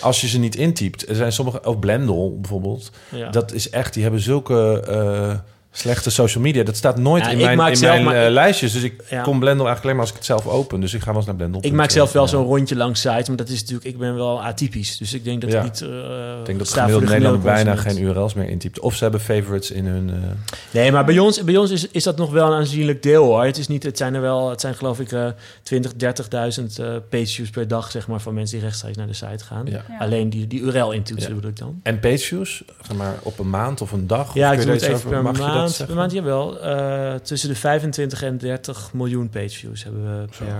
als 0.01 0.21
je 0.21 0.27
ze 0.27 0.39
niet 0.39 0.55
intypt. 0.55 1.09
Er 1.09 1.15
zijn 1.15 1.31
sommige, 1.31 1.63
ook 1.63 1.79
Blendel 1.79 2.39
bijvoorbeeld. 2.39 2.91
Ja. 3.09 3.29
Dat 3.29 3.51
is 3.51 3.69
echt, 3.69 3.93
die 3.93 4.03
hebben 4.03 4.21
zulke 4.21 4.83
eh, 4.87 5.39
slechte 5.71 6.09
social 6.09 6.43
media. 6.43 6.63
Dat 6.63 6.75
staat 6.75 6.97
nooit 6.97 7.23
Ja, 7.23 7.29
in 7.31 7.37
ik 7.39 7.43
mijn, 7.45 7.57
maak 7.57 7.69
in 7.69 7.75
zelf 7.75 7.93
mijn 7.93 8.05
maar- 8.05 8.25
eh, 8.25 8.31
lijstjes. 8.31 8.71
Dus 8.73 8.83
ik 8.83 9.03
Ja. 9.09 9.21
kom 9.21 9.39
Blendel 9.39 9.65
eigenlijk 9.65 9.83
alleen 9.83 9.95
maar 9.95 10.01
als 10.01 10.09
ik 10.09 10.15
het 10.15 10.25
zelf 10.25 10.47
open. 10.47 10.79
Dus 10.79 10.93
ik 10.93 10.99
ga 11.01 11.05
wel 11.07 11.15
eens 11.15 11.25
naar 11.25 11.35
Blendel. 11.35 11.59
Ik 11.63 11.71
maak 11.71 11.89
zelf 11.91 12.11
wel 12.11 12.23
Ja. 12.23 12.29
zo'n 12.29 12.45
rondje 12.45 12.75
langs 12.75 13.01
sites, 13.01 13.27
maar 13.27 13.37
dat 13.37 13.49
is 13.49 13.59
natuurlijk, 13.59 13.85
ik 13.85 13.97
ben 13.97 14.15
wel 14.15 14.43
atypisch. 14.43 14.97
Dus 14.97 15.13
ik 15.13 15.23
denk 15.23 15.41
dat 15.41 15.51
Ja. 15.51 15.57
ik 15.57 15.63
niet. 15.63 15.81
eh 15.81 15.87
Ik 16.39 16.45
denk 16.45 16.57
dat 16.59 16.67
de 16.67 16.81
Nederlander 16.99 17.39
bijna 17.41 17.75
geen 17.75 18.01
URL's 18.01 18.33
meer 18.33 18.49
intypt. 18.49 18.79
Of 18.79 18.95
ze 18.95 19.03
hebben 19.03 19.21
favorites 19.21 19.71
in 19.71 19.85
hun... 19.85 20.09
eh, 20.09 20.15
Nee, 20.71 20.91
maar 20.91 21.05
bij 21.05 21.19
ons, 21.19 21.43
bij 21.43 21.57
ons 21.57 21.71
is, 21.71 21.87
is 21.87 22.03
dat 22.03 22.17
nog 22.17 22.31
wel 22.31 22.47
een 22.47 22.57
aanzienlijk 22.59 23.03
deel 23.03 23.23
hoor. 23.25 23.43
Het, 23.43 23.57
is 23.57 23.67
niet, 23.67 23.83
het 23.83 23.97
zijn 23.97 24.13
er 24.13 24.21
wel, 24.21 24.49
het 24.49 24.61
zijn 24.61 24.75
geloof 24.75 24.99
ik 24.99 25.11
eh 25.11 25.27
20, 25.63 25.91
30.000 25.93 26.79
eh 26.79 26.85
page 27.09 27.25
views 27.27 27.49
per 27.49 27.67
dag, 27.67 27.91
zeg 27.91 28.07
maar, 28.07 28.21
van 28.21 28.33
mensen 28.33 28.55
die 28.57 28.65
rechtstreeks 28.65 28.97
naar 28.97 29.07
de 29.07 29.13
site 29.13 29.43
gaan. 29.43 29.65
ja. 29.65 29.71
Ja. 29.89 29.97
Alleen 29.99 30.29
die, 30.29 30.47
die 30.47 30.59
URL 30.61 30.91
intoetsen 30.91 31.29
Ja. 31.29 31.35
bedoel 31.35 31.49
ik 31.51 31.57
dan. 31.57 31.79
En 31.83 31.99
page 31.99 32.17
views, 32.17 32.63
zeg 32.87 32.97
maar 32.97 33.13
op 33.23 33.39
een 33.39 33.49
maand 33.49 33.81
of 33.81 33.91
een 33.91 34.07
dag? 34.07 34.27
Of 34.27 34.33
Ja, 34.33 34.49
kun 34.49 34.53
ik 34.53 34.59
je 34.59 34.65
doe 34.65 34.73
het 34.75 34.83
even 34.83 34.95
over- 34.95 35.09
per 35.09 35.23
dat 35.23 35.60
maand. 35.61 35.83
Per 35.85 35.95
maand, 35.95 36.11
jawel. 36.11 36.59
Eh, 36.61 37.13
tussen 37.15 37.49
de 37.49 37.55
25 37.55 38.23
en 38.23 38.37
30 38.37 38.89
miljoen 38.93 39.29
page 39.29 39.49
views 39.49 39.83
hebben 39.83 40.03
we 40.21 40.27
per... 40.37 40.47
eh, 40.47 40.53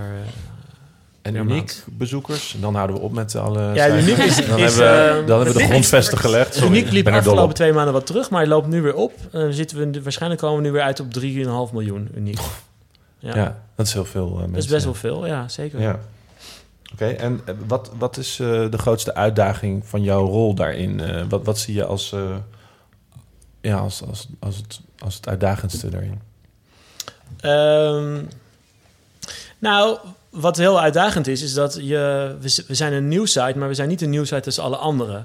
En 1.22 1.32
per 1.32 1.40
uniek 1.40 1.56
maand. 1.56 1.84
bezoekers. 1.90 2.54
En 2.54 2.60
dan 2.60 2.74
houden 2.74 2.96
we 2.96 3.02
op 3.02 3.12
met 3.12 3.36
alle 3.36 3.60
Ja, 3.62 3.74
cijfers. 3.74 4.02
uniek 4.06 4.16
is- 4.18 4.46
dan, 4.46 4.58
is, 4.58 4.76
hebben 4.76 5.02
we, 5.04 5.20
eh, 5.20 5.26
dan 5.26 5.36
hebben 5.36 5.54
we 5.54 5.60
de 5.62 5.68
grondvesten 5.68 6.18
gelegd. 6.18 6.54
Sorry, 6.54 6.68
Uniek 6.70 6.90
liep 6.90 7.04
dol 7.04 7.14
afgelopen 7.14 7.44
op. 7.44 7.54
twee 7.54 7.72
maanden 7.72 7.92
wat 7.92 8.06
terug, 8.06 8.30
maar 8.30 8.40
hij 8.40 8.48
loopt 8.48 8.66
nu 8.66 8.82
weer 8.82 8.94
op. 8.94 9.12
Dan 9.30 9.52
zitten 9.52 9.92
we, 9.92 10.02
waarschijnlijk 10.02 10.40
komen 10.40 10.56
we 10.56 10.62
nu 10.62 10.72
weer 10.72 10.82
uit 10.82 11.00
op 11.00 11.06
3,5 11.68 11.72
miljoen 11.72 12.08
uniek. 12.14 12.38
Ja. 13.18 13.34
Ja. 13.34 13.56
dat 13.76 13.86
is 13.86 13.92
heel 13.92 14.04
veel 14.04 14.28
mensen. 14.30 14.52
dat 14.52 14.62
is 14.62 14.66
best 14.70 14.84
wel 14.84 14.94
veel, 14.94 15.26
ja, 15.26 15.48
zeker. 15.48 15.80
Ja. 15.80 15.98
Oké, 16.92 17.06
en 17.06 17.40
wat, 17.66 17.90
wat 17.98 18.16
is 18.16 18.36
de 18.36 18.78
grootste 18.78 19.14
uitdaging 19.14 19.82
van 19.86 20.02
jouw 20.02 20.26
rol 20.26 20.54
daarin? 20.54 21.00
Wat, 21.28 21.44
wat 21.44 21.58
zie 21.58 21.74
je 21.74 21.84
als, 21.84 22.14
ja, 23.62 23.76
als, 23.76 24.02
als, 24.08 24.28
als, 24.38 24.56
het, 24.56 24.80
als 24.98 25.14
het 25.14 25.28
uitdagendste 25.28 25.90
daarin? 25.90 26.20
Ehm, 27.40 28.24
nou, 29.58 29.98
wat 30.30 30.56
heel 30.56 30.80
uitdagend 30.80 31.26
is, 31.26 31.42
is 31.42 31.54
dat 31.54 31.78
je, 31.80 32.36
we, 32.40 32.74
zijn 32.74 32.92
een 32.92 33.08
nieuwsite, 33.08 33.58
maar 33.58 33.68
we 33.68 33.74
zijn 33.74 33.88
niet 33.88 34.00
een 34.00 34.10
nieuwsite 34.10 34.44
als 34.44 34.58
alle 34.58 34.76
andere. 34.76 35.24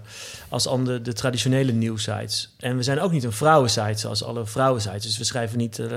Als 0.50 0.68
andere, 0.68 1.02
de 1.02 1.14
traditionele 1.14 1.72
nieuwsites. 1.72 2.54
En 2.60 2.78
we 2.78 2.84
zijn 2.84 3.00
ook 3.00 3.12
niet 3.12 3.24
een 3.24 3.32
vrouwensite 3.32 4.00
zoals 4.00 4.24
alle 4.24 4.46
vrouwensites. 4.46 5.04
Dus 5.04 5.18
we 5.18 5.24
schrijven, 5.24 5.58
niet, 5.58 5.80
eh, 5.80 5.88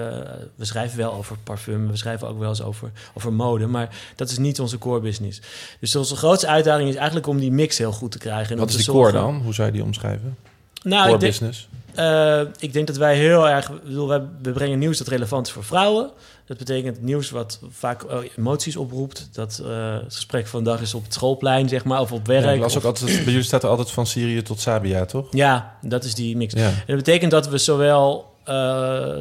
we 0.55 0.65
schrijven 0.65 0.99
wel 0.99 1.13
over 1.13 1.37
parfum, 1.45 1.91
we 1.91 1.97
schrijven 1.97 2.29
ook 2.29 2.39
wel 2.39 2.49
eens 2.49 2.63
over, 2.63 2.91
over 3.15 3.33
mode, 3.33 3.67
maar 3.67 3.89
dat 4.17 4.31
is 4.31 4.39
niet 4.39 4.61
onze 4.61 4.79
core 4.79 5.01
business. 5.01 5.41
Dus 5.81 5.97
onze 5.97 6.17
grootste 6.17 6.47
uitdaging 6.47 6.89
is 6.89 6.95
eigenlijk 6.95 7.27
om 7.27 7.39
die 7.39 7.53
mix 7.53 7.79
heel 7.79 7.93
goed 7.93 8.11
te 8.11 8.19
krijgen. 8.19 8.53
En 8.53 8.59
Wat 8.59 8.69
is 8.69 8.77
die 8.77 8.95
core 8.95 9.13
dan? 9.13 9.41
Hoe 9.43 9.55
zou 9.55 9.67
je 9.67 9.73
die 9.73 9.85
omschrijven? 9.85 10.37
Nou, 10.83 11.07
core 11.07 11.19
business? 11.19 11.69
Eh, 12.01 12.41
ik 12.59 12.73
denk 12.73 12.87
dat 12.87 12.97
wij 12.97 13.17
heel 13.17 13.49
erg... 13.49 13.83
Bedoel, 13.83 14.09
wij, 14.09 14.23
we 14.43 14.53
brengen 14.53 14.79
nieuws 14.79 14.99
dat 14.99 15.09
relevant 15.09 15.47
is 15.47 15.53
voor 15.53 15.65
vrouwen. 15.65 16.11
Dat 16.47 16.59
betekent 16.59 17.03
nieuws 17.03 17.31
wat 17.31 17.61
vaak 17.71 18.03
eh, 18.03 18.19
emoties 18.39 18.77
oproept. 18.77 19.29
Dat 19.33 19.63
eh, 19.65 19.95
het 19.95 20.15
gesprek 20.15 20.47
van 20.47 20.65
de 20.65 20.71
dag 20.71 20.81
is 20.81 20.95
op 20.95 21.05
het 21.05 21.15
schoolplein, 21.15 21.69
zeg 21.69 21.85
maar, 21.85 22.01
of 22.01 22.13
op 22.13 22.27
werk. 22.27 22.45
Ja, 22.45 22.51
ik 22.51 22.61
las 22.61 22.77
of- 22.77 22.85
ook 22.85 22.85
altijd, 22.85 23.11
bij 23.17 23.25
jullie 23.25 23.43
staat 23.43 23.63
er 23.63 23.69
altijd 23.69 23.91
van 23.91 24.07
Syrië 24.07 24.43
tot 24.43 24.61
Sabia, 24.61 25.05
toch? 25.05 25.27
ja, 25.31 25.77
dat 25.83 26.05
is 26.05 26.15
die 26.15 26.37
mix. 26.37 26.55
Ja. 26.55 26.67
En 26.67 26.75
dat 26.87 26.97
betekent 26.97 27.31
dat 27.31 27.49
we 27.49 27.59
zowel 27.59 28.29
eh, 28.45 28.55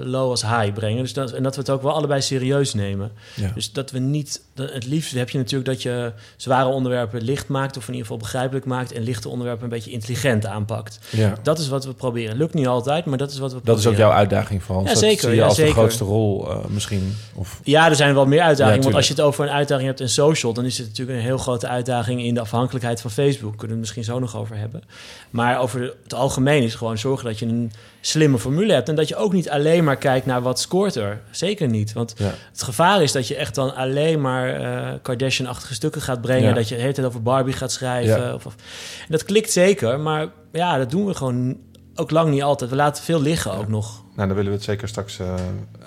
low 0.03 0.29
als 0.29 0.41
high 0.41 0.73
brengen. 0.73 1.01
Dus 1.01 1.13
dat, 1.13 1.31
en 1.31 1.43
dat 1.43 1.55
we 1.55 1.61
het 1.61 1.69
ook 1.69 1.81
wel 1.81 1.93
allebei 1.93 2.21
serieus 2.21 2.73
nemen. 2.73 3.11
ja. 3.35 3.51
Dus 3.53 3.71
dat 3.71 3.91
we 3.91 3.99
niet... 3.99 4.41
dat- 4.59 4.73
Het 4.73 4.85
liefst 4.85 5.13
heb 5.13 5.29
je 5.29 5.37
natuurlijk 5.37 5.69
dat 5.69 5.81
je 5.81 6.11
zware 6.37 6.69
onderwerpen 6.69 7.21
licht 7.21 7.47
maakt... 7.47 7.77
of 7.77 7.83
in 7.83 7.87
ieder 7.93 8.01
geval 8.01 8.17
begrijpelijk 8.17 8.65
maakt... 8.65 8.91
en 8.91 9.01
lichte 9.01 9.29
onderwerpen 9.29 9.63
een 9.63 9.69
beetje 9.69 9.91
intelligent 9.91 10.45
aanpakt. 10.45 10.99
ja. 11.09 11.33
Dat 11.43 11.59
is 11.59 11.67
wat 11.67 11.85
we 11.85 11.93
proberen. 11.93 12.37
Lukt 12.37 12.53
niet 12.53 12.67
altijd, 12.67 13.05
maar 13.05 13.17
dat 13.17 13.31
is 13.31 13.37
wat 13.37 13.49
we 13.49 13.55
Dat 13.55 13.63
proberen. 13.63 13.91
is 13.91 13.97
ook 13.99 14.05
jouw 14.07 14.17
uitdaging 14.17 14.63
vooral. 14.63 14.83
Ja, 14.83 14.89
Dat 14.89 14.97
zeker, 14.99 15.19
zie 15.19 15.29
je 15.29 15.35
ja, 15.35 15.45
als 15.45 15.55
zeker. 15.55 15.73
de 15.73 15.79
grootste 15.79 16.03
rol 16.03 16.49
eh, 16.51 16.57
misschien. 16.67 17.15
Of, 17.35 17.59
Ja, 17.63 17.89
er 17.89 17.95
zijn 17.95 18.13
wel 18.13 18.25
meer 18.25 18.41
uitdagingen. 18.41 18.77
Ja, 18.77 18.83
want 18.83 18.95
als 18.95 19.07
je 19.07 19.13
het 19.13 19.21
over 19.21 19.43
een 19.45 19.51
uitdaging 19.51 19.87
hebt 19.87 19.99
in 19.99 20.09
social, 20.09 20.53
dan 20.53 20.65
is 20.65 20.77
het 20.77 20.87
natuurlijk 20.87 21.17
een 21.17 21.23
heel 21.25 21.37
grote 21.37 21.67
uitdaging 21.67 22.23
in 22.23 22.33
de 22.33 22.39
afhankelijkheid 22.39 23.01
van 23.01 23.11
Facebook. 23.11 23.49
Kunnen 23.57 23.67
we 23.67 23.71
het 23.71 23.79
misschien 23.79 24.03
zo 24.03 24.19
nog 24.19 24.35
over 24.37 24.57
hebben. 24.57 24.81
Maar 25.29 25.59
over 25.59 25.93
het 26.03 26.13
algemeen 26.13 26.63
is 26.63 26.75
gewoon 26.75 26.97
zorgen 26.97 27.25
dat 27.25 27.39
je 27.39 27.45
een 27.45 27.71
slimme 28.01 28.37
formule 28.39 28.73
hebt. 28.73 28.89
En 28.89 28.95
dat 28.95 29.07
je 29.07 29.15
ook 29.15 29.33
niet 29.33 29.49
alleen 29.49 29.83
maar 29.83 29.97
kijkt 29.97 30.25
naar 30.25 30.41
wat 30.41 30.59
scoort 30.59 30.95
er. 30.95 31.21
Zeker 31.31 31.67
niet. 31.67 31.93
Want 31.93 32.15
het 32.51 32.63
gevaar 32.63 33.01
is 33.03 33.11
dat 33.11 33.27
je 33.27 33.35
echt 33.35 33.55
dan 33.55 33.75
alleen 33.75 34.21
maar 34.21 34.48
eh, 34.53 34.93
Kardashian-achtige 35.01 35.73
stukken 35.73 36.01
gaat 36.01 36.21
brengen. 36.21 36.47
Ja. 36.49 36.53
Dat 36.53 36.67
je 36.69 36.75
de 36.75 36.81
hele 36.81 36.93
tijd 36.93 37.07
over 37.07 37.21
Barbie 37.21 37.53
gaat 37.53 37.71
schrijven. 37.71 38.21
Ja. 38.21 38.33
Of, 38.33 38.45
of- 38.45 38.55
en 38.99 39.07
dat 39.11 39.23
klikt 39.23 39.51
zeker, 39.51 39.99
maar 39.99 40.27
ja, 40.51 40.77
dat 40.77 40.89
doen 40.91 41.05
we 41.05 41.13
gewoon 41.13 41.57
ook 41.95 42.11
lang 42.11 42.29
niet 42.31 42.43
altijd. 42.43 42.69
We 42.69 42.75
laten 42.75 43.03
veel 43.03 43.21
liggen 43.21 43.53
ook 43.53 43.67
nog. 43.67 44.03
Nou, 44.15 44.27
daar 44.27 44.35
willen 44.37 44.51
we 44.51 44.57
het 44.57 44.65
zeker 44.67 44.87
straks 44.87 45.19
eh, 45.19 45.33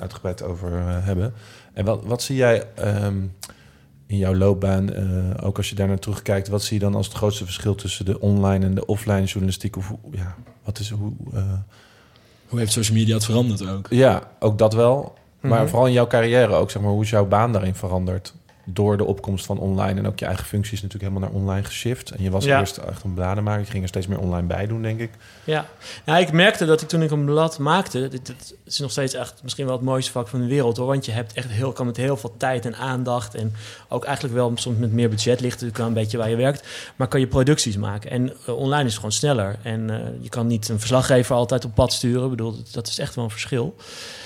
uitgebreid 0.00 0.42
over 0.42 0.72
eh, 0.72 0.84
hebben. 0.86 1.34
En 1.74 1.84
wat, 1.84 2.00
wat 2.04 2.22
zie 2.22 2.36
jij 2.36 2.66
ehm, 2.74 3.16
in 4.06 4.16
jouw 4.18 4.34
loopbaan, 4.34 4.92
eh, 4.92 5.46
ook 5.46 5.56
als 5.56 5.68
je 5.68 5.74
daar 5.74 5.88
naar 5.88 5.98
terugkijkt, 5.98 6.48
wat 6.48 6.62
zie 6.62 6.78
je 6.78 6.84
dan 6.84 6.94
als 6.94 7.06
het 7.06 7.16
grootste 7.16 7.44
verschil 7.44 7.74
tussen 7.74 8.04
de 8.04 8.20
online 8.20 8.64
en 8.66 8.74
de 8.74 8.86
offline 8.86 9.24
journalistiek? 9.24 9.76
Of 9.76 9.88
hoe, 9.88 9.98
ja, 10.10 10.34
wat 10.64 10.78
is 10.78 10.90
hoe? 10.90 11.12
eh, 11.34 11.42
Hoe 12.48 12.58
heeft 12.58 12.72
social 12.72 12.96
media 12.96 13.14
het 13.14 13.24
veranderd 13.24 13.68
ook? 13.68 13.86
ja, 13.90 14.22
ook 14.38 14.58
dat 14.58 14.74
wel. 14.74 15.14
Maar 15.40 15.58
Mhm. 15.60 15.68
vooral 15.68 15.86
in 15.86 15.92
jouw 15.92 16.06
carrière 16.06 16.52
ook, 16.52 16.70
zeg 16.70 16.82
maar, 16.82 16.90
hoe 16.90 17.02
is 17.02 17.10
jouw 17.10 17.26
baan 17.26 17.52
daarin 17.52 17.74
veranderd? 17.74 18.34
Door 18.64 18.96
de 18.96 19.04
opkomst 19.04 19.46
van 19.46 19.58
online 19.58 19.98
en 19.98 20.06
ook 20.06 20.18
je 20.18 20.24
eigen 20.24 20.44
functie 20.44 20.72
is 20.72 20.82
natuurlijk 20.82 21.12
helemaal 21.12 21.30
naar 21.30 21.40
online 21.40 21.66
geshift. 21.66 22.10
En 22.10 22.22
je 22.22 22.30
was 22.30 22.44
Ja. 22.44 22.60
eerst 22.60 22.76
echt 22.76 23.04
een 23.04 23.14
bladenmaker, 23.14 23.60
je 23.64 23.70
ging 23.70 23.82
er 23.82 23.88
steeds 23.88 24.06
meer 24.06 24.18
online 24.18 24.46
bij 24.46 24.66
doen, 24.66 24.82
denk 24.82 25.00
ik. 25.00 25.10
Ja, 25.44 25.66
nou, 26.04 26.20
ik 26.20 26.32
merkte 26.32 26.64
dat 26.64 26.80
ik 26.80 26.88
toen 26.88 27.02
ik 27.02 27.10
een 27.10 27.24
blad 27.24 27.58
maakte, 27.58 28.08
dit, 28.08 28.26
dit 28.26 28.54
is 28.64 28.78
nog 28.78 28.90
steeds 28.90 29.14
echt 29.14 29.40
misschien 29.42 29.66
wel 29.66 29.74
het 29.74 29.84
mooiste 29.84 30.12
vak 30.12 30.28
van 30.28 30.40
de 30.40 30.46
wereld 30.46 30.76
hoor. 30.76 30.86
Want 30.86 31.04
je 31.06 31.12
hebt 31.12 31.32
echt 31.32 31.48
heel, 31.50 31.72
kan 31.72 31.86
met 31.86 31.96
heel 31.96 32.16
veel 32.16 32.34
tijd 32.36 32.64
en 32.66 32.76
aandacht 32.76 33.34
en 33.34 33.52
ook 33.88 34.04
eigenlijk 34.04 34.34
wel 34.34 34.52
soms 34.54 34.78
met 34.78 34.92
meer 34.92 35.08
budget 35.08 35.40
ligt 35.40 35.54
natuurlijk 35.54 35.80
aan 35.80 35.86
een 35.86 35.94
beetje 35.94 36.18
waar 36.18 36.30
je 36.30 36.36
werkt, 36.36 36.66
maar 36.96 37.08
kan 37.08 37.20
je 37.20 37.26
producties 37.26 37.76
maken. 37.76 38.10
En 38.10 38.32
eh, 38.46 38.56
online 38.56 38.84
is 38.84 38.86
het 38.86 38.96
gewoon 38.96 39.12
sneller 39.12 39.56
en 39.62 39.90
eh, 39.90 39.98
je 40.20 40.28
kan 40.28 40.46
niet 40.46 40.68
een 40.68 40.78
verslaggever 40.78 41.34
altijd 41.34 41.64
op 41.64 41.74
pad 41.74 41.92
sturen. 41.92 42.24
Ik 42.24 42.30
bedoel, 42.30 42.56
dat 42.72 42.86
is 42.88 42.98
echt 42.98 43.14
wel 43.14 43.24
een 43.24 43.30
verschil. 43.30 43.76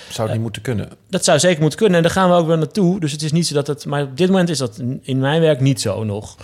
Zou 0.09 0.27
het 0.27 0.31
niet 0.31 0.41
moeten 0.41 0.61
kunnen? 0.61 0.89
Dat 1.09 1.23
zou 1.23 1.39
zeker 1.39 1.61
moeten 1.61 1.79
kunnen 1.79 1.97
en 1.97 2.03
daar 2.03 2.11
gaan 2.11 2.29
we 2.29 2.35
ook 2.35 2.47
wel 2.47 2.57
naartoe. 2.57 2.99
Dus 2.99 3.11
het 3.11 3.21
is 3.21 3.31
niet 3.31 3.47
zo 3.47 3.53
dat 3.53 3.67
het, 3.67 3.85
maar 3.85 4.03
op 4.03 4.17
dit 4.17 4.27
moment 4.27 4.49
is 4.49 4.57
dat 4.57 4.81
in 5.01 5.19
mijn 5.19 5.41
werk 5.41 5.59
niet 5.59 5.81
zo 5.81 6.03
nog. 6.03 6.37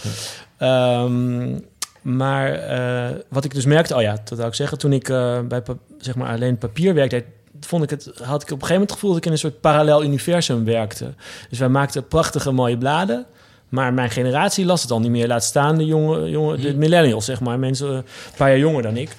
Ehm, 0.58 1.60
maar 2.02 2.54
eh, 2.54 3.16
wat 3.30 3.46
ik 3.46 3.54
dus 3.54 3.66
merkte, 3.66 3.96
oh 3.96 4.02
ja, 4.02 4.18
dat 4.24 4.38
wil 4.38 4.48
ik 4.48 4.54
zeggen, 4.54 4.78
toen 4.78 4.94
ik 4.94 5.10
eh, 5.10 5.40
bij 5.40 5.62
zeg 5.98 6.16
maar 6.16 6.30
alleen 6.30 6.58
papier 6.58 6.94
deed, 7.10 7.24
vond 7.60 7.84
ik 7.84 7.90
het, 7.90 8.04
had 8.06 8.18
ik 8.18 8.28
op 8.28 8.34
een 8.34 8.48
gegeven 8.50 8.74
moment 8.74 8.90
het 8.90 8.92
gevoel 8.92 9.10
dat 9.10 9.20
ik 9.20 9.26
in 9.26 9.32
een 9.32 9.38
soort 9.38 9.62
parallel 9.62 10.04
universum 10.04 10.66
werkte. 10.66 11.14
Dus 11.50 11.60
wij 11.60 11.70
maakten 11.70 12.08
prachtige 12.08 12.52
mooie 12.52 12.78
bladen. 12.78 13.26
Maar 13.70 13.94
mijn 13.94 14.10
generatie 14.10 14.66
las 14.66 14.82
het 14.82 14.92
al 14.92 15.00
niet 15.00 15.12
meer. 15.12 15.28
Laat 15.28 15.44
staan 15.44 15.78
de 15.78 15.86
jonge, 15.86 16.30
jonge 16.30 16.58
de 16.58 16.76
millennials, 16.76 17.26
zeg 17.26 17.40
maar. 17.40 17.60
Mensen 17.60 17.90
eh, 17.90 17.96
een 17.96 18.04
paar 18.38 18.50
jaar 18.50 18.58
jonger 18.58 18.82
dan 18.82 18.98
ik. 18.98 19.16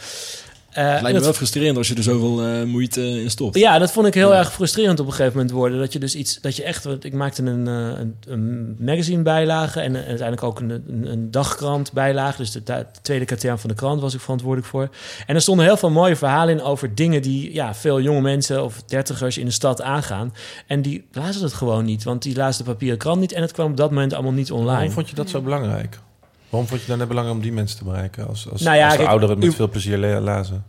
Eh, 0.74 0.82
Het 0.82 0.90
lijkt 0.92 1.06
me 1.06 1.12
dat- 1.12 1.22
wel 1.22 1.32
frustrerend 1.32 1.76
als 1.76 1.88
je 1.88 1.94
er 1.94 2.02
zoveel 2.02 2.42
eh, 2.46 2.62
moeite 2.62 3.06
in 3.06 3.30
stopt. 3.30 3.58
ja, 3.58 3.78
dat 3.78 3.92
vond 3.92 4.06
ik 4.06 4.14
heel 4.14 4.32
Ja. 4.32 4.38
erg 4.38 4.52
frustrerend 4.52 5.00
op 5.00 5.06
een 5.06 5.12
gegeven 5.12 5.32
moment 5.36 5.50
worden. 5.54 5.78
Dat 5.78 5.92
je 5.92 5.98
dus 5.98 6.14
iets, 6.14 6.40
dat 6.40 6.56
je 6.56 6.62
echt, 6.62 6.84
want 6.84 7.04
ik 7.04 7.12
maakte 7.12 7.42
een, 7.42 7.68
eh, 7.68 7.74
een, 8.00 8.14
een 8.28 8.76
magazine 8.78 9.22
bijlage 9.22 9.80
en 9.80 9.94
uiteindelijk 9.96 10.42
ook 10.42 10.60
een, 10.60 10.70
een, 10.70 11.06
een 11.10 11.30
dagkrant 11.30 11.92
bijlage. 11.92 12.36
Dus 12.36 12.50
de, 12.50 12.62
de 12.62 12.86
tweede 13.02 13.24
katern 13.24 13.58
van 13.58 13.70
de 13.70 13.76
krant 13.76 14.00
was 14.00 14.14
ik 14.14 14.20
verantwoordelijk 14.20 14.68
voor. 14.70 14.88
En 15.26 15.34
er 15.34 15.40
stonden 15.40 15.64
heel 15.64 15.76
veel 15.76 15.90
mooie 15.90 16.16
verhalen 16.16 16.54
in 16.58 16.62
over 16.62 16.94
dingen 16.94 17.22
die 17.22 17.54
ja, 17.54 17.74
veel 17.74 18.00
jonge 18.00 18.20
mensen 18.20 18.64
of 18.64 18.82
dertigers 18.82 19.38
in 19.38 19.44
de 19.44 19.50
stad 19.52 19.82
aangaan. 19.82 20.34
En 20.66 20.82
die 20.82 21.04
lazen 21.12 21.42
het 21.42 21.52
gewoon 21.52 21.84
niet, 21.84 22.04
want 22.04 22.22
die 22.22 22.36
lazen 22.36 22.64
de 22.64 22.70
papieren 22.70 22.98
krant 22.98 23.20
niet 23.20 23.32
en 23.32 23.42
het 23.42 23.52
kwam 23.52 23.70
op 23.70 23.76
dat 23.76 23.90
moment 23.90 24.12
allemaal 24.12 24.32
niet 24.32 24.52
online. 24.52 24.70
Waarom 24.72 24.90
vond 24.90 25.08
je 25.08 25.14
dat 25.14 25.28
zo 25.30 25.40
belangrijk? 25.40 25.98
Waarom 26.54 26.68
vond 26.68 26.80
je 26.80 26.86
dan 26.88 26.98
net 26.98 27.08
belangrijk 27.08 27.38
om 27.38 27.44
die 27.44 27.52
mensen 27.52 27.78
te 27.78 27.84
bereiken? 27.84 28.26
Als, 28.28 28.50
als, 28.50 28.60
Nou 28.60 28.76
ja, 28.76 28.88
als 28.88 28.96
de 28.96 29.06
ouderen 29.06 29.34
het 29.34 29.44
met 29.44 29.52
u- 29.52 29.56
veel 29.56 29.68
plezier 29.68 29.98
le- 29.98 30.20
lazen. 30.20 30.64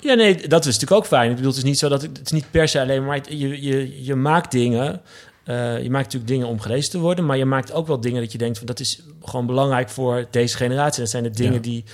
Ja, 0.00 0.14
nee, 0.14 0.34
dat 0.48 0.60
is 0.66 0.72
natuurlijk 0.72 1.00
ook 1.00 1.06
fijn. 1.06 1.28
Ik 1.30 1.34
bedoel, 1.36 1.50
het 1.50 1.58
is 1.58 1.64
niet 1.64 1.78
zo 1.78 1.88
dat 1.88 2.02
het, 2.02 2.16
het 2.16 2.26
is 2.26 2.32
niet 2.32 2.50
per 2.50 2.68
se 2.68 2.80
alleen 2.80 3.04
maar 3.04 3.20
je, 3.32 3.62
je, 3.62 4.04
je 4.04 4.14
maakt 4.14 4.50
dingen. 4.50 5.00
eh, 5.44 5.82
je 5.82 5.90
maakt 5.90 6.04
natuurlijk 6.04 6.32
dingen 6.32 6.46
om 6.46 6.60
gelezen 6.60 6.90
te 6.90 6.98
worden, 6.98 7.26
maar 7.26 7.36
je 7.36 7.44
maakt 7.44 7.72
ook 7.72 7.86
wel 7.86 8.00
dingen 8.00 8.20
dat 8.22 8.32
je 8.32 8.38
denkt 8.38 8.58
van 8.58 8.66
dat 8.66 8.80
is 8.80 9.02
gewoon 9.22 9.46
belangrijk 9.46 9.88
voor 9.90 10.26
deze 10.30 10.56
generatie. 10.56 11.00
Dat 11.00 11.10
zijn 11.10 11.22
de 11.22 11.30
dingen 11.30 11.52
Ja. 11.52 11.58
die 11.60 11.84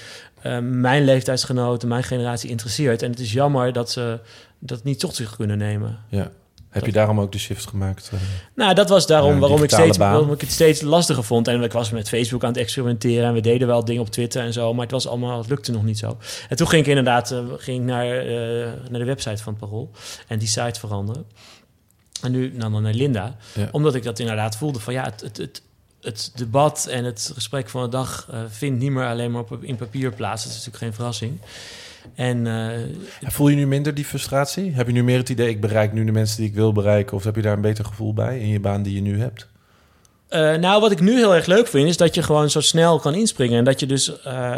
eh, 0.43 0.59
mijn 0.59 1.05
leeftijdsgenoten, 1.05 1.89
mijn 1.89 2.03
generatie 2.03 2.51
interesseert. 2.51 3.03
En 3.03 3.11
het 3.11 3.21
is 3.21 3.33
jammer 3.33 3.73
dat 3.73 3.91
ze 3.91 4.19
dat 4.59 4.85
niet 4.85 4.99
tot 5.01 5.15
zich 5.15 5.37
kunnen 5.37 5.59
nemen. 5.59 5.99
Ja. 6.09 6.31
Heb 6.71 6.87
je 6.87 6.93
daarom 6.93 7.21
ook 7.21 7.33
de 7.33 7.39
shift 7.39 7.67
gemaakt? 7.69 8.11
eh? 8.15 8.21
Nou, 8.55 8.75
dat 8.75 8.89
was 8.89 9.07
daarom 9.07 9.39
waarom, 9.41 9.63
ik 9.63 9.71
steeds, 9.71 9.99
baan. 9.99 10.13
waarom 10.13 10.33
ik 10.33 10.41
het 10.41 10.51
steeds 10.51 10.81
lastiger 10.81 11.25
vond. 11.25 11.49
En 11.49 11.63
ik 11.63 11.73
was 11.73 11.91
met 11.91 12.09
Facebook 12.09 12.43
aan 12.43 12.49
het 12.49 12.59
experimenteren 12.59 13.25
en 13.29 13.35
we 13.35 13.41
deden 13.41 13.67
wel 13.67 13.85
dingen 13.85 14.03
op 14.03 14.11
Twitter 14.11 14.43
en 14.43 14.53
zo, 14.53 14.73
maar 14.75 14.83
het 14.83 14.91
was 14.91 15.07
allemaal, 15.09 15.39
het 15.39 15.49
lukte 15.49 15.73
nog 15.73 15.83
niet 15.83 15.99
zo. 15.99 16.19
En 16.49 16.57
toen 16.57 16.69
ging 16.69 16.83
ik 16.83 16.89
inderdaad 16.89 17.31
eh, 17.31 17.39
ging 17.57 17.79
ik 17.81 17.85
naar, 17.85 18.07
eh, 18.19 18.69
naar 18.91 19.01
de 19.01 19.05
website 19.05 19.43
van 19.43 19.53
het 19.53 19.63
Parool 19.63 19.91
en 20.27 20.39
die 20.39 20.49
site 20.49 20.81
veranderen. 20.81 21.25
En 22.23 22.31
nu 22.33 22.53
nou, 22.57 22.73
dan 22.73 22.83
naar 22.83 22.95
Linda, 22.95 23.37
Ja. 23.55 23.69
omdat 23.73 23.95
ik 23.95 24.03
dat 24.03 24.19
inderdaad 24.19 24.57
voelde 24.57 24.81
van 24.81 24.93
ja, 24.93 25.05
het, 25.05 25.21
het, 25.21 25.37
het, 25.37 25.63
het 26.01 26.33
debat 26.35 26.87
en 26.91 27.05
het 27.05 27.31
gesprek 27.35 27.69
van 27.69 27.83
de 27.83 27.89
dag 27.89 28.29
vindt 28.49 28.81
niet 28.81 28.91
meer 28.91 29.07
alleen 29.07 29.31
maar 29.31 29.41
op, 29.41 29.65
in 29.65 29.77
papier 29.77 30.13
plaats. 30.13 30.43
Dat 30.45 30.53
is 30.53 30.59
natuurlijk 30.59 30.85
geen 30.85 30.95
verrassing. 30.95 31.41
En 32.15 32.47
eh, 32.47 33.31
Voel 33.31 33.49
je 33.49 33.57
nu 33.57 33.67
minder 33.67 33.95
die 33.95 34.05
frustratie? 34.05 34.73
Heb 34.73 34.87
je 34.87 34.93
nu 34.93 35.05
meer 35.05 35.19
het 35.19 35.29
idee, 35.29 35.49
ik 35.49 35.61
bereik 35.61 35.93
nu 35.93 36.05
de 36.05 36.13
mensen 36.13 36.37
die 36.37 36.47
ik 36.49 36.55
wil 36.55 36.73
bereiken? 36.73 37.17
Of 37.17 37.25
heb 37.25 37.37
je 37.37 37.43
daar 37.43 37.53
een 37.53 37.61
beter 37.61 37.85
gevoel 37.85 38.15
bij 38.15 38.39
in 38.39 38.49
je 38.49 38.61
baan 38.61 38.83
die 38.83 38.95
je 38.95 39.01
nu 39.03 39.21
hebt? 39.21 39.49
Eh, 40.29 40.55
nou, 40.55 40.81
wat 40.81 40.91
ik 40.91 41.01
nu 41.01 41.17
heel 41.17 41.35
erg 41.35 41.47
leuk 41.47 41.67
vind, 41.67 41.89
is 41.89 41.97
dat 41.97 42.15
je 42.15 42.23
gewoon 42.23 42.51
zo 42.51 42.61
snel 42.61 42.99
kan 42.99 43.15
inspringen. 43.15 43.59
En 43.59 43.65
dat 43.65 43.81
je 43.81 43.87
dus, 43.87 44.23
eh, 44.23 44.57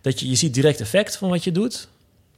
dat 0.00 0.20
je, 0.20 0.28
je 0.28 0.34
ziet 0.34 0.54
direct 0.54 0.80
effect 0.80 1.16
van 1.16 1.28
wat 1.28 1.44
je 1.44 1.52
doet. 1.52 1.88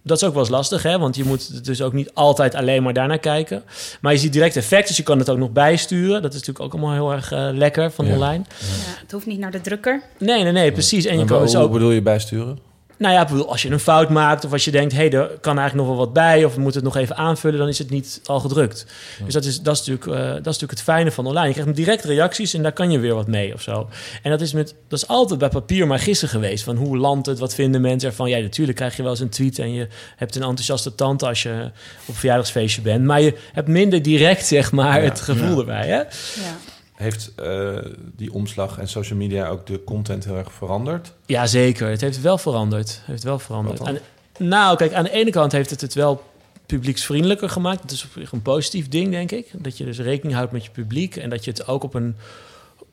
Dat 0.02 0.16
is 0.16 0.24
ook 0.24 0.32
wel 0.32 0.42
eens 0.42 0.50
lastig, 0.50 0.82
hè? 0.82 0.98
want 0.98 1.16
je 1.16 1.24
moet 1.24 1.64
dus 1.64 1.82
ook 1.82 1.92
niet 1.92 2.10
altijd 2.14 2.54
alleen 2.54 2.82
maar 2.82 2.92
daarnaar 2.92 3.18
kijken. 3.18 3.62
Maar 4.00 4.12
je 4.12 4.18
ziet 4.18 4.32
direct 4.32 4.56
effect, 4.56 4.88
dus 4.88 4.96
je 4.96 5.02
kan 5.02 5.18
het 5.18 5.30
ook 5.30 5.38
nog 5.38 5.50
bijsturen. 5.50 6.22
Dat 6.22 6.32
is 6.34 6.38
natuurlijk 6.38 6.64
ook 6.64 6.72
allemaal 6.72 6.92
heel 6.92 7.12
erg 7.12 7.30
lekker 7.56 7.90
van 7.90 8.06
Ja. 8.06 8.12
online. 8.12 8.44
Ja, 8.48 8.66
het 9.00 9.12
hoeft 9.12 9.26
niet 9.26 9.38
naar 9.38 9.50
de 9.50 9.60
drukker. 9.60 10.02
Nee, 10.18 10.42
nee, 10.42 10.52
nee, 10.52 10.72
precies. 10.72 11.04
En 11.04 11.18
je 11.18 11.24
kan 11.24 11.42
dus 11.42 11.56
ook 11.56 11.72
bedoel 11.72 11.90
je 11.90 12.02
bijsturen? 12.02 12.58
Nou 13.04 13.16
ja, 13.16 13.44
als 13.44 13.62
je 13.62 13.70
een 13.70 13.80
fout 13.80 14.10
maakt 14.10 14.44
of 14.44 14.52
als 14.52 14.64
je 14.64 14.70
denkt, 14.70 14.92
hé, 14.92 14.98
hey, 14.98 15.12
er 15.12 15.38
kan 15.40 15.58
eigenlijk 15.58 15.88
nog 15.88 15.96
wel 15.96 16.04
wat 16.06 16.12
bij 16.12 16.44
of 16.44 16.54
we 16.54 16.60
moeten 16.60 16.84
het 16.84 16.94
nog 16.94 17.02
even 17.02 17.16
aanvullen, 17.16 17.58
dan 17.58 17.68
is 17.68 17.78
het 17.78 17.90
niet 17.90 18.20
al 18.24 18.40
gedrukt. 18.40 18.86
Dus 19.24 19.34
dat 19.34 19.44
is, 19.44 19.60
dat, 19.60 19.74
is 19.74 19.86
natuurlijk, 19.86 20.06
eh, 20.06 20.28
dat 20.28 20.38
is 20.38 20.44
natuurlijk 20.44 20.70
het 20.70 20.82
fijne 20.82 21.10
van 21.10 21.26
online. 21.26 21.46
Je 21.46 21.52
krijgt 21.52 21.76
direct 21.76 22.04
reacties 22.04 22.54
en 22.54 22.62
daar 22.62 22.72
kan 22.72 22.90
je 22.90 22.98
weer 22.98 23.14
wat 23.14 23.26
mee 23.26 23.54
of 23.54 23.62
zo. 23.62 23.88
En 24.22 24.30
dat 24.30 24.40
is, 24.40 24.52
met, 24.52 24.74
dat 24.88 24.98
is 24.98 25.08
altijd 25.08 25.38
bij 25.38 25.48
papier 25.48 25.86
maar 25.86 25.98
gissen 25.98 26.28
geweest. 26.28 26.64
Van 26.64 26.76
hoe 26.76 26.98
landt 26.98 27.26
het, 27.26 27.38
wat 27.38 27.54
vinden 27.54 27.80
mensen 27.80 28.08
ervan? 28.08 28.28
Ja, 28.28 28.38
natuurlijk 28.38 28.76
krijg 28.76 28.96
je 28.96 29.02
wel 29.02 29.10
eens 29.10 29.20
een 29.20 29.28
tweet 29.28 29.58
en 29.58 29.72
je 29.72 29.88
hebt 30.16 30.36
een 30.36 30.42
enthousiaste 30.42 30.94
tante 30.94 31.26
als 31.26 31.42
je 31.42 31.70
op 32.00 32.08
een 32.08 32.14
verjaardagsfeestje 32.14 32.80
bent. 32.80 33.04
Maar 33.04 33.20
je 33.20 33.34
hebt 33.52 33.68
minder 33.68 34.02
direct, 34.02 34.46
zeg 34.46 34.72
maar, 34.72 35.02
Ja, 35.02 35.08
het 35.08 35.20
gevoel 35.20 35.58
erbij. 35.58 35.86
Hè? 35.86 35.98
Ja. 35.98 36.73
Heeft 37.04 37.32
eh, 37.36 37.78
die 38.16 38.32
omslag 38.32 38.78
en 38.78 38.88
social 38.88 39.18
media 39.18 39.48
ook 39.48 39.66
de 39.66 39.84
content 39.84 40.24
heel 40.24 40.36
erg 40.36 40.52
veranderd? 40.52 41.12
Ja, 41.26 41.46
zeker. 41.46 41.88
Het 41.88 42.00
heeft 42.00 42.20
wel 42.20 42.38
veranderd. 42.38 42.88
Het 42.88 43.06
heeft 43.06 43.22
wel 43.22 43.38
veranderd. 43.38 43.80
Aan- 43.86 43.98
nou, 44.38 44.76
kijk, 44.76 44.92
aan 44.92 45.04
de 45.04 45.10
ene 45.10 45.30
kant 45.30 45.52
heeft 45.52 45.70
het 45.70 45.80
het 45.80 45.94
wel 45.94 46.22
publieksvriendelijker 46.66 47.48
gemaakt. 47.48 47.82
Dat 47.82 47.90
is 47.90 48.04
op 48.04 48.10
zich 48.14 48.32
een 48.32 48.42
positief 48.42 48.88
ding, 48.88 49.10
denk 49.10 49.30
ik. 49.30 49.50
Dat 49.52 49.78
je 49.78 49.84
dus 49.84 49.98
rekening 49.98 50.36
houdt 50.36 50.52
met 50.52 50.64
je 50.64 50.70
publiek 50.70 51.16
en 51.16 51.30
dat 51.30 51.44
je 51.44 51.50
het 51.50 51.66
ook 51.66 51.82
op 51.82 51.94
een 51.94 52.16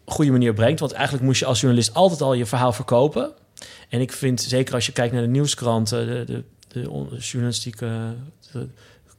goede 0.05 0.31
manier 0.31 0.53
brengt. 0.53 0.79
Want 0.79 0.91
eigenlijk 0.91 1.23
moest 1.23 1.39
je 1.39 1.45
als 1.45 1.59
journalist 1.59 1.93
altijd 1.93 2.21
al 2.21 2.33
je 2.33 2.45
verhaal 2.45 2.73
verkopen. 2.73 3.31
En 3.89 4.01
ik 4.01 4.11
vind, 4.11 4.41
zeker 4.41 4.73
als 4.73 4.85
je 4.85 4.91
kijkt 4.91 5.13
naar 5.13 5.21
de 5.21 5.27
nieuwskranten, 5.27 6.07
de, 6.07 6.23
de, 6.25 6.43
de 6.81 6.89
on- 6.89 7.09
journalistieke, 7.19 8.13
de 8.51 8.67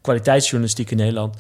kwaliteitsjournalistiek 0.01 0.91
in 0.91 0.97
Nederland. 0.97 1.37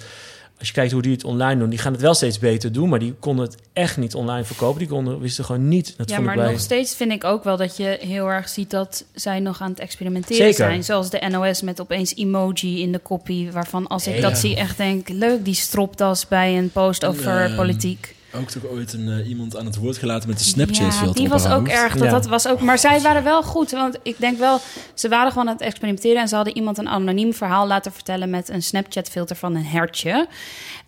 Als 0.63 0.71
je 0.71 0.77
kijkt 0.77 0.93
hoe 0.93 1.03
die 1.03 1.13
het 1.13 1.25
online 1.25 1.61
doen, 1.61 1.71
die 1.71 1.79
gaan 1.79 1.93
het 1.93 2.01
wel 2.01 2.15
steeds 2.15 2.39
beter 2.39 2.73
doen, 2.73 2.89
maar 2.89 2.99
die 2.99 3.15
konden 3.19 3.45
het 3.45 3.57
echt 3.73 3.97
niet 3.97 4.15
online 4.15 4.45
verkopen. 4.45 4.79
Die 4.79 4.89
konden, 4.89 5.21
wisten 5.21 5.45
gewoon 5.45 5.69
niet. 5.69 5.95
Dat 5.97 6.11
Ja, 6.11 6.21
maar 6.21 6.37
nog 6.37 6.61
steeds 6.61 6.95
vind 6.97 7.13
ik 7.13 7.25
ook 7.25 7.45
wel 7.45 7.57
dat 7.57 7.77
je 7.77 7.99
heel 8.01 8.27
erg 8.27 8.49
ziet 8.49 8.71
dat 8.71 9.05
zij 9.15 9.41
nog 9.41 9.61
aan 9.61 9.71
het 9.71 9.81
experimenteren 9.81 10.37
Zeker. 10.37 10.55
zijn. 10.55 10.85
Zoals 10.85 11.11
de 11.11 11.27
NOS 11.31 11.63
met 11.63 11.81
opeens 11.81 12.15
emoji 12.17 12.81
in 12.83 12.93
de 12.93 12.99
kopie. 12.99 13.51
Waarvan 13.53 13.87
als 13.87 14.07
ik 14.07 14.15
Ja. 14.15 14.21
dat 14.21 14.39
zie 14.39 14.57
echt 14.57 14.77
denk, 14.77 15.09
leuk 15.09 15.45
die 15.45 15.55
stropdas 15.55 16.29
bij 16.29 16.59
een 16.59 16.71
post 16.71 17.05
over 17.05 17.53
politiek. 17.57 18.15
Ook 18.35 18.51
toch 18.51 18.67
ooit 18.67 18.93
een, 18.93 19.09
eh, 19.09 19.29
iemand 19.29 19.57
aan 19.57 19.67
het 19.67 19.77
woord 19.77 19.97
gelaten 19.97 20.29
met 20.29 20.39
de 20.39 20.45
Snapchat-filter 20.45 21.07
Ja, 21.07 21.13
die 21.13 21.25
op 21.25 21.31
was 21.33 21.45
haar 21.45 21.57
ook 21.57 21.67
hoofd. 21.69 21.81
erg. 21.81 21.93
Dat, 21.95 22.05
Ja. 22.05 22.11
dat 22.11 22.27
was 22.27 22.47
ook, 22.49 22.61
maar 22.61 22.79
zij 22.79 23.01
waren 23.01 23.25
wel 23.25 23.43
goed. 23.43 23.71
Want 23.71 23.99
ik 24.03 24.17
denk 24.19 24.39
wel, 24.39 24.61
ze 24.95 25.09
waren 25.09 25.33
gewoon 25.33 25.47
aan 25.49 25.53
het 25.55 25.63
experimenteren. 25.63 26.21
En 26.21 26.29
ze 26.29 26.35
hadden 26.35 26.57
iemand 26.57 26.79
een 26.79 26.89
anoniem 26.89 27.35
verhaal 27.35 27.67
laten 27.67 27.93
vertellen 27.93 28.31
met 28.31 28.49
een 28.49 28.63
Snapchat-filter 28.63 29.37
van 29.37 29.55
een 29.55 29.65
hertje. 29.67 30.27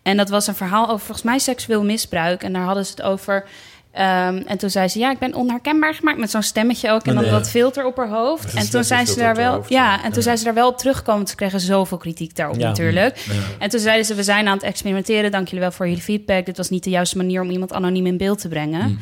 En 0.02 0.16
dat 0.16 0.28
was 0.28 0.46
een 0.46 0.54
verhaal 0.54 0.84
over 0.84 0.98
volgens 1.06 1.22
mij 1.26 1.38
seksueel 1.38 1.84
misbruik. 1.84 2.42
En 2.42 2.52
daar 2.52 2.64
hadden 2.64 2.84
ze 2.86 2.90
het 2.90 3.02
over. 3.02 3.44
Ehm, 3.94 4.42
en 4.46 4.58
toen 4.58 4.70
zei 4.70 4.88
ze, 4.88 4.98
ja, 4.98 5.10
ik 5.10 5.18
ben 5.18 5.34
onherkenbaar 5.34 5.94
gemaakt 5.94 6.18
met 6.18 6.30
zo'n 6.30 6.42
stemmetje 6.42 6.90
ook. 6.90 7.06
En 7.06 7.14
dan 7.14 7.22
Nee. 7.22 7.32
dat 7.32 7.50
filter 7.50 7.84
op 7.86 7.96
haar 7.96 8.08
hoofd. 8.08 8.54
En 8.54 8.70
toen 8.70 8.84
zijn 8.84 9.06
ze 9.06 9.16
daar 9.18 9.34
wel, 9.36 9.52
hoofd, 9.54 9.68
ja, 9.68 10.02
en 10.04 10.12
toen 10.12 10.22
zijn 10.22 10.38
ze 10.38 10.44
daar 10.44 10.54
wel 10.54 10.68
op 10.68 10.78
teruggekomen. 10.78 11.26
Ze 11.26 11.34
kregen 11.34 11.60
zoveel 11.60 11.96
kritiek 11.98 12.36
daarop 12.36 12.56
Ja. 12.58 12.68
natuurlijk. 12.68 13.16
Ja. 13.18 13.32
En 13.58 13.68
toen 13.68 13.80
zeiden 13.80 14.04
ze, 14.06 14.14
we 14.14 14.22
zijn 14.22 14.46
aan 14.48 14.54
het 14.54 14.62
experimenteren. 14.62 15.30
Dank 15.30 15.44
jullie 15.46 15.60
wel 15.60 15.72
voor 15.72 15.86
jullie 15.88 16.02
feedback. 16.02 16.46
Dit 16.46 16.56
was 16.56 16.70
niet 16.70 16.84
de 16.84 16.90
juiste 16.90 17.16
manier 17.16 17.40
om 17.42 17.50
iemand 17.50 17.72
anoniem 17.72 18.06
in 18.06 18.16
beeld 18.16 18.40
te 18.40 18.48
brengen. 18.48 18.98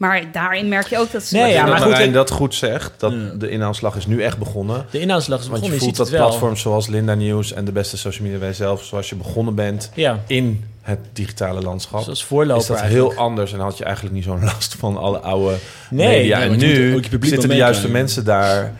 Maar 0.00 0.24
daarin 0.32 0.68
merk 0.68 0.86
je 0.86 0.98
ook 0.98 1.12
dat 1.12 1.22
ze... 1.22 1.34
Nee, 1.34 1.42
Maar 1.42 1.52
ja, 1.52 1.66
maar 1.66 1.78
goed, 1.80 1.98
ik- 1.98 2.12
dat 2.12 2.30
goed 2.30 2.54
zegt, 2.54 2.92
dat 2.96 3.12
Ja. 3.12 3.18
de 3.38 3.48
inhaalslag 3.50 3.96
is 3.96 4.06
nu 4.06 4.22
echt 4.22 4.38
begonnen. 4.38 4.86
De 4.90 5.00
inhoudsslag 5.00 5.38
is 5.40 5.44
begonnen. 5.46 5.68
je 5.70 5.74
Je, 5.76 5.80
voelt 5.82 5.96
dat 5.96 6.10
platforms 6.10 6.60
zoals 6.60 6.86
Linda 6.86 7.14
News 7.14 7.52
en 7.52 7.64
de 7.64 7.72
beste 7.72 7.96
social 7.96 8.24
media 8.24 8.40
wij 8.40 8.52
zelf, 8.52 8.84
zoals 8.84 9.08
je 9.08 9.14
begonnen 9.16 9.54
bent 9.54 9.90
Ja, 9.94 10.18
in 10.26 10.64
het 10.82 10.98
digitale 11.12 11.60
landschap, 11.60 12.02
zoals 12.02 12.24
voorloper 12.24 12.60
is 12.60 12.66
dat 12.66 12.76
eigenlijk. 12.76 13.10
heel 13.12 13.22
anders. 13.24 13.50
En 13.52 13.58
dan 13.58 13.66
had 13.66 13.78
je 13.78 13.84
eigenlijk 13.84 14.14
niet 14.14 14.24
zo'n 14.24 14.44
last 14.54 14.74
van 14.78 14.96
alle 14.96 15.18
oude 15.18 15.54
Nee, 15.90 16.16
media. 16.18 16.38
nee, 16.38 16.48
en 16.48 16.58
nu 16.58 17.02
zitten 17.20 17.48
de 17.48 17.54
juiste 17.56 17.88
mensen 17.90 18.24
daar, 18.24 18.72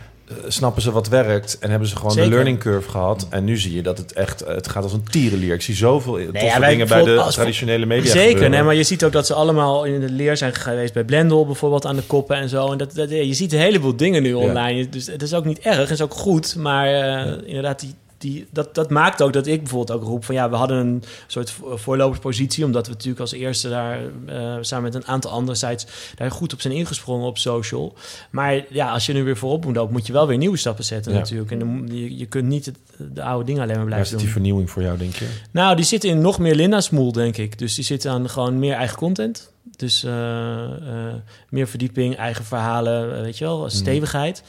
snappen 0.48 0.82
ze 0.82 0.90
wat 0.90 1.08
werkt 1.08 1.58
en 1.58 1.70
hebben 1.70 1.88
ze 1.88 1.96
gewoon 1.96 2.10
Zeker. 2.10 2.28
de 2.28 2.34
learning 2.34 2.58
curve 2.58 2.90
gehad. 2.90 3.26
En 3.30 3.44
nu 3.44 3.56
zie 3.56 3.74
je 3.74 3.82
dat 3.82 3.98
het 3.98 4.12
echt, 4.12 4.42
eh, 4.42 4.54
het 4.54 4.68
gaat 4.68 4.82
als 4.82 4.92
een 4.92 5.04
tierenlier. 5.10 5.54
Ik 5.54 5.62
zie 5.62 5.74
zoveel 5.74 6.12
toffe 6.12 6.44
ja, 6.44 6.58
dingen 6.68 6.88
bij 6.88 7.04
de 7.04 7.26
traditionele 7.30 7.86
media 7.86 8.10
Zeker, 8.10 8.26
gebeuren. 8.26 8.50
nee, 8.50 8.62
maar 8.62 8.74
je 8.74 8.82
ziet 8.82 9.04
ook 9.04 9.12
dat 9.12 9.26
ze 9.26 9.34
allemaal 9.34 9.84
in 9.84 10.00
de 10.00 10.10
leer 10.10 10.36
zijn 10.36 10.54
geweest 10.54 10.92
bij 10.92 11.04
Blendel 11.04 11.46
bijvoorbeeld 11.46 11.86
aan 11.86 11.96
de 11.96 12.02
koppen 12.02 12.36
en 12.36 12.48
zo. 12.48 12.72
En 12.72 12.78
dat, 12.78 12.94
dat, 12.94 13.10
je 13.10 13.34
ziet 13.34 13.52
een 13.52 13.58
heleboel 13.58 13.96
dingen 13.96 14.22
nu 14.22 14.32
online. 14.32 14.88
Dus 14.88 15.06
het 15.06 15.22
is 15.22 15.34
ook 15.34 15.44
niet 15.44 15.58
erg, 15.58 15.78
het 15.78 15.90
is 15.90 16.00
ook 16.00 16.14
goed. 16.14 16.56
Maar 16.56 16.86
eh, 16.86 17.32
inderdaad, 17.44 17.80
die, 17.80 17.94
die, 18.20 18.46
dat, 18.50 18.74
dat 18.74 18.90
maakt 18.90 19.22
ook 19.22 19.32
dat 19.32 19.46
ik 19.46 19.58
bijvoorbeeld 19.62 19.98
ook 20.00 20.06
roep 20.08 20.24
van 20.24 20.34
ja, 20.34 20.50
we 20.50 20.56
hadden 20.56 20.76
een 20.76 21.02
soort 21.26 21.50
vo- 21.50 21.76
voorloperspositie. 21.76 22.64
Omdat 22.64 22.86
we 22.86 22.92
natuurlijk 22.92 23.20
als 23.20 23.32
eerste 23.32 23.68
daar 23.68 23.98
eh, 24.26 24.56
samen 24.60 24.84
met 24.84 24.94
een 24.94 25.06
aantal 25.06 25.30
andere 25.30 25.56
sites 25.56 25.86
daar 26.16 26.30
goed 26.30 26.52
op 26.52 26.60
zijn 26.60 26.74
ingesprongen 26.74 27.26
op 27.26 27.38
social. 27.38 27.94
Maar 28.30 28.64
ja, 28.68 28.90
als 28.92 29.06
je 29.06 29.12
nu 29.12 29.24
weer 29.24 29.36
voorop 29.36 29.64
moet 29.64 29.76
lopen, 29.76 29.92
moet 29.92 30.06
je 30.06 30.12
wel 30.12 30.26
weer 30.26 30.38
nieuwe 30.38 30.56
stappen 30.56 30.84
zetten 30.84 31.12
Ja. 31.12 31.18
natuurlijk. 31.18 31.50
En 31.50 31.58
dan, 31.58 31.88
je, 31.92 32.16
je 32.16 32.26
kunt 32.26 32.46
niet 32.48 32.66
het, 32.66 32.76
de 33.14 33.22
oude 33.22 33.44
dingen 33.44 33.62
alleen 33.62 33.76
maar 33.76 33.84
Waar 33.84 33.94
blijven 33.94 34.08
zit 34.08 34.16
doen. 34.16 34.24
die 34.26 34.34
vernieuwing 34.34 34.70
voor 34.70 34.82
jou, 34.82 34.98
denk 34.98 35.14
je? 35.14 35.26
Nou, 35.50 35.76
die 35.76 35.84
zitten 35.84 36.10
in 36.10 36.20
nog 36.20 36.38
meer 36.38 36.54
Linda-smoel, 36.54 37.12
denk 37.12 37.36
ik. 37.36 37.58
Dus 37.58 37.74
die 37.74 37.84
zitten 37.84 38.10
aan 38.10 38.28
gewoon 38.30 38.58
meer 38.58 38.74
eigen 38.74 38.96
content. 38.96 39.49
Dus 39.62 40.04
eh, 40.04 40.62
eh, 40.64 41.14
meer 41.48 41.68
verdieping, 41.68 42.16
eigen 42.16 42.44
verhalen, 42.44 43.16
eh, 43.16 43.20
weet 43.20 43.38
je 43.38 43.44
wel, 43.44 43.70
stevigheid. 43.70 44.42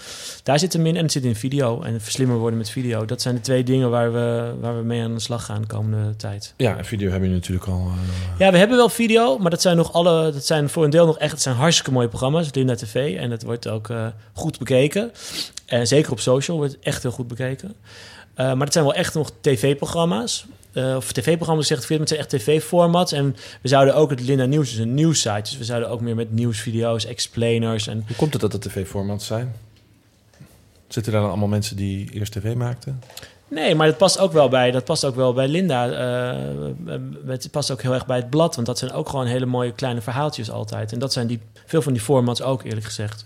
Daar 0.43 0.59
zit 0.59 0.73
hem 0.73 0.85
in. 0.85 0.95
En 0.95 1.03
het 1.03 1.11
zit 1.11 1.23
in 1.23 1.35
video. 1.35 1.81
En 1.81 2.01
slimmer 2.01 2.37
worden 2.37 2.57
met 2.57 2.69
video. 2.69 3.05
Dat 3.05 3.21
zijn 3.21 3.35
de 3.35 3.41
twee 3.41 3.63
dingen 3.63 3.89
waar 3.89 4.13
we, 4.13 4.53
waar 4.59 4.77
we 4.77 4.83
mee 4.83 5.03
aan 5.03 5.13
de 5.13 5.19
slag 5.19 5.45
gaan 5.45 5.61
de 5.61 5.67
komende 5.67 6.15
tijd. 6.15 6.53
Ja, 6.57 6.77
en 6.77 6.85
video 6.85 7.11
heb 7.11 7.21
je 7.21 7.29
natuurlijk 7.29 7.67
al. 7.67 7.91
Ja, 8.37 8.51
we 8.51 8.57
hebben 8.57 8.77
wel 8.77 8.89
video, 8.89 9.37
maar 9.37 9.51
dat 9.51 9.61
zijn 9.61 9.77
nog 9.77 9.93
alle, 9.93 10.31
dat 10.31 10.45
zijn 10.45 10.69
voor 10.69 10.83
een 10.83 10.89
deel 10.89 11.05
nog 11.05 11.17
echt, 11.17 11.31
het 11.31 11.41
zijn 11.41 11.55
hartstikke 11.55 11.91
mooie 11.91 12.07
programma's, 12.07 12.49
Linda 12.53 12.75
TV, 12.75 13.17
en 13.17 13.31
het 13.31 13.43
wordt 13.43 13.67
ook 13.67 13.89
goed 14.33 14.57
bekeken. 14.57 15.11
En 15.65 15.87
zeker 15.87 16.11
op 16.11 16.19
social 16.19 16.57
wordt 16.57 16.73
het 16.73 16.83
echt 16.83 17.01
heel 17.01 17.11
goed 17.11 17.27
bekeken. 17.27 17.75
Maar 18.35 18.57
het 18.57 18.73
zijn 18.73 18.85
wel 18.85 18.93
echt 18.93 19.13
nog 19.13 19.31
tv-programma's. 19.41 20.45
Eh, 20.73 20.95
of 20.95 21.11
tv-programma's 21.11 21.67
zegt 21.67 21.87
het 21.89 22.07
zijn 22.07 22.19
echt 22.19 22.29
tv-formats. 22.29 23.11
En 23.11 23.35
we 23.61 23.67
zouden 23.67 23.95
ook 23.95 24.09
het 24.09 24.21
Linda 24.21 24.45
Nieuws, 24.45 24.69
dus 24.69 24.79
een 24.79 24.93
nieuwssite, 24.93 25.41
dus 25.41 25.57
we 25.57 25.63
zouden 25.63 25.89
ook 25.89 26.01
meer 26.01 26.15
met 26.15 26.31
nieuwsvideo's, 26.31 27.05
explainers 27.05 27.87
en 27.87 28.03
Hoe 28.07 28.15
komt 28.15 28.33
het 28.33 28.41
dat 28.41 28.53
het 28.53 28.61
tv-formats 28.61 29.25
zijn? 29.25 29.55
Zitten 30.87 31.11
daar 31.11 31.21
dan 31.21 31.29
allemaal 31.29 31.47
mensen 31.47 31.75
die 31.75 32.09
eerst 32.13 32.31
tv 32.31 32.55
maakten? 32.55 33.01
Nee, 33.51 33.75
maar 33.75 33.87
dat 33.87 33.97
past 33.97 34.19
ook 34.19 34.31
wel 34.31 34.49
bij, 34.49 34.71
dat 34.71 34.85
past 34.85 35.05
ook 35.05 35.15
wel 35.15 35.33
bij 35.33 35.47
Linda. 35.47 35.89
eh, 36.85 36.99
het 37.25 37.51
past 37.51 37.71
ook 37.71 37.81
heel 37.81 37.93
erg 37.93 38.05
bij 38.05 38.17
het 38.17 38.29
blad. 38.29 38.55
Want 38.55 38.67
dat 38.67 38.77
zijn 38.77 38.91
ook 38.91 39.09
gewoon 39.09 39.25
hele 39.25 39.45
mooie 39.45 39.71
kleine 39.71 40.01
verhaaltjes 40.01 40.51
altijd. 40.51 40.91
En 40.91 40.99
dat 40.99 41.13
zijn 41.13 41.27
die, 41.27 41.41
veel 41.65 41.81
van 41.81 41.93
die 41.93 42.01
formats 42.01 42.41
ook, 42.41 42.63
eerlijk 42.63 42.85
gezegd. 42.85 43.23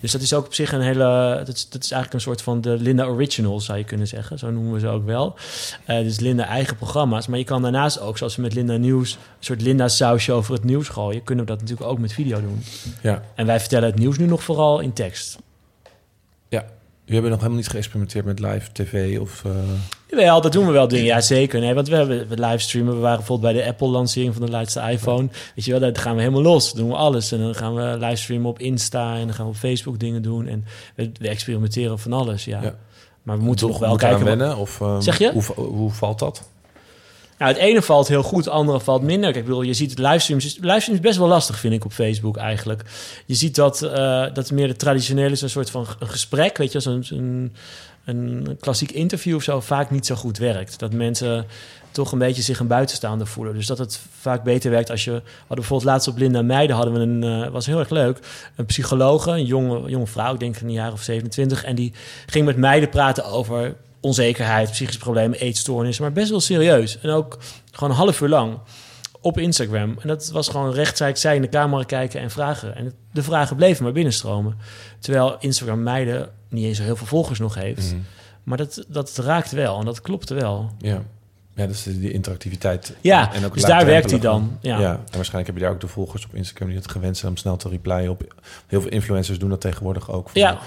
Dus 0.00 0.12
dat 0.12 0.20
is 0.20 0.34
ook 0.34 0.46
op 0.46 0.54
zich 0.54 0.72
een 0.72 0.80
hele... 0.80 1.42
Dat 1.44 1.56
is, 1.56 1.68
dat 1.68 1.82
is 1.82 1.90
eigenlijk 1.90 2.12
een 2.12 2.20
soort 2.20 2.42
van 2.42 2.60
de 2.60 2.76
Linda 2.76 3.04
Original, 3.04 3.60
zou 3.60 3.78
je 3.78 3.84
kunnen 3.84 4.06
zeggen. 4.06 4.38
Zo 4.38 4.50
noemen 4.50 4.72
we 4.72 4.80
ze 4.80 4.88
ook 4.88 5.04
wel. 5.04 5.34
Eh, 5.84 5.98
dus 5.98 6.20
Linda 6.20 6.46
eigen 6.46 6.76
programma's. 6.76 7.26
Maar 7.26 7.38
je 7.38 7.44
kan 7.44 7.62
daarnaast 7.62 8.00
ook, 8.00 8.18
zoals 8.18 8.36
we 8.36 8.42
met 8.42 8.54
Linda 8.54 8.76
Nieuws... 8.76 9.12
een 9.12 9.18
soort 9.40 9.62
Linda 9.62 9.88
sausje 9.88 10.32
over 10.32 10.54
het 10.54 10.64
nieuws 10.64 10.88
gooien... 10.88 11.24
kunnen 11.24 11.44
we 11.44 11.50
dat 11.50 11.60
natuurlijk 11.60 11.90
ook 11.90 11.98
met 11.98 12.12
video 12.12 12.40
doen. 12.40 12.62
Ja. 13.02 13.22
En 13.34 13.46
wij 13.46 13.60
vertellen 13.60 13.88
het 13.88 13.98
nieuws 13.98 14.18
nu 14.18 14.26
nog 14.26 14.42
vooral 14.42 14.80
in 14.80 14.92
tekst. 14.92 15.38
Ja. 16.48 16.64
Jullie 17.04 17.20
hebben 17.20 17.30
nog 17.30 17.40
helemaal 17.40 17.58
niet 17.62 17.68
geëxperimenteerd 17.68 18.24
met 18.24 18.38
live 18.38 18.72
tv 18.72 19.18
of... 19.20 19.44
eh, 19.44 19.52
Jawel, 20.10 20.40
dat 20.40 20.52
doen 20.52 20.66
we 20.66 20.72
wel 20.72 20.88
dingen. 20.88 21.04
Ja, 21.04 21.20
zeker. 21.20 21.60
Nee, 21.60 21.74
want 21.74 21.88
we 21.88 21.96
hebben 21.96 22.28
we 22.28 22.38
livestreamen. 22.38 22.94
We 22.94 23.00
waren 23.00 23.16
bijvoorbeeld 23.16 23.52
bij 23.54 23.62
de 23.62 23.68
Apple-lancering 23.68 24.34
van 24.34 24.44
de 24.46 24.50
laatste 24.50 24.80
iPhone. 24.80 25.28
Weet 25.54 25.64
je 25.64 25.70
wel, 25.70 25.80
daar 25.80 25.96
gaan 25.96 26.14
we 26.14 26.20
helemaal 26.20 26.42
los. 26.42 26.72
Dan 26.72 26.80
doen 26.82 26.90
we 26.90 26.96
alles. 26.96 27.32
En 27.32 27.38
dan 27.38 27.54
gaan 27.54 27.74
we 27.74 27.96
livestreamen 27.98 28.50
op 28.50 28.58
Insta 28.58 29.14
en 29.16 29.26
dan 29.26 29.34
gaan 29.34 29.44
we 29.44 29.50
op 29.50 29.56
Facebook 29.56 29.98
dingen 29.98 30.22
doen. 30.22 30.46
En 30.46 30.64
we, 30.94 31.12
we 31.18 31.28
experimenteren 31.28 31.98
van 31.98 32.12
alles, 32.12 32.44
ja. 32.44 32.62
Ja. 32.62 32.74
Maar 33.22 33.38
we 33.38 33.44
moeten 33.44 33.66
nog 33.66 33.78
wel 33.78 33.96
kijken. 33.96 34.24
wennen? 34.24 34.56
Of, 34.56 34.80
eh, 34.80 35.00
Zeg 35.00 35.18
je? 35.18 35.32
Hoe, 35.32 35.42
hoe 35.64 35.90
valt 35.90 36.18
dat? 36.18 36.48
Nou, 37.42 37.54
het 37.54 37.62
ene 37.62 37.82
valt 37.82 38.08
heel 38.08 38.22
goed, 38.22 38.44
het 38.44 38.54
andere 38.54 38.80
valt 38.80 39.02
minder. 39.02 39.32
Kijk, 39.32 39.36
ik 39.36 39.44
bedoel, 39.44 39.62
je 39.62 39.74
ziet 39.74 39.90
het 39.90 39.98
livestreams. 39.98 40.44
Livestreams 40.44 40.88
is 40.88 41.00
best 41.00 41.18
wel 41.18 41.28
lastig, 41.28 41.58
vind 41.58 41.74
ik, 41.74 41.84
op 41.84 41.92
Facebook 41.92 42.36
eigenlijk. 42.36 42.82
Je 43.26 43.34
ziet 43.34 43.54
dat, 43.54 43.82
eh, 43.82 44.24
dat 44.32 44.50
meer 44.50 44.66
de 44.66 44.76
traditionele 44.76 45.30
is, 45.30 45.42
een 45.42 45.50
soort 45.50 45.70
van 45.70 45.86
een 45.98 46.08
gesprek, 46.08 46.56
weet 46.56 46.72
je, 46.72 46.80
zo'n 46.80 47.04
een, 47.08 47.52
een 48.04 48.56
klassiek 48.60 48.90
interview 48.90 49.36
of 49.36 49.42
zo, 49.42 49.60
vaak 49.60 49.90
niet 49.90 50.06
zo 50.06 50.14
goed 50.14 50.38
werkt. 50.38 50.78
Dat 50.78 50.92
mensen 50.92 51.46
toch 51.90 52.12
een 52.12 52.18
beetje 52.18 52.42
zich 52.42 52.58
een 52.58 52.66
buitenstaander 52.66 53.26
voelen. 53.26 53.54
Dus 53.54 53.66
dat 53.66 53.78
het 53.78 54.00
vaak 54.20 54.42
beter 54.42 54.70
werkt 54.70 54.90
als 54.90 55.04
je... 55.04 55.10
Hadden 55.10 55.46
bijvoorbeeld 55.48 55.90
laatst 55.90 56.08
op 56.08 56.18
Linda 56.18 56.42
Meijden 56.42 56.76
hadden 56.76 56.94
we 56.94 57.00
een... 57.00 57.44
eh, 57.44 57.50
was 57.50 57.66
heel 57.66 57.78
erg 57.78 57.90
leuk. 57.90 58.18
Een 58.56 58.66
psychologe, 58.66 59.30
een 59.30 59.44
jonge, 59.44 59.90
jonge 59.90 60.06
vrouw, 60.06 60.34
ik 60.34 60.40
denk 60.40 60.60
een 60.60 60.72
jaar 60.72 60.92
of 60.92 61.02
27. 61.02 61.64
En 61.64 61.74
die 61.74 61.92
ging 62.26 62.44
met 62.44 62.56
meiden 62.56 62.88
praten 62.88 63.24
over 63.24 63.74
onzekerheid, 64.02 64.70
psychische 64.70 65.00
problemen, 65.00 65.38
eetstoornissen. 65.38 66.04
Maar 66.04 66.12
best 66.12 66.30
wel 66.30 66.40
serieus. 66.40 66.98
En 67.00 67.10
ook 67.10 67.38
gewoon 67.70 67.90
een 67.90 67.96
half 67.96 68.20
uur 68.20 68.28
lang 68.28 68.58
op 69.20 69.38
Instagram. 69.38 69.96
En 70.00 70.08
dat 70.08 70.30
was 70.30 70.48
gewoon 70.48 70.72
rechtstreeks 70.72 71.20
zij 71.20 71.36
in 71.36 71.42
de 71.42 71.48
camera 71.48 71.84
kijken 71.84 72.20
en 72.20 72.30
vragen. 72.30 72.76
En 72.76 72.92
de 73.12 73.22
vragen 73.22 73.56
bleven 73.56 73.84
maar 73.84 73.92
binnenstromen. 73.92 74.58
Terwijl 74.98 75.36
Instagram 75.38 75.82
meiden 75.82 76.30
niet 76.48 76.64
eens 76.64 76.76
zo 76.76 76.82
heel 76.82 76.96
veel 76.96 77.06
volgers 77.06 77.38
nog 77.38 77.54
heeft. 77.54 77.92
Mhm. 77.92 78.00
Maar 78.42 78.56
dat, 78.56 78.84
dat 78.88 79.16
raakt 79.16 79.50
wel 79.50 79.78
en 79.78 79.84
dat 79.84 80.00
klopte 80.00 80.34
wel. 80.34 80.70
Ja. 80.78 81.02
Ja, 81.54 81.66
is 81.66 81.82
die 81.82 82.12
interactiviteit. 82.12 82.96
Ja, 83.00 83.34
En 83.34 83.44
ook 83.44 83.54
dus 83.54 83.62
daar 83.62 83.86
werkt 83.86 84.10
hij 84.10 84.20
dan. 84.20 84.58
Ja. 84.60 84.78
Ja. 84.78 84.90
en 84.90 84.98
waarschijnlijk 85.12 85.46
heb 85.46 85.54
je 85.56 85.62
daar 85.62 85.70
ook 85.70 85.80
de 85.80 85.86
volgers 85.86 86.24
op 86.24 86.34
Instagram 86.34 86.68
die 86.68 86.76
het 86.76 86.90
gewend 86.90 87.16
zijn 87.16 87.30
om 87.30 87.36
snel 87.36 87.56
te 87.56 87.68
replyen 87.68 88.10
op. 88.10 88.34
Heel 88.66 88.80
veel 88.80 88.90
influencers 88.90 89.38
doen 89.38 89.50
dat 89.50 89.60
tegenwoordig 89.60 90.10
ook. 90.10 90.30
Ja. 90.32 90.58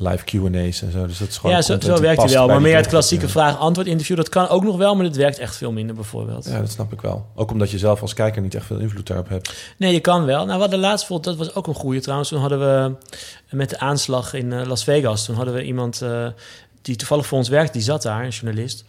Live 0.00 0.24
Q&A's 0.24 0.82
en 0.82 0.92
zo. 0.92 1.06
Dus 1.06 1.18
dat 1.18 1.28
is 1.28 1.38
gewoon 1.38 1.56
Ja, 1.56 1.62
zo, 1.62 2.00
werkt 2.00 2.22
hij 2.22 2.32
wel. 2.32 2.46
Maar 2.46 2.60
meer 2.60 2.76
het 2.76 2.86
klassieke 2.86 3.28
vraag-antwoord 3.28 3.86
interview, 3.86 4.16
dat 4.16 4.28
kan 4.28 4.48
ook 4.48 4.64
nog 4.64 4.76
wel, 4.76 4.94
maar 4.94 5.04
dat 5.04 5.16
werkt 5.16 5.38
echt 5.38 5.56
veel 5.56 5.72
minder 5.72 5.94
bijvoorbeeld. 5.94 6.44
Ja, 6.44 6.60
dat 6.60 6.70
snap 6.70 6.92
ik 6.92 7.00
wel. 7.00 7.26
Ook 7.34 7.50
omdat 7.50 7.70
je 7.70 7.78
zelf 7.78 8.02
als 8.02 8.14
kijker 8.14 8.42
niet 8.42 8.54
echt 8.54 8.66
veel 8.66 8.78
invloed 8.78 9.06
daarop 9.06 9.28
hebt. 9.28 9.52
Nee, 9.76 9.92
je 9.92 10.00
kan 10.00 10.24
wel. 10.24 10.44
Nou, 10.44 10.54
we 10.54 10.60
hadden 10.60 10.78
laatst 10.78 11.08
bijvoorbeeld, 11.08 11.38
dat 11.38 11.46
was 11.46 11.56
ook 11.56 11.66
een 11.66 11.74
goede 11.74 12.00
trouwens. 12.00 12.28
Toen 12.28 12.40
hadden 12.40 12.58
we 12.58 12.94
met 13.50 13.70
de 13.70 13.78
aanslag 13.78 14.34
in 14.34 14.52
eh, 14.52 14.66
Las 14.66 14.84
Vegas, 14.84 15.24
toen 15.24 15.34
hadden 15.34 15.54
we 15.54 15.64
iemand 15.64 16.02
eh, 16.02 16.26
die 16.82 16.96
toevallig 16.96 17.26
voor 17.26 17.38
ons 17.38 17.48
werkt, 17.48 17.72
die 17.72 17.82
zat 17.82 18.02
daar, 18.02 18.24
een 18.24 18.30
journalist. 18.30 18.84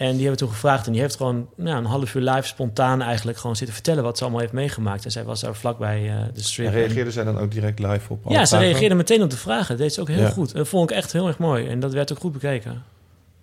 En 0.00 0.10
die 0.12 0.20
hebben 0.20 0.36
toen 0.36 0.48
gevraagd 0.48 0.86
en 0.86 0.92
die 0.92 1.00
heeft 1.00 1.16
gewoon 1.16 1.48
nou, 1.56 1.76
een 1.76 1.84
half 1.84 2.14
uur 2.14 2.22
live 2.22 2.46
spontaan 2.46 3.02
eigenlijk 3.02 3.38
gewoon 3.38 3.56
zitten 3.56 3.74
vertellen 3.74 4.02
wat 4.02 4.16
ze 4.16 4.22
allemaal 4.22 4.40
heeft 4.40 4.52
meegemaakt. 4.52 5.04
En 5.04 5.10
zij 5.10 5.24
was 5.24 5.40
daar 5.40 5.54
vlakbij 5.54 6.08
eh, 6.08 6.16
de 6.34 6.42
strip. 6.42 6.66
En 6.66 6.72
reageerden 6.72 7.12
zij 7.12 7.24
dan 7.24 7.38
ook 7.38 7.50
direct 7.50 7.78
live 7.78 8.12
op 8.12 8.24
Ja, 8.28 8.44
ze 8.44 8.58
reageerde 8.58 8.94
meteen 8.94 9.22
op 9.22 9.30
de 9.30 9.36
vragen. 9.36 9.68
Dat 9.68 9.78
deed 9.78 9.92
ze 9.94 10.00
ook 10.00 10.08
heel 10.08 10.18
Ja. 10.20 10.30
goed. 10.30 10.52
Dat 10.54 10.68
vond 10.68 10.90
ik 10.90 10.96
echt 10.96 11.12
heel 11.12 11.26
erg 11.26 11.38
mooi. 11.38 11.66
En 11.66 11.80
dat 11.80 11.92
werd 11.92 12.12
ook 12.12 12.18
goed 12.18 12.32
bekeken. 12.32 12.82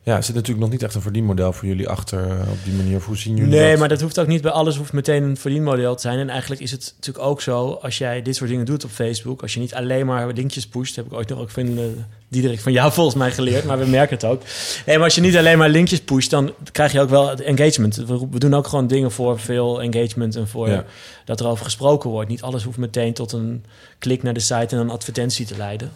Ja, 0.07 0.15
er 0.15 0.23
zit 0.23 0.35
natuurlijk 0.35 0.61
nog 0.61 0.71
niet 0.71 0.83
echt 0.83 0.95
een 0.95 1.01
verdienmodel 1.01 1.53
voor 1.53 1.67
jullie 1.67 1.89
achter 1.89 2.29
eh, 2.29 2.51
op 2.51 2.57
die 2.63 2.73
manier. 2.73 2.95
Of 2.95 3.05
Hoe 3.05 3.17
zien 3.17 3.35
jullie 3.35 3.51
Nee, 3.55 3.69
dat? 3.69 3.79
maar 3.79 3.89
dat 3.89 4.01
hoeft 4.01 4.19
ook 4.19 4.27
niet 4.27 4.41
bij 4.41 4.51
alles 4.51 4.75
hoeft 4.75 4.93
meteen 4.93 5.23
een 5.23 5.37
verdienmodel 5.37 5.95
te 5.95 6.01
zijn. 6.01 6.19
En 6.19 6.29
eigenlijk 6.29 6.61
is 6.61 6.71
het 6.71 6.93
natuurlijk 6.95 7.25
ook 7.25 7.41
zo, 7.41 7.79
als 7.81 7.97
jij 7.97 8.21
dit 8.21 8.35
soort 8.35 8.49
dingen 8.49 8.65
doet 8.65 8.83
op 8.83 8.89
Facebook, 8.89 9.41
als 9.41 9.53
je 9.53 9.59
niet 9.59 9.73
alleen 9.73 10.05
maar 10.05 10.33
linkjes 10.33 10.67
pusht, 10.67 10.95
heb 10.95 11.05
ik 11.05 11.13
ooit 11.13 11.29
nog 11.29 11.39
ook 11.39 11.49
van 11.49 11.67
uh, 11.67 11.83
Diederik 12.27 12.59
van 12.59 12.71
jou 12.71 12.91
volgens 12.97 13.15
mij 13.15 13.31
geleerd, 13.31 13.63
maar 13.63 13.79
we 13.79 13.85
merken 13.85 14.15
het 14.15 14.25
ook. 14.25 14.41
Nee, 14.85 14.95
maar 14.95 15.05
als 15.05 15.15
je 15.15 15.21
niet 15.21 15.37
alleen 15.37 15.57
maar 15.57 15.69
linkjes 15.69 16.01
pusht, 16.01 16.29
dan 16.29 16.53
krijg 16.71 16.91
je 16.91 17.01
ook 17.01 17.09
wel 17.09 17.31
engagement. 17.31 17.95
We, 17.95 18.39
doen 18.39 18.53
ook 18.53 18.67
gewoon 18.67 18.87
dingen 18.87 19.11
voor 19.11 19.39
veel 19.39 19.81
engagement 19.81 20.35
en 20.35 20.47
voor 20.47 20.69
Ja. 20.69 20.85
dat 21.25 21.39
er 21.39 21.47
over 21.47 21.65
gesproken 21.65 22.09
wordt. 22.09 22.29
Niet 22.29 22.41
alles 22.41 22.63
hoeft 22.63 22.77
meteen 22.77 23.13
tot 23.13 23.31
een 23.31 23.65
klik 23.99 24.23
naar 24.23 24.33
de 24.33 24.39
site 24.39 24.75
en 24.75 24.77
een 24.77 24.89
advertentie 24.89 25.45
te 25.45 25.57
leiden. 25.57 25.91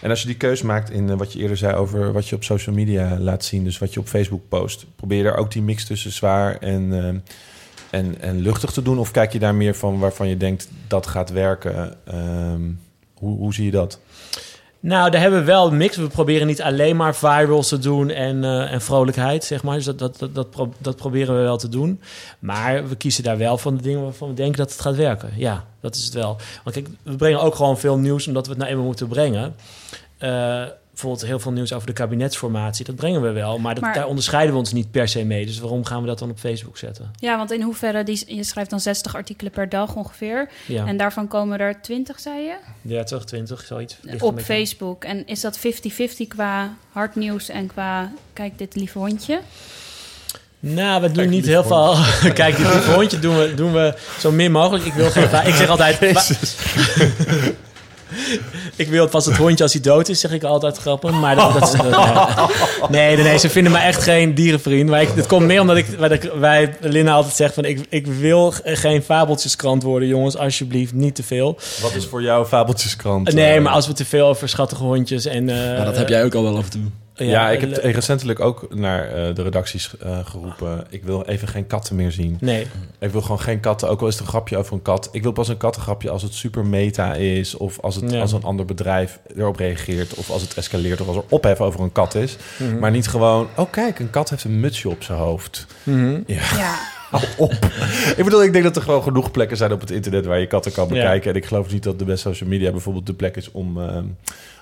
En 0.00 0.10
als 0.10 0.20
je 0.20 0.26
die 0.26 0.36
keus 0.36 0.62
maakt 0.62 0.90
in 0.90 1.10
eh, 1.10 1.16
wat 1.16 1.32
je 1.32 1.38
eerder 1.38 1.56
zei 1.56 1.74
over 1.74 2.12
wat 2.12 2.28
je 2.28 2.36
op 2.36 2.44
social 2.44 2.74
media 2.74 3.18
laat 3.18 3.44
zien, 3.44 3.64
dus 3.64 3.78
wat 3.78 3.94
je 3.94 4.00
op 4.00 4.06
Facebook 4.06 4.48
post, 4.48 4.86
probeer 4.96 5.18
je 5.18 5.24
daar 5.24 5.36
ook 5.36 5.52
die 5.52 5.62
mix 5.62 5.84
tussen 5.84 6.12
zwaar 6.12 6.56
en, 6.56 6.92
eh, 6.92 8.00
en, 8.00 8.20
en 8.20 8.38
luchtig 8.38 8.70
te 8.70 8.82
doen? 8.82 8.98
Of 8.98 9.10
kijk 9.10 9.32
je 9.32 9.38
daar 9.38 9.54
meer 9.54 9.74
van 9.74 9.98
waarvan 9.98 10.28
je 10.28 10.36
denkt 10.36 10.68
dat 10.86 11.06
gaat 11.06 11.30
werken? 11.30 12.06
Ehm, 12.06 12.62
hoe, 13.14 13.38
hoe 13.38 13.54
zie 13.54 13.64
je 13.64 13.70
dat? 13.70 14.00
Nou, 14.86 15.10
daar 15.10 15.20
hebben 15.20 15.40
we 15.40 15.46
wel 15.46 15.66
een 15.66 15.76
mix. 15.76 15.96
We 15.96 16.06
proberen 16.06 16.46
niet 16.46 16.62
alleen 16.62 16.96
maar 16.96 17.14
virals 17.14 17.68
te 17.68 17.78
doen 17.78 18.10
en, 18.10 18.44
eh, 18.44 18.72
en 18.72 18.80
vrolijkheid, 18.80 19.44
zeg 19.44 19.62
maar. 19.62 19.74
Dus 19.74 19.84
dat, 19.84 19.98
dat, 19.98 20.18
dat, 20.18 20.32
dat, 20.32 20.68
dat 20.78 20.96
proberen 20.96 21.36
we 21.36 21.42
wel 21.42 21.56
te 21.56 21.68
doen. 21.68 22.00
Maar 22.38 22.88
we 22.88 22.96
kiezen 22.96 23.24
daar 23.24 23.38
wel 23.38 23.58
van 23.58 23.76
de 23.76 23.82
dingen 23.82 24.02
waarvan 24.02 24.28
we 24.28 24.34
denken 24.34 24.56
dat 24.58 24.70
het 24.70 24.80
gaat 24.80 24.96
werken. 24.96 25.30
Ja, 25.36 25.64
dat 25.80 25.94
is 25.94 26.04
het 26.04 26.14
wel. 26.14 26.36
Want 26.64 26.76
kijk, 26.76 26.88
we 27.02 27.16
brengen 27.16 27.40
ook 27.40 27.54
gewoon 27.54 27.78
veel 27.78 27.98
nieuws 27.98 28.26
omdat 28.26 28.44
we 28.44 28.50
het 28.50 28.58
nou 28.58 28.70
eenmaal 28.70 28.86
moeten 28.86 29.08
brengen. 29.08 29.54
Eh, 30.18 30.62
bijvoorbeeld 30.96 31.26
heel 31.26 31.38
veel 31.40 31.52
nieuws 31.52 31.72
over 31.72 31.86
de 31.86 31.92
kabinetsformatie. 31.92 32.84
Dat 32.84 32.94
brengen 32.94 33.22
we 33.22 33.30
wel, 33.30 33.58
maar, 33.58 33.74
dat, 33.74 33.82
Maar- 33.82 33.94
daar 33.94 34.06
onderscheiden 34.06 34.52
we 34.52 34.58
ons 34.58 34.72
niet 34.72 34.90
per 34.90 35.08
se 35.08 35.24
mee. 35.24 35.46
Dus 35.46 35.58
waarom 35.58 35.84
gaan 35.84 36.00
we 36.00 36.06
dat 36.06 36.18
dan 36.18 36.30
op 36.30 36.38
Facebook 36.38 36.78
zetten? 36.78 37.10
Ja, 37.18 37.36
want 37.36 37.52
in 37.52 37.62
hoeverre, 37.62 38.02
die, 38.02 38.24
je 38.36 38.44
schrijft 38.44 38.70
dan 38.70 38.80
60 38.80 39.14
artikelen 39.14 39.52
per 39.52 39.68
dag 39.68 39.94
ongeveer. 39.94 40.48
Ja, 40.66 40.86
En 40.86 40.96
daarvan 40.96 41.28
komen 41.28 41.58
er 41.58 41.80
20, 41.82 42.20
zei 42.20 42.40
je? 42.40 42.54
30, 42.82 43.24
20, 43.24 43.64
zoiets. 43.66 43.96
Op 44.18 44.36
aan. 44.36 44.44
Facebook. 44.44 45.04
En 45.04 45.26
is 45.26 45.40
dat 45.40 45.58
50-50 45.58 45.60
qua 46.28 46.74
hard 46.92 47.14
nieuws 47.14 47.48
en 47.48 47.66
qua, 47.66 48.12
kijk, 48.32 48.58
dit 48.58 48.74
lieve 48.74 48.98
hondje? 48.98 49.40
Nou, 50.60 51.00
we 51.00 51.06
doen 51.06 51.16
Kijk, 51.16 51.28
niet 51.30 51.46
heel 51.46 51.64
veel. 51.64 51.96
Kijk, 52.32 52.56
dit 52.56 52.72
lieve 52.72 52.92
hondje 52.92 53.18
doen 53.18 53.38
we, 53.38 53.54
doen 53.54 53.72
we 53.72 53.94
zo 54.18 54.32
min 54.32 54.52
mogelijk. 54.52 54.84
Ik 54.84 54.92
wil 54.92 55.10
geen. 55.10 55.22
Ik 55.50 55.54
zeg 55.54 55.68
altijd. 55.68 55.98
ik 58.76 58.88
wil 58.88 59.08
pas 59.08 59.26
het 59.26 59.36
hondje 59.36 59.62
als 59.64 59.72
hij 59.72 59.82
dood 59.82 60.08
is, 60.08 60.20
zeg 60.20 60.32
ik 60.32 60.42
altijd 60.42 60.76
grappig. 60.76 61.10
Maar 61.10 61.36
dat, 61.36 61.52
dat 61.52 61.62
is. 61.62 61.80
dat- 61.80 62.50
nee, 62.90 63.14
nee, 63.16 63.24
nee, 63.24 63.38
ze 63.38 63.48
vinden 63.50 63.72
me 63.72 63.78
echt 63.78 64.02
geen 64.02 64.34
dierenvriend. 64.34 64.88
Maar 64.90 65.02
ik, 65.02 65.08
het 65.14 65.26
komt 65.26 65.46
meer 65.46 65.60
omdat 65.60 65.76
ik, 65.76 65.86
wij 66.38 66.76
Linda 66.80 67.12
altijd 67.12 67.34
zegt 67.34 67.54
van 67.54 67.64
ik, 67.64 67.86
ik 67.88 68.06
wil 68.06 68.54
geen 68.64 69.02
fabeltjeskrant 69.02 69.82
worden, 69.82 70.08
jongens, 70.08 70.36
alsjeblieft, 70.36 70.92
niet 70.92 71.14
te 71.14 71.22
veel. 71.22 71.58
Wat 71.82 71.94
is 71.94 72.06
voor 72.06 72.22
jou 72.22 72.46
fabeltjeskrant? 72.46 73.32
Nee, 73.32 73.60
maar 73.60 73.72
als 73.72 73.86
we 73.86 73.92
te 73.92 74.04
veel 74.04 74.26
over 74.26 74.48
schattige 74.48 74.82
hondjes 74.82 75.24
en. 75.24 75.48
eh, 75.48 75.76
Maar 75.76 75.84
dat 75.84 75.96
heb 75.96 76.08
jij 76.08 76.24
ook 76.24 76.34
al 76.34 76.42
wel 76.42 76.56
af 76.56 76.64
en 76.64 76.70
toe. 76.70 76.82
Ja, 77.16 77.50
ik 77.50 77.60
heb 77.60 77.76
recentelijk 77.76 78.40
ook 78.40 78.74
naar 78.74 79.08
eh, 79.08 79.34
de 79.34 79.42
redacties 79.42 79.96
eh, 79.96 80.18
geroepen. 80.24 80.86
Ik 80.90 81.04
wil 81.04 81.24
even 81.24 81.48
geen 81.48 81.66
katten 81.66 81.96
meer 81.96 82.12
zien. 82.12 82.36
Nee, 82.40 82.66
Ik 82.98 83.10
wil 83.10 83.20
gewoon 83.22 83.40
geen 83.40 83.60
katten, 83.60 83.88
ook 83.88 84.00
al 84.00 84.06
is 84.06 84.12
het 84.14 84.22
een 84.22 84.28
grapje 84.28 84.56
over 84.56 84.72
een 84.72 84.82
kat. 84.82 85.08
Ik 85.12 85.22
wil 85.22 85.32
pas 85.32 85.48
een 85.48 85.56
kattengrapje 85.56 86.10
als 86.10 86.22
het 86.22 86.34
super 86.34 86.66
meta 86.66 87.14
is... 87.14 87.56
of 87.56 87.80
als, 87.80 87.94
het, 87.94 88.10
Ja. 88.10 88.20
als 88.20 88.32
een 88.32 88.42
ander 88.44 88.64
bedrijf 88.66 89.18
erop 89.36 89.56
reageert... 89.56 90.14
of 90.14 90.30
als 90.30 90.42
het 90.42 90.54
escaleert 90.54 91.00
of 91.00 91.06
als 91.08 91.16
er 91.16 91.24
ophef 91.28 91.60
over 91.60 91.80
een 91.80 91.92
kat 91.92 92.14
is. 92.14 92.36
Mhm. 92.58 92.78
Maar 92.78 92.90
niet 92.90 93.08
gewoon... 93.08 93.48
oh 93.56 93.70
kijk, 93.70 93.98
een 93.98 94.10
kat 94.10 94.30
heeft 94.30 94.44
een 94.44 94.60
mutsje 94.60 94.88
op 94.88 95.02
zijn 95.02 95.18
hoofd. 95.18 95.66
Mhm. 95.82 96.20
Ja. 96.26 96.74
Hou 97.10 97.24
op. 97.36 97.52
ik 98.16 98.24
bedoel, 98.24 98.42
ik 98.42 98.52
denk 98.52 98.64
dat 98.64 98.76
er 98.76 98.82
gewoon 98.82 99.02
genoeg 99.02 99.30
plekken 99.30 99.56
zijn 99.56 99.72
op 99.72 99.80
het 99.80 99.90
internet... 99.90 100.26
waar 100.26 100.38
je 100.38 100.46
katten 100.46 100.72
kan 100.72 100.84
Ja. 100.88 100.92
bekijken. 100.94 101.30
En 101.30 101.36
ik 101.36 101.44
geloof 101.46 101.72
niet 101.72 101.82
dat 101.82 101.98
de 101.98 102.04
best 102.04 102.22
social 102.22 102.48
media 102.48 102.70
bijvoorbeeld 102.70 103.06
de 103.06 103.14
plek 103.14 103.36
is... 103.36 103.50
om, 103.50 103.80
eh, 103.82 103.96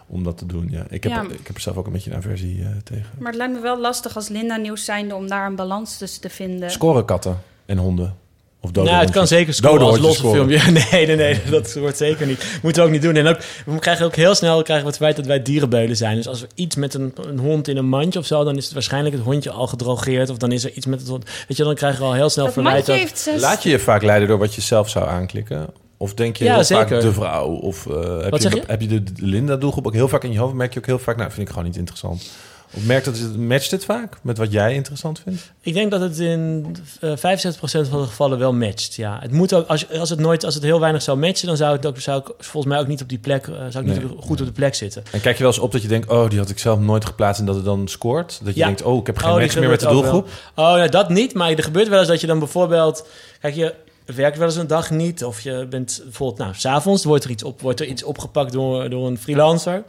om 0.07 0.25
dat 0.25 0.39
te 0.39 0.47
doen. 0.47 0.69
Ja. 0.71 0.85
Ik, 0.91 1.03
heb, 1.03 1.13
Ja. 1.13 1.23
ik 1.23 1.47
heb 1.47 1.57
er 1.57 1.63
zelf 1.63 1.77
ook 1.77 1.87
een 1.87 1.93
beetje 1.93 2.11
een 2.11 2.17
aversie 2.17 2.61
eh, 2.63 2.67
tegen. 2.85 3.07
Maar 3.19 3.29
het 3.29 3.37
lijkt 3.37 3.55
me 3.55 3.61
wel 3.61 3.81
lastig 3.81 4.17
als 4.17 4.29
Linda 4.29 4.57
nieuws 4.57 4.85
zijnde 4.85 5.15
om 5.15 5.29
daar 5.29 5.47
een 5.47 5.57
balans 5.57 5.99
tussen 5.99 6.21
te 6.21 6.31
vinden. 6.31 6.71
Scoren 6.71 7.05
katten 7.05 7.39
en 7.67 7.79
honden. 7.79 8.17
Of 8.61 8.71
dode 8.71 8.91
nou, 8.91 9.03
het 9.05 9.13
kan 9.13 9.27
zeker 9.27 9.55
scoren 9.55 9.79
Dode 9.79 9.91
als 9.91 10.01
losse 10.01 10.19
scoren. 10.19 10.49
filmpje. 10.61 10.73
Nee, 10.91 11.07
nee, 11.07 11.17
nee, 11.17 11.41
dat 11.51 11.75
wordt 11.75 11.97
zeker 11.97 12.27
niet. 12.27 12.59
Moeten 12.63 12.83
we 12.83 12.89
ook 12.89 12.95
niet 12.95 13.03
doen. 13.03 13.17
En 13.17 13.27
ook, 13.27 13.39
we 13.67 13.79
krijgen 13.79 14.07
ook 14.07 14.15
heel 14.15 14.35
snel 14.35 14.63
krijgen 14.63 14.85
we 14.85 14.91
het 14.91 15.01
feit 15.01 15.17
dat 15.17 15.27
wij 15.27 15.43
dierenbeulen 15.43 15.97
zijn. 15.97 16.17
Dus 16.17 16.29
als 16.29 16.43
er 16.43 16.49
iets 16.55 16.77
met 16.77 16.95
een, 16.95 17.13
een 17.29 17.39
hond 17.39 17.69
in 17.69 17.77
een 17.77 17.89
mandje 17.89 18.19
of 18.19 18.27
zo, 18.27 18.45
dan 18.45 18.57
is 18.57 18.65
het 18.65 18.73
waarschijnlijk 18.73 19.15
het 19.15 19.25
hondje 19.25 19.51
al 19.51 19.67
gedrogeerd. 19.67 20.31
Of 20.31 20.37
dan 20.37 20.53
is 20.53 20.65
er 20.65 20.73
iets 20.73 20.87
met 20.87 21.01
het 21.01 21.09
hond. 21.09 21.25
Weet 21.49 21.57
je, 21.57 21.65
dan 21.65 21.75
krijgen 21.75 22.01
we 22.01 22.07
al 22.07 22.15
heel 22.15 22.31
snel 22.31 22.45
dat 22.45 22.55
verwijt. 22.55 22.87
dat-. 22.87 23.31
Laat 23.41 23.63
je 23.63 23.71
je 23.71 23.79
vaak 23.79 24.03
leiden 24.03 24.29
door 24.29 24.39
wat 24.39 24.55
je 24.55 24.61
zelf 24.61 24.89
zou 24.89 25.09
aanklikken? 25.09 25.67
Of 26.05 26.15
denk 26.15 26.37
je 26.37 26.45
Ja, 26.45 26.55
heel 26.55 26.65
zeker. 26.65 26.89
vaak 26.89 27.01
de 27.01 27.13
vrouw? 27.13 27.47
Of 27.47 27.87
eh, 27.87 28.19
heb, 28.23 28.37
je, 28.37 28.63
heb 28.67 28.81
je 28.81 28.89
de, 28.89 29.03
Linda-doelgroep 29.17 29.87
ook 29.87 29.95
heel 29.95 30.09
vaak 30.09 30.25
in 30.25 30.33
je 30.33 30.39
hoofd? 30.39 30.55
Merk 30.55 30.73
je 30.73 30.79
ook 30.79 30.87
heel 30.87 30.99
vaak, 30.99 31.17
nou, 31.17 31.31
vind 31.31 31.43
ik 31.43 31.49
gewoon 31.49 31.65
niet 31.65 31.77
interessant. 31.77 32.31
Of 32.77 32.85
merkt 32.87 33.05
dat, 33.05 33.19
het- 33.19 33.37
matcht 33.39 33.71
het 33.71 33.85
vaak 33.85 34.17
met 34.23 34.39
wat 34.39 34.53
jij 34.53 34.75
interessant 34.75 35.21
vindt? 35.25 35.53
Ik 35.61 35.75
denk 35.75 35.91
dat 35.91 36.01
het 36.01 36.19
in 36.19 36.67
eh 37.01 37.11
75% 37.17 37.89
van 37.89 38.01
de 38.01 38.07
gevallen 38.07 38.39
wel 38.39 38.53
matcht. 38.53 38.95
Ja, 38.95 39.19
het 39.23 39.33
moet 39.33 39.55
ook, 39.55 39.67
als, 39.69 39.91
als 39.99 40.11
het 40.11 40.19
nooit, 40.19 40.45
als 40.45 40.55
het 40.55 40.63
heel 40.63 40.81
weinig 40.81 41.03
zou 41.03 41.19
matchen, 41.19 41.47
dan 41.47 41.57
zou 41.57 41.77
het 41.77 41.87
ook, 41.87 41.99
zou 42.01 42.19
ik 42.21 42.27
volgens 42.39 42.73
mij 42.73 42.83
ook 42.83 42.89
niet 42.89 43.03
op 43.03 43.09
die 43.09 43.19
plek, 43.19 43.47
eh, 43.47 43.55
zou 43.69 43.87
ik 43.89 43.93
niet 43.99 44.11
op- 44.11 44.21
goed 44.25 44.41
op 44.41 44.47
de 44.47 44.53
plek 44.53 44.75
zitten. 44.75 45.03
En 45.13 45.21
kijk 45.21 45.37
je 45.37 45.43
wel 45.43 45.53
eens 45.53 45.61
op 45.63 45.73
dat 45.73 45.83
je 45.83 45.89
denkt, 45.89 46.09
oh, 46.11 46.29
die 46.29 46.39
had 46.39 46.49
ik 46.51 46.59
zelf 46.59 46.79
nooit 46.79 47.05
geplaatst 47.05 47.41
en 47.41 47.47
dat 47.47 47.55
het 47.55 47.65
dan 47.65 47.89
scoort? 47.89 48.41
Dat 48.45 48.55
je 48.55 48.61
Ja. 48.61 48.67
denkt, 48.67 48.83
oh, 48.83 49.01
ik 49.01 49.07
heb 49.07 49.17
geen 49.19 49.31
Oh, 49.31 49.39
match 49.39 49.59
meer 49.59 49.69
met 49.69 49.81
de 49.81 49.87
doelgroep? 49.89 50.29
Oh, 50.55 50.75
ja, 50.77 50.87
dat 50.87 51.09
niet. 51.09 51.35
Maar 51.35 51.51
er 51.51 51.63
gebeurt 51.63 51.89
wel 51.89 51.99
eens 51.99 52.09
dat 52.09 52.21
je 52.21 52.27
dan 52.27 52.39
bijvoorbeeld... 52.39 53.07
Kijk, 53.41 53.55
je 53.57 53.75
werkt 54.05 54.39
wel 54.39 54.47
eens 54.47 54.57
een 54.57 54.67
dag 54.67 54.91
niet. 54.91 55.25
Of 55.25 55.41
je 55.41 55.67
bent 55.71 56.01
bijvoorbeeld... 56.03 56.39
Nou, 56.39 56.53
s'avonds 56.55 57.05
wordt 57.05 57.25
er 57.25 57.31
iets, 57.31 57.43
op, 57.43 57.61
wordt 57.61 57.81
er 57.81 57.87
iets 57.87 58.03
opgepakt 58.03 58.53
door, 58.53 58.91
door 58.91 59.07
een 59.07 59.19
freelancer. 59.19 59.85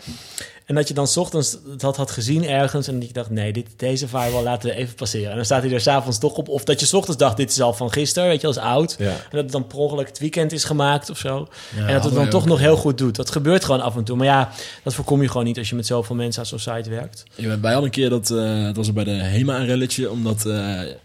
En 0.66 0.76
dat 0.76 0.88
je 0.88 0.94
dan 0.94 1.08
's 1.08 1.18
ochtends 1.18 1.58
dat 1.78 1.96
had 1.96 2.12
gezien 2.12 2.48
ergens 2.48 2.88
en 2.88 3.00
dat 3.00 3.08
je 3.08 3.14
dacht, 3.14 3.30
nee, 3.30 3.54
dit, 3.54 3.68
deze 3.78 4.08
firewall 4.08 4.44
laten 4.44 4.70
we 4.70 4.76
even 4.76 4.96
passeren. 4.96 5.30
En 5.30 5.36
dan 5.36 5.46
staat 5.46 5.64
hij 5.64 5.72
er 5.72 5.82
s'avonds 5.82 6.18
toch 6.18 6.34
op. 6.34 6.50
Of 6.50 6.64
dat 6.64 6.80
je 6.80 6.86
's 6.86 6.94
ochtends 6.94 7.20
dacht, 7.20 7.38
dit 7.38 7.52
is 7.52 7.62
al 7.62 7.74
van 7.74 7.92
gisteren, 7.92 8.30
weet 8.30 8.42
je, 8.42 8.48
als 8.48 8.58
oud. 8.58 8.96
Ja. 9.00 9.06
En 9.06 9.16
dat 9.32 9.42
het 9.44 9.52
dan 9.52 9.68
per 9.68 9.78
ongeluk 9.78 10.08
het 10.08 10.20
weekend 10.20 10.52
is 10.52 10.64
gemaakt 10.64 11.10
of 11.10 11.18
zo. 11.18 11.48
en 11.78 11.94
dat 11.94 12.04
het 12.04 12.14
dan 12.14 12.30
toch 12.30 12.42
ook. 12.42 12.48
nog 12.48 12.60
heel 12.60 12.76
goed 12.78 12.98
doet. 12.98 13.16
Dat 13.16 13.32
gebeurt 13.32 13.66
gewoon 13.66 13.82
af 13.82 13.96
en 13.96 14.04
toe. 14.04 14.18
Maar 14.18 14.26
ja, 14.26 14.50
dat 14.84 14.94
voorkom 14.94 15.22
je 15.22 15.28
gewoon 15.28 15.46
niet 15.46 15.58
als 15.58 15.70
je 15.70 15.76
met 15.76 15.86
zoveel 15.86 16.16
mensen 16.16 16.42
aan 16.42 16.48
zo'n 16.48 16.60
site 16.60 16.90
werkt. 16.90 17.24
Ja, 17.36 17.60
wij 17.60 17.72
hadden 17.72 17.84
een 17.84 17.90
keer 17.90 18.10
dat, 18.10 18.30
eh 18.32 18.64
het 18.66 18.76
was 18.76 18.94
bij 18.94 19.04
de 19.04 19.12
HEMA 19.12 19.60
een 19.60 19.66
relletje, 19.66 20.12
omdat 20.12 20.46
eh, 20.46 20.54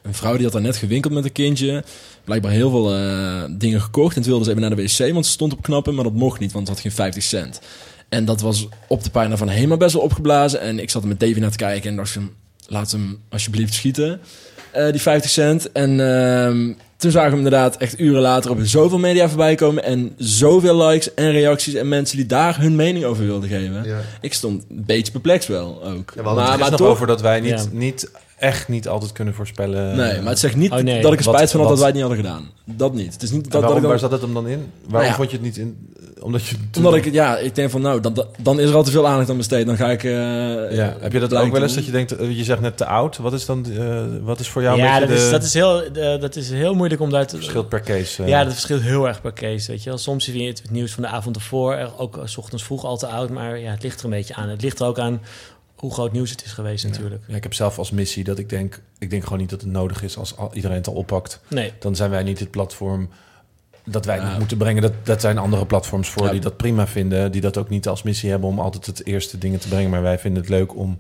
een 0.02 0.14
vrouw 0.14 0.34
die 0.34 0.42
had 0.42 0.52
daar 0.52 0.62
net 0.62 0.76
gewinkeld 0.76 1.12
met 1.12 1.24
een 1.24 1.32
kindje, 1.32 1.84
blijkbaar 2.24 2.52
heel 2.52 2.70
veel 2.70 2.94
eh, 2.94 3.42
dingen 3.50 3.80
gekocht 3.80 4.16
en 4.16 4.22
toen 4.22 4.30
wilde 4.30 4.44
ze 4.44 4.50
even 4.50 4.62
naar 4.62 4.76
de 4.76 4.82
wc, 4.82 5.12
want 5.12 5.26
ze 5.26 5.32
stond 5.32 5.52
op 5.52 5.62
knappen, 5.62 5.94
maar 5.94 6.04
dat 6.04 6.12
mocht 6.12 6.40
niet, 6.40 6.52
want 6.52 6.66
het 6.68 6.76
had 6.76 6.86
geen 6.86 6.94
50 6.96 7.22
cent. 7.22 7.60
En 8.08 8.24
dat 8.24 8.40
was 8.40 8.68
op 8.88 9.02
de 9.04 9.10
pagina 9.10 9.36
van 9.36 9.48
HEMA 9.48 9.76
best 9.76 9.94
wel 9.94 10.02
opgeblazen 10.02 10.60
en 10.60 10.78
ik 10.78 10.90
zat 10.90 11.02
er 11.02 11.08
met 11.08 11.20
Davy 11.20 11.38
naar 11.38 11.50
te 11.50 11.56
kijken 11.56 11.90
en 11.90 11.96
dacht 11.96 12.10
van, 12.10 12.30
laat 12.66 12.90
hem 12.90 13.18
alsjeblieft 13.28 13.74
schieten, 13.74 14.20
eh, 14.70 14.90
die 14.90 15.00
50 15.00 15.30
cent. 15.30 15.72
En 15.72 16.00
ehm, 16.00 16.72
toen 16.96 17.10
zagen 17.10 17.30
we 17.30 17.36
hem 17.36 17.44
inderdaad 17.44 17.76
echt 17.76 18.00
uren 18.00 18.20
later 18.20 18.50
op 18.50 18.58
zoveel 18.62 18.98
media 18.98 19.28
voorbij 19.28 19.54
komen 19.54 19.84
en 19.84 20.12
zoveel 20.16 20.86
likes 20.86 21.14
en 21.14 21.30
reacties 21.32 21.74
en 21.74 21.88
mensen 21.88 22.16
die 22.16 22.26
daar 22.26 22.60
hun 22.60 22.76
mening 22.76 23.04
over 23.04 23.24
wilden 23.26 23.48
geven. 23.48 23.84
Ja. 23.84 24.00
Ik 24.20 24.34
stond 24.34 24.64
een 24.70 24.84
beetje 24.86 25.12
perplex 25.12 25.46
wel 25.46 25.84
ook. 25.84 26.12
Ja, 26.14 26.22
we 26.22 26.28
hadden 26.28 26.50
het 26.50 26.70
nog 26.70 26.80
toch- 26.80 26.88
over 26.88 27.06
dat 27.06 27.20
wij 27.20 27.40
niet, 27.40 27.50
Ja. 27.50 27.64
niet, 27.72 28.10
echt 28.40 28.68
niet 28.68 28.88
altijd 28.88 29.12
kunnen 29.12 29.34
voorspellen. 29.34 29.96
Nee, 29.96 30.20
maar 30.20 30.28
het 30.30 30.38
zegt 30.38 30.56
niet 30.56 30.72
Oh, 30.72 30.78
nee. 30.78 31.02
dat 31.02 31.12
ik 31.12 31.18
er 31.18 31.24
Wat- 31.24 31.34
spijt 31.34 31.50
van 31.50 31.60
had 31.60 31.68
dat 31.68 31.78
wij 31.78 31.86
het 31.86 31.96
niet 31.96 32.04
hadden 32.06 32.24
gedaan. 32.24 32.50
Dat 32.64 32.94
niet. 32.94 33.12
Het 33.12 33.22
is 33.22 33.30
niet 33.30 33.50
dat, 33.50 33.62
dat 33.62 33.70
ik 33.76 33.80
dan, 33.80 33.90
waar 33.90 33.98
zat 33.98 34.10
het 34.10 34.20
hem 34.20 34.34
dan 34.34 34.48
in? 34.48 34.72
Waarom 34.88 35.10
ja. 35.10 35.16
vond 35.16 35.30
je 35.30 35.36
het 35.36 35.44
niet 35.44 35.56
in? 35.56 35.94
Omdat 36.20 36.46
je... 36.46 36.56
omdat 36.76 36.94
ik, 36.94 37.12
ja, 37.12 37.38
ik 37.38 37.54
denk 37.54 37.70
van 37.70 37.80
nou, 37.80 38.00
dan, 38.00 38.26
dan- 38.42 38.60
is 38.60 38.68
er 38.68 38.74
al 38.74 38.82
te 38.82 38.90
veel 38.90 39.06
aandacht 39.08 39.30
aan 39.30 39.36
besteed. 39.36 39.66
Dan 39.66 39.76
ga 39.76 39.90
ik. 39.90 40.04
eh, 40.04 40.10
Ja, 40.72 40.96
heb 41.00 41.12
je 41.12 41.20
dat 41.20 41.34
ook 41.34 41.52
wel 41.52 41.62
eens 41.62 41.74
dat 41.74 41.84
je 41.84 41.90
denkt, 41.90 42.16
eh, 42.16 42.36
je 42.36 42.44
zegt 42.44 42.60
net 42.60 42.76
te 42.76 42.86
oud. 42.86 43.16
Wat 43.16 43.32
is 43.32 43.46
dan, 43.46 43.66
eh, 43.78 44.02
wat 44.22 44.40
is 44.40 44.48
voor 44.48 44.62
jou 44.62 44.78
ja, 44.78 44.94
een 44.94 45.08
dat 45.08 45.16
is, 45.18 45.30
dat, 45.30 45.42
is 45.42 45.54
heel, 45.54 45.82
dat 46.20 46.36
is 46.36 46.50
heel 46.50 46.74
moeilijk 46.74 47.00
om 47.00 47.10
daar 47.10 47.26
te... 47.26 47.36
verschil 47.36 47.64
per 47.64 47.80
case? 47.80 48.24
Ja, 48.26 48.44
dat 48.44 48.52
verschilt 48.52 48.82
heel 48.82 49.08
erg 49.08 49.20
per 49.20 49.32
case, 49.32 49.70
weet 49.70 49.82
je 49.82 49.88
wel. 49.88 49.98
Soms 49.98 50.24
zie 50.24 50.42
je 50.42 50.48
het, 50.48 50.62
het 50.62 50.70
nieuws 50.70 50.92
van 50.92 51.02
de 51.02 51.08
avond 51.08 51.36
ervoor, 51.36 51.74
er 51.74 51.98
ook 51.98 52.20
s 52.24 52.36
ochtends 52.36 52.64
vroeg 52.64 52.84
al 52.84 52.96
te 52.96 53.06
oud, 53.06 53.30
maar 53.30 53.58
ja, 53.58 53.70
het 53.70 53.82
ligt 53.82 53.98
er 53.98 54.04
een 54.04 54.10
beetje 54.10 54.34
aan. 54.34 54.48
Het 54.48 54.62
ligt 54.62 54.80
er 54.80 54.86
ook 54.86 54.98
aan 54.98 55.20
hoe 55.80 55.92
groot 55.92 56.12
nieuws 56.12 56.30
het 56.30 56.44
is 56.44 56.52
geweest 56.52 56.84
natuurlijk. 56.88 57.22
Ja, 57.26 57.36
ik 57.36 57.42
heb 57.42 57.54
zelf 57.54 57.78
als 57.78 57.90
missie 57.90 58.24
dat 58.24 58.38
ik 58.38 58.48
denk, 58.48 58.80
ik 58.98 59.10
denk 59.10 59.22
gewoon 59.24 59.38
niet 59.38 59.50
dat 59.50 59.60
het 59.60 59.70
nodig 59.70 60.02
is 60.02 60.16
als 60.16 60.36
al- 60.36 60.50
iedereen 60.54 60.76
het 60.76 60.86
al 60.86 60.94
oppakt. 60.94 61.40
Nee, 61.48 61.72
Dan 61.78 61.96
zijn 61.96 62.10
wij 62.10 62.22
niet 62.22 62.38
het 62.38 62.50
platform 62.50 63.08
dat 63.84 64.04
wij 64.04 64.20
moeten 64.38 64.56
brengen. 64.56 64.82
Dat, 64.82 64.92
dat 65.02 65.20
zijn 65.20 65.38
andere 65.38 65.66
platforms 65.66 66.08
voor 66.08 66.24
Ja. 66.24 66.30
die 66.30 66.40
dat 66.40 66.56
prima 66.56 66.86
vinden. 66.86 67.32
Die 67.32 67.40
dat 67.40 67.56
ook 67.56 67.68
niet 67.68 67.88
als 67.88 68.02
missie 68.02 68.30
hebben 68.30 68.48
om 68.48 68.58
altijd 68.60 68.86
het 68.86 69.06
eerste 69.06 69.38
dingen 69.38 69.58
te 69.60 69.68
brengen. 69.68 69.90
Maar 69.90 70.02
wij 70.02 70.18
vinden 70.18 70.40
het 70.42 70.50
leuk 70.50 70.76
om 70.76 70.98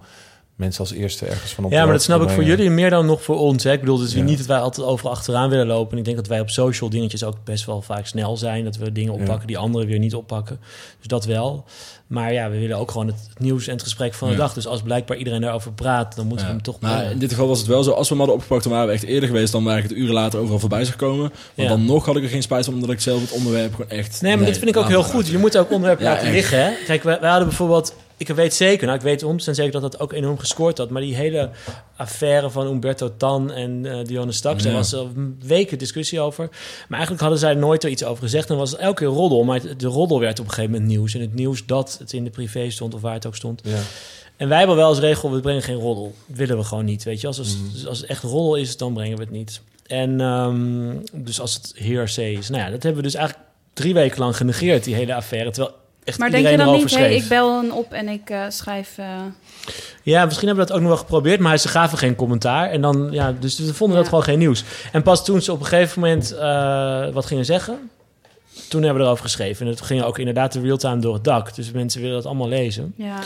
mensen 0.60 0.80
als 0.80 0.92
eerste 0.92 1.26
ergens 1.26 1.52
van 1.52 1.64
op 1.64 1.70
ja, 1.72 1.84
maar 1.84 1.92
dat 1.92 2.02
snap 2.02 2.22
ik 2.22 2.28
voor 2.30 2.44
jullie 2.44 2.70
meer 2.70 2.90
dan 2.90 3.06
nog 3.06 3.22
voor 3.22 3.38
ons. 3.38 3.64
Hè? 3.64 3.72
Ik 3.72 3.80
bedoel, 3.80 3.98
dus 3.98 4.12
Ja. 4.12 4.22
niet 4.22 4.38
dat 4.38 4.46
wij 4.46 4.58
altijd 4.58 4.86
overal 4.86 5.12
achteraan 5.12 5.50
willen 5.50 5.66
lopen. 5.66 5.92
En 5.92 5.98
ik 5.98 6.04
denk 6.04 6.16
dat 6.16 6.26
wij 6.26 6.40
op 6.40 6.50
social 6.50 6.90
dingetjes 6.90 7.24
ook 7.24 7.36
best 7.44 7.64
wel 7.66 7.82
vaak 7.82 8.06
snel 8.06 8.36
zijn. 8.36 8.64
Dat 8.64 8.76
we 8.76 8.92
dingen 8.92 9.12
oppakken 9.12 9.46
die 9.46 9.58
anderen 9.58 9.86
weer 9.86 9.98
niet 9.98 10.14
oppakken. 10.14 10.60
Dus 10.98 11.06
dat 11.06 11.24
wel. 11.24 11.64
Maar 12.06 12.32
ja, 12.32 12.50
we 12.50 12.58
willen 12.58 12.76
ook 12.76 12.90
gewoon 12.90 13.06
het, 13.06 13.28
nieuws 13.38 13.66
en 13.66 13.72
het 13.72 13.82
gesprek 13.82 14.14
van 14.14 14.28
de 14.28 14.34
Ja. 14.34 14.40
dag. 14.40 14.52
Dus 14.52 14.66
als 14.66 14.82
blijkbaar 14.82 15.16
iedereen 15.16 15.40
daarover 15.40 15.72
praat, 15.72 16.16
dan 16.16 16.26
moeten 16.26 16.46
Ja. 16.46 16.52
we 16.52 16.58
hem 16.58 16.64
toch... 16.72 16.80
Maar 16.80 16.94
brengen. 16.94 17.12
in 17.12 17.18
dit 17.18 17.30
geval 17.30 17.46
was 17.48 17.58
het 17.58 17.66
wel 17.66 17.82
zo. 17.82 17.90
Als 17.90 18.08
we 18.08 18.14
hem 18.14 18.18
hadden 18.18 18.34
opgepakt, 18.36 18.62
dan 18.64 18.72
waren 18.72 18.86
we 18.88 18.92
echt 18.94 19.02
eerder 19.02 19.28
geweest 19.28 19.52
dan 19.52 19.64
waar 19.64 19.76
ik 19.76 19.82
het 19.82 19.92
uren 19.92 20.14
later 20.14 20.38
overal 20.40 20.58
voorbij 20.58 20.84
zag 20.84 20.96
komen. 20.96 21.32
Maar 21.54 21.64
Ja. 21.66 21.68
dan 21.68 21.84
nog 21.84 22.04
had 22.06 22.16
ik 22.16 22.22
er 22.22 22.28
geen 22.28 22.42
spijt 22.42 22.64
van, 22.64 22.74
omdat 22.74 22.90
ik 22.90 23.00
zelf 23.00 23.20
het 23.20 23.32
onderwerp 23.32 23.74
gewoon 23.74 23.90
echt. 23.90 24.20
Nee, 24.22 24.36
maar 24.36 24.46
dit 24.46 24.58
vind 24.58 24.70
ik 24.70 24.76
ook 24.76 24.88
heel 24.88 25.02
goed. 25.02 25.28
Je 25.28 25.38
moet 25.38 25.58
ook 25.58 25.70
onderwerpen 25.70 26.04
Ja, 26.04 26.10
laten 26.10 26.26
echt. 26.26 26.34
liggen. 26.36 26.64
Hè? 26.64 26.70
Kijk, 26.86 27.02
wij, 27.02 27.20
wij 27.20 27.30
hadden 27.30 27.48
bijvoorbeeld... 27.48 27.94
Ik 28.20 28.28
weet 28.28 28.54
zeker, 28.54 28.86
nou 28.86 28.98
ik 28.98 29.04
weet 29.04 29.24
100% 29.24 29.50
zeker 29.54 29.70
dat 29.72 29.82
dat 29.82 30.00
ook 30.00 30.12
enorm 30.12 30.38
gescoord 30.38 30.78
had. 30.78 30.90
Maar 30.90 31.02
die 31.02 31.14
hele 31.14 31.50
affaire 31.96 32.50
van 32.50 32.66
Umberto 32.66 33.16
Tan 33.16 33.52
en 33.52 33.86
eh 33.86 34.04
Dionne 34.04 34.32
Staks... 34.32 34.62
daar 34.62 34.72
Ja. 34.72 34.78
was 34.78 34.92
er 34.92 35.06
weken 35.40 35.78
discussie 35.78 36.20
over. 36.20 36.48
Maar 36.50 36.98
eigenlijk 36.98 37.20
hadden 37.20 37.38
zij 37.38 37.54
nooit 37.54 37.84
er 37.84 37.90
iets 37.90 38.04
over 38.04 38.22
gezegd. 38.22 38.50
En 38.50 38.56
was 38.56 38.70
het 38.70 38.80
elke 38.80 38.94
keer 39.04 39.06
roddel. 39.12 39.44
Maar 39.44 39.76
de 39.76 39.86
roddel 39.86 40.20
werd 40.20 40.38
op 40.38 40.44
een 40.46 40.52
gegeven 40.52 40.70
moment 40.72 40.90
nieuws. 40.90 41.14
En 41.14 41.20
het 41.20 41.34
nieuws 41.34 41.66
dat 41.66 41.96
het 41.98 42.12
in 42.12 42.24
de 42.24 42.30
privé 42.30 42.70
stond 42.70 42.94
of 42.94 43.00
waar 43.00 43.14
het 43.14 43.26
ook 43.26 43.36
stond. 43.36 43.60
Ja. 43.64 43.78
En 44.36 44.48
wij 44.48 44.58
hebben 44.58 44.76
wel 44.76 44.86
als 44.88 44.98
regel, 44.98 45.32
we 45.32 45.40
brengen 45.40 45.62
geen 45.62 45.76
roddel. 45.78 46.14
willen 46.26 46.56
we 46.56 46.64
gewoon 46.64 46.84
niet, 46.84 47.02
weet 47.02 47.20
je. 47.20 47.26
Als, 47.26 47.38
als, 47.38 47.56
Mhm. 47.56 47.86
als 47.88 47.98
het 48.00 48.06
echt 48.10 48.22
roddel 48.22 48.54
is, 48.54 48.76
dan 48.76 48.92
brengen 48.94 49.16
we 49.16 49.22
het 49.22 49.32
niet. 49.32 49.60
En 49.86 50.20
ehm, 50.20 50.96
dus 51.12 51.40
als 51.40 51.54
het 51.54 51.72
hearsay 51.76 52.32
is... 52.32 52.48
Nou 52.48 52.62
ja, 52.62 52.70
dat 52.70 52.82
hebben 52.82 53.02
we 53.02 53.08
dus 53.08 53.16
eigenlijk 53.16 53.48
drie 53.72 53.94
weken 53.94 54.18
lang 54.18 54.36
genegeerd, 54.36 54.84
die 54.84 54.94
hele 54.94 55.14
affaire. 55.14 55.50
Terwijl 55.50 55.74
echt 56.04 56.18
Maar 56.18 56.30
denk 56.30 56.48
je 56.48 56.56
dan 56.56 56.72
niet, 56.72 56.94
hey, 56.96 57.14
ik 57.14 57.28
bel 57.28 57.60
hem 57.60 57.70
op 57.70 57.92
en 57.92 58.08
ik 58.08 58.30
eh, 58.30 58.42
schrijf... 58.48 58.98
eh, 58.98 59.06
Ja, 60.02 60.24
misschien 60.24 60.46
hebben 60.46 60.64
we 60.66 60.70
dat 60.70 60.80
ook 60.80 60.86
nog 60.88 60.94
wel 60.96 61.04
geprobeerd, 61.06 61.40
maar 61.40 61.58
ze 61.58 61.68
gaven 61.68 61.98
geen 61.98 62.14
commentaar. 62.14 62.70
En 62.70 62.80
dan, 62.80 63.08
ja, 63.10 63.32
dus 63.32 63.58
we 63.58 63.74
vonden 63.74 63.96
dat 63.96 64.08
gewoon 64.08 64.24
geen 64.24 64.38
nieuws. 64.38 64.64
En 64.92 65.02
pas 65.02 65.24
toen 65.24 65.42
ze 65.42 65.52
op 65.52 65.60
een 65.60 65.66
gegeven 65.66 66.00
moment 66.00 66.32
eh, 66.34 67.08
wat 67.12 67.26
gingen 67.26 67.44
zeggen... 67.44 67.90
Toen 68.68 68.82
hebben 68.82 69.00
we 69.00 69.06
erover 69.06 69.24
geschreven. 69.24 69.66
En 69.66 69.72
het 69.72 69.80
ging 69.80 70.02
ook 70.02 70.18
inderdaad 70.18 70.52
de 70.52 70.60
real-time 70.60 71.00
door 71.00 71.14
het 71.14 71.24
dak. 71.24 71.54
Dus 71.54 71.70
mensen 71.70 72.00
willen 72.00 72.16
dat 72.16 72.26
allemaal 72.26 72.48
lezen. 72.48 72.92
ja, 72.96 73.18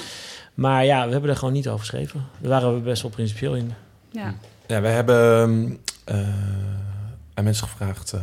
Maar 0.55 0.85
ja, 0.85 1.07
we 1.07 1.13
hebben 1.13 1.31
er 1.31 1.37
gewoon 1.37 1.55
niet 1.55 1.67
over 1.69 1.79
geschreven. 1.81 2.27
Daar 2.41 2.51
waren 2.51 2.75
we 2.75 2.81
best 2.81 3.03
wel 3.03 3.11
principieel 3.11 3.55
in. 3.55 3.73
ja. 4.11 4.35
Ja, 4.67 4.81
wij 4.81 4.93
hebben 4.93 5.79
eh, 6.05 6.17
aan 7.35 7.45
mensen 7.45 7.69
gevraagd 7.69 8.13
eh, 8.13 8.21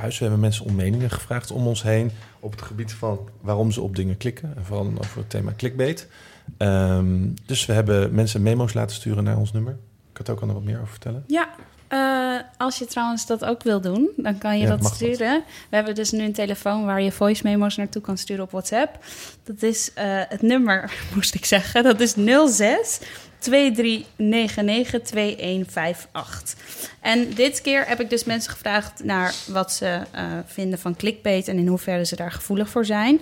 thuis. 0.00 0.16
We 0.18 0.24
hebben 0.24 0.40
mensen 0.40 0.64
om 0.64 0.74
meningen 0.74 1.10
gevraagd 1.10 1.50
om 1.50 1.66
ons 1.66 1.82
heen 1.82 2.10
op 2.40 2.50
het 2.50 2.62
gebied 2.62 2.92
van 2.92 3.28
waarom 3.40 3.70
ze 3.72 3.80
op 3.80 3.96
dingen 3.96 4.16
klikken. 4.16 4.52
En 4.56 4.64
vooral 4.64 4.92
over 4.98 5.18
het 5.18 5.30
thema 5.30 5.52
clickbait. 5.56 6.08
Ehm, 6.56 7.28
dus 7.46 7.66
we 7.66 7.72
hebben 7.72 8.14
mensen 8.14 8.42
memo's 8.42 8.74
laten 8.74 8.96
sturen 8.96 9.24
naar 9.24 9.36
ons 9.36 9.52
nummer. 9.52 9.76
Ik 10.10 10.16
had 10.16 10.30
ook 10.30 10.40
al 10.40 10.46
nog 10.46 10.56
wat 10.56 10.64
meer 10.64 10.76
over 10.76 10.88
vertellen. 10.88 11.24
Ja, 11.26 11.48
eh, 11.88 12.40
als 12.56 12.78
je 12.78 12.84
trouwens 12.84 13.26
dat 13.26 13.44
ook 13.44 13.62
wil 13.62 13.80
doen, 13.80 14.10
dan 14.16 14.38
kan 14.38 14.56
je 14.58 14.62
Ja, 14.62 14.68
dat 14.68 14.80
mag 14.80 14.88
dat. 14.88 14.98
sturen. 14.98 15.42
We 15.70 15.76
hebben 15.76 15.94
dus 15.94 16.10
nu 16.10 16.24
een 16.24 16.32
telefoon 16.32 16.84
waar 16.84 17.02
je 17.02 17.12
voice 17.12 17.42
memo's 17.44 17.76
naartoe 17.76 18.02
kan 18.02 18.18
sturen 18.18 18.44
op 18.44 18.50
WhatsApp. 18.50 18.98
Dat 19.44 19.62
is 19.62 19.92
eh, 19.94 20.04
het 20.28 20.42
nummer, 20.42 20.92
moest 21.14 21.34
ik 21.34 21.44
zeggen. 21.44 21.82
Dat 21.82 22.00
is 22.00 22.14
06 22.46 23.00
2399 23.38 25.02
2158. 25.02 26.56
En 27.00 27.34
dit 27.34 27.60
keer 27.60 27.86
heb 27.86 28.00
ik 28.00 28.10
dus 28.10 28.24
mensen 28.24 28.52
gevraagd 28.52 29.04
naar 29.04 29.34
wat 29.46 29.72
ze 29.72 30.00
eh, 30.10 30.24
vinden 30.46 30.78
van 30.78 30.96
clickbait 30.96 31.48
en 31.48 31.58
in 31.58 31.66
hoeverre 31.66 32.04
ze 32.04 32.16
daar 32.16 32.32
gevoelig 32.32 32.68
voor 32.68 32.84
zijn. 32.84 33.20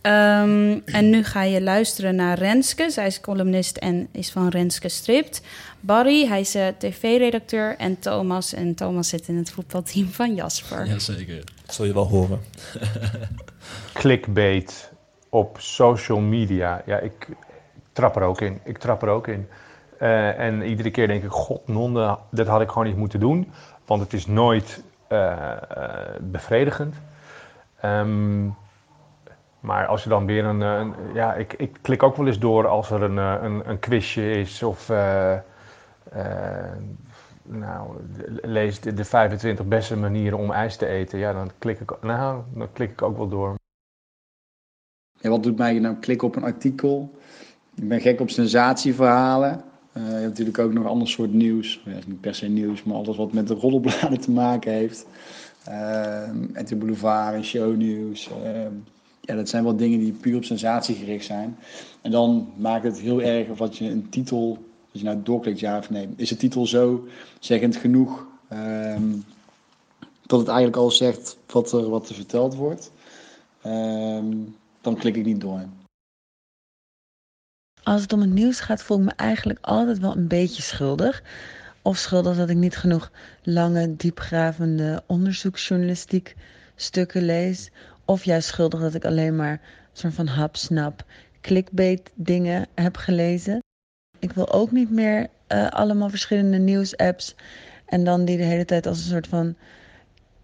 Ehm, 0.00 0.78
en 0.84 1.10
nu 1.10 1.24
ga 1.24 1.42
je 1.42 1.62
luisteren 1.62 2.14
naar 2.14 2.38
Renske. 2.38 2.90
Zij 2.90 3.06
is 3.06 3.20
columnist 3.20 3.76
en 3.76 4.08
is 4.12 4.30
van 4.30 4.48
Renske 4.48 4.88
Stript. 4.88 5.42
Barry, 5.80 6.26
hij 6.26 6.40
is 6.40 6.54
eh, 6.54 6.66
tv-redacteur. 6.78 7.76
En 7.76 7.98
Thomas. 7.98 8.52
En 8.52 8.74
Thomas 8.74 9.08
zit 9.08 9.28
in 9.28 9.36
het 9.36 9.50
voetbalteam 9.50 10.08
van 10.08 10.34
Jasper. 10.34 10.86
Jazeker. 10.86 11.44
Dat 11.66 11.74
zul 11.74 11.84
je 11.84 11.92
wel 11.92 12.06
horen. 12.06 12.40
clickbait 14.00 14.90
op 15.28 15.56
social 15.60 16.20
media. 16.20 16.82
Ja, 16.86 16.98
ik 16.98 17.28
trap 17.98 18.16
er 18.16 18.22
ook 18.22 18.40
in. 18.40 18.60
Ik 18.64 18.78
trap 18.78 19.02
er 19.02 19.08
ook 19.08 19.26
in. 19.26 19.48
Eh, 19.98 20.38
en 20.38 20.62
iedere 20.62 20.90
keer 20.90 21.06
denk 21.06 21.22
ik, 21.22 21.30
god 21.30 21.68
nonde, 21.68 22.18
dat 22.30 22.46
had 22.46 22.60
ik 22.60 22.68
gewoon 22.68 22.86
niet 22.86 22.96
moeten 22.96 23.20
doen. 23.20 23.52
Want 23.86 24.00
het 24.02 24.12
is 24.12 24.26
nooit 24.26 24.82
eh, 25.08 25.52
eh, 25.52 25.58
bevredigend. 26.20 26.94
Ehm, 27.80 28.46
maar 29.60 29.86
als 29.86 30.02
je 30.02 30.08
dan 30.08 30.26
weer 30.26 30.44
een... 30.44 30.94
ja, 31.14 31.34
ik, 31.34 31.52
ik 31.52 31.78
klik 31.80 32.02
ook 32.02 32.16
wel 32.16 32.26
eens 32.26 32.38
door 32.38 32.66
als 32.66 32.90
er 32.90 33.02
een, 33.02 33.16
een, 33.16 33.68
een 33.68 33.78
quizje 33.78 34.30
is 34.30 34.62
of... 34.62 34.88
nou, 37.42 37.96
lees 38.42 38.80
de, 38.80 38.94
de 38.94 39.04
25 39.04 39.66
beste 39.66 39.96
manieren 39.96 40.38
om 40.38 40.50
ijs 40.50 40.76
te 40.76 40.86
eten. 40.86 41.18
Ja, 41.18 41.32
dan 41.32 41.50
klik 41.58 41.80
ik, 41.80 42.02
nou, 42.02 42.42
dan 42.54 42.68
klik 42.72 42.90
ik 42.90 43.02
ook 43.02 43.16
wel 43.16 43.28
door. 43.28 43.54
Ja, 45.20 45.30
wat 45.30 45.42
doet 45.42 45.58
mij 45.58 45.78
nou 45.78 45.94
klikken 45.94 46.28
op 46.28 46.36
een 46.36 46.44
artikel? 46.44 47.17
Ik 47.80 47.88
ben 47.88 48.00
gek 48.00 48.20
op 48.20 48.30
sensatieverhalen. 48.30 49.62
Eh, 49.92 50.02
je 50.02 50.10
hebt 50.10 50.28
natuurlijk 50.28 50.58
ook 50.58 50.72
nog 50.72 50.86
ander 50.86 51.08
soort 51.08 51.32
nieuws. 51.32 51.80
Ja, 51.84 51.92
niet 52.06 52.20
per 52.20 52.34
se 52.34 52.46
nieuws, 52.46 52.82
maar 52.82 52.96
alles 52.96 53.16
wat 53.16 53.32
met 53.32 53.48
de 53.48 53.54
roddelbladen 53.54 54.20
te 54.26 54.30
maken 54.30 54.72
heeft. 54.72 55.06
En 55.64 56.64
de 56.66 56.76
boulevard 56.76 57.34
en 57.34 57.44
shownieuws. 57.44 58.30
Ja, 59.20 59.34
dat 59.34 59.48
zijn 59.48 59.64
wel 59.64 59.76
dingen 59.76 59.98
die 59.98 60.12
puur 60.12 60.36
op 60.36 60.44
sensatie 60.44 60.94
gericht 60.94 61.24
zijn. 61.24 61.56
En 62.02 62.10
dan 62.10 62.52
maakt 62.56 62.84
het 62.84 63.00
heel 63.00 63.22
erg 63.22 63.48
of 63.48 63.58
wat 63.58 63.76
je 63.76 63.90
een 63.90 64.08
titel, 64.08 64.58
als 64.92 65.00
je 65.00 65.06
nou 65.06 65.20
doorklikt, 65.22 65.60
ja 65.60 65.78
of 65.78 65.90
nee. 65.90 66.08
Is 66.16 66.28
de 66.28 66.36
titel 66.36 66.66
zo 66.66 67.06
zeggend 67.38 67.76
genoeg 67.76 68.26
ehm, 68.48 69.12
dat 70.26 70.38
het 70.38 70.48
eigenlijk 70.48 70.76
al 70.76 70.90
zegt 70.90 71.38
wat 71.46 71.72
er, 71.72 71.90
wat 71.90 72.08
er 72.08 72.14
verteld 72.14 72.54
wordt? 72.54 72.92
Ehm, 73.62 74.26
dan 74.80 74.96
klik 74.96 75.16
ik 75.16 75.24
niet 75.24 75.40
door. 75.40 75.60
Als 77.88 78.02
het 78.02 78.12
om 78.12 78.20
het 78.20 78.30
nieuws 78.30 78.60
gaat, 78.60 78.82
voel 78.82 78.98
ik 78.98 79.04
me 79.04 79.12
eigenlijk 79.16 79.58
altijd 79.62 79.98
wel 79.98 80.16
een 80.16 80.26
beetje 80.26 80.62
schuldig. 80.62 81.22
Of 81.82 81.96
schuldig 81.96 82.36
dat 82.36 82.48
ik 82.50 82.56
niet 82.56 82.76
genoeg 82.76 83.10
lange, 83.42 83.96
diepgravende 83.96 85.02
onderzoeksjournalistiek 85.06 86.36
stukken 86.76 87.22
lees. 87.22 87.70
Of 88.04 88.24
juist 88.24 88.48
schuldig 88.48 88.80
dat 88.80 88.94
ik 88.94 89.04
alleen 89.04 89.36
maar 89.36 89.60
soort 89.92 90.14
van 90.14 90.26
hapsnap 90.26 91.04
clickbait 91.40 92.10
dingen 92.14 92.66
heb 92.74 92.96
gelezen. 92.96 93.62
Ik 94.18 94.32
wil 94.32 94.52
ook 94.52 94.70
niet 94.70 94.90
meer 94.90 95.26
eh, 95.46 95.68
allemaal 95.68 96.08
verschillende 96.08 96.58
nieuwsapps 96.58 97.34
en 97.86 98.04
dan 98.04 98.24
die 98.24 98.36
de 98.36 98.42
hele 98.42 98.64
tijd 98.64 98.86
als 98.86 98.98
een 98.98 99.10
soort 99.10 99.28
van 99.28 99.56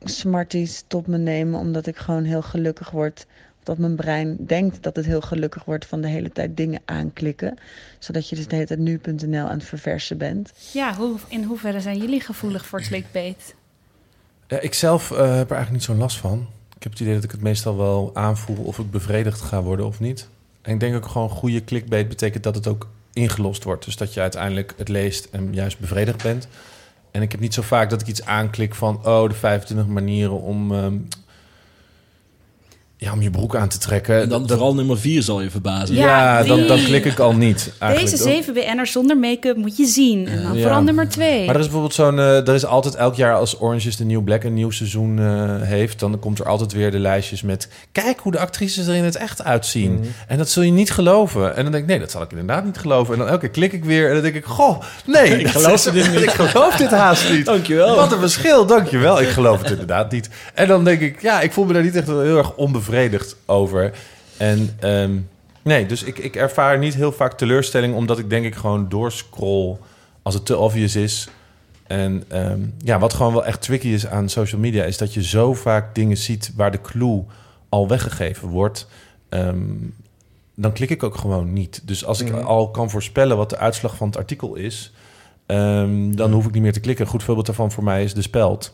smarties 0.05 0.85
tot 0.87 1.07
me 1.07 1.19
nemen, 1.19 1.61
omdat 1.61 1.87
ik 1.87 1.97
gewoon 1.97 2.25
heel 2.25 2.43
gelukkig 2.43 2.91
word. 2.91 3.27
Dat 3.65 3.79
mijn 3.79 3.97
brein 3.97 4.37
denkt 4.39 4.83
dat 4.83 4.97
het 4.97 5.05
heel 5.05 5.21
gelukkig 5.21 5.65
wordt 5.65 5.87
van 5.87 6.01
de 6.01 6.09
hele 6.09 6.33
tijd 6.33 6.57
dingen 6.57 6.81
aanklikken. 6.85 7.59
Zodat 7.99 8.29
je 8.29 8.37
dus 8.37 8.49
de 8.49 8.55
hele 8.55 8.67
tijd 8.67 8.81
nu.nl 8.81 9.47
aan 9.47 9.59
het 9.59 9.65
verversen 9.65 10.19
bent. 10.19 10.53
Ja, 10.73 10.95
hoe, 10.95 11.17
in 11.29 11.43
hoeverre 11.43 11.81
zijn 11.81 11.99
jullie 11.99 12.21
gevoelig 12.21 12.67
voor 12.67 12.83
clickbait? 12.83 13.55
Ja, 14.47 14.61
ik 14.61 14.75
zelf 14.75 15.11
eh, 15.11 15.17
heb 15.17 15.51
er 15.51 15.57
eigenlijk 15.57 15.71
niet 15.71 15.83
zo'n 15.83 15.99
last 15.99 16.17
van. 16.17 16.47
Ik 16.77 16.83
heb 16.83 16.93
het 16.93 17.01
idee 17.01 17.15
dat 17.15 17.25
ik 17.25 17.31
het 17.31 17.43
meestal 17.43 17.77
wel 17.77 18.11
aanvoel 18.15 18.65
of 18.65 18.79
ik 18.79 18.91
bevredigd 18.91 19.41
ga 19.41 19.63
worden 19.63 19.87
of 19.87 20.01
niet. 20.01 20.29
En 20.63 20.73
ik 20.73 20.81
denk 20.81 20.95
ook 20.95 21.07
gewoon 21.07 21.29
goede 21.29 21.65
clickbait 21.65 22.09
betekent 22.09 22.43
dat 22.43 22.55
het 22.55 22.67
ook 22.67 22.89
ingelost 23.13 23.65
wordt. 23.65 23.85
Dus 23.85 23.97
dat 23.97 24.15
je 24.15 24.21
uiteindelijk 24.21 24.75
het 24.77 24.89
leest 24.89 25.29
en 25.31 25.55
juist 25.55 25.79
bevredigd 25.79 26.23
bent. 26.23 26.49
En 27.11 27.23
ik 27.23 27.33
heb 27.33 27.41
niet 27.41 27.55
zo 27.55 27.63
vaak 27.63 27.91
dat 27.91 28.01
ik 28.01 28.07
iets 28.07 28.25
aanklik 28.25 28.75
van... 28.75 29.07
oh, 29.07 29.29
de 29.29 29.35
25 29.35 29.87
manieren 29.87 30.41
om, 30.41 30.73
ehm, 30.73 30.97
ja, 32.97 33.13
om 33.13 33.23
je 33.23 33.31
broek 33.31 33.57
aan 33.57 33.69
te 33.69 33.79
trekken. 33.79 34.21
En 34.23 34.29
dan 34.29 34.41
Dat- 34.41 34.51
vooral 34.51 34.75
nummer 34.75 34.99
4 34.99 35.23
zal 35.23 35.41
je 35.41 35.51
verbazen. 35.51 35.95
Ja, 35.97 36.39
ja, 36.45 36.65
dan, 36.67 36.85
klik 36.85 37.05
ik 37.05 37.19
al 37.19 37.33
niet. 37.35 37.73
Eigenlijk. 37.79 38.11
Deze 38.11 38.23
7 38.31 38.55
BN'ers 38.55 38.93
zonder 38.93 39.19
make-up 39.19 39.57
moet 39.57 39.77
je 39.77 39.87
zien. 39.87 40.29
En 40.29 40.43
dan 40.43 40.55
Ja. 40.57 40.63
vooral 40.63 40.83
nummer 40.83 41.09
2. 41.09 41.45
Maar 41.47 41.55
er 41.55 41.61
is 41.61 41.67
bijvoorbeeld 41.67 41.95
zo'n... 41.95 42.19
eh, 42.19 42.49
er 42.49 42.55
is 42.55 42.65
altijd 42.67 42.95
elk 42.95 43.15
jaar 43.15 43.35
als 43.35 43.61
Orange 43.61 43.89
is 43.89 43.97
the 43.97 44.05
New 44.05 44.25
Black 44.25 44.45
een 44.45 44.55
nieuw 44.55 44.71
seizoen 44.71 45.19
eh, 45.19 45.25
heeft... 45.61 45.99
dan 46.01 46.19
komt 46.19 46.39
er 46.39 46.47
altijd 46.47 46.73
weer 46.73 46.91
de 46.91 46.99
lijstjes 46.99 47.43
met... 47.43 47.69
kijk 47.93 48.19
hoe 48.19 48.33
de 48.33 48.39
actrices 48.39 48.87
er 48.87 48.95
in 48.95 49.05
het 49.05 49.17
echt 49.17 49.45
uitzien. 49.45 49.93
Mhm. 49.93 50.03
En 50.29 50.39
dat 50.39 50.49
zul 50.51 50.63
je 50.63 50.71
niet 50.73 50.91
geloven. 50.93 51.57
En 51.57 51.63
dan 51.63 51.73
denk 51.73 51.85
ik, 51.85 51.91
nee, 51.91 51.99
dat 51.99 52.11
zal 52.11 52.23
ik 52.23 52.31
inderdaad 52.31 52.65
niet 52.65 52.79
geloven. 52.79 53.13
En 53.13 53.19
dan 53.19 53.29
elke 53.29 53.41
keer 53.41 53.51
klik 53.51 53.73
ik 53.73 53.85
weer 53.85 54.07
en 54.09 54.13
dan 54.15 54.23
denk 54.23 54.35
ik... 54.35 54.45
goh, 54.45 54.81
nee, 55.07 55.39
Ik 55.41 55.49
geloof 55.49 55.73
is- 55.87 55.93
dit 55.93 56.13
niet. 56.13 56.23
ik 56.29 56.31
geloof 56.31 56.77
dit 56.77 56.91
haast 56.91 57.31
niet. 57.31 57.45
Dankjewel. 57.47 57.97
Wat 57.97 58.13
een 58.13 58.19
verschil, 58.19 58.67
dankjewel. 58.67 59.21
Ik 59.21 59.29
geloof 59.29 59.61
het 59.63 59.71
inderdaad 59.71 60.11
niet. 60.13 60.29
En 60.55 60.69
dan 60.69 60.85
denk 60.85 61.01
ik, 61.01 61.23
ja, 61.23 61.41
ik 61.41 61.53
voel 61.53 61.65
me 61.65 61.73
daar 61.73 61.83
niet 61.83 61.97
echt 61.97 62.07
heel 62.07 62.37
erg 62.37 62.55
onbevredigd 62.55 62.84
over. 63.47 63.93
En 64.37 64.77
ehm, 64.81 65.19
nee, 65.63 65.87
dus 65.87 66.03
ik, 66.03 66.19
ik 66.19 66.37
ervaar 66.37 66.79
niet 66.79 66.95
heel 66.95 67.13
vaak 67.13 67.33
teleurstelling... 67.33 67.95
omdat 67.95 68.19
ik 68.19 68.31
denk 68.31 68.45
ik 68.45 68.55
gewoon 68.55 68.89
doorscroll 68.89 69.77
als 70.23 70.35
het 70.35 70.47
te 70.47 70.57
obvious 70.59 70.97
is. 70.97 71.29
En 71.87 72.25
ehm, 72.29 72.61
ja, 72.79 72.99
wat 72.99 73.15
gewoon 73.15 73.33
wel 73.33 73.45
echt 73.45 73.63
tricky 73.63 73.89
is 73.89 74.07
aan 74.07 74.29
social 74.29 74.61
media... 74.61 74.85
is 74.85 74.99
dat 74.99 75.15
je 75.15 75.23
zo 75.23 75.55
vaak 75.55 75.95
dingen 75.95 76.17
ziet 76.17 76.53
waar 76.57 76.71
de 76.71 76.81
clue 76.81 77.25
al 77.69 77.89
weggegeven 77.89 78.49
wordt... 78.49 78.87
Ehm, 79.29 79.63
dan 80.57 80.73
klik 80.73 80.91
ik 80.91 81.03
ook 81.03 81.17
gewoon 81.17 81.53
niet. 81.53 81.81
Dus 81.85 82.05
als 82.05 82.21
ik 82.21 82.33
Mhm. 82.33 82.45
al 82.45 82.71
kan 82.71 82.91
voorspellen 82.91 83.37
wat 83.37 83.51
de 83.51 83.57
uitslag 83.59 83.97
van 83.97 84.07
het 84.07 84.17
artikel 84.17 84.55
is... 84.55 84.93
dan 86.11 86.33
hoef 86.33 86.47
ik 86.47 86.53
niet 86.53 86.63
meer 86.63 86.73
te 86.73 86.81
klikken. 86.81 87.05
Een 87.05 87.11
goed 87.11 87.23
voorbeeld 87.23 87.47
daarvan 87.47 87.73
voor 87.73 87.85
mij 87.85 88.05
is 88.05 88.15
de 88.15 88.23
speld. 88.23 88.73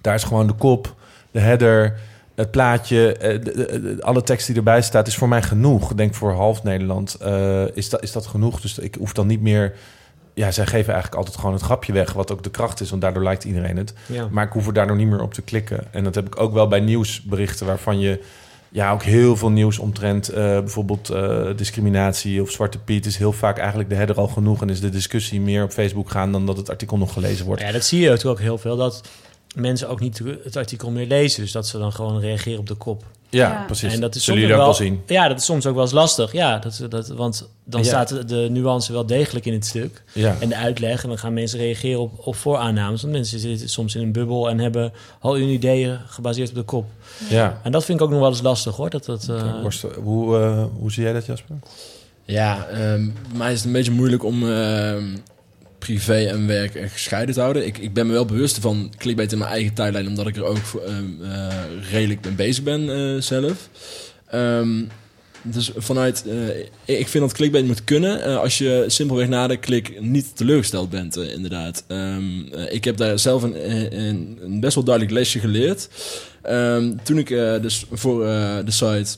Daar 0.00 0.14
is 0.14 0.24
gewoon 0.24 0.46
de 0.46 0.52
kop, 0.52 0.94
de 1.30 1.40
header, 1.40 2.00
het 2.34 2.50
plaatje, 2.50 3.12
eh, 3.16 3.40
de- 3.44 3.52
de- 3.56 3.80
de- 3.80 3.96
alle 4.02 4.22
tekst 4.22 4.46
die 4.46 4.56
erbij 4.56 4.82
staat 4.82 5.06
is 5.06 5.16
voor 5.16 5.28
mij 5.28 5.42
genoeg. 5.42 5.90
Ik 5.90 5.96
denk 5.96 6.14
voor 6.14 6.32
half 6.32 6.62
Nederland 6.62 7.14
eh, 7.14 7.76
is, 7.76 7.88
dat, 7.88 8.02
is 8.02 8.12
dat 8.12 8.26
genoeg. 8.26 8.60
Dus 8.60 8.78
ik 8.78 8.94
hoef 8.94 9.12
dan 9.12 9.26
niet 9.26 9.40
meer. 9.40 9.74
Ja, 10.34 10.50
zij 10.50 10.64
geven 10.66 10.92
eigenlijk 10.92 11.14
altijd 11.14 11.36
gewoon 11.36 11.52
het 11.54 11.62
grapje 11.62 11.92
weg, 11.92 12.12
wat 12.12 12.32
ook 12.32 12.42
de 12.42 12.50
kracht 12.50 12.80
is, 12.80 12.90
want 12.90 13.02
daardoor 13.02 13.22
lijkt 13.22 13.44
iedereen 13.44 13.76
het. 13.76 13.94
Ja. 14.06 14.28
Maar 14.30 14.46
ik 14.46 14.52
hoef 14.52 14.66
er 14.66 14.72
daardoor 14.72 14.96
niet 14.96 15.08
meer 15.08 15.22
op 15.22 15.34
te 15.34 15.42
klikken. 15.42 15.84
En 15.92 16.04
dat 16.04 16.14
heb 16.14 16.26
ik 16.26 16.40
ook 16.40 16.52
wel 16.52 16.68
bij 16.68 16.80
nieuwsberichten 16.80 17.66
waarvan 17.66 17.98
je 18.00 18.22
ja, 18.68 18.92
ook 18.92 19.02
heel 19.02 19.36
veel 19.36 19.50
nieuws 19.50 19.78
omtrent 19.78 20.28
eh, 20.28 20.36
bijvoorbeeld 20.42 21.12
discriminatie 21.56 22.42
of 22.42 22.50
Zwarte 22.50 22.78
Piet 22.78 23.06
is 23.06 23.16
heel 23.16 23.32
vaak 23.32 23.58
eigenlijk 23.58 23.88
de 23.88 23.94
header 23.94 24.16
al 24.16 24.28
genoeg 24.28 24.62
en 24.62 24.68
is 24.70 24.80
de 24.80 24.88
discussie 24.88 25.40
meer 25.40 25.62
op 25.62 25.70
Facebook 25.70 26.10
gaan 26.10 26.32
dan 26.32 26.46
dat 26.46 26.56
het 26.56 26.70
artikel 26.70 26.96
nog 26.98 27.12
gelezen 27.12 27.46
wordt. 27.46 27.62
Ja, 27.62 27.72
dat 27.72 27.84
zie 27.84 28.00
je 28.00 28.08
natuurlijk 28.08 28.38
ook 28.38 28.44
heel 28.46 28.58
veel. 28.58 28.76
Dat 28.76 29.02
mensen 29.54 29.88
ook 29.88 30.00
niet 30.00 30.20
het 30.44 30.56
artikel 30.56 30.90
meer 30.90 31.06
lezen. 31.06 31.42
Dus 31.42 31.52
dat 31.52 31.66
ze 31.68 31.78
dan 31.78 31.92
gewoon 31.92 32.20
reageren 32.20 32.58
op 32.58 32.66
de 32.66 32.74
kop. 32.74 33.02
Ja, 33.28 33.48
Ja. 33.50 33.64
precies. 33.66 33.92
En 33.92 34.00
dat 34.00 34.14
is 34.14 34.24
Zullen 34.24 34.40
soms 34.40 34.50
jullie 34.50 34.54
ook 34.66 34.76
wel 34.76 34.86
zien. 34.86 35.02
Ja, 35.06 35.28
dat 35.28 35.38
is 35.38 35.44
soms 35.44 35.66
ook 35.66 35.74
wel 35.74 35.82
eens 35.82 35.92
lastig. 35.92 36.32
Ja, 36.32 36.58
dat, 36.58 36.86
dat, 36.88 37.08
want 37.08 37.48
dan 37.64 37.80
Ja. 37.80 37.86
staat 37.86 38.28
de, 38.28 38.46
nuance 38.50 38.92
wel 38.92 39.06
degelijk 39.06 39.46
in 39.46 39.52
het 39.52 39.64
stuk. 39.66 40.02
Ja. 40.12 40.36
En 40.40 40.48
de 40.48 40.56
uitleg. 40.56 41.02
En 41.02 41.08
dan 41.08 41.18
gaan 41.18 41.32
mensen 41.34 41.58
reageren 41.58 42.00
op, 42.00 42.26
op 42.26 42.36
vooraannames. 42.36 43.00
Want 43.02 43.12
mensen 43.14 43.38
zitten 43.38 43.68
soms 43.68 43.94
in 43.94 44.02
een 44.02 44.12
bubbel 44.12 44.48
en 44.50 44.58
hebben 44.58 44.92
al 45.20 45.34
hun 45.34 45.48
ideeën 45.48 45.98
gebaseerd 46.06 46.48
op 46.48 46.54
de 46.54 46.62
kop. 46.62 46.86
ja. 47.28 47.60
En 47.62 47.72
dat 47.72 47.84
vind 47.84 47.98
ik 47.98 48.04
ook 48.04 48.10
nog 48.10 48.20
wel 48.20 48.28
eens 48.28 48.42
lastig 48.42 48.76
hoor. 48.76 48.90
Dat, 48.90 49.04
dat, 49.04 49.28
eh, 49.28 49.60
Worst- 49.62 49.82
hoe, 50.02 50.38
eh, 50.38 50.64
hoe 50.78 50.92
zie 50.92 51.02
jij 51.02 51.12
dat, 51.12 51.26
Jasper? 51.26 51.56
Ja, 52.24 52.66
ehm, 52.66 52.78
bij 53.28 53.36
mij 53.38 53.50
is 53.52 53.56
het 53.58 53.66
een 53.66 53.72
beetje 53.72 53.92
moeilijk 53.92 54.24
om 54.24 54.50
ehm, 54.50 55.04
privé 55.84 56.26
en 56.26 56.46
werk 56.46 56.90
gescheiden 56.92 57.34
te 57.34 57.40
houden. 57.40 57.66
Ik, 57.66 57.78
ik 57.78 57.92
ben 57.92 58.06
me 58.06 58.12
wel 58.12 58.24
bewust 58.24 58.58
van 58.58 58.92
clickbait 58.96 59.32
in 59.32 59.38
mijn 59.38 59.50
eigen 59.50 59.74
tijdlijn, 59.74 60.08
omdat 60.08 60.26
ik 60.26 60.36
er 60.36 60.44
ook 60.44 60.58
ehm, 60.86 61.22
eh, 61.22 61.48
redelijk 61.90 62.24
mee 62.24 62.34
bezig 62.34 62.64
ben 62.64 62.90
eh, 62.90 63.20
zelf. 63.20 63.68
Ehm, 64.26 64.82
dus 65.42 65.70
vanuit, 65.76 66.24
eh, 66.26 66.98
ik 66.98 67.08
vind 67.08 67.24
dat 67.24 67.32
clickbait 67.32 67.66
moet 67.66 67.84
kunnen 67.84 68.40
als 68.40 68.58
je 68.58 68.84
simpelweg 68.86 69.28
na 69.28 69.46
de 69.46 69.56
klik 69.56 70.00
niet 70.00 70.36
teleurgesteld 70.36 70.90
bent, 70.90 71.16
inderdaad. 71.16 71.84
Ehm, 71.86 72.42
eh, 72.52 72.74
ik 72.74 72.84
heb 72.84 72.96
daar 72.96 73.18
zelf 73.18 73.42
een, 73.42 73.98
een, 73.98 74.60
best 74.60 74.74
wel 74.74 74.84
duidelijk 74.84 75.14
lesje 75.14 75.38
geleerd. 75.38 75.88
Toen 77.02 77.18
ik 77.18 77.28
dus 77.62 77.84
voor 77.92 78.24
de 78.64 78.70
site 78.70 79.16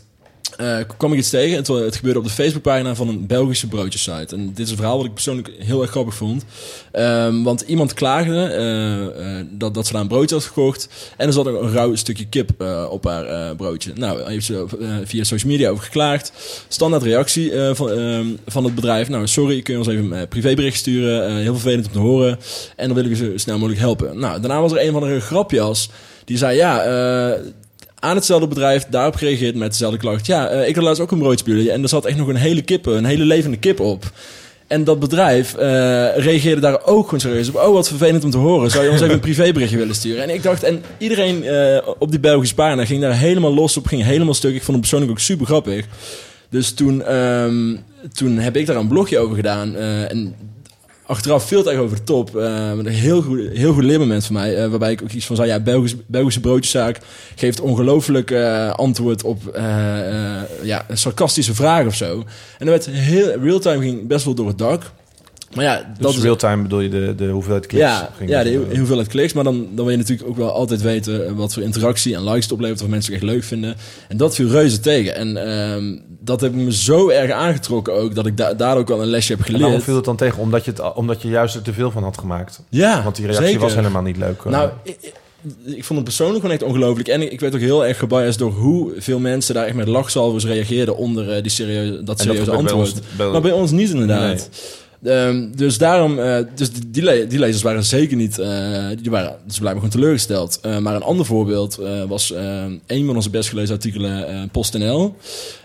eh, 0.56 0.78
kwam 0.96 1.12
ik 1.12 1.18
iets 1.18 1.30
tegen. 1.30 1.56
Het, 1.56 1.66
het 1.66 1.96
gebeurde 1.96 2.18
op 2.18 2.24
de 2.24 2.30
Facebookpagina 2.30 2.94
van 2.94 3.08
een 3.08 3.26
Belgische 3.26 3.66
broodjesite. 3.66 4.36
En 4.36 4.46
dit 4.46 4.58
is 4.58 4.70
een 4.70 4.76
verhaal 4.76 4.96
wat 4.96 5.06
ik 5.06 5.14
persoonlijk 5.14 5.50
heel 5.58 5.82
erg 5.82 5.90
grappig 5.90 6.14
vond. 6.14 6.44
Ehm, 6.92 7.42
want 7.42 7.60
iemand 7.60 7.94
klaagde 7.94 8.42
eh, 8.42 9.46
dat, 9.50 9.74
dat 9.74 9.86
ze 9.86 9.92
daar 9.92 10.00
een 10.00 10.08
broodje 10.08 10.34
had 10.34 10.44
gekocht. 10.44 10.88
En 11.16 11.26
er 11.26 11.32
zat 11.32 11.48
ook 11.48 11.62
een 11.62 11.72
rauw 11.72 11.94
stukje 11.94 12.26
kip 12.26 12.64
op 12.90 13.04
haar 13.04 13.56
broodje. 13.56 13.92
Nou, 13.94 14.18
daar 14.18 14.28
heeft 14.28 14.46
ze 14.46 14.64
via 15.04 15.24
social 15.24 15.50
media 15.50 15.70
over 15.70 15.84
geklaagd. 15.84 16.32
Standaard 16.68 17.02
reactie 17.02 17.52
van, 17.72 17.90
ehm, 17.90 18.26
van 18.46 18.64
het 18.64 18.74
bedrijf. 18.74 19.08
Nou, 19.08 19.26
sorry, 19.26 19.62
kun 19.62 19.72
je 19.72 19.78
ons 19.78 19.88
even 19.88 20.12
een 20.12 20.28
privébericht 20.28 20.76
sturen. 20.76 21.36
Heel 21.36 21.54
vervelend 21.54 21.86
om 21.86 21.92
te 21.92 21.98
horen. 21.98 22.38
En 22.76 22.88
dan 22.88 23.02
we 23.02 23.08
je 23.08 23.16
zo 23.16 23.32
snel 23.34 23.58
mogelijk 23.58 23.80
helpen. 23.80 24.18
Nou, 24.18 24.40
daarna 24.40 24.60
was 24.60 24.72
er 24.72 24.86
een 24.86 24.92
van 24.92 25.02
de 25.02 25.20
grapjas. 25.20 25.90
Die 26.24 26.36
zei, 26.36 26.56
ja... 26.56 26.84
eh, 28.06 28.10
aan 28.10 28.16
hetzelfde 28.16 28.48
bedrijf 28.48 28.86
daarop 28.90 29.14
gereageerd 29.14 29.54
met 29.54 29.70
dezelfde 29.70 29.98
klacht. 29.98 30.26
Ja, 30.26 30.48
eh, 30.48 30.68
ik 30.68 30.74
had 30.74 30.84
laatst 30.84 31.02
ook 31.02 31.10
een 31.10 31.18
broodje 31.18 31.70
en 31.72 31.82
er 31.82 31.88
zat 31.88 32.04
echt 32.04 32.16
nog 32.16 32.28
een 32.28 32.36
hele 32.36 32.62
kip, 32.62 32.86
een 32.86 33.04
hele 33.04 33.24
levende 33.24 33.56
kip 33.56 33.80
op. 33.80 34.12
En 34.66 34.84
dat 34.84 34.98
bedrijf 34.98 35.54
eh, 35.54 35.68
reageerde 36.16 36.60
daar 36.60 36.84
ook 36.84 37.04
gewoon 37.04 37.20
serieus 37.20 37.48
op. 37.48 37.54
Oh, 37.54 37.72
wat 37.72 37.88
vervelend 37.88 38.24
om 38.24 38.30
te 38.30 38.36
horen. 38.36 38.70
Zou 38.70 38.84
je 38.84 38.90
ons 38.90 39.00
even 39.00 39.14
een 39.14 39.20
privéberichtje 39.20 39.78
willen 39.78 39.94
sturen? 39.94 40.22
En 40.22 40.30
ik 40.30 40.42
dacht, 40.42 40.62
en 40.62 40.82
iedereen 40.98 41.44
eh, 41.44 41.88
op 41.98 42.10
die 42.10 42.20
Belgische 42.20 42.54
pagina 42.54 42.84
ging 42.84 43.00
daar 43.00 43.18
helemaal 43.18 43.54
los 43.54 43.76
op, 43.76 43.86
ging 43.86 44.02
helemaal 44.02 44.34
stuk. 44.34 44.54
Ik 44.54 44.62
vond 44.62 44.70
het 44.70 44.80
persoonlijk 44.80 45.10
ook 45.12 45.18
super 45.18 45.46
grappig. 45.46 45.86
Dus 46.50 46.72
toen, 46.72 47.02
ehm, 47.04 47.76
toen 48.12 48.38
heb 48.38 48.56
ik 48.56 48.66
daar 48.66 48.76
een 48.76 48.88
blogje 48.88 49.18
over 49.18 49.36
gedaan. 49.36 49.76
eh, 49.76 50.10
en 50.10 50.34
achteraf 51.06 51.46
veel 51.46 51.62
te 51.62 51.70
erg 51.70 51.78
over 51.80 51.96
de 51.96 52.04
top. 52.04 52.36
eh, 52.36 52.68
een 52.68 52.86
heel 52.86 53.22
goed, 53.22 53.40
heel 53.52 53.72
goed 53.72 53.84
leermoment 53.84 54.24
voor 54.26 54.34
mij. 54.34 54.56
eh, 54.56 54.68
waarbij 54.68 54.92
ik 54.92 55.02
ook 55.02 55.10
iets 55.10 55.26
van 55.26 55.36
zei, 55.36 55.48
ja, 55.48 55.60
Belgisch, 55.60 55.94
Belgische 56.06 56.40
broodjeszaak 56.40 56.98
geeft 57.34 57.60
ongelooflijk 57.60 58.30
eh, 58.30 58.70
antwoord 58.70 59.22
op 59.22 59.58
ja, 60.62 60.86
sarcastische 60.92 61.54
vraag 61.54 61.86
of 61.86 61.94
zo. 61.94 62.18
En 62.58 62.66
dan 62.66 62.68
werd 62.68 62.86
heel, 62.86 63.38
real-time 63.40 63.82
ging 63.82 64.06
best 64.06 64.24
wel 64.24 64.34
door 64.34 64.46
het 64.46 64.58
dak. 64.58 64.82
Maar 65.56 65.64
ja, 65.64 65.76
dat 65.98 66.06
Dus 66.08 66.16
is 66.16 66.22
real-time 66.22 66.62
bedoel 66.62 66.80
je 66.80 66.88
de, 66.88 67.14
de 67.16 67.28
hoeveelheid 67.28 67.66
kliks? 67.66 67.84
ja, 67.84 68.10
ging 68.16 68.30
ja 68.30 68.42
de 68.42 68.76
hoeveelheid 68.76 69.08
kliks. 69.08 69.32
Maar 69.32 69.44
dan, 69.44 69.54
dan 69.72 69.84
wil 69.84 69.90
je 69.90 69.96
natuurlijk 69.96 70.28
ook 70.28 70.36
wel 70.36 70.52
altijd 70.52 70.82
weten 70.82 71.36
wat 71.36 71.52
voor 71.54 71.62
interactie 71.62 72.14
en 72.14 72.24
likes 72.24 72.42
het 72.42 72.52
oplevert. 72.52 72.82
Of 72.82 72.88
mensen 72.88 73.12
het 73.12 73.22
echt 73.22 73.32
leuk 73.32 73.44
vinden. 73.44 73.74
En 74.08 74.16
dat 74.16 74.34
viel 74.34 74.48
reuze 74.48 74.80
tegen. 74.80 75.14
En 75.14 75.36
ehm, 75.52 75.96
dat 76.20 76.40
heb 76.40 76.50
ik 76.52 76.56
me 76.56 76.72
zo 76.72 77.08
erg 77.08 77.30
aangetrokken 77.30 77.94
ook. 77.94 78.14
Dat 78.14 78.26
ik 78.26 78.36
da 78.36 78.54
daar 78.54 78.76
ook 78.76 78.90
al 78.90 79.02
een 79.02 79.08
lesje 79.08 79.30
heb 79.30 79.38
En 79.38 79.44
geleerd. 79.44 79.62
waarom 79.64 79.80
viel 79.82 79.94
het 79.96 80.04
dan 80.04 80.16
tegen? 80.16 80.38
Omdat 80.38 80.64
je, 80.64 80.70
het, 80.70 80.94
omdat 80.94 81.22
je 81.22 81.28
juist 81.28 81.54
er 81.54 81.62
te 81.62 81.72
veel 81.72 81.90
van 81.90 82.02
had 82.02 82.18
gemaakt. 82.18 82.62
Ja, 82.68 83.02
Want 83.02 83.16
die 83.16 83.24
reactie 83.24 83.46
zeker. 83.46 83.62
was 83.62 83.74
helemaal 83.74 84.02
niet 84.02 84.16
leuk. 84.16 84.44
Nou, 84.44 84.70
ik, 84.82 84.96
ik- 85.00 85.84
vond 85.84 85.98
het 85.98 86.04
persoonlijk 86.04 86.40
gewoon 86.40 86.54
echt 86.56 86.62
ongelooflijk. 86.64 87.08
En 87.08 87.22
ik, 87.22 87.32
ik 87.32 87.40
werd 87.40 87.54
ook 87.54 87.60
heel 87.60 87.86
erg 87.86 87.98
gebiased 87.98 88.38
door 88.38 88.52
hoeveel 88.52 89.18
mensen 89.18 89.54
daar 89.54 89.66
echt 89.66 89.74
met 89.76 89.88
lachsalvers 89.88 90.44
reageerden 90.44 90.96
onder 90.96 91.30
eh, 91.32 91.42
die 91.42 91.50
serieuze, 91.50 91.90
dat 91.90 91.98
En 91.98 92.04
dat 92.04 92.20
serieuze 92.20 92.44
bij 92.50 92.58
antwoord. 92.58 92.88
ons- 92.92 93.00
bij- 93.16 93.26
maar 93.28 93.40
bij 93.40 93.52
ons 93.52 93.70
niet 93.70 93.90
inderdaad. 93.90 94.48
Ehm, 95.06 95.50
dus 95.54 95.78
daarom, 95.78 96.18
eh, 96.18 96.38
dus 96.54 96.72
die, 96.72 96.90
die, 96.90 97.02
le- 97.02 97.26
die 97.26 97.38
lezers 97.38 97.62
waren 97.62 97.84
zeker 97.84 98.16
niet, 98.16 98.38
eh, 98.38 98.86
die 99.02 99.10
waren 99.10 99.36
dus 99.46 99.58
blijkbaar 99.58 99.74
gewoon 99.84 100.00
teleurgesteld. 100.00 100.58
Eh, 100.62 100.78
maar 100.78 100.94
een 100.94 101.02
ander 101.02 101.26
voorbeeld 101.26 101.78
was 102.08 102.32
een 102.86 103.06
van 103.06 103.14
onze 103.14 103.30
best 103.30 103.48
gelezen 103.48 103.74
artikelen, 103.74 104.48
PostNL. 104.50 105.14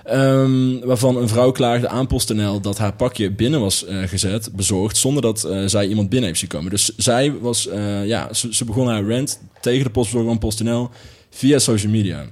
Ehm, 0.04 0.80
waarvan 0.80 1.18
een 1.18 1.28
vrouw 1.28 1.52
klaagde 1.52 1.88
aan 1.88 2.08
PostNL 2.08 2.62
dat 2.62 2.78
haar 2.78 2.94
pakje 2.94 3.32
binnen 3.32 3.60
was 3.60 3.86
gezet, 4.06 4.50
bezorgd, 4.56 4.98
zonder 4.98 5.22
dat 5.22 5.48
zij 5.66 5.88
iemand 5.88 6.10
binnen 6.10 6.28
heeft 6.28 6.40
zien 6.40 6.50
komen. 6.50 6.70
Dus 6.70 6.92
zij 6.98 7.34
was, 7.40 7.70
ja, 8.06 8.34
ze, 8.34 8.56
ze 8.56 8.66
begon 8.66 8.88
haar 8.88 9.04
rant 9.08 9.40
tegen 9.62 9.84
de 9.84 9.90
postbezorger 9.90 10.30
van 10.32 10.40
PostNL 10.40 10.90
via 11.30 11.60
social 11.60 11.92
media. 11.92 12.26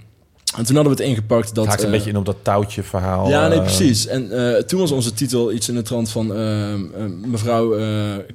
En 0.58 0.66
toen 0.66 0.76
hadden 0.76 0.96
we 0.96 1.02
het 1.04 1.10
ingepakt 1.12 1.48
dat... 1.56 1.58
Het 1.58 1.68
haakt 1.68 1.80
een 1.80 1.86
eh, 1.86 1.92
beetje 1.94 2.10
in 2.10 2.18
op 2.18 2.26
dat 2.26 2.36
touwtje 2.42 2.84
verhaal. 2.84 3.30
Ja, 3.30 3.48
nee, 3.48 3.58
eh, 3.58 3.64
precies. 3.64 4.08
En 4.08 4.56
eh, 4.56 4.62
toen 4.64 4.80
was 4.80 4.92
onze 4.92 5.14
titel 5.14 5.52
iets 5.52 5.70
in 5.70 5.76
de 5.76 5.82
trant 5.82 6.10
van... 6.10 6.34
eh, 6.36 6.74
eh, 6.74 6.80
mevrouw 7.26 7.78
eh, 7.78 7.86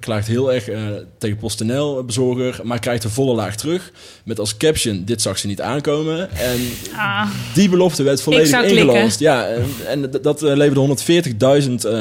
klaagt 0.01 0.27
heel 0.27 0.53
erg 0.53 0.69
eh, 0.69 0.81
tegen 1.19 1.37
PostNL, 1.37 2.05
bezorger... 2.05 2.61
maar 2.63 2.79
krijgt 2.79 3.05
een 3.05 3.11
volle 3.11 3.35
laag 3.35 3.57
terug. 3.57 3.91
Met 4.25 4.39
als 4.39 4.57
caption, 4.57 5.03
dit 5.05 5.23
zag 5.23 5.39
ze 5.39 5.47
niet 5.47 5.61
aankomen. 5.61 6.31
En 6.31 6.61
Ah, 6.97 7.27
die 7.55 7.69
belofte 7.69 8.03
werd 8.03 8.23
volledig 8.23 8.63
ingelost. 8.63 9.19
Ja, 9.19 9.47
en, 9.87 10.11
dat 10.23 10.43
eh, 10.43 10.57
leverde 10.57 10.97
140.000 10.97 11.91
eh 11.91 11.93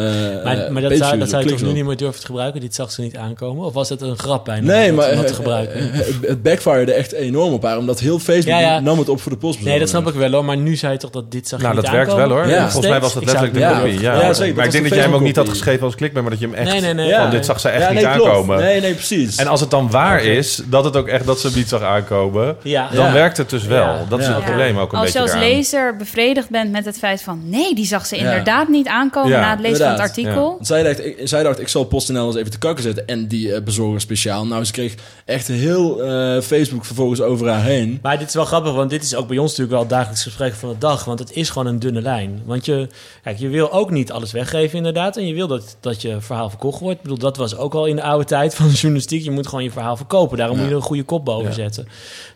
Maar, 0.43 0.72
maar 0.72 0.82
dat, 0.82 0.97
zou, 0.97 1.18
dat 1.20 1.30
zou 1.30 1.43
je 1.43 1.49
toch 1.49 1.61
nu 1.61 1.72
niet 1.72 1.86
meer 1.86 1.97
durven 1.97 2.20
te 2.20 2.26
gebruiken? 2.26 2.61
Dit 2.61 2.76
zag 2.76 2.91
ze 2.91 3.01
niet 3.01 3.18
aankomen? 3.18 3.66
Of 3.66 3.74
was 3.74 3.89
het 3.89 4.01
een 4.01 4.18
grap 4.18 4.45
bijna? 4.45 4.66
Nee, 4.68 4.89
om 4.89 4.95
maar 4.95 5.16
dat 5.16 5.28
te 5.28 5.34
gebruiken? 5.34 5.91
het- 5.91 6.16
het 6.22 6.43
backfired 6.43 6.89
echt 6.89 7.11
enorm 7.11 7.53
op 7.53 7.64
haar. 7.64 7.78
Omdat 7.78 7.99
heel 7.99 8.20
Facebook 8.20 8.53
Ja, 8.53 8.59
ja. 8.59 8.80
nam 8.80 8.99
het 8.99 9.09
op 9.09 9.22
voor 9.22 9.32
de 9.32 9.38
postbezorger. 9.38 9.70
Nee, 9.72 9.80
dat 9.80 9.89
snap 9.89 10.01
ik 10.08 10.14
wel 10.14 10.32
hoor. 10.32 10.45
Maar 10.45 10.58
nu 10.58 10.76
zei 10.76 10.93
je 10.93 10.99
toch 10.99 11.10
dat 11.10 11.32
dit 11.32 11.47
zag 11.47 11.60
je 11.60 11.66
Nou, 11.66 11.76
niet 11.78 11.86
dat 11.86 11.93
werkt 11.95 12.14
wel 12.14 12.30
hoor. 12.30 12.47
Ja. 12.47 12.62
Volgens 12.70 12.91
mij 12.91 12.99
was 13.01 13.14
dat 13.14 13.24
letterlijk 13.24 13.54
de 13.54 13.60
ja, 13.60 13.78
kopie. 13.80 13.99
Ja, 13.99 14.34
zeker. 14.34 14.56
Maar 14.56 14.66
ik 14.66 14.72
denk 14.72 14.84
dat 14.84 14.93
jij 14.93 15.04
hem 15.04 15.14
ook 15.14 15.22
niet 15.22 15.36
had 15.36 15.49
geschreven 15.49 15.86
als 15.86 15.95
clickbait, 15.95 16.22
maar 16.24 16.32
dat 16.32 16.41
je 16.41 16.47
hem 16.47 16.56
echt... 16.56 16.72
Nee, 16.72 16.82
nee, 16.82 16.93
nee. 16.93 17.08
Ja. 17.08 17.22
Van, 17.22 17.32
dit 17.32 17.45
zag 17.45 17.60
ze 17.60 17.70
echt 17.70 17.88
Ja, 17.88 17.91
niet 17.91 18.06
aankomen. 18.06 18.60
Nee, 18.60 18.82
nee, 18.82 18.93
precies. 18.93 19.36
En 19.36 19.47
als 19.47 19.60
het 19.60 19.70
dan 19.72 19.89
waar 19.89 20.24
is, 20.24 20.62
dat 20.66 20.84
het 20.84 20.95
ook 20.97 21.08
echt 21.08 21.26
dat 21.26 21.39
ze 21.39 21.47
hem 21.47 21.56
niet 21.56 21.70
zag 21.70 21.82
aankomen, 21.82 22.56
Ja. 22.64 22.89
dan 22.93 23.06
Ja. 23.06 23.14
werkt 23.14 23.38
het 23.38 23.49
dus 23.49 23.66
wel. 23.66 23.86
Ja. 23.86 24.06
Dat 24.10 24.20
is 24.20 24.26
Ja. 24.28 24.34
het 24.36 24.43
probleem 24.43 24.78
ook 24.78 24.93
een 24.93 24.99
als 24.99 25.12
je 25.12 25.20
beetje 25.20 25.36
als 25.36 25.43
lezer 25.45 25.95
bevredigd 25.97 26.49
bent 26.49 26.72
met 26.72 26.86
het 26.86 26.97
feit 26.97 27.22
van... 27.22 27.41
nee, 27.45 27.76
die 27.76 27.86
zag 27.86 28.06
ze 28.06 28.16
inderdaad 28.16 28.68
niet 28.68 28.88
aankomen 28.88 29.32
na 29.32 29.49
het 29.51 29.60
lezen 29.60 29.78
van 29.78 29.91
het 29.91 29.99
artikel. 29.99 30.58
Zij 30.62 30.84
dacht, 30.84 31.06
ik, 31.06 31.18
zij 31.24 31.43
dacht, 31.43 31.60
ik 31.60 31.68
zal 31.68 31.84
PostNL 31.84 32.26
eens 32.26 32.36
even 32.36 32.51
te 32.51 32.58
kakken 32.58 32.84
zetten. 32.84 33.08
En 33.08 33.28
die 33.28 33.54
eh, 33.54 33.62
bezorger 33.62 34.01
speciaal. 34.01 34.45
Nou, 34.47 34.64
ze 34.64 34.72
kreeg 34.72 34.93
echt 35.26 35.47
heel 35.47 36.04
eh, 36.04 36.41
Facebook 36.41 36.86
vervolgens 36.86 37.22
over 37.22 37.47
haar 37.49 37.64
heen. 37.64 37.99
Maar 38.01 38.18
dit 38.18 38.28
is 38.28 38.34
wel 38.34 38.45
grappig, 38.45 38.74
want 38.74 38.89
dit 38.89 39.04
is 39.04 39.16
ook 39.16 39.28
bij 39.28 39.38
ons 39.38 39.49
natuurlijk 39.58 39.78
wel 39.78 39.88
dagelijks 39.94 40.24
gesprek 40.24 40.54
van 40.54 40.70
de 40.70 40.78
dag. 40.78 41.06
Want 41.06 41.20
het 41.20 41.32
is 41.32 41.50
gewoon 41.50 41.68
een 41.68 41.80
dunne 41.80 42.02
lijn. 42.02 42.41
Want 42.46 42.66
je, 42.66 42.88
kijk, 43.24 43.38
je 43.38 43.48
wil 43.50 43.72
ook 43.72 43.89
niet 43.91 44.12
alles 44.12 44.32
weggeven 44.32 44.78
inderdaad. 44.78 45.18
En 45.18 45.28
je 45.28 45.34
wil 45.34 45.48
dat, 45.48 45.78
dat 45.80 46.02
je 46.02 46.22
verhaal 46.22 46.50
verkocht 46.50 46.80
wordt. 46.80 46.96
Ik 46.98 47.02
bedoel, 47.04 47.18
dat 47.18 47.38
was 47.38 47.58
ook 47.58 47.74
al 47.74 47.86
in 47.86 47.96
de 47.96 48.02
oude 48.04 48.26
tijd 48.26 48.56
van 48.56 48.68
de 48.68 48.74
journalistiek. 48.82 49.24
Je 49.24 49.32
moet 49.32 49.48
gewoon 49.48 49.64
je 49.64 49.72
verhaal 49.72 49.98
verkopen. 49.98 50.38
Daarom 50.38 50.56
moet 50.58 50.66
je 50.66 50.72
er 50.72 50.78
een 50.78 50.84
goede 50.86 51.04
kop 51.04 51.26
boven 51.26 51.48
Ja. 51.50 51.54
zetten. 51.56 51.88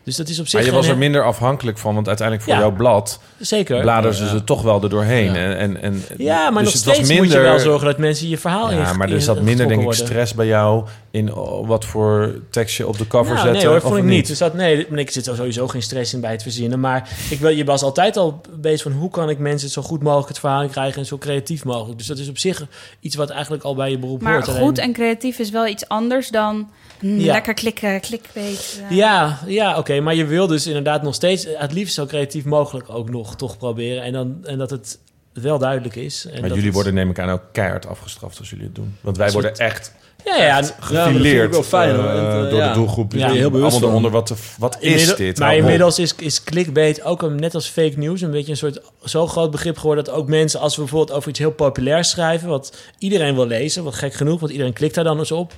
Dus 0.03 0.15
dat 0.15 0.29
is 0.29 0.39
op 0.39 0.45
zich... 0.47 0.59
Maar 0.59 0.69
je 0.69 0.75
was 0.75 0.87
er 0.87 0.97
minder 0.97 1.23
afhankelijk 1.23 1.77
van, 1.77 1.93
want 1.95 2.07
uiteindelijk 2.07 2.49
voor 2.49 2.57
jouw 2.57 2.71
blad 2.71 3.19
Zeker. 3.39 3.81
bladeren 3.81 4.15
ze 4.15 4.27
ze 4.27 4.43
toch 4.43 4.61
wel 4.61 4.83
er 4.83 4.89
doorheen. 4.89 5.25
Ja. 5.25 5.35
En, 5.35 5.57
en, 5.57 5.81
en, 5.81 6.03
Ja, 6.17 6.49
maar 6.49 6.63
dus 6.63 6.73
nog 6.83 6.95
steeds 6.95 7.13
moet 7.19 7.31
je 7.31 7.39
wel 7.39 7.59
zorgen 7.59 7.85
dat 7.87 7.97
mensen 7.97 8.29
je 8.29 8.37
verhaal 8.37 8.71
Ja, 8.71 8.93
maar 8.93 9.09
er 9.11 9.21
zat 9.21 9.41
minder, 9.41 9.67
denk 9.67 9.81
ik, 9.81 9.93
stress 9.93 10.33
bij 10.33 10.45
jou 10.47 10.85
in 11.11 11.33
oh, 11.33 11.67
wat 11.67 11.85
voor 11.85 12.35
tekst 12.49 12.77
je 12.77 12.87
op 12.87 12.97
de 12.97 13.07
cover 13.07 13.33
Nou, 13.33 13.45
zetten. 13.45 13.53
nee 13.57 13.65
hoor, 13.67 13.75
of 13.75 13.81
vond 13.83 13.95
ik 13.97 14.03
niet. 14.03 14.11
niet. 14.11 14.27
Dus 14.27 14.37
dat, 14.37 14.53
nee, 14.53 14.87
ik 14.87 15.11
zit 15.11 15.27
er 15.27 15.35
sowieso 15.35 15.67
geen 15.67 15.81
stress 15.81 16.13
in 16.13 16.21
bij 16.21 16.31
het 16.31 16.41
verzinnen. 16.41 16.79
Maar 16.79 17.09
ik, 17.29 17.39
wil- 17.39 17.46
je 17.55 17.63
was 17.65 17.81
altijd 17.81 18.17
al 18.17 18.41
bezig 18.59 18.81
van 18.81 18.91
hoe 18.91 19.09
kan 19.09 19.29
ik 19.29 19.37
mensen 19.39 19.69
zo 19.69 19.81
goed 19.81 20.03
mogelijk 20.03 20.27
het 20.27 20.39
verhaal 20.39 20.67
krijgen 20.67 20.99
en 20.99 21.05
zo 21.05 21.17
creatief 21.17 21.63
mogelijk. 21.63 21.97
Dus 21.97 22.07
dat 22.07 22.17
is 22.17 22.29
op 22.29 22.37
zich 22.37 22.67
iets 22.99 23.15
wat 23.15 23.29
eigenlijk 23.29 23.63
al 23.63 23.75
bij 23.75 23.89
je 23.89 23.97
beroep 23.99 24.21
Maar 24.21 24.33
hoort. 24.33 24.47
Alleen- 24.47 24.61
goed 24.61 24.77
en 24.77 24.93
creatief 24.93 25.39
is 25.39 25.49
wel 25.49 25.67
iets 25.67 25.87
anders 25.87 26.29
dan 26.29 26.69
mm, 27.01 27.19
Ja. 27.19 27.31
lekker 27.33 27.53
klikken, 27.53 28.01
clickbait. 28.01 28.81
eh. 28.89 28.95
Ja, 28.97 29.39
ja 29.47 29.77
oké. 29.77 29.99
maar 29.99 30.15
je 30.15 30.25
wil 30.25 30.47
dus 30.47 30.67
inderdaad 30.67 31.01
nog 31.03 31.15
steeds 31.15 31.47
het 31.57 31.73
liefst 31.73 31.93
zo 31.93 32.05
creatief 32.05 32.45
mogelijk 32.45 32.89
ook 32.89 33.09
nog 33.09 33.35
toch 33.35 33.57
proberen. 33.57 34.03
En, 34.03 34.13
dan, 34.13 34.37
en 34.43 34.57
dat 34.57 34.69
het 34.69 34.99
wel 35.33 35.57
duidelijk 35.57 35.95
is. 35.95 36.25
En 36.25 36.31
Maar 36.31 36.41
dat 36.41 36.49
jullie 36.49 36.65
het- 36.65 36.73
worden, 36.73 36.93
neem 36.93 37.09
ik 37.09 37.19
aan, 37.19 37.29
ook 37.29 37.43
keihard 37.51 37.87
afgestraft 37.87 38.39
als 38.39 38.49
jullie 38.49 38.65
het 38.65 38.75
doen. 38.75 38.95
Want 39.01 39.17
wij 39.17 39.31
worden 39.31 39.55
echt 39.55 39.91
Ja, 40.27 40.43
ja. 40.43 40.61
gefileerd 40.79 41.51
wel 41.51 41.63
fijn, 41.63 41.89
eh, 41.95 41.99
eh, 42.43 42.49
door 42.49 42.59
ja. 42.59 42.67
de 42.67 42.73
doelgroep. 42.73 43.11
Ja. 43.13 43.27
Ja, 43.27 43.33
heel 43.33 43.49
bewust 43.51 43.71
allemaal 43.71 43.79
van. 43.79 43.89
eronder, 43.89 44.11
wat, 44.11 44.33
wat 44.57 44.77
is 44.79 44.89
Inmiddel- 44.91 45.15
dit? 45.15 45.39
Maar 45.39 45.55
inmiddels 45.55 45.99
is, 45.99 46.15
is 46.15 46.43
clickbait 46.43 47.03
ook 47.03 47.21
een, 47.21 47.35
net 47.35 47.55
als 47.55 47.67
fake 47.67 47.93
news 47.97 48.21
een 48.21 48.31
beetje 48.31 48.51
een 48.51 48.57
soort 48.57 48.81
zo 49.03 49.27
groot 49.27 49.51
begrip 49.51 49.77
geworden 49.77 50.03
dat 50.03 50.13
ook 50.13 50.27
mensen, 50.27 50.59
als 50.59 50.75
we 50.75 50.81
bijvoorbeeld 50.81 51.17
over 51.17 51.29
iets 51.29 51.39
heel 51.39 51.51
populairs 51.51 52.09
schrijven, 52.09 52.47
wat 52.49 52.77
iedereen 52.97 53.35
wil 53.35 53.47
lezen, 53.47 53.83
wat 53.83 53.95
gek 53.95 54.13
genoeg, 54.13 54.39
want 54.39 54.51
iedereen 54.51 54.73
klikt 54.73 54.95
daar 54.95 55.03
dan 55.03 55.17
eens 55.19 55.31
op. 55.31 55.53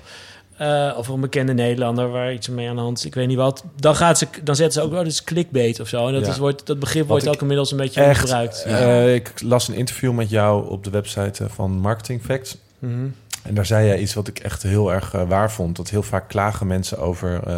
eh, 0.57 0.93
of 0.97 1.07
een 1.07 1.20
bekende 1.20 1.53
Nederlander 1.53 2.09
waar 2.09 2.34
iets 2.34 2.47
mee 2.49 2.70
aan 2.70 2.76
de 2.76 2.82
hand 2.82 2.97
is, 2.97 3.05
ik 3.05 3.13
weet 3.15 3.28
niet 3.28 3.38
wat. 3.38 3.63
Dan, 3.80 3.95
gaat 3.95 4.17
ze, 4.17 4.28
dan 4.43 4.55
zetten 4.55 4.82
ze 4.82 4.88
ook 4.88 4.93
wel 4.93 5.03
eens 5.03 5.24
clickbait 5.24 5.80
of 5.80 5.88
zo. 5.88 6.07
En 6.07 6.13
dat, 6.13 6.26
Ja. 6.26 6.32
is, 6.32 6.38
wordt, 6.38 6.65
dat 6.65 6.80
begrip 6.80 7.07
Wat 7.07 7.22
wordt 7.22 7.36
ook 7.36 7.41
inmiddels 7.41 7.72
een 7.72 7.78
beetje 7.78 8.01
Echt, 8.01 8.20
gebruikt. 8.20 8.63
eh, 8.63 9.13
ik 9.15 9.32
las 9.43 9.67
een 9.67 9.74
interview 9.76 10.11
met 10.13 10.30
jou 10.30 10.70
op 10.70 10.84
de 10.84 10.89
website 10.89 11.45
van 11.49 11.72
Marketing 11.72 12.22
Facts. 12.24 12.57
Mhm. 12.80 12.93
En 13.44 13.54
daar 13.54 13.66
zei 13.66 13.88
jij 13.88 14.00
iets 14.00 14.14
wat 14.14 14.28
ik 14.28 14.40
echt 14.40 14.64
heel 14.64 14.94
erg 14.94 15.14
eh, 15.14 15.28
waar 15.28 15.52
vond. 15.52 15.76
Dat 15.76 15.90
heel 15.90 16.04
vaak 16.04 16.28
klagen 16.28 16.68
mensen 16.68 17.00
over, 17.00 17.42
eh, 17.48 17.58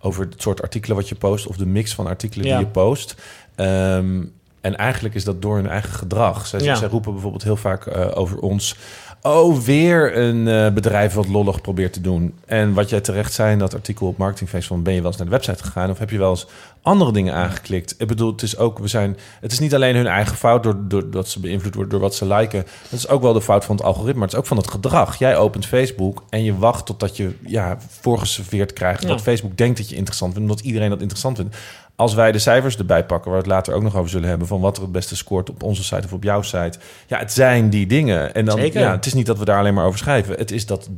over 0.00 0.24
het 0.24 0.42
soort 0.42 0.62
artikelen 0.62 0.96
wat 0.96 1.08
je 1.08 1.14
post... 1.14 1.46
of 1.46 1.56
de 1.56 1.66
mix 1.66 1.94
van 1.94 2.06
artikelen 2.06 2.46
Ja. 2.46 2.56
die 2.56 2.66
je 2.66 2.72
post. 2.72 3.14
Ehm, 3.54 4.22
en 4.60 4.76
eigenlijk 4.76 5.14
is 5.14 5.24
dat 5.24 5.42
door 5.42 5.56
hun 5.56 5.68
eigen 5.68 5.92
gedrag. 5.92 6.46
Zij, 6.46 6.60
Ja. 6.60 6.74
zij 6.74 6.88
roepen 6.88 7.12
bijvoorbeeld 7.12 7.42
heel 7.42 7.56
vaak 7.56 7.86
eh, 7.86 8.06
over 8.14 8.38
ons... 8.38 8.76
Oh, 9.22 9.58
weer 9.58 10.16
een 10.16 10.74
bedrijf 10.74 11.12
wat 11.14 11.28
lollig 11.28 11.60
probeert 11.60 11.92
te 11.92 12.00
doen. 12.00 12.34
En 12.46 12.72
wat 12.74 12.88
jij 12.88 13.00
terecht 13.00 13.32
zei 13.32 13.52
in 13.52 13.58
dat 13.58 13.74
artikel 13.74 14.06
op 14.06 14.16
Marketingface... 14.16 14.66
van 14.66 14.82
ben 14.82 14.94
je 14.94 15.00
wel 15.00 15.08
eens 15.08 15.18
naar 15.18 15.26
de 15.26 15.32
website 15.32 15.64
gegaan... 15.64 15.90
of 15.90 15.98
heb 15.98 16.10
je 16.10 16.18
wel 16.18 16.30
eens 16.30 16.46
andere 16.82 17.12
dingen 17.12 17.34
aangeklikt? 17.34 17.94
Ik 17.98 18.06
bedoel, 18.06 18.32
het 18.32 18.42
is 18.42 18.56
ook... 18.56 18.78
We 18.78 18.88
zijn, 18.88 19.16
het 19.40 19.52
is 19.52 19.58
niet 19.58 19.74
alleen 19.74 19.96
hun 19.96 20.06
eigen 20.06 20.36
fout... 20.36 20.62
Door, 20.62 20.88
door, 20.88 21.10
dat 21.10 21.28
ze 21.28 21.40
beïnvloed 21.40 21.74
worden 21.74 21.92
door 21.92 22.00
wat 22.00 22.14
ze 22.14 22.26
liken. 22.26 22.58
Het 22.58 22.92
is 22.92 23.08
ook 23.08 23.22
wel 23.22 23.32
de 23.32 23.42
fout 23.42 23.64
van 23.64 23.76
het 23.76 23.84
algoritme... 23.84 24.14
maar 24.14 24.22
het 24.22 24.32
is 24.32 24.38
ook 24.38 24.46
van 24.46 24.56
het 24.56 24.70
gedrag. 24.70 25.18
Jij 25.18 25.36
opent 25.36 25.66
Facebook 25.66 26.22
en 26.28 26.44
je 26.44 26.56
wacht 26.56 26.86
totdat 26.86 27.16
je 27.16 27.34
ja, 27.46 27.78
voorgeserveerd 27.88 28.72
krijgt... 28.72 29.02
Ja. 29.02 29.08
wat 29.08 29.22
Facebook 29.22 29.56
denkt 29.56 29.76
dat 29.76 29.88
je 29.88 29.96
interessant 29.96 30.32
vindt... 30.32 30.50
omdat 30.50 30.64
iedereen 30.64 30.90
dat 30.90 31.00
interessant 31.00 31.36
vindt. 31.36 31.56
Als 32.00 32.14
wij 32.14 32.32
de 32.32 32.38
cijfers 32.38 32.76
erbij 32.76 33.04
pakken, 33.04 33.30
waar 33.30 33.40
we 33.40 33.46
het 33.46 33.56
later 33.56 33.74
ook 33.74 33.82
nog 33.82 33.96
over 33.96 34.10
zullen 34.10 34.28
hebben, 34.28 34.46
van 34.46 34.60
wat 34.60 34.76
er 34.76 34.82
het 34.82 34.92
beste 34.92 35.16
scoort 35.16 35.50
op 35.50 35.62
onze 35.62 35.84
site 35.84 36.02
of 36.04 36.12
op 36.12 36.22
jouw 36.22 36.42
site. 36.42 36.78
Ja, 37.06 37.18
het 37.18 37.32
zijn 37.32 37.70
die 37.70 37.86
dingen. 37.86 38.34
En 38.34 38.44
dan, 38.44 38.58
Zeker. 38.58 38.80
ja, 38.80 38.90
het 38.90 39.06
is 39.06 39.14
niet 39.14 39.26
dat 39.26 39.38
we 39.38 39.44
daar 39.44 39.58
alleen 39.58 39.74
maar 39.74 39.84
over 39.84 39.98
schrijven. 39.98 40.34
Het 40.34 40.50
is 40.50 40.66
dat 40.66 40.88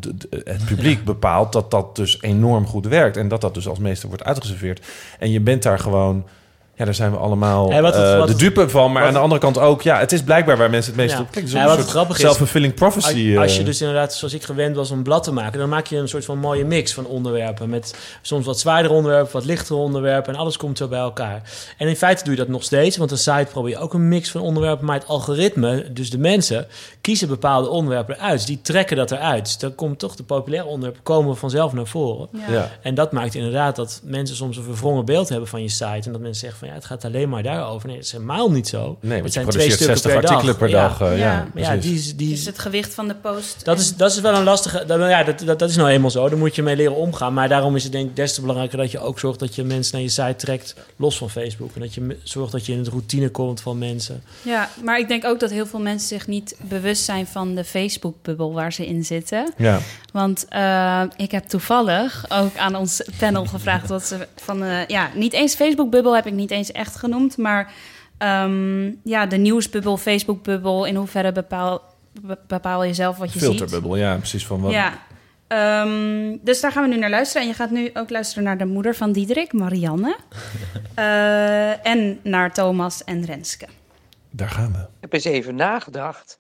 het 0.45 0.65
publiek 0.65 1.05
bepaalt 1.05 1.53
dat 1.53 1.71
dat 1.71 1.97
dus 1.97 2.23
enorm 2.23 2.67
goed 2.67 2.87
werkt. 2.87 3.17
En 3.17 3.29
dat 3.29 3.41
dat 3.41 3.55
dus 3.55 3.69
als 3.69 3.79
meester 3.79 4.09
wordt 4.09 4.25
uitgeserveerd. 4.25 4.87
En 5.19 5.31
je 5.31 5.41
bent 5.41 5.63
daar 5.63 5.79
gewoon. 5.79 6.25
Ja, 6.77 6.85
daar 6.85 6.95
zijn 6.95 7.11
we 7.11 7.17
allemaal 7.17 7.71
Ja, 7.73 7.81
wat 7.81 7.95
het- 7.95 8.05
eh, 8.05 8.17
wat 8.17 8.27
de 8.27 8.33
het- 8.33 8.41
dupe 8.41 8.69
van. 8.69 8.93
Maar 8.93 8.99
wat 9.01 9.09
aan 9.09 9.15
de 9.17 9.21
andere 9.21 9.41
kant 9.41 9.59
ook, 9.59 9.83
ja, 9.83 9.99
het 9.99 10.13
is 10.13 10.23
blijkbaar 10.23 10.57
waar 10.57 10.71
mensen 10.71 10.93
het 10.93 11.01
meest 11.01 11.15
Ja. 11.15 11.21
op 11.21 11.31
klikken. 11.31 11.57
Is 11.59 11.65
wat 11.65 11.75
soort 11.75 11.89
grappige 11.89 12.19
is- 12.19 12.25
Self-fulfilling 12.27 12.75
prophecy. 12.75 13.29
Als, 13.31 13.43
als 13.43 13.53
eh. 13.53 13.59
je 13.59 13.65
dus 13.65 13.81
inderdaad, 13.81 14.15
zoals 14.15 14.35
ik 14.35 14.43
gewend 14.43 14.77
was, 14.77 14.91
om 14.91 14.97
een 14.97 15.03
blad 15.03 15.23
te 15.25 15.33
maken, 15.33 15.59
dan 15.59 15.69
maak 15.69 15.87
je 15.87 15.97
een 15.97 16.09
soort 16.09 16.25
van 16.25 16.39
mooie 16.39 16.65
mix 16.65 16.95
van 16.95 17.07
onderwerpen. 17.07 17.69
Met 17.69 17.95
soms 18.23 18.47
wat 18.47 18.59
zwaardere 18.59 18.95
onderwerpen, 18.95 19.33
wat 19.33 19.45
lichtere 19.45 19.79
onderwerpen 19.79 20.33
en 20.35 20.39
alles 20.41 20.57
komt 20.57 20.79
zo 20.79 20.89
bij 20.89 20.99
elkaar. 20.99 21.43
En 21.79 21.89
in 21.89 21.97
feite 21.97 22.23
doe 22.25 22.33
je 22.33 22.39
dat 22.39 22.49
nog 22.49 22.63
steeds, 22.63 22.97
want 22.97 23.11
een 23.11 23.19
site 23.19 23.47
probeer 23.51 23.71
je 23.71 23.79
ook 23.79 23.95
een 23.95 24.09
mix 24.09 24.31
van 24.31 24.41
onderwerpen. 24.41 24.87
Maar 24.87 24.99
het 24.99 25.09
algoritme, 25.09 25.93
dus 25.93 26.11
de 26.11 26.19
mensen, 26.19 26.67
kiezen 27.01 27.29
bepaalde 27.29 27.69
onderwerpen. 27.69 28.17
Dus 28.31 28.45
die 28.45 28.61
trekken 28.63 28.97
dat 28.97 29.11
eruit. 29.11 29.45
Dus 29.45 29.59
dan 29.59 29.75
komt 29.75 29.99
toch 29.99 30.15
de 30.17 30.23
populaire 30.23 30.69
onderwerpen 30.69 31.03
komen 31.03 31.37
vanzelf 31.37 31.73
naar 31.73 31.87
voren. 31.87 32.29
Ja. 32.33 32.53
ja. 32.53 32.71
En 32.83 32.95
dat 32.95 33.13
maakt 33.13 33.35
inderdaad 33.35 33.77
dat 33.77 34.01
mensen 34.05 34.37
soms 34.37 34.57
een 34.57 34.63
verwrongen 34.63 35.05
beeld 35.05 35.29
hebben 35.29 35.49
van 35.49 35.63
je 35.63 35.69
site. 35.69 35.85
En 36.05 36.13
dat 36.13 36.21
mensen 36.21 36.35
zeggen 36.49 36.59
van 36.63 36.71
ja, 36.71 36.75
het 36.77 36.85
gaat 36.85 37.05
alleen 37.05 37.29
maar 37.29 37.43
daarover. 37.43 37.87
Nee, 37.89 37.97
dat 37.97 38.05
is 38.05 38.13
helemaal 38.13 38.51
niet 38.51 38.69
zo. 38.69 38.97
Nee, 39.01 39.23
het 39.23 39.33
zijn 39.33 39.47
produceert 39.47 39.79
60 39.79 40.15
artikelen 40.15 40.57
per 40.57 40.71
dag. 40.71 41.01
eh, 41.01 41.19
ja, 41.19 41.47
Ja. 41.55 41.73
Ja, 41.75 41.77
die, 41.77 41.95
is- 41.95 42.17
die, 42.17 42.29
Dus 42.31 42.45
het 42.47 42.59
gewicht 42.59 42.95
van 42.95 43.09
de 43.09 43.15
post. 43.15 43.65
dat 43.65 43.75
en- 43.77 43.81
is, 43.83 43.97
dat 43.97 44.11
is 44.11 44.21
wel 44.21 44.35
een 44.35 44.45
lastige. 44.45 44.85
Dat, 44.87 45.01
ja, 45.01 45.23
dat, 45.25 45.39
dat, 45.39 45.59
dat 45.59 45.71
is 45.71 45.77
nou 45.77 45.89
eenmaal 45.89 46.11
zo. 46.11 46.29
Daar 46.29 46.39
moet 46.39 46.55
je 46.55 46.63
mee 46.63 46.77
leren 46.77 46.95
omgaan. 46.97 47.35
Maar 47.35 47.49
daarom 47.49 47.77
is 47.77 47.83
het 47.83 47.93
denk 47.93 48.09
ik 48.09 48.17
des 48.17 48.35
te 48.35 48.41
belangrijker 48.41 48.79
dat 48.79 48.91
je 48.91 48.99
ook 48.99 49.19
zorgt 49.19 49.39
dat 49.39 49.55
je 49.55 49.65
mensen 49.65 49.93
naar 49.95 50.03
je 50.03 50.09
site 50.09 50.35
trekt, 50.37 50.75
los 50.97 51.17
van 51.19 51.31
Facebook. 51.31 51.71
En 51.75 51.81
dat 51.81 51.95
je 51.95 52.17
zorgt 52.23 52.53
dat 52.53 52.67
je 52.67 52.73
in 52.73 52.79
het 52.79 52.89
routine 52.89 53.29
komt 53.29 53.61
van 53.61 53.79
mensen. 53.79 54.23
Ja, 54.43 54.69
maar 54.85 54.99
ik 54.99 55.09
denk 55.09 55.25
ook 55.25 55.41
dat 55.41 55.51
heel 55.51 55.67
veel 55.67 55.81
mensen 55.81 56.09
zich 56.09 56.27
niet 56.27 56.57
bewust 56.61 57.05
zijn 57.05 57.27
van 57.27 57.55
de 57.55 57.65
Facebook-bubbel 57.65 58.53
waar 58.53 58.73
ze 58.73 58.87
in 58.87 59.05
zitten. 59.05 59.53
ja. 59.57 59.79
Want 60.13 60.47
eh, 60.49 61.03
ik 61.17 61.31
heb 61.31 61.45
toevallig 61.45 62.25
ook 62.29 62.57
aan 62.57 62.75
ons 62.77 63.03
panel 63.19 63.45
gevraagd 63.47 63.89
wat 63.89 64.05
ze 64.05 64.27
van... 64.37 64.63
eh, 64.65 64.87
ja, 64.87 65.11
niet 65.15 65.33
eens 65.33 65.55
Facebook-bubbel 65.55 66.15
heb 66.15 66.27
ik 66.27 66.33
niet 66.33 66.51
eens 66.53 66.73
echt 66.73 66.97
genoemd, 66.97 67.37
maar 67.37 67.73
ehm, 68.19 68.91
ja, 69.05 69.27
de 69.27 69.37
nieuwsbubbel, 69.37 69.97
Facebook-bubbel, 69.97 70.85
in 70.85 70.95
hoeverre 70.97 71.33
bepaal, 71.33 71.83
be- 72.21 72.39
bepaal 72.47 72.85
je 72.85 72.95
zelf 72.95 73.17
wat 73.17 73.33
je 73.33 73.39
ziet. 73.39 73.49
Filterbubbel, 73.49 73.97
ja, 73.97 74.17
precies. 74.17 74.47
Van 74.47 74.61
wat, 74.61 74.73
Ja. 74.73 74.93
Ehm, 75.47 76.37
dus 76.41 76.61
daar 76.61 76.73
gaan 76.73 76.83
we 76.83 76.89
nu 76.89 76.99
naar 76.99 77.11
luisteren. 77.11 77.43
En 77.43 77.49
je 77.49 77.55
gaat 77.55 77.71
nu 77.71 77.91
ook 77.95 78.11
luisteren 78.11 78.45
naar 78.45 78.59
de 78.59 78.65
moeder 78.65 78.95
van 78.95 79.13
Diederik, 79.13 79.53
Marianne. 79.53 80.17
Eh, 80.95 81.87
en 81.87 82.19
naar 82.23 82.53
Thomas 82.53 83.05
en 83.05 83.25
Renske. 83.25 83.67
Daar 84.31 84.49
gaan 84.49 84.73
we. 84.73 84.79
Ik 84.79 84.87
heb 85.01 85.13
eens 85.13 85.25
even 85.25 85.55
nagedacht. 85.55 86.39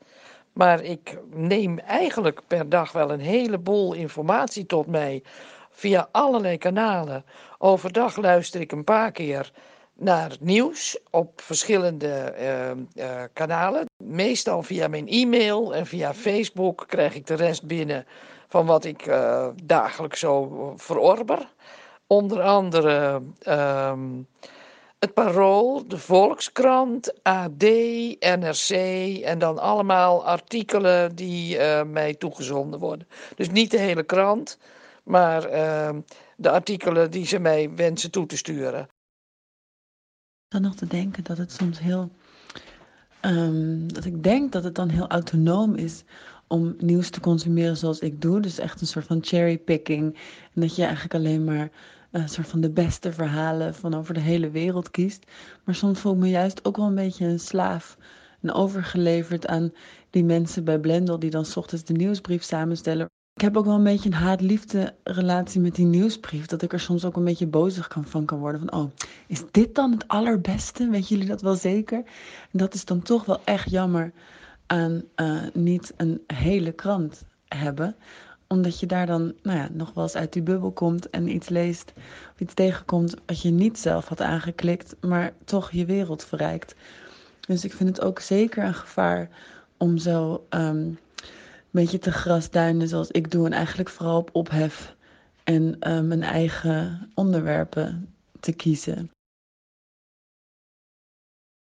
Maar 0.52 0.82
ik 0.82 1.18
neem 1.34 1.78
eigenlijk 1.78 2.40
per 2.46 2.68
dag 2.68 2.92
wel 2.92 3.12
een 3.12 3.20
heleboel 3.20 3.92
informatie 3.92 4.66
tot 4.66 4.86
mij 4.86 5.22
via 5.70 6.08
allerlei 6.12 6.58
kanalen. 6.58 7.24
Overdag 7.58 8.16
luister 8.16 8.60
ik 8.60 8.72
een 8.72 8.84
paar 8.84 9.12
keer 9.12 9.50
naar 9.94 10.30
het 10.30 10.40
nieuws 10.40 10.98
op 11.10 11.40
verschillende 11.40 12.08
eh, 12.08 12.70
eh, 12.70 12.76
kanalen. 13.32 13.86
Meestal 13.96 14.62
via 14.62 14.88
mijn 14.88 15.08
e-mail 15.08 15.74
en 15.74 15.86
via 15.86 16.14
Facebook 16.14 16.84
krijg 16.88 17.14
ik 17.14 17.26
de 17.26 17.34
rest 17.34 17.66
binnen 17.66 18.06
van 18.48 18.66
wat 18.66 18.84
ik 18.84 19.06
eh, 19.06 19.48
dagelijks 19.64 20.20
zo 20.20 20.72
verorber. 20.76 21.52
Onder 22.06 22.42
andere 22.42 23.22
ehm, 23.38 24.22
het 25.02 25.14
Parool, 25.14 25.88
de 25.88 25.98
Volkskrant, 25.98 27.22
AD, 27.22 27.62
NRC 28.18 28.70
en 29.22 29.38
dan 29.38 29.58
allemaal 29.58 30.26
artikelen 30.26 31.14
die 31.14 31.58
uh, 31.58 31.82
mij 31.82 32.14
toegezonden 32.14 32.80
worden. 32.80 33.08
Dus 33.36 33.50
niet 33.50 33.70
de 33.70 33.78
hele 33.78 34.02
krant, 34.02 34.58
maar 35.04 35.52
uh, 35.52 35.90
de 36.36 36.50
artikelen 36.50 37.10
die 37.10 37.26
ze 37.26 37.38
mij 37.38 37.70
wensen 37.74 38.10
toe 38.10 38.26
te 38.26 38.36
sturen. 38.36 38.88
Dan 40.52 40.62
nog 40.62 40.74
te 40.74 40.86
denken 40.86 41.24
dat 41.24 41.38
het 41.38 41.52
soms 41.52 41.78
heel. 41.78 42.10
Um, 43.20 43.92
dat 43.92 44.04
ik 44.04 44.22
denk 44.22 44.52
dat 44.52 44.64
het 44.64 44.74
dan 44.74 44.88
heel 44.88 45.08
autonoom 45.08 45.74
is 45.74 46.04
om 46.46 46.74
nieuws 46.78 47.10
te 47.10 47.20
consumeren 47.20 47.76
zoals 47.76 47.98
ik 47.98 48.20
doe. 48.20 48.40
Dus 48.40 48.58
echt 48.58 48.80
een 48.80 48.86
soort 48.86 49.06
van 49.06 49.24
cherrypicking. 49.24 50.18
En 50.54 50.60
dat 50.60 50.76
je 50.76 50.82
eigenlijk 50.82 51.14
alleen 51.14 51.44
maar 51.44 51.70
een 52.10 52.28
soort 52.28 52.48
van 52.48 52.60
de 52.60 52.70
beste 52.70 53.12
verhalen 53.12 53.74
van 53.74 53.94
over 53.94 54.14
de 54.14 54.20
hele 54.20 54.50
wereld 54.50 54.90
kiest. 54.90 55.30
Maar 55.64 55.74
soms 55.74 56.00
voel 56.00 56.12
ik 56.12 56.18
me 56.18 56.28
juist 56.28 56.64
ook 56.64 56.76
wel 56.76 56.86
een 56.86 56.94
beetje 56.94 57.26
een 57.26 57.40
slaaf. 57.40 57.96
En 58.40 58.52
overgeleverd 58.52 59.46
aan 59.46 59.72
die 60.10 60.24
mensen 60.24 60.64
bij 60.64 60.78
Blendel 60.78 61.18
die 61.18 61.30
dan 61.30 61.44
s 61.44 61.56
ochtends 61.56 61.84
de 61.84 61.92
nieuwsbrief 61.92 62.42
samenstellen. 62.42 63.10
Ik 63.42 63.48
heb 63.48 63.56
ook 63.56 63.64
wel 63.64 63.74
een 63.74 63.82
beetje 63.82 64.08
een 64.08 64.14
haat-liefde 64.14 64.94
relatie 65.02 65.60
met 65.60 65.74
die 65.74 65.86
nieuwsbrief. 65.86 66.46
Dat 66.46 66.62
ik 66.62 66.72
er 66.72 66.80
soms 66.80 67.04
ook 67.04 67.16
een 67.16 67.24
beetje 67.24 67.46
bozig 67.46 67.88
kan 67.88 68.04
van 68.04 68.24
kan 68.24 68.38
worden. 68.38 68.60
Van, 68.60 68.72
oh, 68.80 68.90
is 69.26 69.42
dit 69.50 69.74
dan 69.74 69.90
het 69.90 70.08
allerbeste? 70.08 70.88
Weet 70.88 71.08
jullie 71.08 71.26
dat 71.26 71.42
wel 71.42 71.54
zeker? 71.54 71.98
En 72.50 72.58
dat 72.58 72.74
is 72.74 72.84
dan 72.84 73.02
toch 73.02 73.24
wel 73.24 73.40
echt 73.44 73.70
jammer 73.70 74.12
aan 74.66 75.02
uh, 75.16 75.42
niet 75.52 75.92
een 75.96 76.22
hele 76.26 76.72
krant 76.72 77.24
hebben 77.48 77.96
omdat 78.46 78.80
je 78.80 78.86
daar 78.86 79.06
dan 79.06 79.34
nou 79.42 79.58
ja, 79.58 79.68
nog 79.72 79.94
wel 79.94 80.04
eens 80.04 80.16
uit 80.16 80.32
die 80.32 80.42
bubbel 80.42 80.72
komt 80.72 81.10
en 81.10 81.28
iets 81.28 81.48
leest 81.48 81.92
of 82.32 82.40
iets 82.40 82.54
tegenkomt 82.54 83.14
wat 83.26 83.42
je 83.42 83.50
niet 83.50 83.78
zelf 83.78 84.08
had 84.08 84.20
aangeklikt, 84.20 84.96
maar 85.00 85.32
toch 85.44 85.70
je 85.70 85.84
wereld 85.84 86.24
verrijkt. 86.24 86.74
Dus 87.40 87.64
ik 87.64 87.72
vind 87.72 87.88
het 87.88 88.00
ook 88.00 88.18
zeker 88.18 88.64
een 88.64 88.74
gevaar 88.74 89.28
om 89.76 89.98
zo 89.98 90.46
een 90.48 90.98
beetje 91.72 91.98
te 91.98 92.12
grasduinen 92.12 92.88
zoals 92.88 93.10
ik 93.10 93.30
doe 93.30 93.46
en 93.46 93.52
eigenlijk 93.52 93.88
vooral 93.88 94.18
op 94.18 94.30
ophef 94.32 94.96
en 95.44 95.76
uh, 95.80 96.00
mijn 96.00 96.22
eigen 96.22 97.10
onderwerpen 97.14 98.14
te 98.40 98.52
kiezen. 98.52 99.10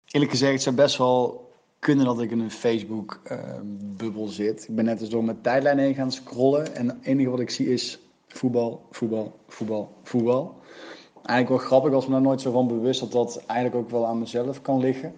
Eerlijk 0.04 0.30
gezegd, 0.30 0.52
het 0.52 0.62
zou 0.62 0.76
best 0.76 0.96
wel 0.96 1.50
kunnen 1.78 2.04
dat 2.04 2.20
ik 2.20 2.30
in 2.30 2.40
een 2.40 2.50
Facebook-bubbel 2.50 4.26
zit. 4.26 4.68
Ik 4.68 4.74
ben 4.74 4.84
net 4.84 5.00
eens 5.00 5.10
door 5.10 5.24
mijn 5.24 5.40
tijdlijn 5.40 5.78
heen 5.78 5.94
gaan 5.94 6.12
scrollen. 6.12 6.74
En 6.74 6.88
het 6.88 6.96
enige 7.02 7.30
wat 7.30 7.40
ik 7.40 7.50
zie 7.50 7.72
is 7.72 7.98
voetbal, 8.28 8.86
voetbal, 8.90 9.38
voetbal, 9.48 9.94
voetbal. 10.02 10.54
Eigenlijk 11.14 11.48
wel 11.48 11.68
grappig, 11.68 11.92
als 11.92 12.06
me 12.06 12.12
daar 12.12 12.20
nooit 12.20 12.40
zo 12.40 12.52
van 12.52 12.66
bewust 12.66 13.00
dat 13.00 13.12
dat 13.12 13.44
eigenlijk 13.46 13.84
ook 13.84 13.90
wel 13.90 14.06
aan 14.06 14.18
mezelf 14.18 14.62
kan 14.62 14.80
liggen. 14.80 15.14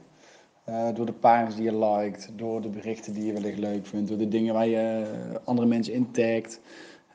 Uh, 0.69 0.95
door 0.95 1.07
de 1.07 1.13
pagina's 1.13 1.55
die 1.55 1.65
je 1.65 1.79
liked, 1.79 2.31
door 2.37 2.61
de 2.61 2.69
berichten 2.69 3.13
die 3.13 3.27
je 3.27 3.33
wellicht 3.33 3.59
leuk 3.59 3.87
vindt, 3.87 4.09
door 4.09 4.19
de 4.19 4.29
dingen 4.29 4.55
waar 4.55 4.67
je 4.67 5.07
andere 5.45 5.69
mensen 5.69 5.95
intagt. 5.95 6.61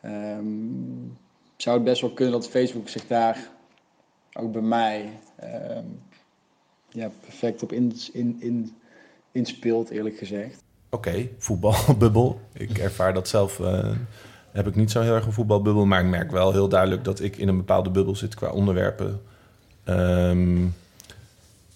Um, 0.05 1.17
zou 1.57 1.75
het 1.75 1.85
best 1.85 2.01
wel 2.01 2.13
kunnen 2.13 2.33
dat 2.33 2.49
Facebook 2.49 2.89
zich 2.89 3.07
daar 3.07 3.49
ook 4.33 4.51
bij 4.51 4.61
mij 4.61 5.19
um, 5.43 6.01
ja, 6.89 7.09
perfect 7.19 7.63
op 7.63 7.71
in, 7.71 7.93
in, 8.13 8.35
in 8.39 8.75
inspeelt, 9.31 9.89
eerlijk 9.89 10.17
gezegd. 10.17 10.63
Oké, 10.89 11.27
voetbalbubbel. 11.37 12.39
Ik 12.53 12.77
ervaar 12.77 13.13
dat 13.13 13.27
zelf. 13.27 13.59
Uh, 13.59 13.91
heb 14.51 14.67
ik 14.67 14.75
niet 14.75 14.91
zo 14.91 15.01
heel 15.01 15.15
erg 15.15 15.25
een 15.25 15.33
voetbalbubbel. 15.33 15.85
Maar 15.85 16.01
ik 16.01 16.09
merk 16.09 16.31
wel 16.31 16.51
heel 16.51 16.69
duidelijk 16.69 17.03
dat 17.03 17.19
ik 17.19 17.37
in 17.37 17.47
een 17.47 17.57
bepaalde 17.57 17.89
bubbel 17.89 18.15
zit 18.15 18.35
qua 18.35 18.51
onderwerpen. 18.51 19.21
Um, 19.85 20.73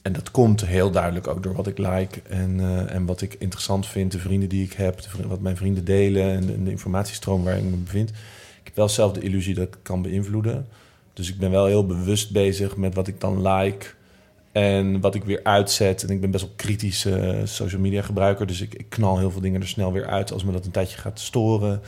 en 0.08 0.14
dat 0.14 0.32
komt 0.32 0.66
heel 0.66 0.92
duidelijk 0.92 1.28
ook 1.28 1.44
door 1.44 1.54
wat 1.54 1.68
ik 1.68 1.78
like 1.78 2.22
en, 2.30 2.60
uh, 2.60 2.94
en 2.94 3.06
wat 3.06 3.22
ik 3.22 3.36
interessant 3.40 3.88
vind. 3.88 4.12
De 4.12 4.20
vrienden 4.20 4.50
die 4.50 4.64
ik 4.64 4.74
heb, 4.74 5.02
wat 5.28 5.40
mijn 5.40 5.58
vrienden 5.58 5.86
delen 5.86 6.24
en 6.24 6.64
de, 6.64 6.72
informatiestroom 6.72 7.44
waar 7.44 7.58
ik 7.58 7.64
me 7.64 7.76
bevind. 7.76 8.10
Ik 8.10 8.64
heb 8.64 8.76
wel 8.76 8.90
zelf 8.90 9.12
de 9.12 9.22
illusie 9.22 9.54
dat 9.54 9.64
ik 9.64 9.78
kan 9.82 10.02
beïnvloeden. 10.02 10.68
Dus 11.14 11.30
ik 11.30 11.38
ben 11.38 11.52
wel 11.52 11.66
heel 11.66 11.86
bewust 11.86 12.32
bezig 12.32 12.78
met 12.78 12.96
wat 12.96 13.08
ik 13.08 13.22
dan 13.22 13.48
like. 13.48 13.86
En 14.52 15.00
wat 15.00 15.16
ik 15.16 15.24
weer 15.24 15.40
uitzet. 15.44 16.04
En 16.04 16.10
ik 16.10 16.22
ben 16.22 16.32
best 16.32 16.44
wel 16.44 16.54
kritisch 16.56 17.06
uh, 17.06 17.36
social 17.44 17.82
media 17.82 18.02
gebruiker. 18.02 18.48
Dus 18.48 18.62
ik, 18.62 18.86
knal 18.90 19.18
heel 19.18 19.32
veel 19.32 19.42
dingen 19.42 19.62
er 19.62 19.68
snel 19.68 19.94
weer 19.94 20.08
uit 20.08 20.32
als 20.32 20.44
me 20.44 20.52
dat 20.52 20.66
een 20.66 20.72
tijdje 20.72 20.98
gaat 20.98 21.20
storen. 21.20 21.82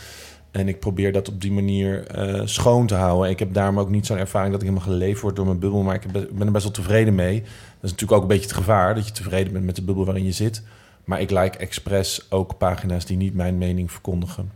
En 0.51 0.67
ik 0.67 0.79
probeer 0.79 1.11
dat 1.11 1.27
op 1.27 1.41
die 1.41 1.51
manier 1.51 2.17
uh, 2.17 2.41
schoon 2.45 2.87
te 2.87 2.95
houden. 2.95 3.29
Ik 3.29 3.39
heb 3.39 3.53
daarom 3.53 3.79
ook 3.79 3.89
niet 3.89 4.05
zo'n 4.05 4.17
ervaring 4.17 4.51
dat 4.51 4.61
ik 4.61 4.67
helemaal 4.67 4.89
geleefd 4.89 5.21
word 5.21 5.35
door 5.35 5.45
mijn 5.45 5.59
bubbel. 5.59 5.81
Maar 5.81 5.95
ik, 5.95 6.11
ben 6.11 6.45
er 6.45 6.51
best 6.51 6.63
wel 6.63 6.73
tevreden 6.73 7.15
mee. 7.15 7.41
Dat 7.41 7.49
is 7.81 7.91
natuurlijk 7.91 8.11
ook 8.11 8.21
een 8.21 8.27
beetje 8.27 8.47
het 8.47 8.57
gevaar. 8.57 8.95
Dat 8.95 9.05
je 9.07 9.13
tevreden 9.13 9.53
bent 9.53 9.65
met 9.65 9.75
de 9.75 9.81
bubbel 9.81 10.05
waarin 10.05 10.25
je 10.25 10.31
zit. 10.31 10.63
Maar 11.03 11.21
ik 11.21 11.29
like 11.29 11.57
expres 11.57 12.25
ook 12.29 12.57
pagina's 12.57 13.05
die 13.05 13.17
niet 13.17 13.33
mijn 13.33 13.57
mening 13.57 13.91
verkondigen. 13.91 14.51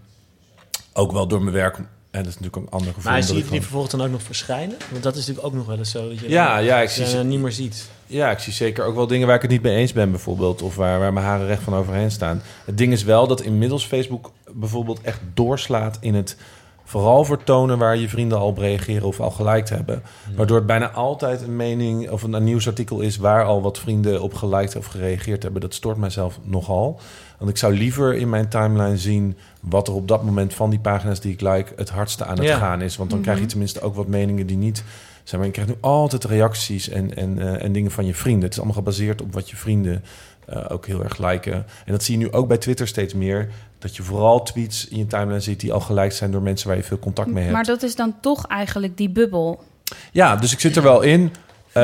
Ook 0.93 1.11
wel 1.11 1.27
door 1.27 1.41
mijn 1.41 1.55
werk 1.55 1.77
en 2.13 2.23
dat 2.23 2.33
is 2.33 2.39
natuurlijk 2.39 2.55
een 2.55 2.77
ander 2.77 2.93
gevoel. 2.93 3.11
Maar 3.11 3.23
zie 3.23 3.37
je 3.37 3.49
die 3.49 3.61
vervolgens 3.61 3.91
dan 3.91 4.01
ook 4.01 4.11
nog 4.11 4.21
verschijnen? 4.21 4.77
Want 4.91 5.03
dat 5.03 5.15
is 5.15 5.19
natuurlijk 5.19 5.45
ook 5.47 5.53
nog 5.53 5.65
wel 5.65 5.77
eens 5.77 5.91
zo. 5.91 6.09
Dat 6.09 6.19
je 6.19 6.29
ja, 6.29 6.57
ja, 6.57 6.81
ik 6.81 6.89
zie 6.89 7.05
ze 7.05 7.23
niet 7.23 7.39
meer 7.39 7.51
ziet. 7.51 7.89
Ja, 8.05 8.31
ik 8.31 8.39
zie 8.39 8.53
zeker 8.53 8.85
ook 8.85 8.95
wel 8.95 9.07
dingen 9.07 9.27
waar 9.27 9.35
ik 9.35 9.41
het 9.41 9.51
niet 9.51 9.61
mee 9.61 9.75
eens 9.75 9.93
ben, 9.93 10.11
bijvoorbeeld. 10.11 10.61
Of 10.61 10.75
waar, 10.75 10.99
waar 10.99 11.13
mijn 11.13 11.25
haren 11.25 11.47
recht 11.47 11.63
van 11.63 11.75
overheen 11.75 12.11
staan. 12.11 12.41
Het 12.65 12.77
ding 12.77 12.91
is 12.91 13.03
wel 13.03 13.27
dat 13.27 13.41
inmiddels 13.41 13.85
Facebook 13.85 14.31
bijvoorbeeld 14.53 15.01
echt 15.01 15.21
doorslaat 15.33 15.97
in 16.01 16.13
het 16.15 16.37
vooral 16.85 17.25
vertonen 17.25 17.77
waar 17.77 17.97
je 17.97 18.09
vrienden 18.09 18.37
al 18.37 18.47
op 18.47 18.57
reageren 18.57 19.07
of 19.07 19.19
al 19.19 19.31
geliked 19.31 19.69
hebben. 19.69 20.01
Hmm. 20.25 20.35
Waardoor 20.35 20.57
het 20.57 20.65
bijna 20.65 20.91
altijd 20.91 21.41
een 21.41 21.55
mening 21.55 22.09
of 22.09 22.23
een, 22.23 22.33
een 22.33 22.43
nieuwsartikel 22.43 22.99
is 22.99 23.17
waar 23.17 23.43
al 23.45 23.61
wat 23.61 23.79
vrienden 23.79 24.21
op 24.21 24.33
geliked 24.33 24.75
of 24.75 24.85
gereageerd 24.85 25.43
hebben. 25.43 25.61
Dat 25.61 25.73
stoort 25.73 25.97
mijzelf 25.97 26.39
nogal. 26.43 26.99
Want 27.37 27.49
ik 27.51 27.57
zou 27.57 27.73
liever 27.73 28.13
in 28.15 28.29
mijn 28.29 28.49
timeline 28.49 28.97
zien 28.97 29.37
wat 29.59 29.87
er 29.87 29.93
op 29.93 30.07
dat 30.07 30.23
moment 30.23 30.53
van 30.53 30.69
die 30.69 30.79
pagina's 30.79 31.19
die 31.19 31.31
ik 31.33 31.41
like 31.41 31.73
het 31.75 31.89
hardste 31.89 32.25
aan 32.25 32.37
het 32.37 32.47
Ja. 32.47 32.57
gaan 32.57 32.81
is. 32.81 32.97
Want 32.97 33.09
dan 33.09 33.21
krijg 33.21 33.35
je 33.37 33.41
Mhm. 33.43 33.51
tenminste 33.51 33.81
ook 33.81 33.95
wat 33.95 34.07
meningen 34.07 34.47
die 34.47 34.57
niet. 34.57 34.83
Zeg 35.23 35.35
maar, 35.37 35.45
je 35.47 35.53
krijgt 35.53 35.71
nu 35.71 35.77
altijd 35.81 36.23
reacties 36.23 36.89
en, 36.89 37.15
en, 37.15 37.39
eh, 37.39 37.63
en 37.63 37.71
dingen 37.71 37.91
van 37.91 38.05
je 38.05 38.13
vrienden. 38.13 38.43
Het 38.43 38.51
is 38.51 38.57
allemaal 38.57 38.75
gebaseerd 38.77 39.21
op 39.21 39.33
wat 39.33 39.49
je 39.49 39.55
vrienden 39.55 40.03
eh, 40.45 40.65
ook 40.69 40.85
heel 40.85 41.03
erg 41.03 41.17
liken. 41.17 41.53
En 41.53 41.91
dat 41.91 42.03
zie 42.03 42.17
je 42.17 42.23
nu 42.25 42.31
ook 42.31 42.47
bij 42.47 42.57
Twitter 42.57 42.87
steeds 42.87 43.13
meer. 43.13 43.49
Dat 43.83 43.95
je 43.95 44.03
vooral 44.03 44.43
tweets 44.43 44.87
in 44.87 44.97
je 44.97 45.07
timeline 45.07 45.39
ziet 45.39 45.59
die 45.59 45.73
al 45.73 45.79
geliked 45.79 46.15
zijn 46.15 46.31
door 46.31 46.41
mensen 46.41 46.67
waar 46.67 46.77
je 46.77 46.83
veel 46.83 46.99
contact 46.99 47.31
mee 47.31 47.43
hebt. 47.43 47.55
Maar 47.55 47.63
dat 47.63 47.83
is 47.83 47.95
dan 47.95 48.15
toch 48.21 48.47
eigenlijk 48.47 48.97
die 48.97 49.09
bubbel. 49.09 49.63
Ja, 50.11 50.35
dus 50.35 50.51
ik 50.53 50.59
zit 50.59 50.75
er 50.75 50.83
wel 50.83 51.01
in. 51.01 51.31
Eh, 51.71 51.83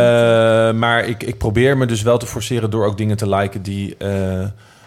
maar 0.71 1.05
ik, 1.05 1.23
ik 1.23 1.37
probeer 1.37 1.77
me 1.77 1.85
dus 1.85 2.01
wel 2.01 2.17
te 2.17 2.25
forceren 2.25 2.69
door 2.69 2.85
ook 2.85 2.97
dingen 2.97 3.17
te 3.17 3.29
liken 3.29 3.61
die. 3.61 3.95
eh, 3.97 4.39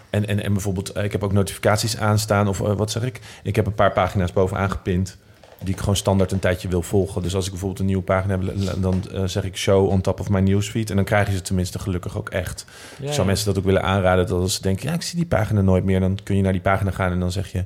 en, 0.09 0.27
en, 0.27 0.43
en 0.43 0.53
bijvoorbeeld, 0.53 0.89
eh, 0.91 1.03
ik 1.03 1.11
heb 1.11 1.23
ook 1.23 1.33
notificaties 1.33 1.97
aanstaan. 1.97 2.47
Of 2.47 2.57
wat 2.57 2.91
zeg 2.91 3.03
ik? 3.03 3.21
Ik 3.43 3.55
heb 3.55 3.65
een 3.65 3.75
paar 3.75 3.91
pagina's 3.91 4.33
bovenaan 4.33 4.71
gepind. 4.71 5.17
Die 5.63 5.73
ik 5.73 5.79
gewoon 5.79 5.95
standaard 5.95 6.31
een 6.31 6.39
tijdje 6.39 6.67
wil 6.67 6.81
volgen. 6.81 7.21
Dus 7.21 7.35
als 7.35 7.45
ik 7.45 7.51
bijvoorbeeld 7.51 7.79
een 7.79 7.85
nieuwe 7.85 8.03
pagina 8.03 8.37
heb, 8.39 8.81
dan 8.81 9.03
eh, 9.11 9.23
zeg 9.23 9.43
ik 9.43 9.57
show 9.57 9.89
on 9.89 10.01
top 10.01 10.19
of 10.19 10.29
my 10.29 10.39
newsfeed. 10.39 10.89
En 10.89 10.95
dan 10.95 11.05
krijg 11.05 11.27
je 11.27 11.33
ze 11.33 11.41
tenminste 11.41 11.79
gelukkig 11.79 12.17
ook 12.17 12.29
echt. 12.29 12.65
Ja, 12.99 13.05
ik 13.05 13.07
zou 13.07 13.19
ja. 13.19 13.25
mensen 13.25 13.45
dat 13.45 13.57
ook 13.57 13.63
willen 13.63 13.83
aanraden. 13.83 14.27
Dat 14.27 14.41
als 14.41 14.53
ze 14.55 14.61
denken, 14.61 14.87
ja, 14.87 14.93
ik 14.93 15.01
zie 15.01 15.15
die 15.15 15.25
pagina 15.25 15.61
nooit 15.61 15.83
meer. 15.83 15.99
Dan 15.99 16.19
kun 16.23 16.35
je 16.35 16.41
naar 16.41 16.51
die 16.51 16.61
pagina 16.61 16.91
gaan 16.91 17.11
en 17.11 17.19
dan 17.19 17.31
zeg 17.31 17.51
je 17.51 17.65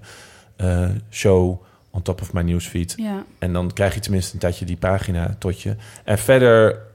eh, 0.55 0.89
show 1.09 1.61
on 1.91 2.01
top 2.01 2.21
of 2.21 2.33
my 2.33 2.41
newsfeed. 2.41 2.93
Ja. 2.97 3.23
En 3.39 3.53
dan 3.53 3.73
krijg 3.73 3.93
je 3.93 3.99
tenminste 3.99 4.33
een 4.33 4.39
tijdje 4.39 4.65
die 4.65 4.77
pagina 4.77 5.35
tot 5.39 5.61
je. 5.61 5.75
En 6.03 6.17
verder 6.17 6.86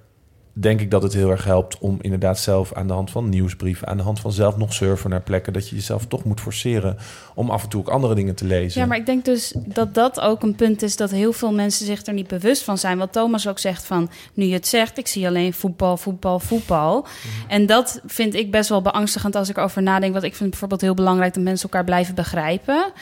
denk 0.53 0.80
ik 0.80 0.90
dat 0.90 1.03
het 1.03 1.12
heel 1.12 1.30
erg 1.30 1.44
helpt 1.44 1.78
om 1.78 1.98
inderdaad 2.00 2.38
zelf 2.38 2.72
aan 2.72 2.86
de 2.86 2.92
hand 2.92 3.11
van 3.11 3.28
nieuwsbrieven, 3.28 3.88
aan 3.88 3.96
de 3.96 4.03
hand 4.03 4.20
van 4.20 4.32
zelf 4.32 4.57
nog 4.57 4.72
surfen 4.72 5.11
naar 5.11 5.20
plekken, 5.20 5.53
dat 5.53 5.68
je 5.68 5.74
jezelf 5.74 6.07
toch 6.07 6.24
moet 6.24 6.40
forceren 6.40 6.96
om 7.34 7.50
af 7.50 7.62
en 7.62 7.68
toe 7.68 7.80
ook 7.80 7.88
andere 7.88 8.14
dingen 8.14 8.34
te 8.34 8.44
lezen. 8.44 8.80
Ja, 8.80 8.86
maar 8.86 8.96
ik 8.96 9.07
denk 9.07 9.24
dus 9.24 9.55
dat 9.57 9.94
dat 9.94 10.20
ook 10.20 10.42
een 10.42 10.55
punt 10.55 10.82
is 10.82 10.96
dat 10.96 11.11
heel 11.11 11.32
veel 11.32 11.53
mensen 11.53 11.86
zich 11.86 12.07
er 12.07 12.12
niet 12.12 12.28
bewust 12.28 12.62
van 12.62 12.78
zijn. 12.78 12.98
Wat 12.98 13.12
Thomas 13.12 13.48
ook 13.48 13.59
zegt 13.59 13.84
van, 13.84 14.11
nu 14.34 14.44
je 14.44 14.53
het 14.53 14.66
zegt, 14.66 14.98
ik 14.98 15.07
zie 15.07 15.26
alleen 15.26 15.53
voetbal, 15.53 15.96
voetbal, 15.96 16.38
voetbal. 16.38 17.07
En 17.48 17.66
dat 17.66 18.00
vind 18.07 18.34
ik 18.34 18.50
best 18.50 18.68
wel 18.68 18.82
beangstigend 18.82 19.34
als 19.34 19.48
ik 19.48 19.59
over 19.59 19.82
nadenk. 19.82 20.12
Want 20.12 20.24
ik 20.24 20.34
vind 20.34 20.50
bijvoorbeeld 20.50 20.80
heel 20.80 20.94
belangrijk 20.94 21.34
dat 21.34 21.42
mensen 21.42 21.68
elkaar 21.68 21.84
blijven 21.84 22.14
begrijpen. 22.14 22.92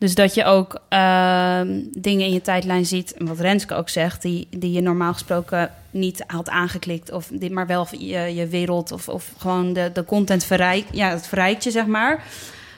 Dus 0.00 0.14
dat 0.14 0.34
je 0.34 0.44
ook 0.44 0.80
ehm, 0.88 1.80
dingen 1.92 2.26
in 2.26 2.32
je 2.32 2.40
tijdlijn 2.40 2.86
ziet, 2.86 3.12
en 3.12 3.26
wat 3.26 3.40
Renske 3.40 3.74
ook 3.74 3.88
zegt, 3.88 4.22
die, 4.22 4.48
die 4.50 4.72
je 4.72 4.80
normaal 4.80 5.12
gesproken 5.12 5.70
niet 5.90 6.24
had 6.26 6.48
aangeklikt. 6.48 7.12
Of 7.12 7.28
dit 7.32 7.50
maar 7.50 7.66
wel 7.66 7.86
je, 7.90 8.18
je 8.18 8.46
wereld 8.46 8.92
of, 8.92 9.08
of 9.08 9.32
gewoon 9.38 9.72
de, 9.72 9.90
de 9.92 10.04
content 10.04 10.44
verrijkt. 10.44 10.88
Ja, 10.92 11.10
het 11.10 11.26
verrijkt 11.26 11.64
je, 11.64 11.70
zeg 11.70 11.86
maar. 11.86 12.24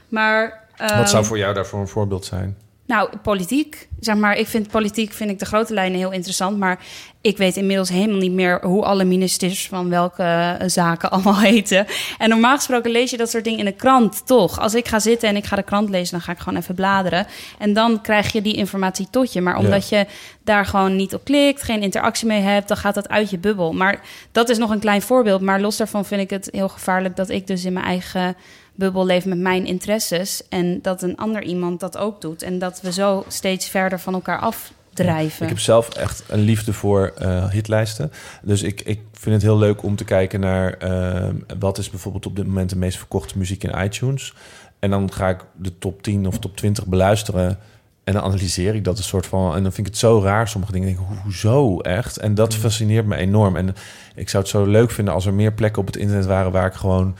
Maar... 0.08 0.66
Wat 0.76 0.90
ehm, 0.90 1.06
zou 1.06 1.24
voor 1.24 1.38
jou 1.38 1.54
daarvoor 1.54 1.80
een 1.80 1.88
voorbeeld 1.88 2.24
zijn? 2.24 2.56
Nou, 2.86 3.10
politiek. 3.22 3.88
Zeg 4.00 4.16
maar, 4.16 4.36
ik 4.36 4.46
vind 4.46 4.70
politiek 4.70 5.12
vind 5.12 5.30
ik 5.30 5.38
de 5.38 5.44
grote 5.44 5.74
lijnen 5.74 5.98
heel 5.98 6.12
interessant. 6.12 6.58
Maar 6.58 6.78
ik 7.20 7.36
weet 7.36 7.56
inmiddels 7.56 7.88
helemaal 7.88 8.18
niet 8.18 8.32
meer 8.32 8.60
hoe 8.62 8.84
alle 8.84 9.04
ministers 9.04 9.68
van 9.68 9.88
welke 9.88 10.22
eh, 10.22 10.68
zaken 10.68 11.10
allemaal 11.10 11.38
heten. 11.38 11.86
En 12.18 12.28
normaal 12.28 12.56
gesproken 12.56 12.90
lees 12.90 13.10
je 13.10 13.16
dat 13.16 13.30
soort 13.30 13.44
dingen 13.44 13.58
in 13.58 13.64
de 13.64 13.72
krant 13.72 14.26
toch. 14.26 14.60
Als 14.60 14.74
ik 14.74 14.88
ga 14.88 14.98
zitten 14.98 15.28
en 15.28 15.36
ik 15.36 15.44
ga 15.44 15.56
de 15.56 15.62
krant 15.62 15.88
lezen, 15.88 16.10
dan 16.10 16.20
ga 16.20 16.32
ik 16.32 16.38
gewoon 16.38 16.58
even 16.58 16.74
bladeren. 16.74 17.26
En 17.58 17.72
dan 17.72 18.00
krijg 18.00 18.32
je 18.32 18.42
die 18.42 18.54
informatie 18.54 19.06
tot 19.10 19.32
je. 19.32 19.40
Maar 19.40 19.56
omdat 19.56 19.88
je 19.88 20.06
daar 20.44 20.66
gewoon 20.66 20.96
niet 20.96 21.14
op 21.14 21.24
klikt, 21.24 21.62
geen 21.62 21.82
interactie 21.82 22.26
mee 22.26 22.40
hebt, 22.40 22.68
dan 22.68 22.76
gaat 22.76 22.94
dat 22.94 23.08
uit 23.08 23.30
je 23.30 23.38
bubbel. 23.38 23.72
Maar 23.72 24.00
dat 24.32 24.48
is 24.48 24.58
nog 24.58 24.70
een 24.70 24.80
klein 24.80 25.02
voorbeeld. 25.02 25.40
Maar 25.40 25.60
los 25.60 25.76
daarvan 25.76 26.04
vind 26.04 26.20
ik 26.20 26.30
het 26.30 26.48
heel 26.52 26.68
gevaarlijk 26.68 27.16
dat 27.16 27.28
ik 27.28 27.46
dus 27.46 27.64
in 27.64 27.72
mijn 27.72 27.86
eigen 27.86 28.36
bubbel 28.74 29.06
leef 29.06 29.24
met 29.24 29.38
mijn 29.38 29.66
interesses. 29.66 30.42
En 30.48 30.78
dat 30.82 31.02
een 31.02 31.16
ander 31.16 31.42
iemand 31.42 31.80
dat 31.80 31.96
ook 31.98 32.20
doet. 32.20 32.42
En 32.42 32.58
dat 32.58 32.80
we 32.80 32.92
zo 32.92 33.24
steeds 33.28 33.68
verder 33.68 34.00
van 34.00 34.14
elkaar 34.14 34.38
afdrijven. 34.38 35.42
Ik 35.42 35.48
heb 35.48 35.58
zelf 35.58 35.88
echt 35.94 36.22
een 36.28 36.40
liefde 36.40 36.72
voor 36.72 37.12
eh, 37.18 37.50
hitlijsten. 37.50 38.12
Dus 38.42 38.62
ik, 38.62 38.80
ik 38.80 39.00
vind 39.12 39.34
het 39.34 39.42
heel 39.44 39.58
leuk 39.58 39.82
om 39.82 39.96
te 39.96 40.04
kijken 40.04 40.40
naar 40.40 40.72
eh, 40.72 41.28
wat 41.58 41.78
is 41.78 41.90
bijvoorbeeld 41.90 42.26
op 42.26 42.36
dit 42.36 42.46
moment 42.46 42.70
de 42.70 42.76
meest 42.76 42.98
verkochte 42.98 43.38
muziek 43.38 43.64
in 43.64 43.84
iTunes. 43.84 44.34
En 44.78 44.90
dan 44.90 45.12
ga 45.12 45.28
ik 45.28 45.44
de 45.56 45.78
top 45.78 46.02
10 46.02 46.26
of 46.26 46.38
top 46.38 46.56
20 46.56 46.86
beluisteren. 46.86 47.58
En 48.04 48.12
dan 48.12 48.22
analyseer 48.22 48.74
ik 48.74 48.84
dat 48.84 48.98
een 48.98 49.04
soort 49.04 49.26
van. 49.26 49.54
En 49.54 49.62
dan 49.62 49.72
vind 49.72 49.86
ik 49.86 49.92
het 49.92 50.02
zo 50.02 50.20
raar. 50.22 50.48
Sommige 50.48 50.72
dingen 50.72 50.88
denk 50.88 51.00
ik, 51.00 51.06
"Ho- 51.06 51.22
hoezo 51.22 51.78
echt? 51.80 52.16
En 52.18 52.34
dat 52.34 52.54
fascineert 52.54 53.06
me 53.06 53.16
enorm. 53.16 53.56
En 53.56 53.74
ik 54.14 54.28
zou 54.28 54.42
het 54.42 54.52
zo 54.52 54.64
leuk 54.64 54.90
vinden 54.90 55.14
als 55.14 55.26
er 55.26 55.34
meer 55.34 55.52
plekken 55.52 55.80
op 55.80 55.86
het 55.86 55.96
internet 55.96 56.26
waren 56.26 56.52
waar 56.52 56.66
ik 56.66 56.72
gewoon 56.74 57.16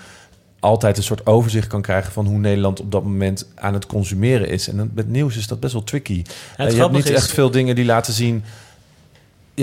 altijd 0.62 0.96
een 0.96 1.02
soort 1.02 1.26
overzicht 1.26 1.66
kan 1.66 1.82
krijgen 1.82 2.12
van 2.12 2.26
hoe 2.26 2.38
Nederland 2.38 2.80
op 2.80 2.92
dat 2.92 3.02
moment 3.02 3.46
aan 3.54 3.74
het 3.74 3.86
consumeren 3.86 4.48
is. 4.48 4.68
En 4.68 4.90
met 4.94 5.08
nieuws 5.08 5.36
is 5.36 5.46
dat 5.46 5.60
best 5.60 5.72
wel 5.72 5.84
tricky. 5.84 6.22
Eh, 6.56 6.70
je 6.70 6.76
hebt 6.80 6.92
niet 6.92 7.08
is- 7.08 7.14
echt 7.16 7.32
veel 7.32 7.50
dingen 7.50 7.74
die 7.74 7.84
laten 7.84 8.12
zien 8.12 8.44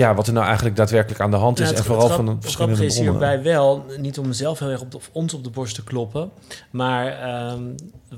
ja, 0.00 0.14
wat 0.14 0.26
er 0.26 0.32
nou 0.32 0.44
eigenlijk 0.46 0.76
daadwerkelijk 0.76 1.20
aan 1.20 1.30
de 1.30 1.36
hand 1.36 1.58
is. 1.58 1.64
Nou, 1.64 1.70
en 1.70 1.78
het 1.78 1.86
vooral 1.86 2.04
grap- 2.04 2.16
van 2.16 2.26
de 2.26 2.32
het 2.32 2.42
verschillende 2.42 2.84
is 2.84 2.98
hierbij 2.98 3.42
wel, 3.42 3.84
niet 3.98 4.18
om 4.18 4.26
mezelf 4.26 4.58
heel 4.58 4.68
erg 4.68 4.80
op 4.80 4.90
de, 4.90 4.96
of 4.96 5.10
ons 5.12 5.34
op 5.34 5.44
de 5.44 5.50
borst 5.50 5.74
te 5.74 5.84
kloppen, 5.84 6.30
maar 6.70 7.06
ehm 7.06 7.62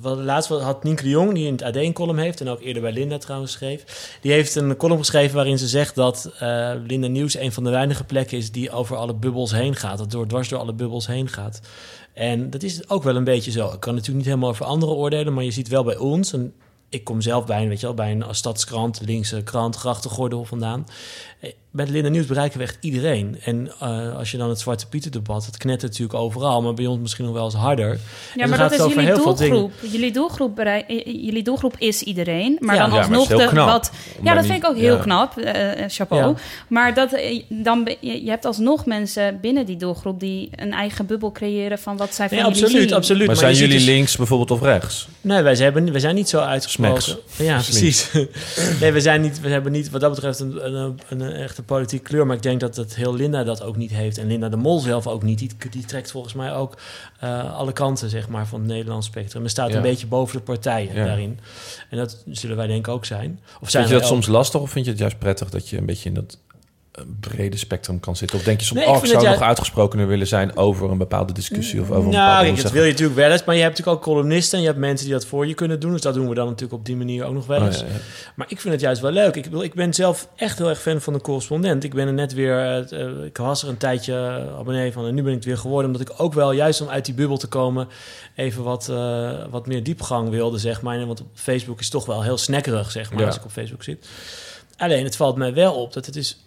wat, 0.00 0.18
laatst 0.18 0.48
had 0.48 0.84
Nienke 0.84 1.02
de 1.02 1.08
Jong, 1.08 1.34
die 1.34 1.46
in 1.46 1.52
het 1.52 1.62
AD 1.62 1.76
een 1.76 1.92
column 1.92 2.18
heeft 2.18 2.40
en 2.40 2.48
ook 2.48 2.60
eerder 2.60 2.82
bij 2.82 2.92
Linda 2.92 3.18
trouwens 3.18 3.52
schreef, 3.52 4.16
die 4.20 4.32
heeft 4.32 4.54
een 4.54 4.76
column 4.76 4.98
geschreven 4.98 5.34
waarin 5.34 5.58
ze 5.58 5.68
zegt 5.68 5.94
dat 5.94 6.30
eh, 6.38 6.72
Linda 6.86 7.06
Nieuws 7.06 7.36
een 7.36 7.52
van 7.52 7.64
de 7.64 7.70
weinige 7.70 8.04
plekken 8.04 8.38
is 8.38 8.52
die 8.52 8.70
over 8.70 8.96
alle 8.96 9.14
bubbels 9.14 9.52
heen 9.52 9.74
gaat, 9.74 9.98
dat 9.98 10.10
door, 10.10 10.26
dwars 10.26 10.48
door 10.48 10.58
alle 10.58 10.72
bubbels 10.72 11.06
heen 11.06 11.28
gaat. 11.28 11.60
En 12.14 12.50
dat 12.50 12.62
is 12.62 12.88
ook 12.88 13.02
wel 13.02 13.16
een 13.16 13.24
beetje 13.24 13.50
zo. 13.50 13.66
Ik 13.66 13.80
kan 13.80 13.92
natuurlijk 13.94 14.18
niet 14.18 14.26
helemaal 14.26 14.50
over 14.50 14.64
anderen 14.64 14.94
oordelen, 14.94 15.32
maar 15.32 15.44
je 15.44 15.50
ziet 15.50 15.68
wel 15.68 15.84
bij 15.84 15.96
ons, 15.96 16.32
en 16.32 16.54
ik 16.88 17.04
kom 17.04 17.20
zelf 17.20 17.46
bij, 17.46 17.62
een, 17.62 17.68
weet 17.68 17.80
je 17.80 17.86
wel, 17.86 17.94
bij 17.94 18.10
een 18.12 18.24
stadskrant, 18.30 19.00
linkse 19.04 19.42
krant, 19.42 19.76
grachtengordel 19.76 20.44
vandaan. 20.44 20.86
Bij 21.74 21.84
de 21.84 21.92
Linda 21.92 22.08
Nieuws 22.08 22.26
bereiken 22.26 22.58
we 22.58 22.64
echt 22.64 22.76
iedereen. 22.80 23.36
En 23.44 23.70
eh, 23.80 24.16
als 24.16 24.30
je 24.30 24.36
dan 24.36 24.48
het 24.48 24.60
Zwarte 24.60 24.86
Pieter 24.88 25.10
debat, 25.10 25.46
het 25.46 25.56
knettert 25.56 25.90
natuurlijk 25.90 26.18
overal, 26.18 26.62
maar 26.62 26.74
bij 26.74 26.86
ons 26.86 27.00
misschien 27.00 27.24
nog 27.24 27.34
wel 27.34 27.44
eens 27.44 27.54
harder. 27.54 27.98
Ja, 28.34 28.46
maar 28.46 28.58
dat 28.58 28.72
is 28.72 28.78
jullie 28.78 28.98
heel 28.98 29.24
doelgroep. 29.36 29.72
Jullie 29.92 30.12
doelgroep, 30.12 30.54
berei- 30.54 30.84
jullie 31.04 31.42
doelgroep 31.42 31.74
is 31.78 32.02
iedereen. 32.02 32.56
Maar 32.60 32.74
Ja. 32.74 32.86
dan 32.88 32.98
alsnog 32.98 33.22
het 33.22 33.22
is 33.22 33.28
heel 33.28 33.38
de 33.46 33.52
knap. 33.52 33.66
wat. 33.68 33.90
Ja, 34.22 34.34
dat 34.34 34.42
niet- 34.42 34.52
vind 34.52 34.64
ik 34.64 34.70
ook 34.70 34.76
heel 34.76 34.96
ja. 34.96 35.02
knap. 35.02 35.36
eh, 35.38 35.72
eh, 35.84 35.90
chapeau. 35.90 36.26
Ja. 36.28 36.34
Maar 36.68 36.94
dat, 36.94 37.10
dan 37.48 37.96
je, 38.00 38.22
hebt 38.30 38.44
alsnog 38.44 38.86
mensen 38.86 39.38
binnen 39.40 39.66
die 39.66 39.76
doelgroep 39.76 40.20
die 40.20 40.48
een 40.56 40.72
eigen 40.72 41.06
bubbel 41.06 41.32
creëren 41.32 41.78
van 41.78 41.96
wat 41.96 42.14
zij 42.14 42.28
van 42.28 42.36
Nee, 42.36 42.46
jullie 42.46 42.62
absoluut, 42.62 42.88
zien. 42.88 42.96
absoluut. 42.96 43.26
Maar 43.26 43.36
zijn 43.36 43.54
jullie 43.54 43.76
dus- 43.76 43.84
links 43.84 44.16
bijvoorbeeld 44.16 44.50
of 44.50 44.60
rechts? 44.62 45.08
Nee, 45.20 45.42
wij 45.42 45.54
zijn, 45.54 45.90
wij 45.90 46.00
zijn 46.00 46.14
niet 46.14 46.28
zo 46.28 46.38
uitgesproken. 46.40 47.02
Ja, 47.36 47.54
precies. 47.54 48.10
nee, 48.80 48.92
we, 48.92 49.00
zijn 49.00 49.20
niet, 49.20 49.40
we 49.40 49.48
hebben 49.48 49.72
niet 49.72 49.90
wat 49.90 50.00
dat 50.00 50.10
betreft 50.14 50.40
een, 50.40 50.66
een, 50.66 50.74
een, 51.08 51.20
een 51.20 51.32
echte 51.32 51.61
politieke 51.66 52.04
kleur. 52.04 52.26
Maar 52.26 52.36
ik 52.36 52.42
denk 52.42 52.60
dat 52.60 52.76
het 52.76 52.94
heel 52.94 53.14
Linda 53.14 53.44
dat 53.44 53.62
ook 53.62 53.76
niet 53.76 53.90
heeft. 53.90 54.18
En 54.18 54.26
Linda 54.26 54.48
de 54.48 54.56
Mol 54.56 54.78
zelf 54.78 55.06
ook 55.06 55.22
niet. 55.22 55.38
Die, 55.38 55.50
die 55.70 55.84
trekt 55.84 56.10
volgens 56.10 56.34
mij 56.34 56.52
ook 56.54 56.78
eh, 57.20 57.54
alle 57.54 57.72
kanten 57.72 58.10
zeg 58.10 58.28
maar, 58.28 58.46
van 58.46 58.60
het 58.60 58.68
Nederlands 58.68 59.06
spectrum. 59.06 59.42
En 59.42 59.50
staat 59.50 59.70
Ja. 59.70 59.76
een 59.76 59.82
beetje 59.82 60.06
boven 60.06 60.36
de 60.36 60.42
partijen 60.42 60.94
Ja. 60.94 61.04
daarin. 61.04 61.38
En 61.90 61.96
dat 61.96 62.22
zullen 62.26 62.56
wij 62.56 62.66
denk 62.66 62.86
ik 62.86 62.92
ook 62.92 63.04
zijn. 63.04 63.40
Of 63.60 63.70
zijn 63.70 63.84
Vind 63.86 63.94
je 63.94 64.00
dat 64.00 64.10
soms 64.12 64.26
lastig 64.26 64.60
of 64.60 64.70
vind 64.70 64.84
je 64.84 64.90
het 64.90 65.00
juist 65.00 65.18
prettig 65.18 65.50
dat 65.50 65.68
je 65.68 65.76
een 65.76 65.86
beetje 65.86 66.08
in 66.08 66.14
dat 66.14 66.38
eh, 66.92 67.04
brede 67.20 67.56
spectrum 67.56 68.00
kan 68.00 68.16
zitten? 68.16 68.38
Of 68.38 68.44
denk 68.44 68.60
je 68.60 68.66
soms, 68.66 68.80
Nee, 68.80 68.88
ik 68.88 68.94
oh, 68.96 69.04
ik 69.04 69.10
zou 69.10 69.24
nog 69.28 69.40
uitgesprokener 69.40 70.06
willen 70.06 70.26
zijn 70.26 70.56
over 70.56 70.90
een 70.90 70.98
bepaalde 70.98 71.32
discussie 71.32 71.80
of 71.80 71.90
over 71.90 72.04
een 72.04 72.10
Nou, 72.10 72.28
bepaalde... 72.28 72.48
hoe 72.48 72.62
dat 72.62 72.72
wil 72.72 72.82
je 72.84 72.90
natuurlijk 72.90 73.18
wel 73.18 73.30
eens. 73.30 73.44
Maar 73.44 73.54
je 73.54 73.60
hebt 73.62 73.76
natuurlijk 73.78 74.06
ook 74.06 74.12
columnisten. 74.12 74.54
En 74.58 74.60
je 74.64 74.70
hebt 74.70 74.80
mensen 74.80 75.06
die 75.06 75.14
dat 75.14 75.26
voor 75.26 75.46
je 75.46 75.54
kunnen 75.54 75.80
doen. 75.80 75.92
Dus 75.92 76.00
dat 76.00 76.14
doen 76.14 76.28
we 76.28 76.34
dan 76.34 76.46
natuurlijk 76.46 76.72
op 76.72 76.84
die 76.84 76.96
manier 76.96 77.24
ook 77.24 77.34
nog 77.34 77.46
wel 77.46 77.60
Oh, 77.60 77.66
eens. 77.66 77.78
ja, 77.80 77.86
ja. 77.86 77.92
Maar 78.34 78.46
ik 78.50 78.60
vind 78.60 78.72
het 78.74 78.82
juist 78.82 79.00
wel 79.00 79.10
leuk. 79.10 79.36
Ik, 79.36 79.46
ik 79.46 79.74
ben 79.74 79.94
zelf 79.94 80.28
echt 80.36 80.58
heel 80.58 80.68
erg 80.68 80.80
fan 80.80 81.00
van 81.00 81.12
de 81.12 81.20
correspondent. 81.20 81.84
Ik 81.84 81.94
ben 81.94 82.06
er 82.06 82.12
net 82.12 82.32
weer, 82.32 82.58
eh, 82.58 83.00
eh, 83.00 83.24
ik 83.24 83.36
was 83.36 83.62
er 83.62 83.68
een 83.68 83.76
tijdje 83.76 84.14
abonnee 84.58 84.92
van 84.92 85.06
en 85.06 85.14
nu 85.14 85.22
ben 85.22 85.30
ik 85.30 85.36
het 85.36 85.46
weer 85.46 85.58
geworden. 85.58 85.90
Omdat 85.92 86.08
ik 86.10 86.14
ook 86.20 86.34
wel, 86.34 86.52
juist 86.52 86.80
om 86.80 86.88
uit 86.88 87.04
die 87.04 87.14
bubbel 87.14 87.36
te 87.36 87.46
komen, 87.48 87.88
even 88.34 88.62
wat, 88.62 88.88
eh, 88.88 89.30
wat 89.50 89.66
meer 89.66 89.82
diepgang 89.82 90.28
wilde, 90.30 90.58
zeg 90.58 90.82
maar. 90.82 91.06
Want 91.06 91.20
op 91.20 91.26
Facebook 91.34 91.80
is 91.80 91.88
toch 91.88 92.06
wel 92.06 92.22
heel 92.22 92.38
snekkerig, 92.38 92.90
zeg 92.90 93.10
maar, 93.10 93.20
Ja. 93.20 93.26
als 93.26 93.36
ik 93.36 93.44
op 93.44 93.50
Facebook 93.50 93.82
zit. 93.82 94.08
Alleen, 94.76 95.04
het 95.04 95.16
valt 95.16 95.36
mij 95.36 95.54
wel 95.54 95.74
op 95.74 95.92
dat 95.92 96.06
het 96.06 96.16
is... 96.16 96.44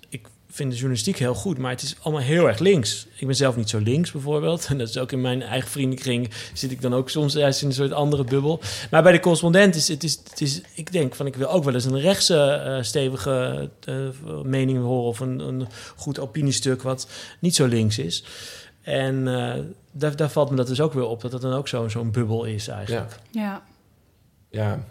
Vind 0.56 0.70
de 0.70 0.76
journalistiek 0.76 1.18
heel 1.18 1.34
goed, 1.34 1.58
maar 1.58 1.72
het 1.72 1.82
is 1.82 1.96
allemaal 2.02 2.22
heel 2.24 2.48
erg 2.48 2.60
links. 2.60 3.08
Ik 3.16 3.28
ben 3.28 3.36
zelf 3.36 3.56
niet 3.56 3.70
zo 3.70 3.78
links, 3.80 4.12
bijvoorbeeld. 4.12 4.66
En 4.70 4.78
dat 4.78 4.90
is 4.90 4.98
ook 4.98 5.12
in 5.12 5.22
mijn 5.22 5.42
eigen 5.42 5.70
vriendenkring 5.70 6.30
zit 6.54 6.72
ik 6.72 6.82
dan 6.82 6.94
ook 6.94 7.10
soms 7.10 7.34
juist 7.34 7.62
in 7.62 7.68
een 7.68 7.74
soort 7.74 7.92
andere 7.92 8.24
bubbel. 8.24 8.62
Maar 8.92 9.04
bij 9.04 9.12
de 9.12 9.20
correspondent 9.20 9.76
is 9.76 9.88
het 9.88 10.04
is, 10.04 10.20
het 10.30 10.42
is 10.42 10.62
ik 10.74 10.92
denk 10.92 11.16
van 11.16 11.26
ik 11.26 11.36
wil 11.36 11.48
ook 11.50 11.64
wel 11.64 11.74
eens 11.74 11.86
een 11.86 12.00
rechtse 12.00 12.38
eh, 12.46 12.84
stevige 12.84 13.70
eh, 13.86 13.96
mening 14.44 14.80
horen 14.82 15.08
of 15.08 15.20
een, 15.20 15.40
een 15.40 15.68
goed 15.96 16.20
opiniestuk 16.20 16.82
wat 16.82 17.08
niet 17.40 17.56
zo 17.56 17.66
links 17.66 17.98
is. 17.98 18.24
En 18.82 19.28
eh, 19.28 19.62
daar, 19.92 20.16
daar 20.16 20.30
valt 20.30 20.50
me 20.50 20.56
dat 20.56 20.68
dus 20.68 20.82
ook 20.82 20.94
weer 20.94 21.06
op 21.08 21.22
dat 21.22 21.32
het 21.32 21.42
dan 21.42 21.54
ook 21.54 21.68
zo- 21.68 21.88
zo'n 21.88 22.12
bubbel 22.12 22.44
is 22.46 22.68
eigenlijk. 22.68 23.18
Ja. 23.32 23.42
Ja, 23.42 23.64
ja 24.50 24.86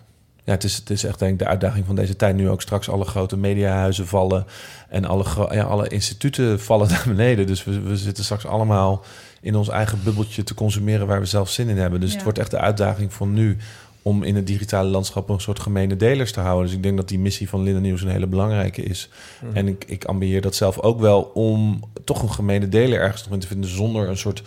het, 0.53 0.65
is, 0.65 0.77
het 0.77 0.91
is 0.91 1.05
echt 1.05 1.19
denk 1.19 1.33
ik 1.33 1.39
de 1.39 1.47
uitdaging 1.47 1.87
van 1.87 1.95
deze 1.97 2.17
tijd. 2.17 2.37
Nu 2.37 2.49
ook 2.49 2.63
straks 2.63 2.89
alle 2.89 3.05
grote 3.05 3.37
mediahuizen 3.37 4.07
vallen 4.07 4.47
en 4.89 5.05
alle, 5.05 5.25
ja, 5.51 5.63
alle 5.65 5.89
instituten 5.89 6.61
vallen 6.61 6.89
naar 6.91 7.05
beneden. 7.07 7.47
Dus 7.47 7.65
we, 7.65 7.81
we 7.81 7.97
zitten 7.97 8.25
straks 8.25 8.47
allemaal 8.47 9.05
in 9.41 9.55
ons 9.57 9.69
eigen 9.69 10.01
bubbeltje 10.05 10.45
te 10.45 10.55
consumeren 10.55 11.07
waar 11.07 11.21
we 11.21 11.27
zelf 11.27 11.51
zin 11.51 11.69
in 11.69 11.79
hebben. 11.79 12.01
Dus 12.01 12.09
Ja. 12.09 12.15
het 12.15 12.25
wordt 12.25 12.39
echt 12.39 12.51
de 12.51 12.59
uitdaging 12.59 13.13
van 13.13 13.33
nu 13.33 13.57
om 14.03 14.23
in 14.23 14.37
het 14.37 14.47
digitale 14.47 14.89
landschap 14.89 15.29
een 15.29 15.41
soort 15.41 15.61
gemene 15.61 15.97
delers 15.97 16.33
te 16.33 16.41
houden. 16.41 16.67
Dus 16.67 16.77
ik 16.77 16.83
denk 16.83 16.97
dat 16.97 17.09
die 17.09 17.19
missie 17.19 17.49
van 17.49 17.63
Linda 17.63 17.81
Nieuws 17.81 18.03
een 18.03 18.09
hele 18.09 18.27
belangrijke 18.27 18.83
is. 18.83 19.09
Mhm. 19.43 19.57
En 19.57 19.69
ik, 19.69 19.85
ik 19.87 20.05
ambieer 20.05 20.41
dat 20.41 20.55
zelf 20.55 20.81
ook 20.81 21.01
wel 21.01 21.23
om 21.35 21.81
toch 22.05 22.23
een 22.23 22.33
gemene 22.33 22.69
deler 22.69 23.01
ergens 23.01 23.25
nog 23.25 23.33
in 23.33 23.39
te 23.41 23.47
vinden 23.47 23.71
zonder 23.71 24.09
een 24.09 24.17
soort 24.17 24.43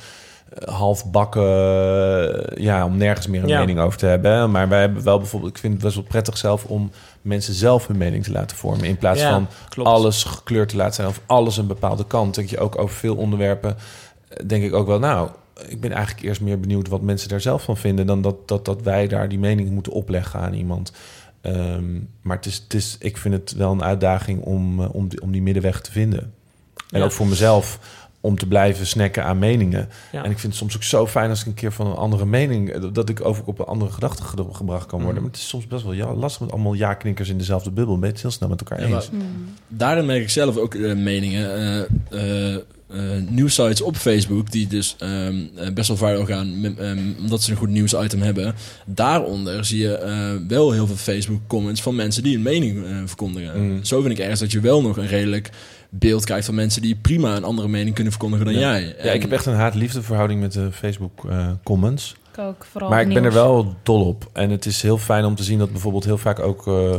halfbakken, 0.65 1.43
eh, 1.43 2.63
ja, 2.63 2.85
om 2.85 2.97
nergens 2.97 3.27
meer 3.27 3.41
een 3.43 3.47
Ja. 3.49 3.59
mening 3.59 3.79
over 3.79 3.97
te 3.97 4.05
hebben. 4.05 4.51
Maar 4.51 4.67
wij 4.69 4.79
hebben 4.79 5.03
wel 5.03 5.17
bijvoorbeeld, 5.17 5.51
ik 5.51 5.57
vind 5.57 5.73
het 5.73 5.81
best 5.81 5.95
wel 5.95 6.03
prettig 6.03 6.37
zelf 6.37 6.65
om 6.65 6.91
mensen 7.21 7.53
zelf 7.53 7.87
hun 7.87 7.97
mening 7.97 8.23
te 8.23 8.31
laten 8.31 8.57
vormen. 8.57 8.85
In 8.85 8.97
plaats 8.97 9.21
Ja, 9.21 9.31
van 9.31 9.47
klopt. 9.69 9.89
alles 9.89 10.23
gekleurd 10.23 10.69
te 10.69 10.75
laten 10.75 10.93
zijn 10.93 11.07
of 11.07 11.21
alles 11.25 11.57
een 11.57 11.67
bepaalde 11.67 12.05
kant. 12.07 12.35
Denk 12.35 12.49
je 12.49 12.59
ook 12.59 12.77
over 12.77 12.95
veel 12.95 13.15
onderwerpen, 13.15 13.75
eh, 14.29 14.47
denk 14.47 14.63
ik 14.63 14.73
ook 14.73 14.87
wel, 14.87 14.99
nou, 14.99 15.29
ik 15.67 15.81
ben 15.81 15.91
eigenlijk 15.91 16.25
eerst 16.25 16.41
meer 16.41 16.59
benieuwd 16.59 16.87
wat 16.87 17.01
mensen 17.01 17.29
daar 17.29 17.41
zelf 17.41 17.63
van 17.63 17.77
vinden, 17.77 18.05
dan 18.07 18.21
dat, 18.21 18.47
dat, 18.47 18.65
dat 18.65 18.81
wij 18.81 19.07
daar 19.07 19.29
die 19.29 19.39
mening 19.39 19.69
moeten 19.69 19.91
opleggen 19.91 20.39
aan 20.39 20.53
iemand. 20.53 20.91
Ehm, 21.41 21.93
maar 22.21 22.35
het 22.37 22.45
is, 22.45 22.55
het 22.63 22.73
is, 22.73 22.95
ik 22.99 23.17
vind 23.17 23.33
het 23.33 23.51
wel 23.55 23.71
een 23.71 23.83
uitdaging 23.83 24.41
om, 24.43 24.81
eh, 24.81 24.93
om, 24.95 25.07
die, 25.07 25.21
om 25.21 25.31
die 25.31 25.41
middenweg 25.41 25.81
te 25.81 25.91
vinden. 25.91 26.33
En 26.89 26.99
Ja. 26.99 27.05
ook 27.05 27.11
voor 27.11 27.27
mezelf 27.27 27.79
om 28.27 28.37
te 28.37 28.47
blijven 28.47 28.87
snacken 28.87 29.23
aan 29.23 29.39
meningen. 29.39 29.89
Ja. 30.11 30.23
En 30.23 30.31
ik 30.31 30.39
vind 30.39 30.51
het 30.53 30.61
soms 30.61 30.75
ook 30.75 30.83
zo 30.83 31.07
fijn 31.07 31.29
als 31.29 31.41
ik 31.41 31.45
een 31.47 31.53
keer 31.53 31.71
van 31.71 31.87
een 31.87 31.95
andere 31.95 32.25
mening... 32.25 32.69
eh, 32.69 32.81
dat 32.93 33.09
ik 33.09 33.25
over 33.25 33.43
op 33.45 33.59
een 33.59 33.65
andere 33.65 33.91
gedachte 33.91 34.23
ge- 34.23 34.45
gebracht 34.51 34.85
kan 34.85 34.99
worden. 35.01 35.13
Mhm. 35.13 35.21
Maar 35.23 35.31
het 35.31 35.41
is 35.41 35.47
soms 35.47 35.67
best 35.67 35.83
wel 35.83 35.93
ja, 35.93 36.13
lastig 36.13 36.41
met 36.41 36.51
allemaal 36.51 36.73
ja-knikkers 36.73 37.29
in 37.29 37.37
dezelfde 37.37 37.71
bubbel. 37.71 37.97
Ben 37.97 38.07
je 38.07 38.13
het 38.13 38.21
heel 38.21 38.31
snel 38.31 38.49
met 38.49 38.59
elkaar 38.59 38.81
Ja, 38.81 38.87
maar- 38.87 38.95
eens. 39.01 39.09
Daarin 39.67 40.05
merk 40.05 40.21
ik 40.21 40.29
zelf 40.29 40.57
ook 40.57 40.73
eh, 40.75 40.95
meningen. 40.95 41.55
eh 41.55 41.85
eh, 42.11 42.55
eh, 42.89 43.23
nieuwsites 43.29 43.81
op 43.81 43.95
Facebook 43.95 44.51
die 44.51 44.67
dus 44.67 44.95
ehm, 44.99 45.35
eh, 45.55 45.73
best 45.73 45.87
wel 45.87 45.97
viral 45.97 46.25
gaan 46.25 46.61
met- 46.61 46.77
ehm, 46.79 46.99
omdat 47.19 47.41
ze 47.43 47.51
een 47.51 47.57
goed 47.57 47.69
nieuwsitem 47.69 48.21
hebben. 48.21 48.55
Daaronder 48.85 49.65
zie 49.65 49.79
je 49.79 49.93
eh, 49.97 50.31
wel 50.47 50.71
heel 50.71 50.87
veel 50.87 50.95
Facebook 50.95 51.39
comments 51.47 51.81
van 51.81 51.95
mensen 51.95 52.23
die 52.23 52.35
een 52.35 52.41
mening 52.41 52.85
verkondigen. 53.05 53.63
Mm. 53.63 53.83
Zo 53.83 54.01
vind 54.01 54.13
ik 54.13 54.19
ergens 54.19 54.39
dat 54.39 54.51
je 54.51 54.59
wel 54.59 54.81
nog 54.81 54.97
een 54.97 55.07
redelijk 55.07 55.49
beeld 55.89 56.25
krijgt 56.25 56.45
van 56.45 56.55
mensen 56.55 56.81
die 56.81 56.95
prima 56.95 57.35
een 57.35 57.43
andere 57.43 57.67
mening 57.67 57.95
kunnen 57.95 58.13
verkondigen 58.13 58.45
dan 58.45 58.53
Ja. 58.55 58.59
jij. 58.71 58.95
Ja, 59.03 59.11
ik 59.11 59.21
heb 59.21 59.31
echt 59.31 59.45
een 59.45 59.53
haat-liefde 59.55 60.01
verhouding 60.01 60.39
met 60.41 60.53
de 60.53 60.71
Facebook 60.71 61.25
eh, 61.29 61.47
comments. 61.63 62.15
Ik 62.31 62.39
ook, 62.43 62.65
vooral 62.71 62.89
Maar 62.89 63.01
ik 63.01 63.13
ben 63.13 63.23
er 63.23 63.33
wel 63.33 63.75
dol 63.83 64.05
op. 64.05 64.29
En 64.33 64.49
het 64.49 64.65
is 64.65 64.81
heel 64.81 64.97
fijn 64.97 65.25
om 65.25 65.35
te 65.35 65.43
zien 65.43 65.59
dat 65.59 65.71
bijvoorbeeld 65.71 66.03
heel 66.05 66.17
vaak 66.17 66.39
ook 66.39 66.67
eh, 66.67 66.95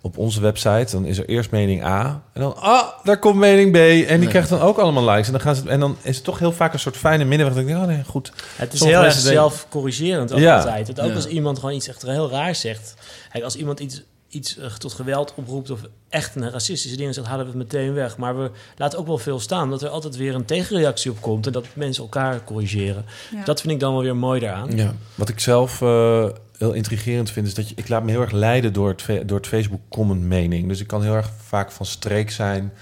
op 0.00 0.18
onze 0.18 0.40
website... 0.40 0.86
dan 0.90 1.04
is 1.04 1.18
er 1.18 1.28
eerst 1.28 1.50
mening 1.50 1.84
A 1.84 2.22
en 2.32 2.40
dan... 2.40 2.56
ah, 2.56 2.82
daar 3.04 3.18
komt 3.18 3.36
mening 3.36 3.72
B. 3.72 3.76
En 4.08 4.20
die 4.20 4.28
krijgt 4.28 4.48
dan 4.48 4.60
ook 4.60 4.78
allemaal 4.78 5.04
likes. 5.04 5.26
En 5.26 5.32
dan, 5.32 5.40
gaan 5.40 5.54
ze, 5.54 5.68
en 5.68 5.80
dan 5.80 5.96
is 6.02 6.16
het 6.16 6.24
toch 6.24 6.38
heel 6.38 6.52
vaak 6.52 6.72
een 6.72 6.78
soort 6.78 6.96
fijne 6.96 7.24
middenweg. 7.24 7.56
Dat 7.56 7.64
ik 7.66 7.68
denk, 7.68 7.82
oh 7.82 7.88
nee, 7.88 8.04
goed. 8.04 8.32
Het 8.56 8.72
is 8.72 8.78
Sommige 8.78 9.00
heel 9.00 9.08
erg 9.08 9.18
zelfcorrigerend 9.18 10.32
Ja. 10.36 10.56
altijd. 10.56 10.86
Het 10.88 11.00
ook 11.00 11.08
Ja. 11.08 11.14
als 11.14 11.26
iemand 11.26 11.58
gewoon 11.58 11.74
iets 11.74 11.88
echt 11.88 12.02
heel 12.02 12.30
raars 12.30 12.60
zegt. 12.60 12.94
Kijk, 13.32 13.44
als 13.44 13.56
iemand 13.56 13.80
iets 13.80 14.02
iets 14.28 14.58
eh, 14.58 14.72
tot 14.72 14.92
geweld 14.92 15.32
oproept 15.34 15.70
of 15.70 15.80
echt 16.08 16.34
een 16.34 16.50
racistische 16.50 16.96
dingen 16.96 17.14
zegt, 17.14 17.26
halen 17.26 17.44
we 17.44 17.50
het 17.50 17.60
meteen 17.60 17.94
weg. 17.94 18.16
Maar 18.16 18.38
we 18.38 18.50
laten 18.76 18.98
ook 18.98 19.06
wel 19.06 19.18
veel 19.18 19.40
staan, 19.40 19.70
dat 19.70 19.82
er 19.82 19.88
altijd 19.88 20.16
weer 20.16 20.34
een 20.34 20.44
tegenreactie 20.44 21.10
op 21.10 21.20
komt 21.20 21.46
en 21.46 21.52
dat 21.52 21.66
mensen 21.74 22.02
elkaar 22.02 22.44
corrigeren. 22.44 23.04
Ja. 23.34 23.44
Dat 23.44 23.60
vind 23.60 23.72
ik 23.72 23.80
dan 23.80 23.92
wel 23.92 24.02
weer 24.02 24.16
mooi 24.16 24.40
daaraan. 24.40 24.76
Ja, 24.76 24.94
wat 25.14 25.28
ik 25.28 25.40
zelf 25.40 25.82
eh, 25.82 26.28
heel 26.58 26.72
intrigerend 26.72 27.30
vind, 27.30 27.46
is 27.46 27.54
dat 27.54 27.68
je, 27.68 27.74
ik 27.76 27.88
laat 27.88 28.02
me 28.02 28.10
heel 28.10 28.20
erg 28.20 28.32
leiden 28.32 28.72
door 28.72 28.88
het, 28.88 29.28
door 29.28 29.36
het 29.36 29.46
Facebook 29.46 29.80
comment 29.88 30.22
mening. 30.22 30.68
Dus 30.68 30.80
ik 30.80 30.86
kan 30.86 31.02
heel 31.02 31.14
erg 31.14 31.30
vaak 31.46 31.70
van 31.70 31.86
streek 31.86 32.30
zijn 32.30 32.72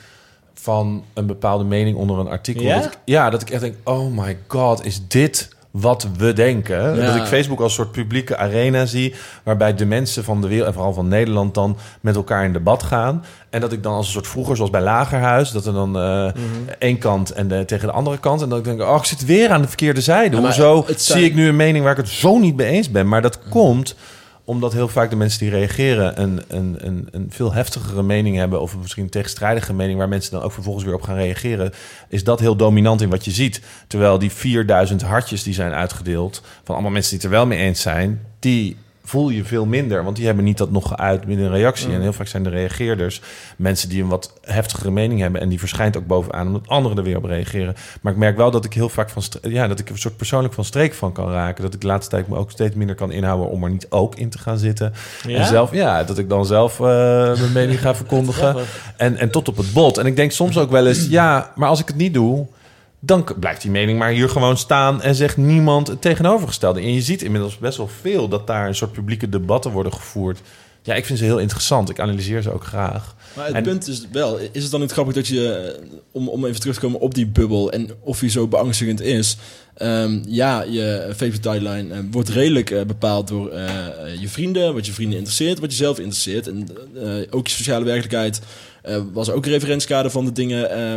van 0.54 1.04
een 1.14 1.26
bepaalde 1.26 1.64
mening 1.64 1.96
onder 1.96 2.18
een 2.18 2.28
artikel. 2.28 2.62
Ja? 2.62 2.74
Dat 2.80 2.84
ik, 2.84 2.98
ja, 3.04 3.30
dat 3.30 3.42
ik 3.42 3.50
echt 3.50 3.60
denk, 3.60 3.76
oh 3.84 4.18
my 4.18 4.38
god, 4.46 4.84
is 4.84 5.00
dit 5.08 5.55
wat 5.80 6.08
we 6.16 6.32
denken? 6.32 6.96
Ja. 6.96 7.06
Dat 7.06 7.16
ik 7.16 7.22
Facebook 7.22 7.60
als 7.60 7.74
soort 7.74 7.92
publieke 7.92 8.36
arena 8.36 8.86
zie... 8.86 9.14
waarbij 9.42 9.74
de 9.74 9.84
mensen 9.84 10.24
van 10.24 10.40
de 10.40 10.48
wereld, 10.48 10.66
en 10.66 10.72
vooral 10.72 10.92
van 10.92 11.08
Nederland... 11.08 11.54
dan 11.54 11.76
met 12.00 12.14
elkaar 12.14 12.44
in 12.44 12.52
debat 12.52 12.82
gaan. 12.82 13.24
En 13.50 13.60
dat 13.60 13.72
ik 13.72 13.82
dan 13.82 13.92
als 13.92 14.06
een 14.06 14.12
soort 14.12 14.26
vroeger, 14.26 14.56
zoals 14.56 14.70
bij 14.70 14.80
Lagerhuis... 14.80 15.50
dat 15.50 15.66
er 15.66 15.72
dan 15.72 15.98
eh 15.98 16.30
één 16.78 16.98
kant 16.98 17.30
en 17.30 17.48
de, 17.48 17.64
tegen 17.64 17.86
de 17.86 17.94
andere 17.94 18.18
kant... 18.18 18.42
en 18.42 18.48
dat 18.48 18.58
ik 18.58 18.64
denk, 18.64 18.80
oh, 18.80 18.96
ik 18.96 19.04
zit 19.04 19.24
weer 19.24 19.50
aan 19.50 19.62
de 19.62 19.68
verkeerde 19.68 20.00
zijde. 20.00 20.36
Ja, 20.36 20.42
Hoezo 20.42 20.86
zie 20.96 21.24
ik 21.24 21.34
nu 21.34 21.48
een 21.48 21.56
mening 21.56 21.84
waar 21.84 21.92
ik 21.98 22.04
het 22.04 22.08
zo 22.08 22.38
niet 22.38 22.56
mee 22.56 22.68
eens 22.68 22.90
ben? 22.90 23.08
Maar 23.08 23.22
dat 23.22 23.38
komt 23.48 23.94
omdat 24.46 24.72
heel 24.72 24.88
vaak 24.88 25.10
de 25.10 25.16
mensen 25.16 25.38
die 25.38 25.50
reageren 25.50 26.22
een, 26.22 26.42
een, 26.48 26.76
een, 26.78 27.08
een 27.10 27.26
veel 27.30 27.52
heftigere 27.52 28.02
mening 28.02 28.36
hebben, 28.36 28.60
of 28.60 28.76
misschien 28.76 29.02
een 29.02 29.10
tegenstrijdige 29.10 29.74
mening, 29.74 29.98
waar 29.98 30.08
mensen 30.08 30.32
dan 30.32 30.42
ook 30.42 30.52
vervolgens 30.52 30.84
weer 30.84 30.94
op 30.94 31.02
gaan 31.02 31.16
reageren, 31.16 31.72
is 32.08 32.24
dat 32.24 32.40
heel 32.40 32.56
dominant 32.56 33.00
in 33.00 33.08
wat 33.08 33.24
je 33.24 33.30
ziet. 33.30 33.60
Terwijl 33.86 34.18
die 34.18 34.30
4000 34.30 35.02
hartjes 35.02 35.42
die 35.42 35.54
zijn 35.54 35.72
uitgedeeld, 35.72 36.42
van 36.64 36.74
allemaal 36.74 36.92
mensen 36.92 37.10
die 37.10 37.20
het 37.20 37.28
er 37.28 37.38
wel 37.38 37.46
mee 37.46 37.58
eens 37.58 37.80
zijn, 37.80 38.20
die 38.38 38.76
voel 39.08 39.28
je 39.28 39.44
veel 39.44 39.66
minder, 39.66 40.04
want 40.04 40.16
die 40.16 40.26
hebben 40.26 40.44
niet 40.44 40.58
dat 40.58 40.70
nog 40.70 40.88
geuit 40.88 41.26
met 41.26 41.38
een 41.38 41.50
reactie. 41.50 41.92
En 41.92 42.00
heel 42.00 42.12
vaak 42.12 42.26
zijn 42.26 42.42
de 42.42 42.50
reageerders 42.50 43.20
mensen 43.56 43.88
die 43.88 44.02
een 44.02 44.08
wat 44.08 44.32
heftigere 44.40 44.90
mening 44.90 45.20
hebben 45.20 45.40
en 45.40 45.48
die 45.48 45.58
verschijnt 45.58 45.96
ook 45.96 46.06
bovenaan 46.06 46.46
omdat 46.46 46.68
anderen 46.68 46.98
er 46.98 47.04
weer 47.04 47.16
op 47.16 47.24
reageren. 47.24 47.74
Maar 48.00 48.12
ik 48.12 48.18
merk 48.18 48.36
wel 48.36 48.50
dat 48.50 48.64
ik 48.64 48.72
heel 48.72 48.88
vaak 48.88 49.10
van 49.10 49.22
ja, 49.42 49.68
dat 49.68 49.78
ik 49.78 49.86
er 49.86 49.92
een 49.92 49.98
soort 49.98 50.16
persoonlijk 50.16 50.54
van 50.54 50.64
streek 50.64 50.94
van 50.94 51.12
kan 51.12 51.30
raken, 51.30 51.62
dat 51.62 51.74
ik 51.74 51.80
de 51.80 51.86
laatste 51.86 52.10
tijd 52.10 52.28
me 52.28 52.36
ook 52.36 52.50
steeds 52.50 52.74
minder 52.74 52.96
kan 52.96 53.12
inhouden 53.12 53.50
om 53.50 53.64
er 53.64 53.70
niet 53.70 53.86
ook 53.90 54.14
in 54.14 54.30
te 54.30 54.38
gaan 54.38 54.58
zitten. 54.58 54.92
Ja? 55.26 55.38
En 55.38 55.46
zelf, 55.46 55.72
ja, 55.72 56.04
dat 56.04 56.18
ik 56.18 56.28
dan 56.28 56.46
zelf 56.46 56.80
eh, 56.80 56.86
mijn 57.38 57.52
mening 57.52 57.80
ga 57.80 57.94
verkondigen. 58.04 58.56
En, 58.96 59.16
en 59.16 59.30
tot 59.30 59.48
op 59.48 59.56
het 59.56 59.72
bot. 59.72 59.98
En 59.98 60.06
ik 60.06 60.16
denk 60.16 60.30
soms 60.30 60.58
ook 60.58 60.70
wel 60.70 60.86
eens, 60.86 61.06
ja, 61.08 61.52
maar 61.54 61.68
als 61.68 61.80
ik 61.80 61.86
het 61.86 61.96
niet 61.96 62.14
doe, 62.14 62.46
dan 63.06 63.26
blijft 63.40 63.62
die 63.62 63.70
mening 63.70 63.98
maar 63.98 64.10
hier 64.10 64.28
gewoon 64.28 64.56
staan 64.56 65.02
en 65.02 65.14
zegt 65.14 65.36
niemand 65.36 65.86
het 65.88 66.00
tegenovergestelde. 66.02 66.80
En 66.80 66.94
je 66.94 67.02
ziet 67.02 67.22
inmiddels 67.22 67.58
best 67.58 67.76
wel 67.76 67.88
veel 68.00 68.28
dat 68.28 68.46
daar 68.46 68.66
een 68.66 68.74
soort 68.74 68.92
publieke 68.92 69.28
debatten 69.28 69.70
worden 69.70 69.92
gevoerd. 69.92 70.40
Ja, 70.82 70.94
ik 70.94 71.04
vind 71.04 71.18
ze 71.18 71.24
heel 71.24 71.38
interessant. 71.38 71.90
Ik 71.90 72.00
analyseer 72.00 72.42
ze 72.42 72.52
ook 72.52 72.64
graag. 72.64 73.14
Maar 73.36 73.46
het 73.46 73.54
En- 73.54 73.62
punt 73.62 73.88
is 73.88 74.06
wel, 74.12 74.38
is 74.52 74.62
het 74.62 74.70
dan 74.70 74.80
niet 74.80 74.92
grappig 74.92 75.14
dat 75.14 75.26
je, 75.26 75.52
eh, 75.52 75.88
om, 76.12 76.28
om 76.28 76.44
even 76.44 76.60
terug 76.60 76.74
te 76.74 76.80
komen 76.80 77.00
op 77.00 77.14
die 77.14 77.26
bubbel 77.26 77.72
en 77.72 77.90
of 78.00 78.18
die 78.18 78.30
zo 78.30 78.46
beangstigend 78.46 79.00
is. 79.00 79.36
Ehm, 79.74 80.18
ja, 80.26 80.62
je 80.62 81.12
Facebook-timeline 81.16 81.94
eh, 81.94 82.00
wordt 82.10 82.28
redelijk 82.28 82.70
eh, 82.70 82.84
bepaald 82.84 83.28
door 83.28 83.52
je 84.20 84.28
vrienden, 84.28 84.74
wat 84.74 84.86
je 84.86 84.92
vrienden 84.92 85.18
interesseert, 85.18 85.58
wat 85.58 85.70
je 85.70 85.76
zelf 85.76 85.98
interesseert. 85.98 86.46
En 86.46 86.68
ook 87.30 87.46
je 87.46 87.54
sociale 87.54 87.84
werkelijkheid 87.84 88.40
eh, 88.86 88.96
was 89.12 89.30
ook 89.30 89.44
een 89.46 89.52
referentiekader 89.52 90.10
van 90.10 90.24
de 90.24 90.32
dingen, 90.32 90.70
eh, 90.70 90.96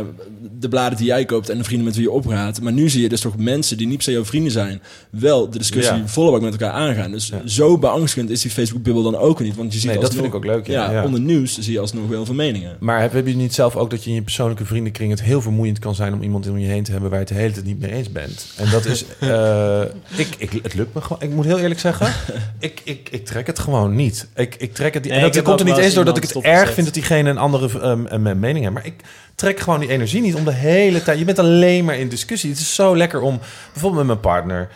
de 0.58 0.68
bladen 0.68 0.98
die 0.98 1.06
jij 1.06 1.24
koopt 1.24 1.48
en 1.48 1.58
de 1.58 1.64
vrienden 1.64 1.86
met 1.86 1.94
wie 1.94 2.04
je 2.04 2.10
opgaat. 2.10 2.60
Maar 2.60 2.72
nu 2.72 2.88
zie 2.88 3.02
je 3.02 3.08
dus 3.08 3.20
toch 3.20 3.36
mensen 3.36 3.76
die 3.76 3.86
niet 3.86 3.96
per 3.96 4.04
se 4.04 4.10
jouw 4.12 4.24
vrienden 4.24 4.52
zijn, 4.52 4.82
wel 5.10 5.50
de 5.50 5.58
discussie 5.58 5.94
Ja. 5.96 6.30
bak 6.30 6.40
met 6.40 6.52
elkaar 6.52 6.72
aangaan. 6.72 7.10
Dus 7.10 7.28
Ja. 7.28 7.42
zo 7.44 7.78
beangstigend 7.78 8.30
is 8.30 8.40
die 8.40 8.50
Facebook-bubbel 8.50 9.02
dan 9.02 9.16
ook 9.16 9.40
niet. 9.40 9.56
Want 9.56 9.72
je 9.72 9.78
ziet 9.78 9.90
Nee, 9.90 9.98
dat 9.98 10.14
vind 10.14 10.26
ik 10.26 10.34
ook 10.34 10.44
leuk, 10.44 10.66
ja. 10.66 10.90
Ja. 10.90 11.04
onder 11.04 11.20
nieuws 11.20 11.58
zie 11.58 11.72
je 11.72 11.80
alsnog 11.80 12.08
wel 12.08 12.24
veel 12.24 12.34
meningen. 12.34 12.76
Maar 12.80 13.00
heb, 13.00 13.12
heb 13.12 13.26
je 13.26 13.36
niet 13.36 13.54
zelf 13.54 13.76
ook 13.76 13.90
dat 13.90 14.04
je 14.04 14.08
in 14.08 14.16
je 14.16 14.22
persoonlijke 14.22 14.64
vriendenkring 14.64 15.10
het 15.10 15.22
heel 15.22 15.40
vermoeiend 15.40 15.78
kan 15.78 15.94
zijn 15.94 16.12
om 16.14 16.22
iemand 16.22 16.48
om 16.48 16.58
je 16.58 16.66
heen 16.66 16.82
te 16.84 16.90
hebben 16.90 17.10
waar 17.10 17.18
je 17.18 17.24
het 17.24 17.34
de 17.34 17.40
hele 17.40 17.52
tijd 17.52 17.64
niet 17.64 17.80
mee 17.80 17.92
eens 17.92 18.12
bent? 18.12 18.46
En 18.56 18.70
dat 18.70 18.84
is, 18.84 19.04
eh, 19.18 19.80
ik, 20.16 20.28
ik, 20.38 20.50
het 20.62 20.74
lukt 20.74 20.94
me 20.94 21.00
gewoon. 21.00 21.22
Ik 21.22 21.30
moet 21.30 21.44
heel 21.44 21.58
eerlijk 21.58 21.80
zeggen, 21.80 22.12
ik, 22.58 22.80
ik, 22.84 23.08
ik 23.10 23.24
trek 23.24 23.46
het 23.46 23.58
gewoon 23.58 23.94
niet. 23.94 24.28
Ik, 24.34 24.54
ik 24.58 24.74
trek 24.74 24.94
het. 24.94 25.04
Nee, 25.04 25.12
en 25.18 25.32
dat 25.32 25.42
komt 25.42 25.60
er 25.60 25.66
niet 25.66 25.76
eens 25.76 25.94
door 25.94 26.04
dat 26.04 26.16
ik 26.16 26.22
het 26.22 26.36
erg 26.36 26.72
vind 26.72 26.86
dat 26.86 26.94
diegene 26.94 27.30
een 27.30 27.38
andere 27.38 27.68
ehm, 27.80 28.04
een 28.06 28.38
mening 28.38 28.64
heeft. 28.64 28.74
Maar 28.74 28.86
ik 28.86 29.02
trek 29.34 29.60
gewoon 29.60 29.80
die 29.80 29.88
energie 29.88 30.20
niet 30.20 30.34
om 30.34 30.44
de 30.44 30.52
hele 30.52 31.02
tijd. 31.02 31.18
Je 31.18 31.24
bent 31.24 31.38
alleen 31.38 31.84
maar 31.84 31.96
in 31.96 32.08
discussie. 32.08 32.50
Het 32.50 32.58
is 32.58 32.74
zo 32.74 32.96
lekker 32.96 33.20
om 33.20 33.38
bijvoorbeeld 33.72 34.06
met 34.06 34.06
mijn 34.06 34.34
partner. 34.34 34.68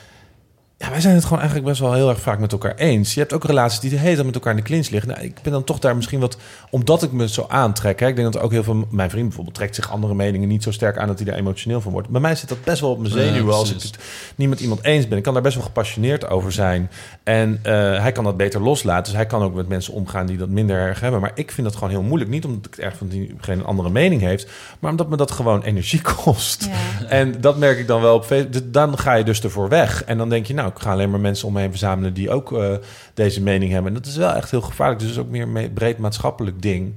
Ja, 0.84 0.90
wij 0.90 1.00
zijn 1.00 1.14
het 1.14 1.24
gewoon 1.24 1.38
eigenlijk 1.38 1.68
best 1.68 1.80
wel 1.80 1.92
heel 1.92 2.08
erg 2.08 2.20
vaak 2.20 2.38
met 2.38 2.52
elkaar 2.52 2.74
eens. 2.74 3.14
Je 3.14 3.20
hebt 3.20 3.32
ook 3.32 3.44
relaties 3.44 3.80
die 3.80 3.90
de 3.90 3.96
hele 3.96 4.14
tijd 4.14 4.26
met 4.26 4.34
elkaar 4.34 4.50
in 4.50 4.56
de 4.56 4.62
clinch 4.62 4.88
liggen. 4.88 5.10
Nou, 5.10 5.24
ik 5.24 5.38
ben 5.42 5.52
dan 5.52 5.64
toch 5.64 5.78
daar 5.78 5.96
misschien 5.96 6.20
wat... 6.20 6.36
Omdat 6.70 7.02
ik 7.02 7.12
me 7.12 7.28
zo 7.28 7.44
aantrek. 7.48 8.00
Hè, 8.00 8.06
ik 8.06 8.16
denk 8.16 8.32
dat 8.32 8.42
ook 8.42 8.50
heel 8.50 8.62
veel... 8.62 8.86
Mijn 8.90 9.10
vriend 9.10 9.26
bijvoorbeeld 9.26 9.56
trekt 9.56 9.74
zich 9.74 9.90
andere 9.90 10.14
meningen 10.14 10.48
niet 10.48 10.62
zo 10.62 10.70
sterk 10.70 10.98
aan... 10.98 11.06
dat 11.06 11.18
hij 11.18 11.26
daar 11.26 11.38
emotioneel 11.38 11.80
van 11.80 11.92
wordt. 11.92 12.08
Bij 12.08 12.20
mij 12.20 12.34
zit 12.34 12.48
dat 12.48 12.64
best 12.64 12.80
wel 12.80 12.90
op 12.90 12.98
mijn 12.98 13.14
Ja, 13.14 13.20
zenuwen... 13.20 13.54
als 13.54 13.74
ik 13.74 13.82
het 13.82 13.98
niet 14.34 14.48
met 14.48 14.60
iemand 14.60 14.84
eens 14.84 15.08
ben. 15.08 15.16
Ik 15.18 15.24
kan 15.24 15.32
daar 15.32 15.42
best 15.42 15.54
wel 15.54 15.64
gepassioneerd 15.64 16.28
over 16.28 16.52
zijn. 16.52 16.90
En 17.22 17.58
eh, 17.62 17.72
hij 18.00 18.12
kan 18.12 18.24
dat 18.24 18.36
beter 18.36 18.60
loslaten. 18.60 19.04
Dus 19.04 19.12
hij 19.12 19.26
kan 19.26 19.42
ook 19.42 19.54
met 19.54 19.68
mensen 19.68 19.92
omgaan 19.92 20.26
die 20.26 20.36
dat 20.36 20.48
minder 20.48 20.76
erg 20.76 21.00
hebben. 21.00 21.20
Maar 21.20 21.32
ik 21.34 21.50
vind 21.50 21.66
dat 21.66 21.76
gewoon 21.76 21.90
heel 21.90 22.02
moeilijk. 22.02 22.30
Niet 22.30 22.44
omdat 22.44 22.66
ik 22.66 22.74
het 22.74 22.84
erg 22.84 22.96
van 22.96 23.08
diegene 23.08 23.60
een 23.60 23.66
andere 23.66 23.90
mening 23.90 24.20
heeft... 24.20 24.50
maar 24.78 24.90
omdat 24.90 25.08
me 25.08 25.16
dat 25.16 25.30
gewoon 25.30 25.62
energie 25.62 26.00
kost. 26.24 26.64
Ja. 26.64 27.08
En 27.08 27.40
dat 27.40 27.56
merk 27.56 27.78
ik 27.78 27.86
dan 27.86 28.00
wel 28.00 28.14
op 28.14 28.24
Facebook. 28.24 28.72
Dan 28.72 28.98
ga 28.98 29.14
je 29.14 29.24
dus 29.24 29.42
ervoor 29.42 29.68
weg. 29.68 30.04
En 30.04 30.18
dan 30.18 30.28
denk 30.28 30.46
je, 30.46 30.54
nou, 30.54 30.72
ik 30.76 30.82
ga 30.82 30.92
alleen 30.92 31.10
maar 31.10 31.20
mensen 31.20 31.46
om 31.46 31.52
me 31.52 31.60
heen 31.60 31.70
verzamelen 31.70 32.14
die 32.14 32.30
ook 32.30 32.52
eh, 32.52 32.74
deze 33.14 33.42
mening 33.42 33.72
hebben. 33.72 33.94
En 33.94 33.98
dat 34.02 34.10
is 34.10 34.16
wel 34.16 34.32
echt 34.32 34.50
heel 34.50 34.60
gevaarlijk. 34.60 35.00
Dus 35.00 35.08
het 35.08 35.18
is 35.18 35.24
ook 35.24 35.30
meer 35.30 35.42
een 35.42 35.72
breed 35.72 35.98
maatschappelijk 35.98 36.62
ding. 36.62 36.94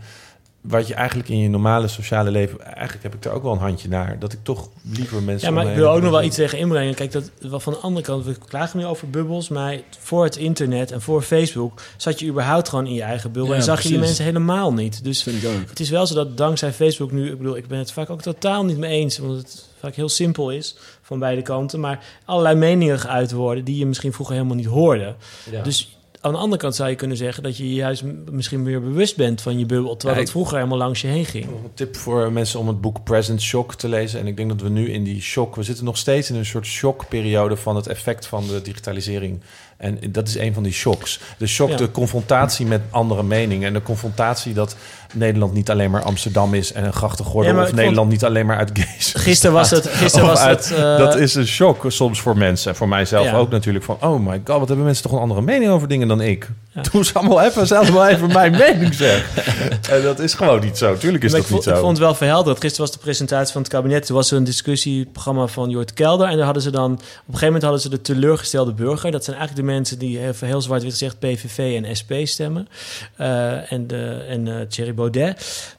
Wat 0.61 0.88
je 0.88 0.93
eigenlijk 0.93 1.30
in 1.30 1.38
je 1.38 1.49
normale 1.49 1.88
sociale 1.88 2.32
leven. 2.32 2.65
Eigenlijk 2.65 3.03
heb 3.03 3.13
ik 3.13 3.21
daar 3.21 3.34
ook 3.34 3.43
wel 3.43 3.51
een 3.51 3.57
handje 3.57 3.89
naar. 3.89 4.19
Dat 4.19 4.34
ik 4.34 4.39
toch 4.43 4.69
liever 4.82 5.23
mensen. 5.23 5.47
Ja, 5.47 5.53
maar 5.53 5.67
ik 5.67 5.75
wil 5.75 5.89
ook 5.89 6.01
nog 6.01 6.11
wel 6.11 6.23
iets 6.23 6.36
tegen 6.36 6.57
inbrengen. 6.57 6.95
Kijk, 6.95 7.11
dat, 7.11 7.32
wel 7.39 7.59
van 7.59 7.73
de 7.73 7.80
andere 7.80 8.05
kant, 8.05 8.25
we 8.25 8.36
klagen 8.47 8.80
nu 8.80 8.86
over 8.86 9.09
bubbels, 9.09 9.49
maar 9.49 9.80
voor 9.99 10.23
het 10.23 10.36
internet 10.36 10.91
en 10.91 11.01
voor 11.01 11.21
Facebook 11.21 11.82
zat 11.97 12.19
je 12.19 12.28
überhaupt 12.28 12.69
gewoon 12.69 12.88
in 12.88 12.93
je 12.93 13.01
eigen 13.01 13.32
bubbel 13.32 13.51
Ja, 13.51 13.57
en 13.57 13.63
zag 13.63 13.82
je 13.82 13.89
die 13.89 13.99
mensen 13.99 14.23
helemaal 14.23 14.73
niet. 14.73 15.03
Dus 15.03 15.23
vind 15.23 15.43
ik 15.43 15.49
ook. 15.49 15.69
het 15.69 15.80
is 15.80 15.89
wel 15.89 16.07
zo 16.07 16.15
dat 16.15 16.38
dankzij 16.38 16.73
Facebook 16.73 17.11
nu, 17.11 17.32
ik 17.32 17.38
bedoel, 17.38 17.57
ik 17.57 17.67
ben 17.67 17.80
het 17.80 17.91
vaak 17.91 18.09
ook 18.09 18.21
totaal 18.21 18.65
niet 18.65 18.78
mee 18.78 18.99
eens, 18.99 19.19
omdat 19.19 19.38
het 19.38 19.65
vaak 19.80 19.95
heel 19.95 20.09
simpel 20.09 20.51
is 20.51 20.75
van 21.08 21.20
beide 21.20 21.41
kanten, 21.41 21.80
maar 21.80 22.05
allerlei 22.26 22.55
meningen 22.55 22.99
geuit 22.99 23.32
worden 23.32 23.64
die 23.64 23.78
je 23.78 23.86
misschien 23.86 24.14
vroeger 24.14 24.36
helemaal 24.36 24.55
niet 24.58 24.66
hoorde. 24.66 25.16
Ja. 25.51 25.62
Dus 25.62 25.97
aan 26.22 26.32
de 26.32 26.38
andere 26.39 26.62
kant 26.62 26.76
zou 26.76 26.89
je 26.89 26.95
kunnen 26.95 27.18
zeggen 27.18 27.43
dat 27.43 27.58
je 27.58 27.74
juist 27.74 28.03
misschien 28.32 28.64
meer 28.64 28.82
bewust 28.82 29.16
bent 29.16 29.41
van 29.41 29.60
je 29.60 29.66
bubbel, 29.66 29.95
terwijl 29.95 30.20
Ja, 30.20 30.26
ik- 30.26 30.32
vroeger 30.32 30.55
helemaal 30.58 30.78
langs 30.78 31.01
je 31.01 31.08
heen 31.08 31.26
ging. 31.26 31.45
Een 31.45 31.72
tip 31.74 31.95
voor 31.95 32.32
mensen 32.32 32.60
om 32.60 32.68
het 32.68 32.82
boek 32.82 33.03
Present 33.03 33.41
Shock 33.41 33.76
te 33.76 33.88
lezen. 33.89 34.20
En 34.20 34.28
ik 34.28 34.38
denk 34.38 34.49
dat 34.49 34.62
we 34.62 34.70
nu 34.70 34.89
in 34.91 35.03
die 35.03 35.22
shock... 35.22 35.55
We 35.55 35.64
zitten 35.64 35.86
nog 35.86 35.97
steeds 35.97 36.30
in 36.30 36.36
een 36.36 36.45
soort 36.45 36.66
shockperiode 36.66 37.55
van 37.55 37.76
het 37.76 37.88
effect 37.88 38.26
van 38.26 38.47
de 38.47 38.62
digitalisering. 38.62 39.41
En 39.78 39.99
dat 40.12 40.28
is 40.28 40.36
een 40.38 40.53
van 40.53 40.64
die 40.64 40.72
shocks. 40.72 41.20
De 41.38 41.47
shock, 41.47 41.70
Ja. 41.70 41.76
de 41.76 41.91
confrontatie 41.91 42.66
met 42.66 42.82
andere 42.89 43.24
meningen. 43.24 43.68
En 43.68 43.74
de 43.74 43.82
confrontatie 43.82 44.53
dat 44.53 44.76
Nederland 45.14 45.53
niet 45.53 45.70
alleen 45.70 45.91
maar 45.91 46.01
Amsterdam 46.03 46.53
is... 46.53 46.72
en 46.74 46.86
een 46.86 46.93
grachtengordel. 46.93 47.51
Ja, 47.51 47.58
maar 47.58 47.68
of 47.68 47.74
Nederland 47.74 48.10
niet 48.10 48.24
alleen 48.24 48.45
maar 48.45 48.58
uit 48.58 48.70
gays 48.74 49.14
Gisteren 49.18 49.55
was 49.55 49.70
het, 49.70 49.88
gisteren 49.88 50.28
was 50.28 50.39
uit- 50.39 50.70
het, 50.70 50.78
eh, 50.78 50.97
dat 50.97 51.16
is 51.16 51.36
een 51.36 51.47
shock 51.47 51.86
soms 51.88 52.22
voor 52.22 52.38
mensen. 52.38 52.70
En 52.72 52.78
voor 52.78 52.88
mijzelf 52.88 53.26
Ja. 53.26 53.38
ook 53.38 53.49
natuurlijk. 53.49 53.86
Van, 53.86 53.97
oh 54.01 54.26
my 54.28 54.41
god, 54.45 54.60
wat 54.60 54.68
hebben 54.68 54.86
mensen 54.86 55.03
toch 55.03 55.12
een 55.12 55.20
andere 55.20 55.41
mening 55.41 55.72
over 55.72 55.88
dingen 55.88 56.08
dan 56.08 56.22
ik? 56.22 56.49
Ja. 56.72 56.82
Doe 56.91 57.05
ze 57.05 57.14
allemaal 57.14 57.41
even, 57.41 57.68
zelf 57.68 57.91
wel 57.91 58.08
even 58.08 58.28
mijn 58.41 58.51
mening 58.51 58.93
zeg. 58.93 59.36
En 59.89 60.01
dat 60.01 60.20
is 60.20 60.34
gewoon 60.34 60.60
niet 60.60 60.78
zo. 60.78 60.97
Tuurlijk 60.97 61.24
is 61.24 61.32
Maar 61.32 61.41
dat 61.41 61.49
niet 61.49 61.64
zo. 61.64 61.70
ik 61.70 61.76
vond 61.76 61.89
het 61.89 61.99
wel 61.99 62.16
verhelderend. 62.16 62.62
Gisteren 62.62 62.86
was 62.88 62.95
de 62.95 63.01
presentatie 63.03 63.51
van 63.53 63.62
het 63.62 63.72
kabinet. 63.72 64.05
Toen 64.05 64.16
was 64.16 64.32
er 64.32 64.38
een 64.38 64.43
discussieprogramma 64.43 65.47
van 65.47 65.70
Jort 65.70 65.93
Kelder. 65.93 66.28
En 66.28 66.36
daar 66.36 66.45
hadden 66.45 66.64
ze 66.64 66.72
dan... 66.72 66.91
Op 66.93 66.99
een 66.99 67.08
gegeven 67.26 67.45
moment 67.45 67.64
hadden 67.64 67.82
ze 67.82 67.89
de 67.89 68.01
teleurgestelde 68.01 68.74
burger. 68.74 69.12
Dat 69.12 69.24
zijn 69.24 69.38
eigenlijk 69.38 69.68
de 69.68 69.74
mensen 69.74 69.99
die 69.99 70.20
even 70.28 70.47
heel 70.47 70.62
zwart-wit 70.62 70.91
gezegd... 70.91 71.20
PVV 71.20 71.82
en 71.84 71.95
SP 71.99 72.12
stemmen. 72.24 72.68
Eh, 73.16 73.72
en 73.72 73.88
de, 73.88 74.26
en 74.30 74.68
Thierry 74.70 74.93
Baudet. 74.97 75.75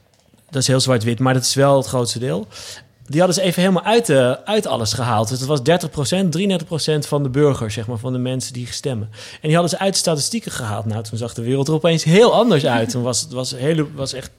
Dat 0.49 0.61
is 0.61 0.67
heel 0.67 0.79
zwart-wit, 0.79 1.19
maar 1.19 1.33
dat 1.33 1.43
is 1.43 1.53
wel 1.53 1.77
het 1.77 1.85
grootste 1.85 2.19
deel. 2.19 2.47
Die 3.09 3.19
hadden 3.19 3.37
ze 3.37 3.41
even 3.41 3.61
helemaal 3.61 3.83
uit, 3.83 4.05
de, 4.05 4.45
uit 4.45 4.67
alles 4.67 4.93
gehaald. 4.93 5.29
Dus 5.29 5.39
dat 5.39 5.47
was 5.47 5.59
30%, 5.59 7.03
33% 7.03 7.07
van 7.07 7.23
de 7.23 7.29
burgers, 7.29 7.73
zeg 7.73 7.87
maar, 7.87 7.97
van 7.97 8.13
de 8.13 8.19
mensen 8.19 8.53
die 8.53 8.67
stemmen. 8.69 9.09
En 9.11 9.39
die 9.41 9.53
hadden 9.53 9.69
ze 9.69 9.79
uit 9.79 9.93
de 9.93 9.99
statistieken 9.99 10.51
gehaald. 10.51 10.85
Nou, 10.85 11.03
toen 11.03 11.17
zag 11.17 11.33
de 11.33 11.41
wereld 11.41 11.67
er 11.67 11.73
opeens 11.73 12.03
heel 12.03 12.33
anders 12.33 12.65
uit. 12.65 12.89
Toen 12.91 13.03
was 13.03 13.21
het 13.21 13.31
was 13.31 13.51
hele, 13.51 13.93
was 13.93 14.13
echt 14.13 14.29
70%, 14.29 14.33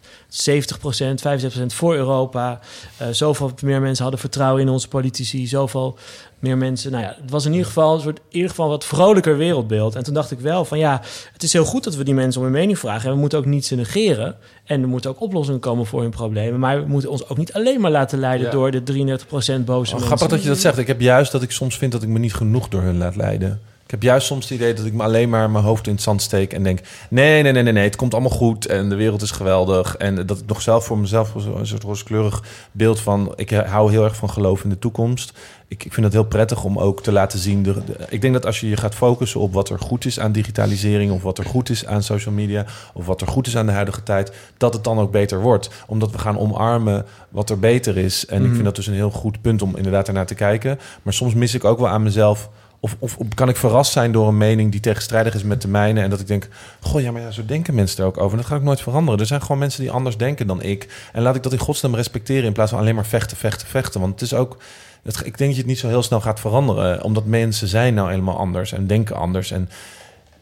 75% 1.63 1.67
voor 1.67 1.95
Europa. 1.95 2.61
Eh 2.97 3.07
zoveel 3.11 3.53
meer 3.63 3.81
mensen 3.81 4.03
hadden 4.03 4.21
vertrouwen 4.21 4.63
in 4.63 4.69
onze 4.69 4.89
politici. 4.89 5.47
Zoveel 5.47 5.99
meer 6.41 6.59
mensen. 6.59 6.91
Nou 6.91 7.03
ja, 7.05 7.17
het 7.21 7.31
was 7.31 7.45
in 7.45 7.51
ieder 7.51 7.67
geval 7.67 7.95
een 7.95 8.01
soort, 8.01 8.19
in 8.19 8.35
ieder 8.35 8.49
geval 8.51 8.69
wat 8.69 8.85
vrolijker 8.85 9.37
wereldbeeld. 9.37 9.95
En 9.95 10.03
toen 10.05 10.15
dacht 10.15 10.31
ik 10.31 10.41
wel 10.41 10.65
van 10.65 10.79
ja, 10.79 11.01
het 11.33 11.43
is 11.43 11.53
heel 11.53 11.65
goed 11.65 11.85
dat 11.85 11.95
we 11.97 12.05
die 12.05 12.15
mensen 12.15 12.41
om 12.41 12.47
hun 12.47 12.57
mening 12.57 12.79
vragen. 12.79 13.09
En 13.09 13.15
we 13.15 13.21
moeten 13.21 13.39
ook 13.39 13.45
niet 13.45 13.67
ze 13.67 13.75
negeren. 13.75 14.37
En 14.65 14.83
er 14.83 14.89
moeten 14.89 15.11
ook 15.11 15.21
oplossingen 15.21 15.61
komen 15.61 15.87
voor 15.87 16.01
hun 16.03 16.11
problemen. 16.11 16.61
Maar 16.61 16.83
we 16.83 16.89
moeten 16.89 17.11
ons 17.11 17.29
ook 17.29 17.37
niet 17.37 17.53
alleen 17.53 17.81
maar 17.81 17.91
laten 17.91 18.19
leiden 18.19 18.47
Ja. 18.47 18.53
door 18.53 18.71
de 18.71 18.83
33% 18.83 19.65
boze 19.65 19.67
Oh, 19.69 19.77
mensen. 19.77 19.99
grappig 20.01 20.29
dat 20.29 20.43
je 20.43 20.49
dat 20.49 20.59
zegt. 20.59 20.79
Ik 20.79 20.87
heb 20.87 21.01
juist 21.01 21.33
dat 21.33 21.43
ik 21.43 21.51
soms 21.51 21.77
vind 21.79 21.93
dat 21.93 22.03
ik 22.03 22.09
me 22.09 22.19
niet 22.19 22.35
genoeg 22.35 22.69
door 22.69 22.83
hun 22.83 22.99
laat 22.99 23.17
leiden. 23.17 23.61
Ik 23.91 23.97
heb 23.97 24.05
juist 24.05 24.27
soms 24.27 24.49
het 24.49 24.59
idee 24.59 24.75
dat 24.75 24.85
ik 24.85 24.93
me 24.93 25.03
alleen 25.03 25.29
maar 25.29 25.51
mijn 25.51 25.65
hoofd 25.65 25.87
in 25.87 25.93
het 25.93 26.03
zand 26.03 26.23
steek 26.23 26.53
en 26.53 26.63
denk: 26.63 26.81
nee, 27.09 27.43
nee, 27.43 27.53
nee, 27.53 27.63
nee, 27.63 27.73
nee, 27.73 27.85
het 27.85 27.97
komt 27.97 28.13
allemaal 28.13 28.31
goed 28.31 28.67
en 28.67 28.89
de 28.89 28.95
wereld 28.95 29.23
is 29.23 29.31
geweldig. 29.31 29.97
En 29.97 30.27
dat 30.27 30.39
ik 30.39 30.47
nog 30.47 30.63
zelf 30.63 30.85
voor 30.85 30.99
mezelf 30.99 31.35
een 31.35 31.67
soort 31.67 31.83
rooskleurig 31.83 32.43
beeld 32.73 33.01
van: 33.01 33.33
ik 33.37 33.51
hou 33.51 33.91
heel 33.91 34.05
erg 34.05 34.17
van 34.17 34.31
geloof 34.31 34.65
in 34.65 34.71
de 34.71 34.79
toekomst. 34.79 35.33
Ik, 35.69 35.85
ik 35.85 35.93
vind 35.93 36.07
het 36.07 36.15
heel 36.15 36.25
prettig 36.25 36.65
om 36.65 36.79
ook 36.79 37.03
te 37.03 37.13
laten 37.13 37.39
zien. 37.39 37.63
De, 37.63 37.85
de- 37.85 37.97
ik 38.09 38.21
denk 38.21 38.33
dat 38.35 38.47
als 38.47 38.61
je 38.61 38.69
je 38.69 38.77
gaat 38.77 38.95
focussen 38.95 39.41
op 39.41 39.53
wat 39.53 39.69
er 39.69 39.79
goed 39.79 40.05
is 40.05 40.21
aan 40.21 40.33
digitalisering, 40.33 41.13
of 41.13 41.23
wat 41.23 41.39
er 41.39 41.45
goed 41.45 41.71
is 41.71 41.87
aan 41.87 42.03
social 42.03 42.35
media, 42.35 42.65
of 42.95 43.07
wat 43.07 43.21
er 43.21 43.27
goed 43.27 43.47
is 43.47 43.57
aan 43.57 43.67
de 43.67 43.73
huidige 43.73 44.03
tijd, 44.03 44.33
dat 44.57 44.75
het 44.75 44.85
dan 44.85 44.99
ook 44.99 45.11
beter 45.11 45.41
wordt. 45.41 45.71
Omdat 45.87 46.11
we 46.11 46.19
gaan 46.19 46.39
omarmen 46.39 47.07
wat 47.29 47.51
er 47.51 47.59
beter 47.59 47.97
is. 47.97 48.27
En 48.27 48.45
ik 48.45 48.53
vind 48.53 48.65
dat 48.65 48.77
dus 48.77 48.87
een 48.87 48.95
heel 48.95 49.11
goed 49.11 49.41
punt 49.41 49.63
om 49.63 49.77
inderdaad 49.77 50.09
ernaar 50.09 50.27
te 50.27 50.35
kijken. 50.35 50.79
Maar 51.03 51.13
soms 51.13 51.35
mis 51.35 51.55
ik 51.55 51.65
ook 51.65 51.79
wel 51.79 51.89
aan 51.89 52.03
mezelf. 52.03 52.51
Of, 52.81 52.97
of, 52.99 53.17
kan 53.35 53.49
ik 53.49 53.57
verrast 53.57 53.93
zijn 53.93 54.13
door 54.13 54.29
een 54.29 54.37
mening 54.37 54.71
die 54.71 54.81
tegenstrijdig 54.81 55.35
is 55.35 55.43
met 55.43 55.63
de 55.63 55.69
mijne. 55.69 56.01
En 56.01 56.11
dat 56.11 56.21
ik 56.21 56.27
denk, 56.27 56.49
goh, 56.81 57.01
ja, 57.01 57.13
maar 57.13 57.23
ja, 57.23 57.31
zo 57.31 57.45
denken 57.45 57.75
mensen 57.75 57.99
er 57.99 58.07
ook 58.07 58.19
over. 58.19 58.31
En 58.31 58.37
dat 58.37 58.47
ga 58.47 58.57
ik 58.57 58.63
nooit 58.63 58.81
veranderen. 58.81 59.21
Er 59.21 59.27
zijn 59.27 59.43
gewoon 59.43 59.59
mensen 59.59 59.81
die 59.81 59.91
anders 59.91 60.17
denken 60.17 60.47
dan 60.47 60.63
ik. 60.63 61.09
En 61.13 61.23
laat 61.23 61.37
ik 61.37 61.43
dat 61.43 61.53
in 61.53 61.59
godsnaam 61.59 61.95
respecteren 61.95 62.45
in 62.45 62.53
plaats 62.53 62.71
van 62.71 62.81
alleen 62.81 62.95
maar 62.95 63.07
vechten, 63.07 63.37
vechten, 63.37 63.69
vechten. 63.69 64.01
Want 64.01 64.13
het 64.13 64.23
is 64.23 64.35
ook... 64.35 64.57
Het, 65.03 65.17
ik 65.17 65.23
denk 65.23 65.39
dat 65.39 65.51
je 65.51 65.57
het 65.57 65.67
niet 65.67 65.79
zo 65.79 65.89
heel 65.89 66.03
snel 66.03 66.21
gaat 66.21 66.41
veranderen. 66.41 67.03
Omdat 67.03 67.25
mensen 67.25 67.69
zijn 67.69 67.95
nou 67.95 68.11
helemaal 68.11 68.39
anders 68.39 68.73
en 68.73 68.87
denken 68.87 69.17
anders. 69.17 69.51
En 69.51 69.69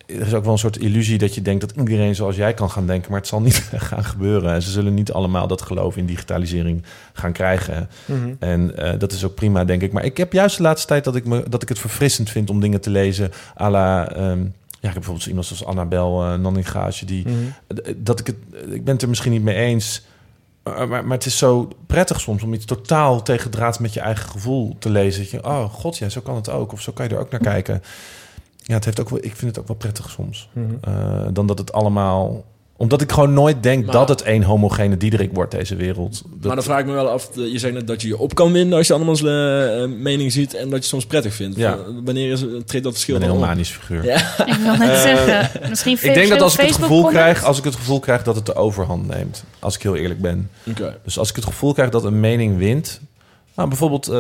er 0.08 0.26
is 0.26 0.34
ook 0.34 0.44
wel 0.44 0.52
een 0.52 0.58
soort 0.58 0.76
illusie 0.78 1.18
dat 1.18 1.34
je 1.34 1.42
denkt 1.42 1.60
dat 1.60 1.72
iedereen 1.76 2.14
zoals 2.14 2.36
jij 2.36 2.54
kan 2.54 2.70
gaan 2.70 2.86
denken. 2.86 3.10
Maar 3.10 3.20
het 3.20 3.28
zal 3.28 3.40
niet 3.40 3.54
gaan 3.90 4.04
gebeuren. 4.04 4.52
En 4.52 4.62
ze 4.62 4.70
zullen 4.70 4.94
niet 4.94 5.12
allemaal 5.12 5.46
dat 5.46 5.62
geloof 5.62 5.96
in 5.96 6.06
digitalisering 6.06 6.82
gaan 7.12 7.32
krijgen. 7.32 7.88
En 8.38 8.76
eh, 8.76 8.98
dat 8.98 9.12
is 9.12 9.24
ook 9.24 9.34
prima, 9.34 9.64
denk 9.64 9.82
ik. 9.82 9.92
Maar 9.92 10.04
ik 10.04 10.16
heb 10.16 10.32
juist 10.32 10.56
de 10.56 10.62
laatste 10.62 10.86
tijd 10.86 11.04
dat 11.04 11.16
ik, 11.16 11.24
me, 11.24 11.44
dat 11.48 11.62
ik 11.62 11.68
het 11.68 11.78
verfrissend 11.78 12.30
vind 12.30 12.50
om 12.50 12.60
dingen 12.60 12.80
te 12.80 12.90
lezen. 12.90 13.30
à 13.60 13.70
la, 13.70 14.08
ehm, 14.12 14.38
ja, 14.80 14.88
ik 14.88 14.94
heb 14.94 14.94
bijvoorbeeld 14.94 15.26
iemand 15.26 15.46
zoals 15.46 15.64
Annabel 15.64 16.24
uh, 16.24 16.34
Nanningaasje. 16.34 17.04
Die, 17.04 17.24
d- 17.74 17.80
Dat 17.96 18.20
ik 18.20 18.26
het, 18.26 18.36
ik 18.70 18.84
ben 18.84 18.92
het 18.94 19.02
er 19.02 19.08
misschien 19.08 19.32
niet 19.32 19.42
mee 19.42 19.56
eens. 19.56 20.06
Maar, 20.62 20.88
maar, 20.88 21.04
maar 21.06 21.16
het 21.16 21.26
is 21.26 21.38
zo 21.38 21.68
prettig 21.86 22.20
soms 22.20 22.42
om 22.42 22.54
iets 22.54 22.64
totaal 22.64 23.22
tegendraads 23.22 23.78
met 23.78 23.92
je 23.94 24.00
eigen 24.00 24.28
gevoel 24.30 24.76
te 24.78 24.90
lezen. 24.90 25.20
Dat 25.22 25.30
je, 25.30 25.44
oh 25.44 25.64
god, 25.64 25.98
ja, 25.98 26.08
zo 26.08 26.20
kan 26.20 26.34
het 26.34 26.50
ook. 26.50 26.72
Of 26.72 26.80
zo 26.80 26.92
kan 26.92 27.08
je 27.08 27.14
er 27.14 27.20
ook 27.20 27.30
naar 27.30 27.40
kijken. 27.40 27.82
Ja, 28.68 28.74
het 28.74 28.84
heeft 28.84 29.00
ook 29.00 29.08
wel, 29.08 29.18
ik 29.18 29.36
vind 29.36 29.50
het 29.50 29.58
ook 29.58 29.66
wel 29.66 29.76
prettig 29.76 30.10
soms. 30.10 30.48
Eh, 30.80 30.92
dan 31.32 31.46
dat 31.46 31.58
het 31.58 31.72
allemaal... 31.72 32.44
Omdat 32.76 33.00
ik 33.00 33.12
gewoon 33.12 33.32
nooit 33.32 33.62
denk 33.62 33.84
Maar- 33.84 33.94
dat 33.94 34.08
het 34.08 34.22
één 34.22 34.42
homogene 34.42 34.96
Diederik 34.96 35.30
wordt, 35.32 35.50
deze 35.50 35.76
wereld. 35.76 36.22
Dat, 36.26 36.42
Maar 36.46 36.54
dan 36.54 36.64
vraag 36.64 36.80
ik 36.80 36.86
me 36.86 36.92
wel 36.92 37.08
af, 37.08 37.36
eh, 37.36 37.52
je 37.52 37.58
zegt 37.58 37.74
net 37.74 37.86
dat 37.86 38.02
je 38.02 38.08
je 38.08 38.18
op 38.18 38.34
kan 38.34 38.52
winden 38.52 38.78
als 38.78 38.86
je 38.86 38.92
andermans 38.92 39.22
eh, 39.22 39.98
mening 40.00 40.32
ziet 40.32 40.54
en 40.54 40.70
dat 40.70 40.82
je 40.82 40.88
soms 40.88 41.06
prettig 41.06 41.34
vindt. 41.34 41.56
Ja. 41.56 41.78
Wanneer 42.04 42.32
is, 42.32 42.40
treedt 42.40 42.84
dat 42.84 42.92
verschil 42.92 43.14
ik 43.14 43.20
ben 43.20 43.30
een 43.30 43.36
heel 43.36 43.46
manisch 43.46 43.70
figuur. 43.70 44.04
Ja. 44.04 44.16
Ik 44.46 44.54
wil 44.54 44.76
net 44.76 44.98
zeggen, 44.98 45.68
misschien 45.68 45.98
Ik 46.00 46.14
denk 46.14 46.28
dat 46.28 46.40
als 46.40 46.54
ik 46.58 46.60
het 46.66 46.74
gevoel 46.74 47.04
krijg, 47.04 47.44
als 47.44 47.58
ik 47.58 47.64
het 47.64 47.74
gevoel 47.74 48.00
krijg 48.00 48.22
dat 48.22 48.36
het 48.36 48.46
de 48.46 48.54
overhand 48.54 49.06
neemt, 49.06 49.44
als 49.58 49.74
ik 49.74 49.82
heel 49.82 49.96
eerlijk 49.96 50.20
ben. 50.20 50.50
Oké. 50.66 50.98
Dus 51.04 51.18
als 51.18 51.28
ik 51.30 51.36
het 51.36 51.44
gevoel 51.44 51.72
krijg 51.72 51.90
dat 51.90 52.04
een 52.04 52.20
mening 52.20 52.58
wint, 52.58 53.00
nou 53.54 53.68
bijvoorbeeld, 53.68 54.08
eh, 54.08 54.14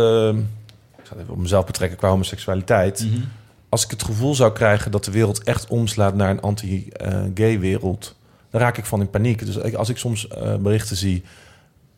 ik 0.98 1.04
zal 1.06 1.16
het 1.16 1.18
even 1.20 1.32
op 1.32 1.38
mezelf 1.38 1.66
betrekken 1.66 1.98
qua 1.98 2.08
homoseksualiteit. 2.08 3.06
Mhm. 3.10 3.20
Als 3.68 3.84
ik 3.84 3.90
het 3.90 4.02
gevoel 4.02 4.34
zou 4.34 4.52
krijgen 4.52 4.90
dat 4.90 5.04
de 5.04 5.10
wereld 5.10 5.42
echt 5.42 5.68
omslaat 5.68 6.14
naar 6.14 6.30
een 6.30 6.40
anti-gay 6.40 7.58
wereld, 7.58 8.16
dan 8.50 8.60
raak 8.60 8.76
ik 8.78 8.84
van 8.84 9.00
in 9.00 9.10
paniek. 9.10 9.46
Dus 9.46 9.74
als 9.74 9.88
ik 9.88 9.96
soms 9.96 10.28
eh, 10.28 10.56
berichten 10.56 10.96
zie 10.96 11.22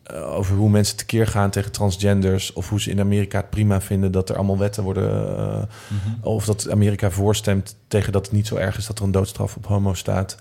eh, 0.03 0.35
over 0.35 0.55
hoe 0.55 0.69
mensen 0.69 0.97
tekeer 0.97 1.27
gaan 1.27 1.49
tegen 1.49 1.71
transgenders, 1.71 2.53
of 2.53 2.69
hoe 2.69 2.81
ze 2.81 2.89
in 2.89 2.99
Amerika 2.99 3.37
het 3.37 3.49
prima 3.49 3.81
vinden 3.81 4.11
dat 4.11 4.29
er 4.29 4.35
allemaal 4.35 4.57
wetten 4.57 4.83
worden, 4.83 5.37
eh, 5.37 5.63
of 6.21 6.45
dat 6.45 6.69
Amerika 6.69 7.09
voorstemt 7.09 7.75
tegen 7.87 8.11
dat 8.11 8.25
het 8.25 8.35
niet 8.35 8.47
zo 8.47 8.55
erg 8.55 8.77
is 8.77 8.87
dat 8.87 8.99
er 8.99 9.05
een 9.05 9.11
doodstraf 9.11 9.55
op 9.55 9.65
homo 9.65 9.93
staat. 9.93 10.37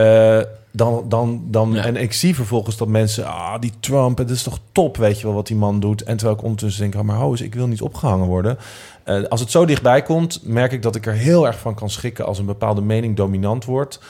Eh, 0.00 0.40
dan, 0.72 1.04
dan, 1.08 1.44
dan, 1.46 1.72
Ja. 1.72 1.84
En 1.84 1.96
ik 1.96 2.12
zie 2.12 2.34
vervolgens 2.34 2.76
dat 2.76 2.88
mensen, 2.88 3.26
ah, 3.26 3.60
die 3.60 3.72
Trump, 3.80 4.18
het 4.18 4.30
is 4.30 4.42
toch 4.42 4.58
top, 4.72 4.96
weet 4.96 5.20
je 5.20 5.26
wel, 5.26 5.34
wat 5.34 5.46
die 5.46 5.56
man 5.56 5.80
doet. 5.80 6.02
En 6.02 6.16
terwijl 6.16 6.38
ik 6.38 6.44
ondertussen 6.44 6.82
denk, 6.82 6.94
oh, 6.94 7.02
maar 7.02 7.16
ho, 7.16 7.34
ik 7.38 7.54
wil 7.54 7.66
niet 7.66 7.82
opgehangen 7.82 8.26
worden. 8.26 8.58
Eh, 9.04 9.22
als 9.28 9.40
het 9.40 9.50
zo 9.50 9.64
dichtbij 9.64 10.02
komt, 10.02 10.40
merk 10.42 10.72
ik 10.72 10.82
dat 10.82 10.96
ik 10.96 11.06
er 11.06 11.12
heel 11.12 11.46
erg 11.46 11.58
van 11.58 11.74
kan 11.74 11.90
schikken 11.90 12.26
als 12.26 12.38
een 12.38 12.46
bepaalde 12.46 12.80
mening 12.80 13.16
dominant 13.16 13.64
wordt. 13.64 14.00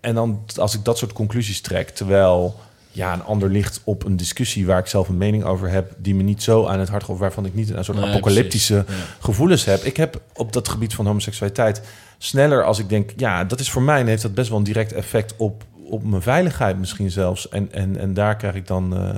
En 0.00 0.14
dan 0.14 0.40
als 0.56 0.74
ik 0.74 0.84
dat 0.84 0.98
soort 0.98 1.12
conclusies 1.12 1.60
trek, 1.60 1.88
terwijl 1.88 2.54
ja, 2.90 3.12
een 3.12 3.22
ander 3.22 3.50
ligt 3.50 3.80
op 3.84 4.04
een 4.04 4.16
discussie 4.16 4.66
waar 4.66 4.78
ik 4.78 4.86
zelf 4.86 5.08
een 5.08 5.18
mening 5.18 5.44
over 5.44 5.68
heb, 5.70 5.92
die 5.98 6.14
me 6.14 6.22
niet 6.22 6.42
zo 6.42 6.66
aan 6.66 6.78
het 6.78 6.88
hart 6.88 7.04
gaat, 7.04 7.18
waarvan 7.18 7.46
ik 7.46 7.54
niet 7.54 7.70
een 7.70 7.84
soort 7.84 7.98
Nee, 7.98 8.08
apocalyptische. 8.08 8.74
Ja. 8.74 8.94
gevoelens 9.18 9.64
heb. 9.64 9.82
Ik 9.82 9.96
heb 9.96 10.20
op 10.34 10.52
dat 10.52 10.68
gebied 10.68 10.94
van 10.94 11.06
homoseksualiteit 11.06 11.82
sneller 12.22 12.64
als 12.64 12.78
ik 12.78 12.88
denk, 12.88 13.10
ja, 13.16 13.44
dat 13.44 13.60
is 13.60 13.70
voor 13.70 13.82
mij 13.82 14.04
heeft 14.04 14.22
dat 14.22 14.34
best 14.34 14.48
wel 14.48 14.58
een 14.58 14.64
direct 14.64 14.92
effect 14.92 15.34
op, 15.36 15.64
op 15.84 16.04
mijn 16.04 16.22
veiligheid 16.22 16.78
misschien 16.78 17.10
zelfs. 17.10 17.48
En, 17.48 17.72
en, 17.72 17.96
en 17.96 18.14
daar 18.14 18.36
krijg 18.36 18.54
ik 18.54 18.66
dan 18.66 18.96
eh, 18.96 19.16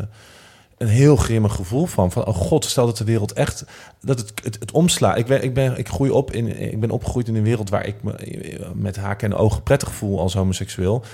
een 0.79 0.89
heel 0.89 1.17
grimmig 1.17 1.55
gevoel 1.55 1.87
van. 1.87 2.13
Van, 2.13 2.25
oh 2.25 2.35
god, 2.35 2.65
stel 2.65 2.87
dat 2.87 2.97
de 2.97 3.05
wereld 3.05 3.33
echt, 3.33 3.65
dat 4.01 4.19
het, 4.19 4.33
het, 4.45 4.57
het 4.61 4.71
omslaat. 4.71 5.19
Ik 5.19 5.27
ben, 5.27 5.43
ik 5.43 5.55
ben, 5.55 5.79
ik 5.79 5.89
groei 5.89 6.11
op 6.11 6.33
in, 6.33 6.61
ik 6.61 6.81
ben 6.81 6.91
opgegroeid 6.91 7.29
in 7.29 7.35
een 7.35 7.43
wereld 7.43 7.71
waar 7.71 7.87
ik 7.87 8.03
me 8.03 8.61
met 8.75 8.97
haken 8.97 9.33
en 9.33 9.39
ogen 9.39 9.63
prettig 9.63 9.93
voel 9.93 10.21
als 10.21 10.35
homoseksueel. 10.35 11.05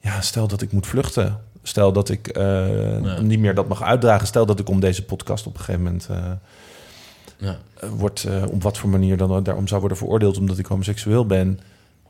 Ja, 0.00 0.20
stel 0.20 0.48
dat 0.48 0.62
ik 0.62 0.72
moet 0.72 0.86
vluchten. 0.86 1.40
Stel 1.62 1.92
dat 1.92 2.08
ik 2.08 2.28
eh, 2.28 3.18
niet 3.20 3.38
meer 3.38 3.54
dat 3.54 3.68
mag 3.68 3.82
uitdragen. 3.82 4.26
Stel 4.26 4.46
dat 4.46 4.58
ik 4.58 4.68
om 4.68 4.80
deze 4.80 5.04
podcast 5.04 5.46
op 5.46 5.52
een 5.52 5.58
gegeven 5.58 5.82
moment 5.82 6.06
eh, 6.10 6.30
Ja. 7.40 7.58
eh, 7.80 7.88
wordt 7.88 8.24
eh, 8.24 8.42
op 8.50 8.62
wat 8.62 8.78
voor 8.78 8.88
manier 8.88 9.16
dan 9.16 9.42
daarom 9.42 9.68
zou 9.68 9.80
worden 9.80 9.98
veroordeeld 9.98 10.38
omdat 10.38 10.58
ik 10.58 10.66
homoseksueel 10.66 11.26
ben. 11.26 11.60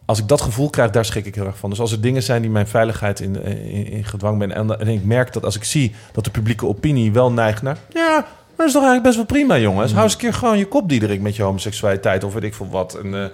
Als 0.04 0.18
ik 0.18 0.28
dat 0.28 0.40
gevoel 0.40 0.70
krijg, 0.70 0.90
daar 0.90 1.04
schrik 1.04 1.26
ik 1.26 1.34
heel 1.34 1.46
erg 1.46 1.58
van. 1.58 1.70
Dus 1.70 1.80
als 1.80 1.92
er 1.92 2.00
dingen 2.00 2.22
zijn 2.22 2.42
die 2.42 2.50
mijn 2.50 2.66
veiligheid 2.66 3.20
in, 3.20 3.42
eh, 3.42 3.74
in, 3.74 3.86
in 3.86 4.04
gedwang 4.04 4.38
ben 4.38 4.52
en, 4.52 4.80
en 4.80 4.88
ik 4.88 5.04
merk 5.04 5.32
dat 5.32 5.44
als 5.44 5.56
ik 5.56 5.64
zie 5.64 5.94
dat 6.12 6.24
de 6.24 6.30
publieke 6.30 6.66
opinie 6.66 7.12
wel 7.12 7.32
neigt 7.32 7.62
naar, 7.62 7.78
ja, 7.92 8.26
dat 8.56 8.66
is 8.66 8.72
toch 8.72 8.82
eigenlijk 8.82 9.02
best 9.02 9.16
wel 9.16 9.24
prima, 9.24 9.58
jongens. 9.58 9.92
Hou 9.92 10.04
eens 10.04 10.12
een 10.12 10.18
keer 10.18 10.34
gewoon 10.34 10.58
je 10.58 10.66
kop, 10.66 10.88
Diederik, 10.88 11.20
met 11.20 11.36
je 11.36 11.42
homoseksualiteit 11.42 12.24
of 12.24 12.32
weet 12.32 12.42
ik 12.42 12.54
veel 12.54 12.68
wat. 12.70 12.94
En 12.94 13.14
ik 13.14 13.32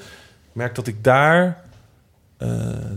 merk 0.53 0.75
dat 0.75 0.87
ik 0.87 1.05
daar, 1.05 1.65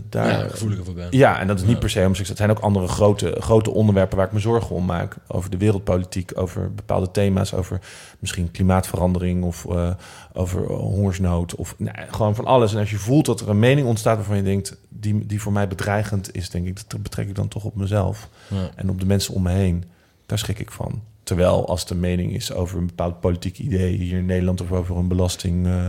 daar 0.08 0.28
Ja, 0.28 0.48
gevoeliger 0.48 0.84
voor 0.84 0.94
ben. 0.94 1.06
ja, 1.10 1.40
en 1.40 1.46
dat 1.46 1.60
is 1.60 1.66
niet 1.66 1.78
per 1.78 1.90
se 1.90 2.00
homoseksueel. 2.00 2.38
Het 2.38 2.46
zijn 2.46 2.50
ook 2.50 2.64
andere 2.64 2.88
grote, 2.88 3.36
grote 3.38 3.70
onderwerpen 3.70 4.16
waar 4.16 4.26
ik 4.26 4.32
me 4.32 4.38
zorgen 4.38 4.76
om 4.76 4.84
maak. 4.84 5.16
Over 5.26 5.50
de 5.50 5.56
wereldpolitiek, 5.56 6.32
over 6.34 6.74
bepaalde 6.74 7.10
thema's, 7.10 7.54
over 7.54 7.80
misschien 8.18 8.50
klimaatverandering 8.50 9.44
of 9.44 9.66
eh, 9.66 9.90
over 10.32 10.62
eh, 10.62 10.76
hongersnood. 10.76 11.54
Of 11.54 11.74
nou, 11.78 11.96
gewoon 12.10 12.34
van 12.34 12.44
alles. 12.44 12.72
En 12.72 12.78
als 12.78 12.90
je 12.90 12.98
voelt 12.98 13.26
dat 13.26 13.40
er 13.40 13.48
een 13.48 13.58
mening 13.58 13.86
ontstaat 13.86 14.16
waarvan 14.16 14.36
je 14.36 14.42
denkt, 14.42 14.76
die, 14.88 15.26
die 15.26 15.40
voor 15.40 15.52
mij 15.52 15.68
bedreigend 15.68 16.34
is, 16.34 16.50
denk 16.50 16.66
ik, 16.66 16.90
dat 16.90 17.02
betrek 17.02 17.28
ik 17.28 17.34
dan 17.34 17.48
toch 17.48 17.64
op 17.64 17.76
mezelf 17.76 18.28
en 18.74 18.90
op 18.90 19.00
de 19.00 19.06
mensen 19.06 19.34
om 19.34 19.42
me 19.42 19.50
heen. 19.50 19.84
Daar 20.26 20.38
schrik 20.38 20.58
ik 20.58 20.70
van. 20.70 21.02
Terwijl 21.22 21.68
als 21.68 21.86
de 21.86 21.94
mening 21.94 22.34
is 22.34 22.52
over 22.52 22.78
een 22.78 22.86
bepaald 22.86 23.20
politiek 23.20 23.58
idee 23.58 23.96
hier 23.96 24.18
in 24.18 24.26
Nederland 24.26 24.60
of 24.60 24.72
over 24.72 24.96
een 24.96 25.08
belasting, 25.08 25.66
eh, 25.66 25.88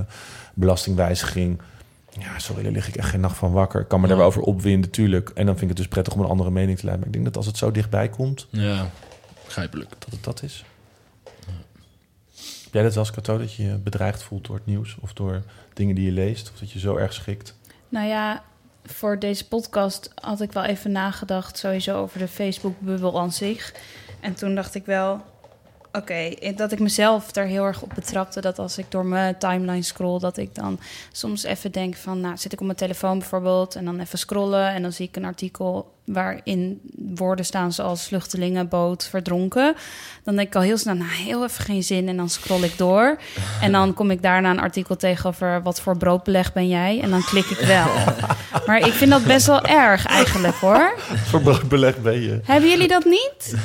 belastingwijziging. 0.53 1.61
Ja, 2.19 2.39
sorry, 2.39 2.63
daar 2.63 2.71
lig 2.71 2.87
ik 2.87 2.95
echt 2.95 3.09
geen 3.09 3.19
nacht 3.19 3.37
van 3.37 3.51
wakker. 3.51 3.81
Ik 3.81 3.87
kan 3.87 4.01
me 4.01 4.07
Ja. 4.07 4.13
daarover 4.15 4.41
opwinden, 4.41 4.89
tuurlijk. 4.91 5.29
En 5.29 5.45
dan 5.45 5.57
vind 5.57 5.61
ik 5.61 5.67
het 5.67 5.77
dus 5.77 5.87
prettig 5.87 6.13
om 6.13 6.19
een 6.19 6.29
andere 6.29 6.51
mening 6.51 6.77
te 6.77 6.85
leiden. 6.85 7.05
Maar 7.07 7.15
ik 7.15 7.21
denk 7.21 7.25
dat 7.33 7.37
als 7.37 7.45
het 7.45 7.57
zo 7.57 7.71
dichtbij 7.71 8.09
komt, 8.09 8.47
Ja, 8.49 8.89
begrijpelijk. 9.45 9.89
dat 9.99 10.11
het 10.11 10.23
dat 10.23 10.43
is. 10.43 10.65
Heb 12.63 12.73
jij 12.73 12.83
dat 12.83 12.93
wel 12.95 13.03
eens, 13.03 13.13
Cato, 13.15 13.37
dat 13.37 13.53
je 13.53 13.63
je 13.63 13.75
bedreigd 13.77 14.23
voelt 14.23 14.45
door 14.47 14.55
het 14.55 14.65
nieuws? 14.65 14.97
Of 14.99 15.13
door 15.13 15.41
dingen 15.73 15.95
die 15.95 16.05
je 16.05 16.11
leest? 16.11 16.51
Of 16.53 16.59
dat 16.59 16.71
je 16.71 16.79
zo 16.79 16.95
erg 16.95 17.13
schikt? 17.13 17.55
Nou 17.89 18.07
ja, 18.07 18.43
voor 18.85 19.19
deze 19.19 19.47
podcast 19.47 20.11
had 20.15 20.41
ik 20.41 20.51
wel 20.51 20.63
even 20.63 20.91
nagedacht, 20.91 21.57
sowieso 21.57 21.97
over 22.01 22.19
de 22.19 22.27
Facebook-bubbel 22.27 23.19
aan 23.19 23.31
zich. 23.31 23.73
En 24.19 24.33
toen 24.33 24.55
dacht 24.55 24.75
ik 24.75 24.85
wel, 24.85 25.21
oké, 25.91 26.33
dat 26.55 26.71
ik 26.71 26.79
mezelf 26.79 27.31
daar 27.31 27.45
heel 27.45 27.65
erg 27.65 27.81
op 27.81 27.91
betrapte. 27.95 28.41
Dat 28.41 28.59
als 28.59 28.77
ik 28.77 28.85
door 28.91 29.05
mijn 29.05 29.37
timeline 29.37 29.81
scroll, 29.81 30.19
dat 30.19 30.37
ik 30.37 30.55
dan 30.55 30.79
soms 31.11 31.43
even 31.43 31.71
denk 31.71 31.95
van, 31.95 32.19
nou 32.19 32.37
zit 32.37 32.53
ik 32.53 32.59
op 32.59 32.65
mijn 32.65 32.77
telefoon 32.77 33.19
bijvoorbeeld 33.19 33.75
en 33.75 33.85
dan 33.85 33.99
even 33.99 34.19
scrollen 34.19 34.67
en 34.69 34.81
dan 34.81 34.93
zie 34.93 35.07
ik 35.07 35.15
een 35.15 35.25
artikel 35.25 35.91
waarin 36.05 36.81
woorden 37.15 37.45
staan 37.45 37.71
zoals 37.73 38.07
vluchtelingenboot 38.07 39.07
verdronken. 39.09 39.75
Dan 40.23 40.35
denk 40.35 40.47
ik 40.47 40.55
al 40.55 40.61
heel 40.61 40.77
snel, 40.77 40.95
nou 40.95 41.09
heel 41.11 41.43
even 41.43 41.63
geen 41.63 41.83
zin 41.83 42.07
en 42.07 42.17
dan 42.17 42.29
scroll 42.29 42.63
ik 42.63 42.77
door. 42.77 43.17
En 43.61 43.71
dan 43.71 43.93
kom 43.93 44.11
ik 44.11 44.21
daarna 44.21 44.49
een 44.49 44.59
artikel 44.59 44.95
tegen 44.95 45.29
over 45.29 45.61
wat 45.63 45.81
voor 45.81 45.97
broodbeleg 45.97 46.53
ben 46.53 46.67
jij 46.67 46.99
en 47.01 47.09
dan 47.09 47.23
klik 47.23 47.45
ik 47.45 47.57
wel. 47.59 47.85
Maar 48.67 48.77
ik 48.87 48.93
vind 48.93 49.11
dat 49.11 49.23
best 49.25 49.45
wel 49.47 49.61
erg 49.65 50.05
eigenlijk 50.05 50.55
hoor. 50.55 50.93
Voor 51.25 51.41
broodbeleg 51.41 52.01
ben 52.01 52.21
je. 52.21 52.39
Hebben 52.43 52.69
jullie 52.69 52.87
dat 52.87 53.05
niet? 53.05 53.55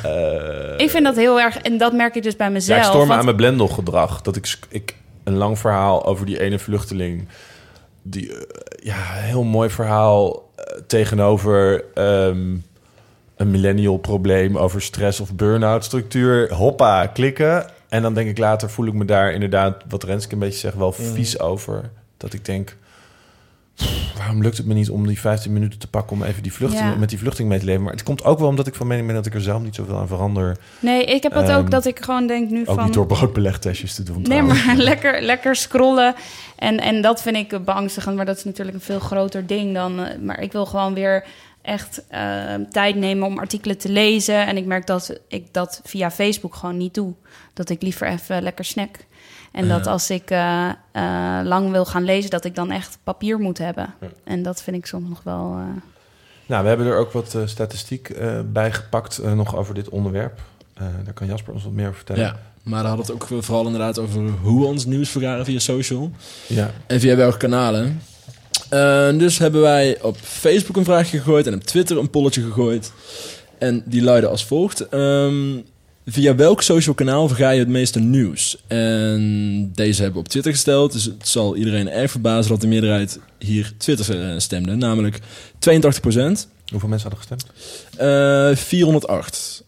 Ik 0.77 0.91
vind 0.91 1.05
dat 1.05 1.17
heel 1.17 1.41
erg, 1.41 1.57
en 1.59 1.79
dat 1.79 1.93
merk 1.93 2.15
ik 2.15 2.23
dus 2.23 2.37
bij 2.37 2.47
Ja, 2.47 2.53
mezelf. 2.53 2.79
ik 2.79 2.85
stoor 2.85 3.01
me 3.01 3.07
want- 3.07 3.19
aan 3.19 3.25
mijn 3.25 3.37
blendelgedrag. 3.37 4.23
Dat 4.23 4.37
ik, 4.37 4.59
ik 4.69 4.95
een 5.25 5.37
lang 5.37 5.59
verhaal 5.59 6.05
over 6.07 6.27
die 6.27 6.41
ene 6.41 6.59
vluchteling... 6.59 7.29
Die, 8.03 8.33
eh, 8.33 8.41
ja, 8.85 8.97
heel 9.13 9.43
mooi 9.45 9.71
verhaal 9.71 10.33
eh, 10.35 10.41
tegenover 10.87 11.85
ehm, 11.95 12.57
een 13.37 13.51
millennial 13.51 13.97
probleem... 13.97 14.59
over 14.59 14.83
stress 14.83 15.21
of 15.21 15.35
burn-out 15.35 15.85
structuur. 15.85 16.55
Hoppa, 16.55 17.07
klikken. 17.07 17.67
En 17.89 18.03
dan 18.03 18.15
denk 18.15 18.29
ik 18.29 18.39
later, 18.39 18.71
voel 18.71 18.87
ik 18.87 18.93
me 18.93 19.05
daar 19.05 19.33
inderdaad... 19.33 19.83
wat 19.89 20.05
Renske 20.05 20.33
een 20.33 20.39
beetje 20.39 20.59
zegt, 20.59 20.77
wel 20.77 20.93
vies 20.93 21.39
over. 21.41 21.91
Dat 22.17 22.33
ik 22.33 22.45
denk, 22.45 22.77
waarom 24.17 24.43
lukt 24.43 24.57
het 24.57 24.67
me 24.67 24.75
niet 24.75 24.91
om 24.91 25.07
die 25.07 25.21
15 25.21 25.53
minuten 25.53 25.79
te 25.79 25.89
pakken... 25.89 26.17
om 26.17 26.23
even 26.23 26.43
die 26.43 26.53
vluchting, 26.53 26.83
Ja. 26.83 26.95
met 26.97 27.09
die 27.09 27.19
vluchting 27.19 27.49
mee 27.49 27.59
te 27.59 27.65
leven? 27.65 27.83
Maar 27.83 27.93
het 27.93 28.03
komt 28.03 28.25
ook 28.25 28.39
wel 28.39 28.49
omdat 28.49 28.67
ik 28.67 28.75
van 28.75 28.87
mening 28.87 29.07
ben 29.07 29.17
dat 29.17 29.27
ik 29.27 29.35
er 29.35 29.41
zelf 29.41 29.63
niet 29.63 29.75
zoveel 29.75 29.97
aan 29.99 30.09
verander. 30.09 30.57
Nee, 30.81 31.05
ik 31.05 31.23
heb 31.23 31.33
het 31.33 31.49
Ehm, 31.49 31.59
ook 31.59 31.71
dat 31.71 31.85
ik 31.87 32.01
gewoon 32.05 32.27
denk 32.27 32.51
nu 32.51 32.61
Ook 32.67 32.75
van... 32.75 32.85
niet 32.85 32.95
door 32.95 33.07
broodbelegtestjes 33.07 33.95
te 33.95 34.03
doen. 34.03 34.17
Nee, 34.17 34.25
trouwens. 34.25 34.65
maar 34.65 34.77
lekker, 34.91 35.23
lekker 35.23 35.57
scrollen. 35.57 36.15
En, 36.57 36.81
en 36.81 37.03
dat 37.03 37.23
vind 37.23 37.37
ik 37.37 37.65
beangstigend. 37.65 38.17
Maar 38.17 38.27
dat 38.27 38.37
is 38.37 38.45
natuurlijk 38.45 38.77
een 38.77 38.83
veel 38.83 39.01
groter 39.01 39.47
ding 39.47 39.75
dan... 39.75 40.05
eh, 40.05 40.19
maar 40.19 40.41
ik 40.41 40.53
wil 40.53 40.67
gewoon 40.67 40.95
weer 40.95 41.25
echt 41.63 42.05
eh, 42.09 42.55
tijd 42.71 42.97
nemen 42.97 43.27
om 43.27 43.39
artikelen 43.39 43.79
te 43.79 43.89
lezen. 43.89 44.47
En 44.47 44.57
ik 44.57 44.65
merk 44.67 44.87
dat 44.87 45.19
ik 45.29 45.47
dat 45.53 45.81
via 45.85 46.11
Facebook 46.11 46.55
gewoon 46.55 46.77
niet 46.77 46.95
doe. 46.95 47.13
Dat 47.55 47.71
ik 47.71 47.83
liever 47.83 48.07
even 48.09 48.43
lekker 48.43 48.65
snack. 48.65 48.97
En 49.57 49.69
dat 49.69 49.87
als 49.87 50.11
ik 50.11 50.31
eh, 50.31 50.69
eh, 50.93 51.47
lang 51.47 51.71
wil 51.71 51.85
gaan 51.85 52.05
lezen... 52.05 52.31
dat 52.31 52.45
ik 52.45 52.55
dan 52.55 52.71
echt 52.71 52.99
papier 53.05 53.39
moet 53.39 53.59
hebben. 53.59 53.95
En 54.25 54.43
dat 54.43 54.63
vind 54.63 54.77
ik 54.77 54.87
soms 54.87 55.09
nog 55.09 55.21
wel... 55.23 55.55
eh, 55.59 55.83
Nou, 56.47 56.63
we 56.63 56.69
hebben 56.69 56.87
er 56.87 56.97
ook 56.97 57.13
wat 57.13 57.35
eh, 57.35 57.43
statistiek 57.45 58.09
eh, 58.09 58.41
bij 58.53 58.73
gepakt 58.73 59.21
nog 59.35 59.57
over 59.57 59.75
dit 59.75 59.89
onderwerp. 59.89 60.41
Eh, 60.75 60.87
daar 61.05 61.13
kan 61.15 61.27
Jasper 61.27 61.53
ons 61.53 61.65
wat 61.65 61.73
meer 61.73 61.85
over 61.85 61.97
vertellen. 61.97 62.23
Ja, 62.23 62.37
maar 62.63 62.83
dan 62.83 62.89
hadden 62.89 63.07
we 63.07 63.13
het 63.13 63.33
ook 63.33 63.43
vooral 63.45 63.65
inderdaad 63.65 63.99
over 63.99 64.21
hoe 64.43 64.61
we 64.61 64.67
ons 64.67 64.85
nieuws 64.87 65.09
vergaren 65.11 65.45
via 65.45 65.59
social. 65.59 66.11
Ja. 66.47 66.71
En 66.87 67.01
via 67.01 67.17
welke 67.17 67.37
kanalen. 67.37 68.01
Eh, 68.69 69.09
dus 69.19 69.39
hebben 69.39 69.61
wij 69.61 70.03
op 70.03 70.17
Facebook 70.17 70.77
een 70.77 70.85
vraagje 70.85 71.19
gegooid 71.19 71.47
en 71.47 71.55
op 71.55 71.63
Twitter 71.65 71.99
een 71.99 72.11
polletje 72.11 72.43
gegooid. 72.43 72.93
En 73.59 73.83
die 73.85 74.03
luidde 74.03 74.29
als 74.29 74.45
volgt. 74.45 74.89
Ehm, 74.89 75.57
via 76.07 76.35
welk 76.35 76.63
social 76.63 76.95
kanaal 76.95 77.29
verga 77.29 77.51
je 77.51 77.59
het 77.59 77.69
meeste 77.69 78.01
nieuws? 78.01 78.57
En 78.67 79.71
deze 79.75 80.03
hebben 80.03 80.21
we 80.21 80.27
op 80.27 80.29
Twitter 80.29 80.53
gesteld. 80.53 80.93
Dus 80.93 81.05
het 81.05 81.29
zal 81.29 81.57
iedereen 81.57 81.91
erg 81.91 82.11
verbazen 82.11 82.51
dat 82.51 82.61
de 82.61 82.67
meerderheid 82.67 83.19
hier 83.39 83.73
Twitter 83.79 84.21
eh, 84.31 84.39
stemde. 84.39 84.75
Namelijk 84.75 85.19
82% 85.19 85.23
Hoeveel 86.71 86.89
mensen 86.89 87.11
hadden 87.11 87.19
gestemd? 87.19 87.47
eh 87.97 88.57
408. 88.57 89.65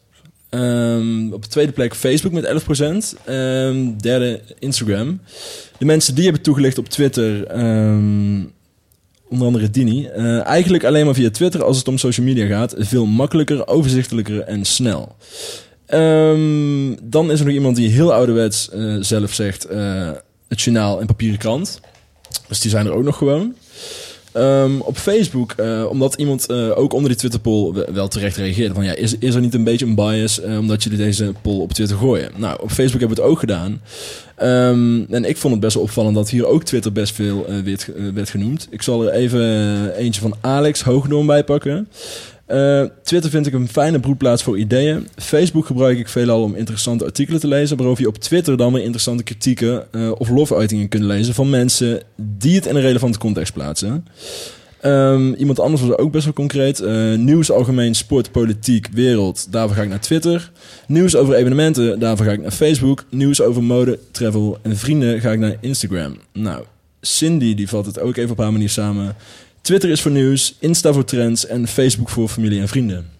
Ehm, 0.49 1.33
op 1.33 1.43
de 1.43 1.49
tweede 1.49 1.73
plek 1.73 1.95
Facebook 1.95 2.33
met 2.33 2.45
11%. 2.45 3.17
Ehm, 3.25 3.97
derde 3.97 4.41
Instagram. 4.59 5.21
De 5.79 5.85
mensen 5.85 6.15
die 6.15 6.25
hebben 6.25 6.43
toegelicht 6.43 6.79
op 6.79 6.89
Twitter, 6.89 7.47
ehm, 7.47 8.45
onder 9.29 9.47
andere 9.47 9.71
Dini. 9.71 10.07
eh, 10.07 10.45
eigenlijk 10.47 10.85
alleen 10.85 11.05
maar 11.05 11.15
via 11.15 11.31
Twitter 11.31 11.65
als 11.65 11.79
het 11.79 11.89
om 11.89 11.99
social 11.99 12.27
media 12.27 12.47
gaat. 12.47 12.75
Veel 12.79 13.07
makkelijker, 13.07 13.67
overzichtelijker 13.67 14.41
en 14.41 14.65
snel. 14.65 15.17
Ehm, 15.89 16.95
dan 17.03 17.31
is 17.31 17.39
er 17.41 17.45
nog 17.47 17.55
iemand 17.55 17.77
die 17.77 17.89
heel 17.89 18.13
ouderwets 18.13 18.71
eh, 18.71 18.97
zelf 19.01 19.33
zegt... 19.33 19.65
eh, 19.65 20.11
het 20.49 20.61
journaal 20.61 21.01
en 21.01 21.07
papieren 21.07 21.39
krant. 21.39 21.81
Dus 22.49 22.61
die 22.61 22.71
zijn 22.71 22.87
er 22.87 22.93
ook 22.93 23.03
nog 23.05 23.17
gewoon. 23.17 23.55
Ehm, 24.33 24.81
op 24.81 24.97
Facebook, 24.97 25.53
eh, 25.53 25.87
omdat 25.91 26.15
iemand 26.15 26.53
ook 26.53 26.93
onder 26.93 27.09
die 27.09 27.19
Twitter-poll 27.19 27.73
we- 27.73 27.89
wel 27.93 28.09
terecht 28.09 28.37
reageerde 28.37 28.75
van 28.75 28.85
ja, 28.85 28.95
is, 28.95 29.19
is 29.19 29.35
er 29.35 29.41
niet 29.41 29.55
een 29.55 29.65
beetje 29.65 29.87
een 29.87 29.95
bias 29.95 30.41
omdat 30.43 30.83
jullie 30.83 30.99
deze 30.99 31.33
poll 31.43 31.61
op 31.61 31.73
Twitter 31.73 31.97
gooien? 31.97 32.31
Nou, 32.37 32.61
op 32.61 32.71
Facebook 32.71 33.01
hebben 33.01 33.17
we 33.17 33.23
het 33.23 33.33
ook 33.33 33.39
gedaan. 33.39 33.81
Ehm, 34.37 35.01
en 35.15 35.25
ik 35.25 35.37
vond 35.37 35.53
het 35.53 35.63
best 35.63 35.77
opvallend 35.77 36.15
dat 36.15 36.31
hier 36.31 36.47
ook 36.47 36.65
Twitter 36.65 36.93
best 36.93 37.15
veel 37.15 37.47
werd, 37.65 37.89
werd 38.15 38.31
genoemd. 38.31 38.67
Ik 38.71 38.83
zal 38.83 39.05
er 39.07 39.13
even 39.13 39.95
eentje 39.97 40.21
van 40.21 40.35
Alex 40.41 40.83
Hoogdoorn 40.83 41.27
bij 41.27 41.45
pakken. 41.45 41.89
Eh, 42.49 42.85
Twitter 43.03 43.31
vind 43.31 43.47
ik 43.47 43.53
een 43.53 43.69
fijne 43.69 44.01
broedplaats 44.01 44.43
voor 44.43 44.59
ideeën. 44.59 45.09
Facebook 45.17 45.67
gebruik 45.67 45.99
ik 45.99 46.09
veelal 46.09 46.43
om 46.43 46.55
interessante 46.55 47.05
artikelen 47.05 47.41
te 47.41 47.49
lezen, 47.49 47.77
waarover 47.77 48.03
je 48.03 48.09
op 48.09 48.19
Twitter 48.19 48.57
dan 48.57 48.73
weer 48.73 48.83
interessante 48.83 49.23
kritieken 49.23 49.93
eh, 49.93 50.11
of 50.19 50.29
lofuitingen 50.29 50.89
kunt 50.89 51.03
lezen 51.03 51.35
van 51.35 51.51
mensen 51.51 52.03
die 52.17 52.55
het 52.55 52.67
in 52.67 52.77
een 52.77 52.83
relevante 52.83 53.19
context 53.19 53.53
plaatsen. 53.53 54.07
Ehm, 54.81 55.33
iemand 55.33 55.61
anders 55.61 55.83
was 55.83 55.97
ook 55.97 56.13
best 56.13 56.25
wel 56.25 56.35
concreet. 56.35 56.81
Eh, 56.81 57.15
nieuws 57.15 57.51
algemeen, 57.51 57.95
sport, 57.95 58.33
politiek, 58.33 58.89
wereld. 58.93 59.53
Daarvoor 59.53 59.77
ga 59.77 59.83
ik 59.83 59.89
naar 59.89 60.01
Twitter. 60.01 60.51
Nieuws 60.87 61.17
over 61.17 61.35
evenementen. 61.35 61.99
Daarvoor 61.99 62.27
ga 62.27 62.33
ik 62.33 62.43
naar 62.43 62.51
Facebook. 62.51 63.05
Nieuws 63.11 63.41
over 63.41 63.63
mode, 63.63 63.99
travel 64.11 64.59
en 64.63 64.77
vrienden 64.77 65.21
ga 65.21 65.31
ik 65.31 65.39
naar 65.39 65.57
Instagram. 65.61 66.17
Nou, 66.33 66.65
Cindy 67.01 67.55
die 67.55 67.69
vat 67.69 67.87
het 67.87 68.01
ook 68.01 68.17
even 68.17 68.31
op 68.31 68.39
haar 68.39 68.53
manier 68.53 68.71
samen. 68.71 69.17
Twitter 69.69 69.91
is 69.91 70.01
voor 70.03 70.11
nieuws, 70.11 70.55
Insta 70.59 70.93
voor 70.93 71.05
trends 71.05 71.47
en 71.47 71.69
Facebook 71.69 72.09
voor 72.09 72.29
familie 72.29 72.61
en 72.61 72.69
vrienden. 72.69 73.11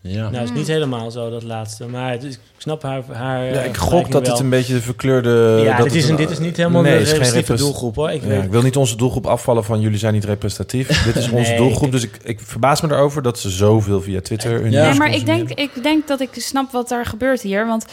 Ja. 0.00 0.22
Nou, 0.22 0.34
het 0.36 0.50
is 0.50 0.56
niet 0.56 0.66
helemaal 0.66 1.10
zo, 1.10 1.30
dat 1.30 1.42
laatste. 1.42 1.86
Maar 1.86 2.10
het 2.10 2.22
is- 2.22 2.34
ik 2.34 2.40
snap 2.58 2.82
haar, 2.82 3.02
haar 3.12 3.44
Ja, 3.44 3.50
eh, 3.50 3.56
ik 3.58 3.64
gok 3.64 3.74
vergelijking 3.74 4.12
dat 4.12 4.22
wel. 4.22 4.32
het 4.32 4.44
een 4.44 4.50
beetje 4.50 4.74
de 4.74 4.80
verkleurde... 4.80 5.60
Ja, 5.64 5.76
dat 5.76 5.84
dit 5.84 5.94
het 5.94 6.02
is, 6.04 6.08
een, 6.08 6.16
dit 6.16 6.30
is 6.30 6.38
niet 6.38 6.56
helemaal 6.56 6.82
Nee, 6.82 6.90
de 6.92 6.98
het 6.98 7.06
is 7.06 7.12
geen 7.12 7.22
representatieve 7.22 7.62
repres- 7.64 7.80
doelgroep, 7.80 7.96
hoor. 7.96 8.10
Ik 8.10 8.22
Ja, 8.22 8.28
weet, 8.28 8.44
ik 8.44 8.50
wil 8.50 8.62
niet 8.62 8.76
onze 8.76 8.96
doelgroep 8.96 9.26
afvallen 9.26 9.64
van 9.64 9.80
jullie 9.80 9.98
zijn 9.98 10.12
niet 10.12 10.24
representatief. 10.24 10.88
Dit 11.04 11.16
is 11.16 11.28
onze 11.30 11.48
Nee, 11.50 11.56
doelgroep, 11.58 11.86
ik- 11.86 11.92
dus 11.92 12.02
ik, 12.02 12.18
ik 12.22 12.40
verbaas 12.42 12.80
me 12.80 12.88
erover 12.88 13.22
dat 13.22 13.38
ze 13.38 13.50
zoveel 13.50 14.00
via 14.02 14.20
Twitter 14.20 14.50
hun 14.62 14.70
Ja. 14.70 14.88
Nee, 14.88 14.98
maar 14.98 15.14
ik 15.14 15.26
denk, 15.26 15.50
ik 15.50 15.82
denk 15.82 16.08
dat 16.08 16.20
ik 16.20 16.28
snap 16.32 16.72
wat 16.72 16.88
daar 16.88 17.06
gebeurt 17.06 17.40
hier. 17.42 17.66
Want 17.66 17.84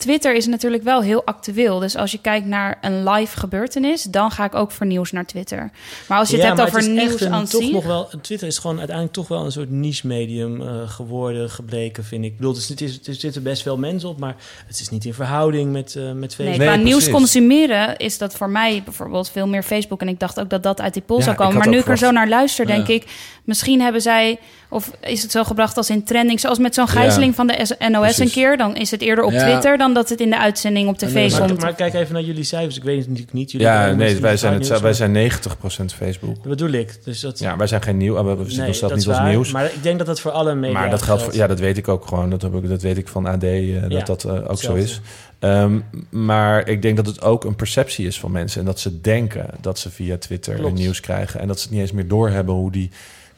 Twitter 0.00 0.34
is 0.34 0.46
natuurlijk 0.46 0.82
wel 0.82 1.02
heel 1.02 1.24
actueel. 1.24 1.78
Dus 1.78 1.96
als 1.96 2.10
je 2.12 2.18
kijkt 2.20 2.46
naar 2.46 2.78
een 2.80 3.08
live 3.08 3.38
gebeurtenis, 3.38 4.02
dan 4.02 4.30
ga 4.30 4.44
ik 4.44 4.54
ook 4.54 4.70
voor 4.70 4.86
nieuws 4.86 5.12
naar 5.12 5.26
Twitter. 5.26 5.70
Maar 6.08 6.18
als 6.18 6.28
je 6.30 6.34
het 6.36 6.44
Ja, 6.44 6.48
hebt 6.54 6.66
over 6.68 6.78
echt 6.78 6.88
nieuws 6.88 7.20
een- 7.20 7.32
aan 7.32 7.46
toch 7.46 7.62
zich... 7.62 7.72
nog 7.72 7.84
wel, 7.84 8.08
Twitter 8.22 8.46
is 8.48 8.58
gewoon 8.58 8.76
uiteindelijk 8.78 9.16
toch 9.16 9.28
wel 9.28 9.44
een 9.44 9.52
soort 9.52 9.70
niche 9.70 10.06
medium 10.06 10.60
eh, 10.62 10.68
geworden, 10.88 11.50
gebleken, 11.50 12.04
vind 12.04 12.24
ik. 12.24 12.30
Ik 12.30 12.36
bedoel, 12.36 12.52
het 12.52 12.60
is, 12.62 12.68
het 12.68 12.80
is, 12.80 12.98
er 13.08 13.14
zitten 13.14 13.42
best 13.42 13.62
veel 13.62 13.76
mensen 13.76 14.08
op, 14.08 14.18
maar 14.18 14.36
het 14.66 14.80
is 14.80 14.88
niet 14.88 15.04
in 15.04 15.14
verhouding 15.14 15.72
met, 15.72 15.96
eh 15.96 16.12
met 16.12 16.34
Facebook. 16.34 16.58
Nee, 16.58 16.66
qua 16.68 16.76
nieuws 16.76 17.10
consumeren 17.10 17.96
is 17.96 18.18
dat 18.18 18.34
voor 18.34 18.50
mij 18.50 18.82
bijvoorbeeld 18.84 19.30
veel 19.30 19.46
meer 19.48 19.62
Facebook. 19.62 20.00
En 20.00 20.08
ik 20.08 20.18
dacht 20.20 20.40
ook 20.40 20.50
dat 20.50 20.62
dat 20.62 20.80
uit 20.80 20.92
die 20.92 21.02
poll 21.02 21.18
Ja, 21.18 21.24
zou 21.24 21.36
komen. 21.36 21.56
Maar 21.58 21.68
nu 21.68 21.78
ik 21.78 21.88
er 21.88 21.98
zo 21.98 22.10
naar 22.10 22.28
luister, 22.28 22.66
denk 22.66 22.86
Ja. 22.86 22.94
ik... 22.94 23.04
misschien 23.44 23.80
hebben 23.80 24.00
zij... 24.00 24.38
of 24.68 24.90
is 25.00 25.22
het 25.22 25.30
zo 25.30 25.44
gebracht 25.44 25.76
als 25.76 25.90
in 25.90 26.04
trending... 26.04 26.40
zoals 26.40 26.58
met 26.58 26.74
zo'n 26.74 26.88
gijzeling 26.88 27.34
van 27.34 27.46
de 27.46 27.76
NOS 27.90 28.18
een 28.18 28.30
keer... 28.30 28.56
dan 28.56 28.76
is 28.76 28.90
het 28.90 29.00
eerder 29.00 29.24
op 29.24 29.32
Ja. 29.32 29.48
Twitter... 29.50 29.78
dan 29.78 29.89
dat 29.94 30.08
het 30.08 30.20
in 30.20 30.30
de 30.30 30.38
uitzending 30.38 30.88
op 30.88 30.98
tv 30.98 31.14
Nee. 31.14 31.30
Maar, 31.30 31.54
maar 31.54 31.74
kijk 31.74 31.94
even 31.94 32.14
naar 32.14 32.22
jullie 32.22 32.44
cijfers. 32.44 32.76
Ik 32.76 32.82
weet 32.82 32.98
het 32.98 33.06
natuurlijk 33.06 33.32
niet. 33.32 33.50
Jullie 33.50 33.66
Ja, 33.66 33.92
nee, 33.92 34.20
wij 34.20 34.36
zijn, 34.36 34.52
het, 34.52 34.68
nieuws, 34.68 34.80
wij 34.80 34.92
zijn 34.92 35.30
90% 35.32 35.94
Facebook. 35.96 36.34
Dat 36.34 36.48
bedoel 36.48 36.70
ik. 36.70 37.04
Dus 37.04 37.20
dat, 37.20 37.38
Ja, 37.38 37.56
wij 37.56 37.66
zijn 37.66 37.82
geen 37.82 37.96
nieuw, 37.96 38.36
we 38.36 38.44
zien 38.50 38.60
nee, 38.60 38.80
dat 38.80 38.94
niet 38.94 39.08
als 39.08 39.20
nieuws. 39.20 39.52
Maar 39.52 39.64
ik 39.64 39.82
denk 39.82 39.98
dat 39.98 40.06
dat 40.06 40.20
voor 40.20 40.30
alle 40.30 40.54
media 40.54 40.78
Maar 40.78 40.90
dat 40.90 41.02
geldt 41.02 41.22
voor, 41.22 41.34
ja, 41.34 41.46
dat 41.46 41.58
weet 41.58 41.76
ik 41.76 41.88
ook 41.88 42.06
gewoon. 42.06 42.30
Dat, 42.30 42.42
heb 42.42 42.54
ik, 42.54 42.68
dat 42.68 42.82
weet 42.82 42.98
ik 42.98 43.08
van 43.08 43.26
AD, 43.26 43.42
eh, 43.42 43.80
dat 43.82 43.92
Ja, 43.92 44.04
dat 44.04 44.24
eh, 44.24 44.50
ook 44.50 44.58
zo 44.58 44.74
is. 44.74 45.00
Ehm, 45.38 45.80
maar 46.08 46.68
ik 46.68 46.82
denk 46.82 46.96
dat 46.96 47.06
het 47.06 47.22
ook 47.22 47.44
een 47.44 47.56
perceptie 47.56 48.06
is 48.06 48.20
van 48.20 48.30
mensen. 48.30 48.60
En 48.60 48.66
dat 48.66 48.80
ze 48.80 49.00
denken 49.00 49.46
dat 49.60 49.78
ze 49.78 49.90
via 49.90 50.18
Twitter 50.18 50.54
Klopt. 50.54 50.68
hun 50.68 50.78
nieuws 50.78 51.00
krijgen. 51.00 51.40
En 51.40 51.46
dat 51.46 51.56
ze 51.58 51.62
het 51.62 51.72
niet 51.72 51.80
eens 51.80 51.92
meer 51.92 52.08
doorhebben 52.08 52.54
hoe 52.54 52.70
die 52.70 52.90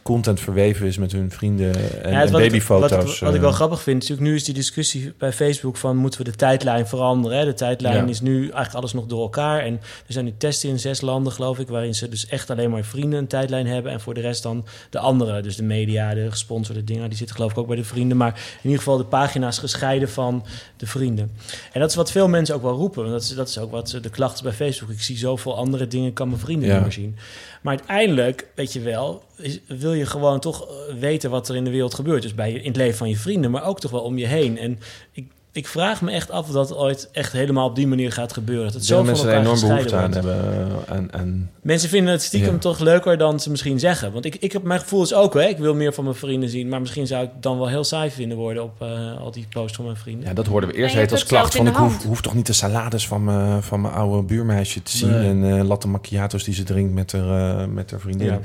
content 0.03 0.41
verweven 0.41 0.87
is 0.87 0.99
met 0.99 1.13
hun 1.13 1.31
vrienden 1.31 1.75
en, 1.75 1.81
Ja, 1.81 2.19
het 2.19 2.27
en 2.27 2.33
wat 2.33 2.41
ik- 2.41 2.47
babyfoto's. 2.49 2.91
Wat, 2.91 3.09
ik- 3.15 3.19
wat 3.21 3.35
ik 3.35 3.41
wel 3.41 3.49
eh. 3.51 3.55
grappig 3.55 3.83
vind, 3.83 4.03
is 4.03 4.09
natuurlijk 4.09 4.31
nu 4.31 4.37
is 4.41 4.45
die 4.45 4.55
discussie 4.55 5.13
bij 5.19 5.33
Facebook 5.33 5.77
van 5.77 5.97
moeten 5.97 6.25
we 6.25 6.31
de 6.31 6.37
tijdlijn 6.37 6.87
veranderen. 6.87 7.39
Hè? 7.39 7.45
De 7.45 7.55
tijdlijn 7.55 7.97
Ja. 8.05 8.11
is 8.11 8.21
nu 8.21 8.41
eigenlijk 8.41 8.75
alles 8.75 8.93
nog 8.93 9.07
door 9.07 9.23
elkaar. 9.23 9.61
En 9.61 9.73
er 10.07 10.13
zijn 10.13 10.25
nu 10.25 10.33
testen 10.39 10.69
in 10.69 10.79
zes 10.79 11.01
landen, 11.01 11.33
geloof 11.33 11.59
ik, 11.59 11.69
waarin 11.69 11.95
ze 11.95 12.09
dus 12.09 12.27
echt 12.27 12.51
alleen 12.51 12.71
maar 12.71 12.85
vrienden 12.85 13.19
een 13.19 13.27
tijdlijn 13.27 13.67
hebben. 13.67 13.93
En 13.93 14.01
voor 14.01 14.15
de 14.15 14.21
rest 14.21 14.43
dan 14.43 14.65
de 14.91 14.99
andere, 14.99 15.41
dus 15.43 15.57
de 15.57 15.63
media, 15.63 16.15
de 16.15 16.31
gesponsorde 16.31 16.85
dingen, 16.85 17.09
die 17.09 17.19
zitten 17.19 17.37
geloof 17.37 17.51
ik 17.51 17.59
ook 17.59 17.67
bij 17.67 17.77
de 17.77 17.85
vrienden. 17.85 18.17
Maar 18.17 18.35
in 18.35 18.63
ieder 18.63 18.79
geval 18.79 18.97
de 18.97 19.05
pagina's 19.05 19.59
gescheiden 19.59 20.09
van 20.11 20.45
de 20.77 20.87
vrienden. 20.87 21.31
En 21.73 21.81
dat 21.81 21.91
is 21.91 21.97
wat 21.97 22.11
veel 22.11 22.29
mensen 22.29 22.55
ook 22.55 22.63
wel 22.63 22.75
roepen. 22.77 23.01
Want 23.03 23.13
dat 23.15 23.23
is, 23.23 23.35
dat 23.35 23.49
is 23.49 23.59
ook 23.59 23.71
wat 23.71 23.99
de 24.03 24.11
klachten 24.11 24.45
bij 24.45 24.53
Facebook. 24.53 24.91
Ik 24.91 25.03
zie 25.03 25.17
zoveel 25.19 25.57
andere 25.57 25.87
dingen, 25.89 26.13
kan 26.13 26.29
mijn 26.29 26.41
vrienden 26.41 26.69
Ja. 26.69 26.75
niet 26.75 26.83
meer 26.83 26.93
zien. 26.93 27.17
Maar 27.63 27.77
uiteindelijk, 27.77 28.47
weet 28.55 28.73
je 28.73 28.81
wel, 28.81 29.23
is- 29.37 29.61
wil 29.67 29.93
je 29.93 30.07
gewoon 30.07 30.41
toch 30.41 30.67
eh, 30.69 30.95
weten 30.95 31.31
wat 31.31 31.49
er 31.49 31.57
in 31.57 31.65
de 31.65 31.71
wereld 31.71 31.95
gebeurt. 31.95 32.23
Dus 32.23 32.35
bij, 32.35 32.53
in 32.53 32.67
het 32.67 32.77
leven 32.77 32.97
van 32.99 33.09
je 33.09 33.17
vrienden, 33.17 33.51
maar 33.51 33.65
ook 33.67 33.81
toch 33.81 33.91
wel 33.91 34.01
om 34.03 34.19
je 34.19 34.27
heen. 34.27 34.59
En 34.59 34.79
ik, 35.13 35.27
ik 35.53 35.67
vraag 35.67 36.03
me 36.03 36.11
echt 36.11 36.31
af 36.31 36.47
of 36.47 36.53
dat 36.53 36.75
ooit 36.77 37.09
echt 37.13 37.33
helemaal 37.33 37.69
op 37.69 37.77
die 37.77 37.87
manier 37.87 38.13
gaat 38.13 38.33
gebeuren. 38.33 38.65
Dat 38.65 38.75
het 38.75 38.85
zo 38.85 39.03
mensen 39.05 39.29
er 39.29 39.35
elkaar 39.35 39.47
enorm 39.47 39.61
behoefte 39.69 39.97
aan 39.97 40.01
wordt. 40.13 40.15
hebben. 40.15 40.85
eh, 40.89 40.97
En, 40.97 41.11
en, 41.11 41.51
Mensen 41.63 41.89
vinden 41.89 42.13
het 42.13 42.23
stiekem 42.23 42.53
Ja. 42.53 42.59
toch 42.59 42.79
leuker 42.79 43.19
dan 43.19 43.41
ze 43.41 43.51
misschien 43.51 43.79
zeggen. 43.79 44.13
Want 44.13 44.25
ik, 44.25 44.35
ik 44.37 44.53
heb 44.53 44.63
mijn 44.63 44.81
gevoel 44.81 45.03
is 45.03 45.15
ook, 45.15 45.35
hè, 45.35 45.43
ik 45.47 45.59
wil 45.59 45.75
meer 45.75 45.93
van 45.93 46.05
mijn 46.05 46.17
vrienden 46.17 46.49
zien. 46.49 46.69
Maar 46.69 46.81
misschien 46.81 47.07
zou 47.07 47.25
ik 47.25 47.31
dan 47.41 47.59
wel 47.59 47.69
heel 47.69 47.85
saai 47.85 48.11
vinden 48.11 48.39
worden 48.39 48.63
op 48.63 48.83
eh, 48.83 49.21
al 49.21 49.31
die 49.31 49.47
posts 49.51 49.77
van 49.77 49.85
mijn 49.85 49.97
vrienden. 49.97 50.29
ja, 50.29 50.35
dat 50.35 50.47
hoorden 50.47 50.71
we 50.71 50.77
eerst 50.77 50.95
heet 50.95 51.13
als 51.13 51.25
klacht. 51.25 51.55
Van, 51.57 51.67
ik 51.67 51.75
hoef, 51.75 52.21
toch 52.21 52.35
niet 52.35 52.47
de 52.47 52.53
salades 52.53 53.07
van 53.07 53.25
mijn, 53.25 53.63
van 53.63 53.81
mijn 53.81 53.95
oude 53.95 54.23
buurmeisje 54.23 54.83
te 54.83 54.97
zien. 54.97 55.11
Nee. 55.11 55.29
En 55.29 55.59
eh 55.59 55.65
latte 55.65 55.89
macchiato's 55.89 56.45
die 56.45 56.55
ze 56.55 56.63
drinkt 56.63 56.93
met 56.95 57.13
haar, 57.13 57.69
met 57.69 57.91
haar 57.91 58.01
vriendin. 58.01 58.27
Ja. 58.27 58.41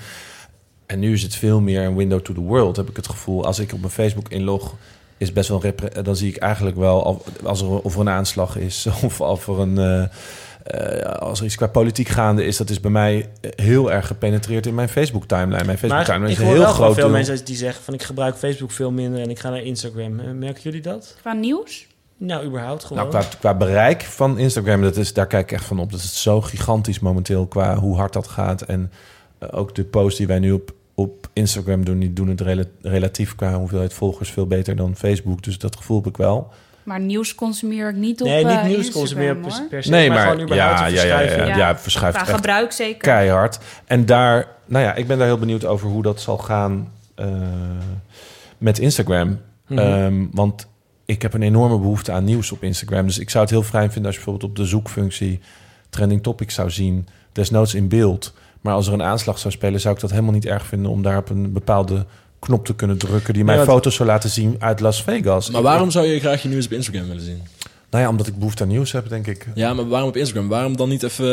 En 0.85 0.99
nu 0.99 1.13
is 1.13 1.21
het 1.23 1.35
veel 1.35 1.59
meer 1.61 1.81
een 1.81 1.95
window 1.95 2.19
to 2.19 2.33
the 2.33 2.39
world, 2.39 2.75
heb 2.75 2.89
ik 2.89 2.95
het 2.95 3.07
gevoel. 3.09 3.45
Als 3.45 3.59
ik 3.59 3.73
op 3.73 3.79
mijn 3.79 3.91
Facebook 3.91 4.29
inlog, 4.29 4.75
is 5.17 5.33
best 5.33 5.49
wel 5.49 5.61
repre- 5.61 6.01
dan 6.01 6.15
zie 6.15 6.29
ik 6.29 6.37
eigenlijk 6.37 6.75
wel 6.77 6.99
of, 6.99 7.23
als 7.43 7.61
er, 7.61 7.67
of 7.81 7.93
er 7.93 7.99
een 8.01 8.09
aanslag 8.09 8.57
is 8.57 8.87
of 9.03 9.21
of 9.21 9.47
er 9.47 9.59
een. 9.59 9.77
eh, 9.77 10.03
eh, 10.67 11.11
als 11.13 11.39
er 11.39 11.45
iets 11.45 11.55
qua 11.55 11.67
politiek 11.67 12.07
gaande 12.07 12.45
is, 12.45 12.57
dat 12.57 12.69
is 12.69 12.79
bij 12.79 12.91
mij 12.91 13.29
heel 13.55 13.91
erg 13.91 14.07
gepenetreerd 14.07 14.65
in 14.65 14.75
mijn 14.75 14.89
Facebook-timeline. 14.89 15.65
Mijn 15.65 15.77
Facebook-timeline 15.77 16.19
Maar 16.19 16.29
is 16.29 16.33
ik 16.35 16.39
een 16.39 16.45
hoor 16.45 16.55
heel 16.55 16.63
wel 16.65 16.73
groot 16.73 16.93
veel 16.95 17.09
mensen 17.09 17.45
die 17.45 17.55
zeggen 17.55 17.83
van 17.83 17.93
ik 17.93 18.03
gebruik 18.03 18.35
Facebook 18.35 18.71
veel 18.71 18.91
minder 18.91 19.21
en 19.21 19.29
ik 19.29 19.39
ga 19.39 19.49
naar 19.49 19.61
Instagram. 19.63 20.19
Eh, 20.19 20.31
Merken 20.31 20.61
jullie 20.61 20.81
dat? 20.81 21.15
Qua 21.21 21.33
nieuws? 21.33 21.87
Nou, 22.17 22.45
überhaupt 22.45 22.83
gewoon. 22.83 22.97
Nou, 23.07 23.09
qua, 23.19 23.29
qua 23.39 23.53
bereik 23.53 24.01
van 24.01 24.37
Instagram, 24.37 24.81
dat 24.81 24.97
is, 24.97 25.13
daar 25.13 25.27
kijk 25.27 25.43
ik 25.43 25.57
echt 25.57 25.65
van 25.65 25.79
op. 25.79 25.91
Dat 25.91 25.99
is 25.99 26.21
zo 26.21 26.41
gigantisch 26.41 26.99
momenteel 26.99 27.45
qua 27.47 27.75
hoe 27.75 27.95
hard 27.97 28.13
dat 28.13 28.27
gaat. 28.27 28.61
En 28.61 28.91
eh, 29.39 29.49
ook 29.51 29.75
de 29.75 29.83
posts 29.83 30.17
die 30.17 30.27
wij 30.27 30.39
nu 30.39 30.51
op 30.51 30.73
Instagram 31.37 31.85
doen, 31.85 31.99
die 31.99 32.13
doen 32.13 32.27
het 32.27 32.41
rela- 32.41 32.63
relatief 32.81 33.35
qua 33.35 33.53
hoeveelheid 33.53 33.93
volgers 33.93 34.29
veel 34.29 34.47
beter 34.47 34.75
dan 34.75 34.95
Facebook. 34.95 35.43
Dus 35.43 35.57
dat 35.57 35.75
gevoel 35.75 35.97
heb 35.97 36.07
ik 36.07 36.17
wel. 36.17 36.51
Maar 36.83 36.99
nieuws 36.99 37.35
consumeer 37.35 37.89
ik 37.89 37.95
niet 37.95 38.21
op 38.21 38.27
nee, 38.27 38.45
niet 38.45 38.53
eh, 38.53 38.63
nieuws 38.63 38.95
Instagram, 38.95 39.41
per, 39.41 39.67
per 39.69 39.83
se, 39.83 39.89
Nee, 39.89 40.07
maar, 40.09 40.17
maar, 40.17 40.27
gewoon 40.27 40.43
überhaupt 40.43 40.79
ja, 40.79 40.87
ja, 40.87 41.03
ja, 41.03 41.19
ja, 41.19 41.45
ja, 41.45 41.57
ja, 41.57 41.77
verschuift 41.77 42.17
Qua 42.17 42.33
gebruik 42.33 42.71
zeker. 42.71 42.97
keihard. 42.97 43.59
En 43.85 44.05
daar, 44.05 44.47
nou 44.65 44.83
ja, 44.85 44.95
ik 44.95 45.07
ben 45.07 45.17
daar 45.17 45.27
heel 45.27 45.37
benieuwd 45.37 45.65
over 45.65 45.87
hoe 45.89 46.03
dat 46.03 46.21
zal 46.21 46.37
gaan 46.37 46.91
eh, 47.15 47.27
met 48.57 48.79
Instagram. 48.79 49.39
Mhm. 49.67 49.79
Ehm, 49.79 50.25
want 50.31 50.67
ik 51.05 51.21
heb 51.21 51.33
een 51.33 51.41
enorme 51.41 51.77
behoefte 51.77 52.11
aan 52.11 52.23
nieuws 52.23 52.51
op 52.51 52.63
Instagram. 52.63 53.05
Dus 53.05 53.19
ik 53.19 53.29
zou 53.29 53.43
het 53.43 53.53
heel 53.53 53.63
fijn 53.63 53.91
vinden 53.91 54.05
als 54.05 54.15
je 54.15 54.23
bijvoorbeeld 54.23 54.51
op 54.51 54.57
de 54.57 54.65
zoekfunctie 54.65 55.39
trending 55.89 56.23
topics 56.23 56.55
zou 56.55 56.69
zien, 56.69 57.07
desnoods 57.31 57.73
in 57.73 57.87
beeld. 57.87 58.33
Maar 58.61 58.73
als 58.73 58.87
er 58.87 58.93
een 58.93 59.03
aanslag 59.03 59.39
zou 59.39 59.53
spelen, 59.53 59.79
zou 59.79 59.95
ik 59.95 60.01
dat 60.01 60.09
helemaal 60.09 60.31
niet 60.33 60.45
erg 60.45 60.65
vinden 60.65 60.91
om 60.91 61.01
daar 61.01 61.17
op 61.17 61.29
een 61.29 61.53
bepaalde 61.53 62.05
knop 62.39 62.65
te 62.65 62.75
kunnen 62.75 62.97
drukken 62.97 63.33
die 63.33 63.43
mij 63.43 63.55
want- 63.55 63.67
foto's 63.67 63.95
zou 63.95 64.09
laten 64.09 64.29
zien 64.29 64.55
uit 64.59 64.79
Las 64.79 65.03
Vegas. 65.03 65.49
Maar 65.49 65.61
waarom 65.61 65.91
zou 65.91 66.05
je 66.05 66.19
graag 66.19 66.41
je 66.41 66.49
nieuws 66.49 66.65
op 66.65 66.71
Instagram 66.71 67.07
willen 67.07 67.23
zien? 67.23 67.41
Nou 67.97 68.09
ja, 68.09 68.15
omdat 68.15 68.33
ik 68.33 68.37
behoefte 68.39 68.63
aan 68.63 68.69
nieuws 68.69 68.91
heb, 68.91 69.09
denk 69.09 69.27
ik. 69.27 69.47
Ja, 69.55 69.73
maar 69.73 69.87
waarom 69.87 70.09
op 70.09 70.15
Instagram? 70.17 70.47
Waarom 70.47 70.77
dan 70.77 70.89
niet 70.89 71.03
even 71.03 71.27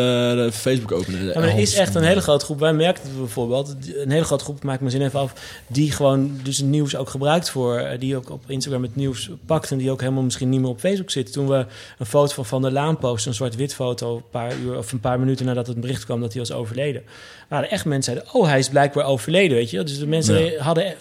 eh, 0.46 0.50
Facebook 0.50 0.92
openen? 0.92 1.24
Ja, 1.24 1.32
maar 1.40 1.48
er 1.48 1.58
is 1.58 1.74
echt 1.74 1.94
een 1.94 2.02
hele 2.02 2.20
grote 2.20 2.44
groep. 2.44 2.58
Wij 2.60 2.72
merken 2.72 3.02
het 3.02 3.16
bijvoorbeeld. 3.18 3.74
Een 3.96 4.10
hele 4.10 4.24
grote 4.24 4.44
groep, 4.44 4.62
maak 4.62 4.74
ik 4.74 4.80
mijn 4.80 4.92
zin 4.92 5.02
even 5.02 5.20
af. 5.20 5.32
Die 5.66 5.92
gewoon 5.92 6.40
dus 6.42 6.56
het 6.56 6.66
nieuws 6.66 6.96
ook 6.96 7.08
gebruikt 7.08 7.50
voor. 7.50 7.76
eh, 7.78 8.00
Die 8.00 8.16
ook 8.16 8.30
op 8.30 8.44
Instagram 8.46 8.82
het 8.82 8.96
nieuws 8.96 9.30
pakt. 9.46 9.70
En 9.70 9.78
die 9.78 9.90
ook 9.90 10.00
helemaal 10.00 10.22
misschien 10.22 10.48
niet 10.48 10.60
meer 10.60 10.68
op 10.70 10.80
Facebook 10.80 11.10
zit. 11.10 11.32
Toen 11.32 11.48
we 11.48 11.66
een 11.98 12.06
foto 12.06 12.34
van 12.34 12.46
Van 12.46 12.62
der 12.62 12.72
Laan 12.72 12.98
posten. 12.98 13.30
Een 13.30 13.36
zwart-wit 13.36 13.74
foto. 13.74 14.16
Een 14.16 14.22
paar 14.30 14.52
uur 14.56 14.76
of 14.78 14.92
een 14.92 15.00
paar 15.00 15.18
minuten 15.18 15.46
nadat 15.46 15.66
het 15.66 15.80
bericht 15.80 16.04
kwam 16.04 16.20
dat 16.20 16.32
hij 16.32 16.42
was 16.42 16.52
overleden. 16.52 17.02
Waren 17.48 17.70
echt 17.70 17.84
mensen 17.84 18.12
zeiden: 18.14 18.34
Oh, 18.34 18.46
hij 18.48 18.58
is 18.58 18.68
blijkbaar 18.68 19.04
overleden. 19.04 19.56
Weet 19.56 19.70
je. 19.70 19.82
Dus 19.82 19.98
de 19.98 20.06
mensen 20.06 20.58
hadden. 20.58 20.94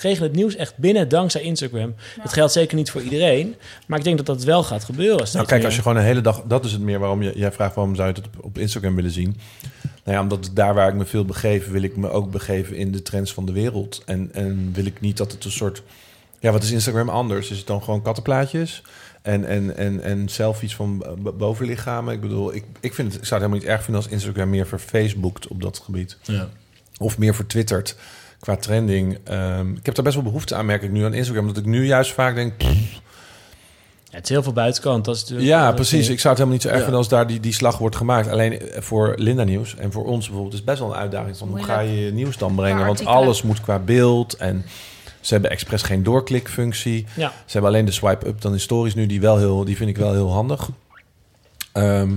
Kregen 0.00 0.22
het 0.22 0.32
nieuws 0.32 0.56
echt 0.56 0.76
binnen 0.76 1.08
dankzij 1.08 1.40
Instagram. 1.40 1.94
Dat 2.22 2.32
geldt 2.32 2.52
zeker 2.52 2.76
niet 2.76 2.90
voor 2.90 3.02
iedereen. 3.02 3.54
Maar 3.86 3.98
ik 3.98 4.04
denk 4.04 4.16
dat 4.16 4.26
dat 4.26 4.44
wel 4.44 4.62
gaat 4.62 4.84
gebeuren. 4.84 5.26
Nou, 5.32 5.46
kijk, 5.46 5.50
meer. 5.50 5.64
als 5.64 5.74
je 5.74 5.82
gewoon 5.82 5.96
een 5.96 6.02
hele 6.02 6.20
dag... 6.20 6.42
Dat 6.46 6.64
is 6.64 6.72
het 6.72 6.80
meer 6.80 6.98
waarom 6.98 7.22
je, 7.22 7.32
jij 7.34 7.52
vraagt 7.52 7.74
waarom 7.74 7.94
zou 7.94 8.08
je 8.08 8.14
het 8.14 8.26
op, 8.26 8.44
op 8.44 8.58
Instagram 8.58 8.94
willen 8.94 9.10
zien. 9.10 9.36
Nou 9.82 10.16
ja, 10.16 10.22
omdat 10.22 10.50
daar 10.54 10.74
waar 10.74 10.88
ik 10.88 10.94
me 10.94 11.04
veel 11.04 11.24
begeef... 11.24 11.70
wil 11.70 11.82
ik 11.82 11.96
me 11.96 12.10
ook 12.10 12.30
begeven 12.30 12.76
in 12.76 12.92
de 12.92 13.02
trends 13.02 13.32
van 13.32 13.46
de 13.46 13.52
wereld. 13.52 14.02
En, 14.06 14.30
en 14.32 14.70
wil 14.72 14.84
ik 14.84 15.00
niet 15.00 15.16
dat 15.16 15.32
het 15.32 15.44
een 15.44 15.50
soort... 15.50 15.82
Ja, 16.38 16.52
wat 16.52 16.62
is 16.62 16.70
Instagram 16.70 17.08
anders? 17.08 17.50
Is 17.50 17.58
het 17.58 17.66
dan 17.66 17.82
gewoon 17.82 18.02
kattenplaatjes? 18.02 18.82
En, 19.22 19.44
en, 19.44 19.76
en, 19.76 20.02
en 20.02 20.28
selfies 20.28 20.74
van 20.74 21.04
bovenlichamen? 21.36 22.14
Ik 22.14 22.20
bedoel, 22.20 22.54
ik, 22.54 22.64
ik, 22.80 22.94
vind 22.94 23.12
het, 23.12 23.20
ik 23.20 23.26
zou 23.26 23.40
het 23.40 23.50
helemaal 23.50 23.58
niet 23.58 23.68
erg 23.68 23.84
vinden... 23.84 24.02
als 24.02 24.12
Instagram 24.12 24.50
meer 24.50 24.66
verfacebookt 24.66 25.48
op 25.48 25.62
dat 25.62 25.78
gebied. 25.78 26.16
Ja. 26.22 26.48
Of 26.98 27.18
meer 27.18 27.34
vertwittert 27.34 27.96
qua 28.40 28.56
trending. 28.56 29.18
Ehm, 29.24 29.70
ik 29.74 29.86
heb 29.86 29.94
daar 29.94 30.04
best 30.04 30.16
wel 30.16 30.24
behoefte 30.24 30.54
aan, 30.54 30.66
merk 30.66 30.82
ik 30.82 30.90
nu 30.90 31.04
aan 31.04 31.14
Instagram. 31.14 31.46
Dat 31.46 31.56
ik 31.56 31.64
nu 31.64 31.86
juist 31.86 32.12
vaak 32.12 32.34
denk... 32.34 32.56
pff, 32.56 33.00
Ja, 34.10 34.16
het 34.16 34.24
is 34.24 34.28
heel 34.30 34.42
veel 34.42 34.52
buitenkant. 34.52 35.04
Dat 35.04 35.14
is 35.14 35.20
natuurlijk, 35.20 35.48
ja, 35.48 35.66
dat 35.66 35.74
precies. 35.74 36.08
Ik 36.08 36.20
zou 36.20 36.34
het 36.34 36.42
helemaal 36.44 36.52
niet 36.52 36.62
zo 36.62 36.68
erg 36.68 36.76
Ja. 36.76 36.82
vinden 36.82 36.98
als 36.98 37.08
daar 37.08 37.26
die, 37.26 37.40
die 37.40 37.52
slag 37.52 37.78
wordt 37.78 37.96
gemaakt. 37.96 38.28
Alleen 38.28 38.60
eh, 38.60 38.82
voor 38.82 39.14
Linda 39.16 39.44
Nieuws 39.44 39.76
en 39.76 39.92
voor 39.92 40.04
ons 40.04 40.24
bijvoorbeeld 40.24 40.52
is 40.52 40.58
het 40.58 40.68
best 40.68 40.78
wel 40.80 40.88
een 40.90 40.96
uitdaging. 40.96 41.36
Van 41.36 41.48
hoe 41.48 41.62
ga 41.62 41.80
je 41.80 42.04
je 42.04 42.12
nieuws 42.12 42.36
dan 42.36 42.54
brengen? 42.54 42.86
Want 42.86 43.04
alles 43.04 43.42
moet 43.42 43.60
qua 43.60 43.78
beeld 43.78 44.34
en 44.36 44.64
ze 45.20 45.32
hebben 45.32 45.50
expres 45.50 45.82
geen 45.82 46.02
doorklikfunctie. 46.02 47.06
Ja. 47.16 47.28
Ze 47.28 47.52
hebben 47.52 47.70
alleen 47.70 47.84
de 47.84 47.92
swipe-up 47.92 48.40
dan 48.40 48.52
in 48.52 48.60
stories 48.60 48.94
nu, 48.94 49.06
die, 49.06 49.20
wel 49.20 49.38
heel, 49.38 49.64
die 49.64 49.76
vind 49.76 49.90
ik 49.90 49.96
wel 49.96 50.12
heel 50.12 50.32
handig. 50.32 50.68
Ehm, 51.72 52.16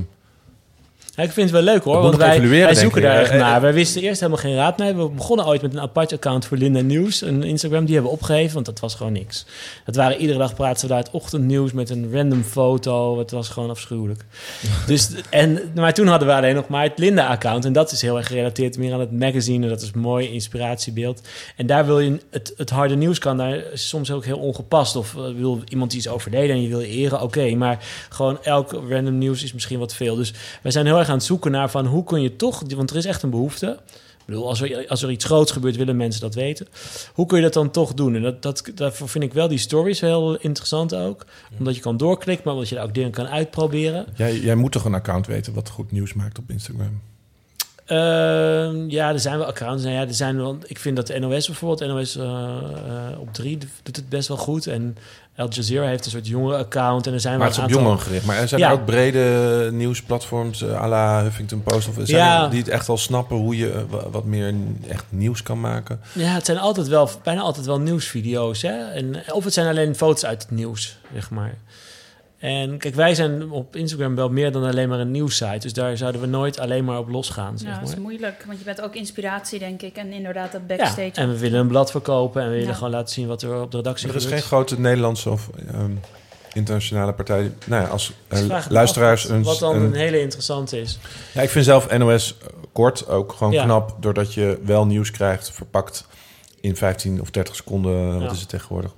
Ja, 1.16 1.24
ik 1.24 1.32
vind 1.32 1.50
het 1.50 1.64
wel 1.64 1.74
leuk 1.74 1.84
hoor, 1.84 2.02
want 2.02 2.16
wij, 2.16 2.48
wij 2.50 2.76
zoeken 2.76 3.02
daar 3.02 3.20
echt 3.20 3.30
Eh, 3.30 3.36
eh, 3.36 3.42
naar. 3.42 3.62
Wij 3.62 3.74
wisten 3.74 4.02
eerst 4.02 4.20
helemaal 4.20 4.42
geen 4.42 4.56
raad 4.56 4.78
mee. 4.78 4.94
We 4.94 5.10
begonnen 5.10 5.46
ooit 5.46 5.62
met 5.62 5.74
een 5.74 5.80
apart 5.80 6.14
account 6.14 6.46
voor 6.46 6.58
Linda 6.58 6.82
Nieuws, 6.82 7.22
een 7.22 7.44
Instagram. 7.44 7.86
Die 7.86 7.94
hebben 7.94 8.12
we 8.12 8.18
opgegeven, 8.18 8.54
want 8.54 8.66
dat 8.66 8.80
was 8.80 8.96
gewoon 8.96 9.12
niks. 9.12 9.46
Dat 9.86 9.96
waren 9.96 10.18
iedere 10.18 10.40
dag 10.40 10.54
praten 10.54 10.80
ze 10.80 10.88
daar 10.88 10.98
het 10.98 11.12
ochtendnieuws 11.12 11.72
met 11.72 11.90
een 11.90 12.10
random 12.14 12.44
foto. 12.44 13.20
Het 13.20 13.32
was 13.32 13.50
gewoon 13.50 13.70
afschuwelijk. 13.70 14.26
dus, 14.88 15.10
en, 15.30 15.72
maar 15.76 15.94
toen 15.94 16.08
hadden 16.08 16.28
we 16.28 16.34
alleen 16.34 16.56
nog 16.56 16.68
maar 16.68 16.84
het 16.84 16.98
Linda-account. 16.98 17.66
En 17.66 17.74
dat 17.74 17.92
is 17.92 18.02
heel 18.02 18.18
erg 18.18 18.28
gerelateerd 18.28 18.78
meer 18.78 18.94
aan 18.94 19.00
het 19.00 19.12
magazine. 19.12 19.68
Dat 19.68 19.82
is 19.82 19.92
een 19.94 20.02
mooi 20.02 20.32
inspiratiebeeld. 20.32 21.22
En 21.56 21.66
daar 21.66 21.86
wil 21.86 22.00
je, 22.00 22.20
het, 22.30 22.54
het 22.58 22.70
harde 22.70 22.96
nieuws 22.96 23.20
kan 23.20 23.38
daar 23.38 23.64
soms 23.74 24.12
ook 24.12 24.26
heel 24.26 24.40
ongepast. 24.40 24.96
Of 24.96 25.16
eh, 25.16 25.22
wil 25.38 25.62
iemand 25.68 25.92
die 25.92 26.00
is 26.00 26.08
overleden 26.08 26.56
en 26.56 26.62
je 26.62 26.70
wil 26.70 26.80
je 26.80 26.88
eren, 26.88 27.22
oké. 27.22 27.56
maar 27.56 27.78
gewoon 28.10 28.44
elk 28.44 28.72
random 28.90 29.18
nieuws 29.18 29.44
is 29.44 29.54
misschien 29.54 29.80
wat 29.80 29.94
veel. 29.94 30.16
Dus 30.16 30.34
wij 30.62 30.72
zijn 30.72 30.86
heel 30.86 30.96
erg 30.98 31.02
aan 31.10 31.16
het 31.16 31.24
zoeken 31.24 31.52
naar 31.52 31.70
van 31.70 31.86
hoe 31.86 32.04
kun 32.04 32.22
je 32.22 32.36
toch, 32.36 32.64
want 32.76 32.90
er 32.90 32.96
is 32.96 33.06
echt 33.06 33.24
een 33.24 33.30
behoefte. 33.30 33.80
Ik 34.24 34.30
bedoel, 34.30 34.48
als 34.48 34.62
er, 34.62 34.88
als 34.88 35.04
er 35.04 35.12
iets 35.12 35.26
groots 35.26 35.52
gebeurt, 35.52 35.76
willen 35.76 35.98
mensen 35.98 36.22
dat 36.22 36.36
weten. 36.36 36.68
Hoe 37.14 37.26
kun 37.26 37.38
je 37.38 37.44
dat 37.44 37.54
dan 37.54 37.72
toch 37.72 37.94
doen? 37.94 38.16
En 38.16 38.22
dat, 38.22 38.42
dat, 38.42 38.72
daarvoor 38.76 39.10
vind 39.10 39.24
ik 39.24 39.34
wel 39.34 39.48
die 39.48 39.58
stories 39.58 40.00
heel 40.00 40.36
interessant 40.36 40.96
ook. 40.96 41.26
Omdat 41.58 41.76
je 41.76 41.82
kan 41.82 41.98
doorklikken, 41.98 42.46
maar 42.46 42.54
omdat 42.54 42.70
je 42.70 42.78
er 42.78 42.84
ook 42.84 42.94
dingen 42.94 43.12
kan 43.12 43.28
uitproberen. 43.28 44.06
jij, 44.16 44.40
jij 44.40 44.56
moet 44.56 44.72
toch 44.72 44.86
een 44.86 44.94
account 44.94 45.28
weten 45.28 45.54
wat 45.54 45.70
goed 45.70 45.92
nieuws 45.92 46.14
maakt 46.14 46.38
op 46.38 46.50
Instagram? 46.50 47.02
Ehm, 47.86 48.90
ja, 48.90 49.12
er 49.12 49.20
zijn 49.20 49.38
wel 49.38 49.48
accounts. 49.48 49.84
Nou 49.84 49.96
ja, 49.96 50.02
er 50.02 50.14
zijn 50.14 50.38
wel, 50.38 50.58
ik 50.66 50.80
vind 50.80 50.96
dat 50.96 51.08
de 51.08 51.20
NOS 51.20 51.48
bijvoorbeeld, 51.48 51.92
NOS 51.92 52.16
eh, 52.16 52.24
eh, 52.24 53.20
op 53.20 53.34
3 53.34 53.58
doet 53.84 53.96
het 53.96 54.10
best 54.10 54.28
wel 54.28 54.38
goed. 54.38 54.68
En 54.68 54.98
Al 55.38 55.48
Jazeera 55.50 55.86
heeft 55.86 56.06
een 56.06 56.12
soort 56.12 56.28
jongere 56.28 56.58
account. 56.58 57.08
En 57.08 57.14
er 57.14 57.20
zijn 57.20 57.38
Maar 57.38 57.48
wel 57.50 57.58
het 57.58 57.70
is 57.70 57.76
op 57.76 57.82
jongeren 57.82 58.04
gericht. 58.04 58.26
Maar 58.26 58.38
er 58.38 58.48
zijn 58.48 58.62
Ja. 58.62 58.68
er 58.68 58.74
ook 58.74 58.86
brede 58.86 59.70
nieuwsplatforms, 59.72 60.62
eh, 60.62 60.82
à 60.82 60.88
la 60.88 61.22
Huffington 61.24 61.64
Post, 61.64 61.88
of 61.88 61.94
zijn 62.04 62.08
Ja. 62.08 62.48
die 62.48 62.60
het 62.60 62.68
echt 62.68 62.90
al 62.90 62.98
snappen 62.98 63.38
hoe 63.38 63.58
je 63.58 63.72
eh, 63.72 63.80
wa- 63.90 64.10
wat 64.10 64.26
meer 64.26 64.54
echt 64.90 65.04
nieuws 65.10 65.44
kan 65.44 65.60
maken. 65.60 66.00
Ja, 66.14 66.28
het 66.34 66.46
zijn 66.46 66.58
altijd 66.58 66.88
wel, 66.88 67.10
bijna 67.24 67.42
altijd 67.42 67.66
wel 67.66 67.80
nieuwsvideo's. 67.80 68.62
Hè? 68.62 68.92
En, 68.92 69.16
of 69.32 69.44
het 69.44 69.54
zijn 69.54 69.68
alleen 69.68 69.96
foto's 69.96 70.26
uit 70.26 70.42
het 70.42 70.52
nieuws, 70.52 70.98
zeg 71.14 71.30
maar. 71.30 71.54
En 72.44 72.78
kijk, 72.78 72.96
wij 72.96 73.16
zijn 73.16 73.52
op 73.52 73.76
Instagram 73.76 74.16
wel 74.16 74.30
meer 74.30 74.52
dan 74.52 74.64
alleen 74.64 74.90
maar 74.90 75.00
een 75.00 75.12
nieuwssite. 75.12 75.58
Dus 75.60 75.74
daar 75.74 75.98
zouden 75.98 76.22
we 76.22 76.28
nooit 76.28 76.60
alleen 76.60 76.86
maar 76.86 76.98
op 76.98 77.10
losgaan, 77.10 77.58
zeg 77.58 77.70
Ja, 77.70 77.80
dat 77.80 77.88
is 77.88 77.94
maar. 77.94 78.04
moeilijk, 78.04 78.44
want 78.48 78.60
je 78.60 78.66
bent 78.66 78.82
ook 78.82 78.96
inspiratie, 78.96 79.60
denk 79.60 79.82
ik. 79.82 79.96
En 79.96 80.12
inderdaad, 80.12 80.52
dat 80.52 80.62
Ja, 80.68 80.76
backstage. 80.78 81.12
en 81.14 81.30
we 81.30 81.38
willen 81.40 81.60
een 81.60 81.68
blad 81.68 81.92
verkopen 81.92 82.42
en 82.42 82.48
we 82.48 82.54
willen 82.54 82.68
Ja. 82.70 82.74
gewoon 82.76 82.90
laten 82.92 83.14
zien 83.14 83.28
wat 83.28 83.42
er 83.42 83.62
op 83.62 83.72
de 83.72 83.78
redactie 83.78 84.08
Er 84.10 84.16
is 84.16 84.22
geen 84.22 84.30
gebeurt. 84.32 84.48
grote 84.48 84.80
Nederlandse 84.80 85.30
of 85.30 85.50
ehm, 85.74 85.92
internationale 86.54 87.14
partij. 87.14 87.52
Nou 87.66 87.84
ja, 87.84 87.88
als 87.90 88.14
me 88.30 88.62
luisteraars. 88.70 89.26
wat, 89.26 89.42
wat 89.44 89.60
dan 89.60 89.76
een- 89.76 89.82
een 89.82 89.94
hele 89.94 90.20
interessante 90.22 90.80
is. 90.82 91.00
Ja, 91.34 91.42
ik 91.42 91.50
vind 91.50 91.66
zelf 91.66 91.98
NOS 91.98 92.38
kort 92.72 93.08
ook 93.08 93.32
gewoon 93.34 93.54
Ja. 93.54 93.64
knap, 93.64 93.96
doordat 94.00 94.34
je 94.34 94.60
wel 94.66 94.86
nieuws 94.86 95.12
krijgt, 95.12 95.52
verpakt 95.52 96.08
in 96.62 96.76
15 96.76 97.22
of 97.22 97.30
30 97.32 97.56
seconden. 97.56 98.14
Wat 98.14 98.22
Ja. 98.22 98.32
is 98.32 98.40
het 98.40 98.50
tegenwoordig? 98.50 98.92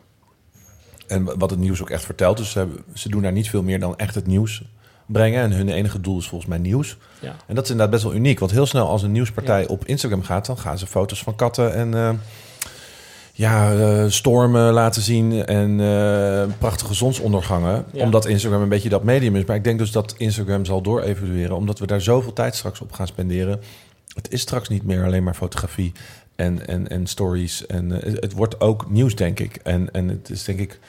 En 1.07 1.37
wat 1.37 1.49
het 1.49 1.59
nieuws 1.59 1.81
ook 1.81 1.89
echt 1.89 2.05
vertelt. 2.05 2.37
Dus 2.37 2.51
ze, 2.51 2.57
hebben- 2.57 2.83
ze 2.93 3.09
doen 3.09 3.21
daar 3.21 3.31
niet 3.31 3.49
veel 3.49 3.63
meer 3.63 3.79
dan 3.79 3.97
echt 3.97 4.15
het 4.15 4.27
nieuws 4.27 4.63
brengen. 5.05 5.41
En 5.41 5.51
hun 5.51 5.69
enige 5.69 6.01
doel 6.01 6.17
is 6.17 6.27
volgens 6.27 6.49
mij 6.49 6.59
nieuws. 6.59 6.97
Ja. 7.19 7.35
En 7.47 7.55
dat 7.55 7.63
is 7.63 7.69
inderdaad 7.69 7.93
best 7.93 8.03
wel 8.03 8.13
uniek. 8.13 8.39
Want 8.39 8.51
heel 8.51 8.65
snel 8.65 8.87
als 8.87 9.03
een 9.03 9.11
nieuwspartij 9.11 9.67
op 9.67 9.85
Instagram 9.85 10.23
gaat... 10.23 10.45
dan 10.45 10.57
gaan 10.57 10.77
ze 10.77 10.87
foto's 10.87 11.23
van 11.23 11.35
katten 11.35 11.73
en 11.73 11.93
eh, 11.93 12.09
ja, 13.33 13.73
eh, 13.73 14.05
stormen 14.07 14.73
laten 14.73 15.01
zien... 15.01 15.45
en 15.45 15.79
eh, 15.79 16.53
prachtige 16.57 16.93
zonsondergangen. 16.93 17.85
Ja. 17.91 18.03
Omdat 18.03 18.25
Instagram 18.25 18.61
een 18.61 18.69
beetje 18.69 18.89
dat 18.89 19.03
medium 19.03 19.35
is. 19.35 19.45
Maar 19.45 19.55
ik 19.55 19.63
denk 19.63 19.79
dus 19.79 19.91
dat 19.91 20.15
Instagram 20.17 20.65
zal 20.65 20.81
doorevalueren... 20.81 21.55
omdat 21.55 21.79
we 21.79 21.87
daar 21.87 22.01
zoveel 22.01 22.33
tijd 22.33 22.55
straks 22.55 22.81
op 22.81 22.91
gaan 22.91 23.07
spenderen. 23.07 23.61
Het 24.13 24.31
is 24.31 24.41
straks 24.41 24.69
niet 24.69 24.83
meer 24.83 25.03
alleen 25.03 25.23
maar 25.23 25.33
fotografie 25.33 25.91
en, 26.35 26.67
en, 26.67 26.87
en 26.87 27.07
stories. 27.07 27.65
En, 27.65 27.91
eh, 27.91 28.03
het, 28.03 28.21
het 28.21 28.33
wordt 28.33 28.61
ook 28.61 28.89
nieuws, 28.89 29.15
denk 29.15 29.39
ik. 29.39 29.55
En, 29.55 29.91
en 29.91 30.07
het 30.07 30.29
is 30.29 30.43
denk 30.43 30.59
ik 30.59 30.79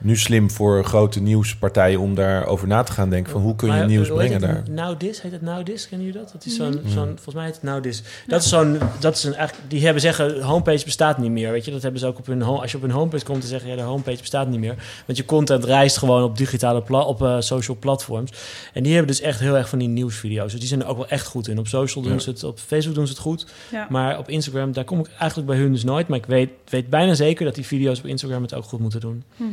nu 0.00 0.16
slim 0.16 0.50
voor 0.50 0.84
grote 0.84 1.20
nieuwspartijen... 1.20 2.00
om 2.00 2.14
daarover 2.14 2.68
na 2.68 2.82
te 2.82 2.92
gaan 2.92 3.10
denken 3.10 3.32
van 3.32 3.40
hoe 3.40 3.56
kun 3.56 3.68
je 3.68 3.74
Maar, 3.74 3.86
nieuws 3.86 4.08
brengen 4.08 4.42
het? 4.42 4.66
daar. 4.66 4.74
Now 4.86 4.96
This, 4.96 5.22
heet 5.22 5.32
het 5.32 5.42
Now 5.42 5.62
This? 5.64 5.88
Kennen 5.88 6.06
jullie 6.06 6.22
dat? 6.22 6.32
Dat 6.32 6.44
is 6.44 6.56
zo'n, 6.56 6.68
Mhm. 6.82 6.88
zo'n, 6.88 7.06
volgens 7.06 7.34
mij 7.34 7.44
heet 7.44 7.54
het 7.54 7.62
Now 7.62 7.82
This. 7.82 8.02
Dat 8.26 8.42
is 8.42 8.48
zo'n, 8.48 8.78
dat 9.00 9.16
is 9.16 9.24
een, 9.24 9.34
eigenlijk, 9.34 9.70
die 9.70 9.84
hebben 9.84 10.02
zeggen, 10.02 10.40
homepage 10.42 10.84
bestaat 10.84 11.18
niet 11.18 11.30
meer, 11.30 11.50
weet 11.50 11.64
je. 11.64 11.70
Dat 11.70 11.82
hebben 11.82 12.00
ze 12.00 12.06
ook 12.06 12.18
op 12.18 12.26
hun, 12.26 12.42
home- 12.42 12.60
als 12.60 12.70
je 12.70 12.76
op 12.76 12.82
hun 12.82 12.92
homepage 12.92 13.24
komt, 13.24 13.40
te 13.40 13.46
zeggen, 13.46 13.70
ja, 13.70 13.76
de 13.76 13.82
homepage 13.82 14.18
bestaat 14.20 14.48
niet 14.48 14.60
meer. 14.60 14.74
Want 15.06 15.18
je 15.18 15.24
content 15.24 15.64
reist 15.64 15.96
gewoon 15.98 16.22
op 16.22 16.36
digitale, 16.36 16.82
pla- 16.82 17.02
op 17.04 17.22
eh, 17.22 17.36
social 17.40 17.76
platforms. 17.80 18.32
En 18.72 18.82
die 18.82 18.94
hebben 18.94 19.10
dus 19.10 19.20
echt 19.20 19.40
heel 19.40 19.56
erg 19.56 19.68
van 19.68 19.78
die 19.78 19.88
nieuwsvideo's. 19.88 20.50
Dus 20.50 20.60
die 20.60 20.68
zijn 20.68 20.82
er 20.82 20.86
ook 20.88 20.96
wel 20.96 21.08
echt 21.08 21.26
goed 21.26 21.48
in. 21.48 21.58
Op 21.58 21.66
social 21.66 22.04
doen 22.04 22.12
Ja. 22.12 22.18
ze 22.18 22.30
het, 22.30 22.44
op 22.44 22.58
Facebook 22.58 22.94
doen 22.94 23.06
ze 23.06 23.12
het 23.12 23.20
goed. 23.22 23.46
Ja. 23.70 23.86
Maar 23.90 24.18
op 24.18 24.28
Instagram, 24.28 24.72
daar 24.72 24.84
kom 24.84 24.98
ik 25.00 25.08
eigenlijk 25.18 25.48
bij 25.48 25.58
hun 25.58 25.72
dus 25.72 25.84
nooit. 25.84 26.08
Maar 26.08 26.18
ik 26.18 26.26
weet, 26.26 26.50
weet 26.68 26.90
bijna 26.90 27.14
zeker 27.14 27.44
dat 27.44 27.54
die 27.54 27.66
video's 27.66 27.98
op 27.98 28.06
Instagram 28.06 28.42
het 28.42 28.54
ook 28.54 28.64
goed 28.64 28.80
moeten 28.80 29.00
doen. 29.00 29.22
Mhm. 29.36 29.48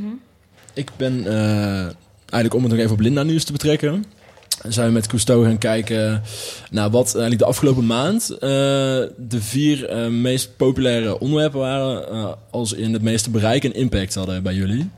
Ik 0.78 0.92
ben 0.98 1.28
eh, 1.28 1.82
eigenlijk 2.30 2.54
om 2.54 2.64
het 2.64 2.72
nog 2.72 2.80
even 2.80 2.92
op 2.92 3.00
Linda 3.00 3.24
nieuws 3.24 3.44
te 3.44 3.52
betrekken. 3.52 4.06
zijn 4.68 4.88
we 4.88 4.94
met 4.94 5.08
Cousteau 5.08 5.46
gaan 5.46 5.58
kijken 5.58 6.24
naar 6.72 6.90
wat 6.90 7.06
eigenlijk 7.06 7.40
de 7.40 7.46
afgelopen 7.46 7.86
maand 7.86 8.30
eh, 8.30 8.40
de 9.18 9.40
vier 9.40 9.90
eh, 9.90 10.08
meest 10.08 10.58
populaire 10.58 11.20
onderwerpen 11.20 11.60
waren, 11.60 12.36
als 12.52 12.74
in 12.74 12.94
het 12.94 13.02
meeste 13.02 13.30
bereik 13.30 13.64
en 13.64 13.74
impact 13.74 14.14
hadden 14.16 14.44
bij 14.44 14.54
jullie. 14.54 14.90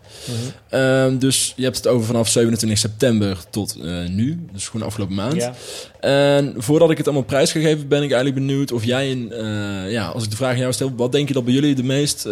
Ehm, 0.70 1.18
dus 1.18 1.54
je 1.56 1.64
hebt 1.64 1.78
het 1.78 1.88
over 1.88 2.06
vanaf 2.06 2.28
27 2.28 2.80
september 2.80 3.38
tot 3.50 3.78
nu, 4.10 4.46
dus 4.52 4.66
gewoon 4.66 4.82
de 4.82 4.88
afgelopen 4.88 5.16
maand. 5.16 5.36
Ja. 5.36 5.54
En 6.00 6.54
voordat 6.58 6.92
ik 6.92 6.98
het 6.98 7.06
allemaal 7.06 7.26
prijs 7.26 7.52
ga 7.52 7.60
geven, 7.60 7.88
ben 7.88 8.04
ik 8.04 8.12
eigenlijk 8.12 8.46
benieuwd 8.46 8.72
of 8.72 8.84
jij, 8.84 9.28
eh, 9.30 9.92
ja, 9.92 10.08
als 10.08 10.24
ik 10.24 10.30
de 10.30 10.36
vraag 10.36 10.52
aan 10.52 10.60
jou 10.60 10.74
stel, 10.74 10.96
wat 10.96 11.12
denk 11.12 11.28
je 11.28 11.34
dat 11.34 11.46
bij 11.46 11.54
jullie 11.54 11.76
de 11.76 11.84
meest, 11.84 12.24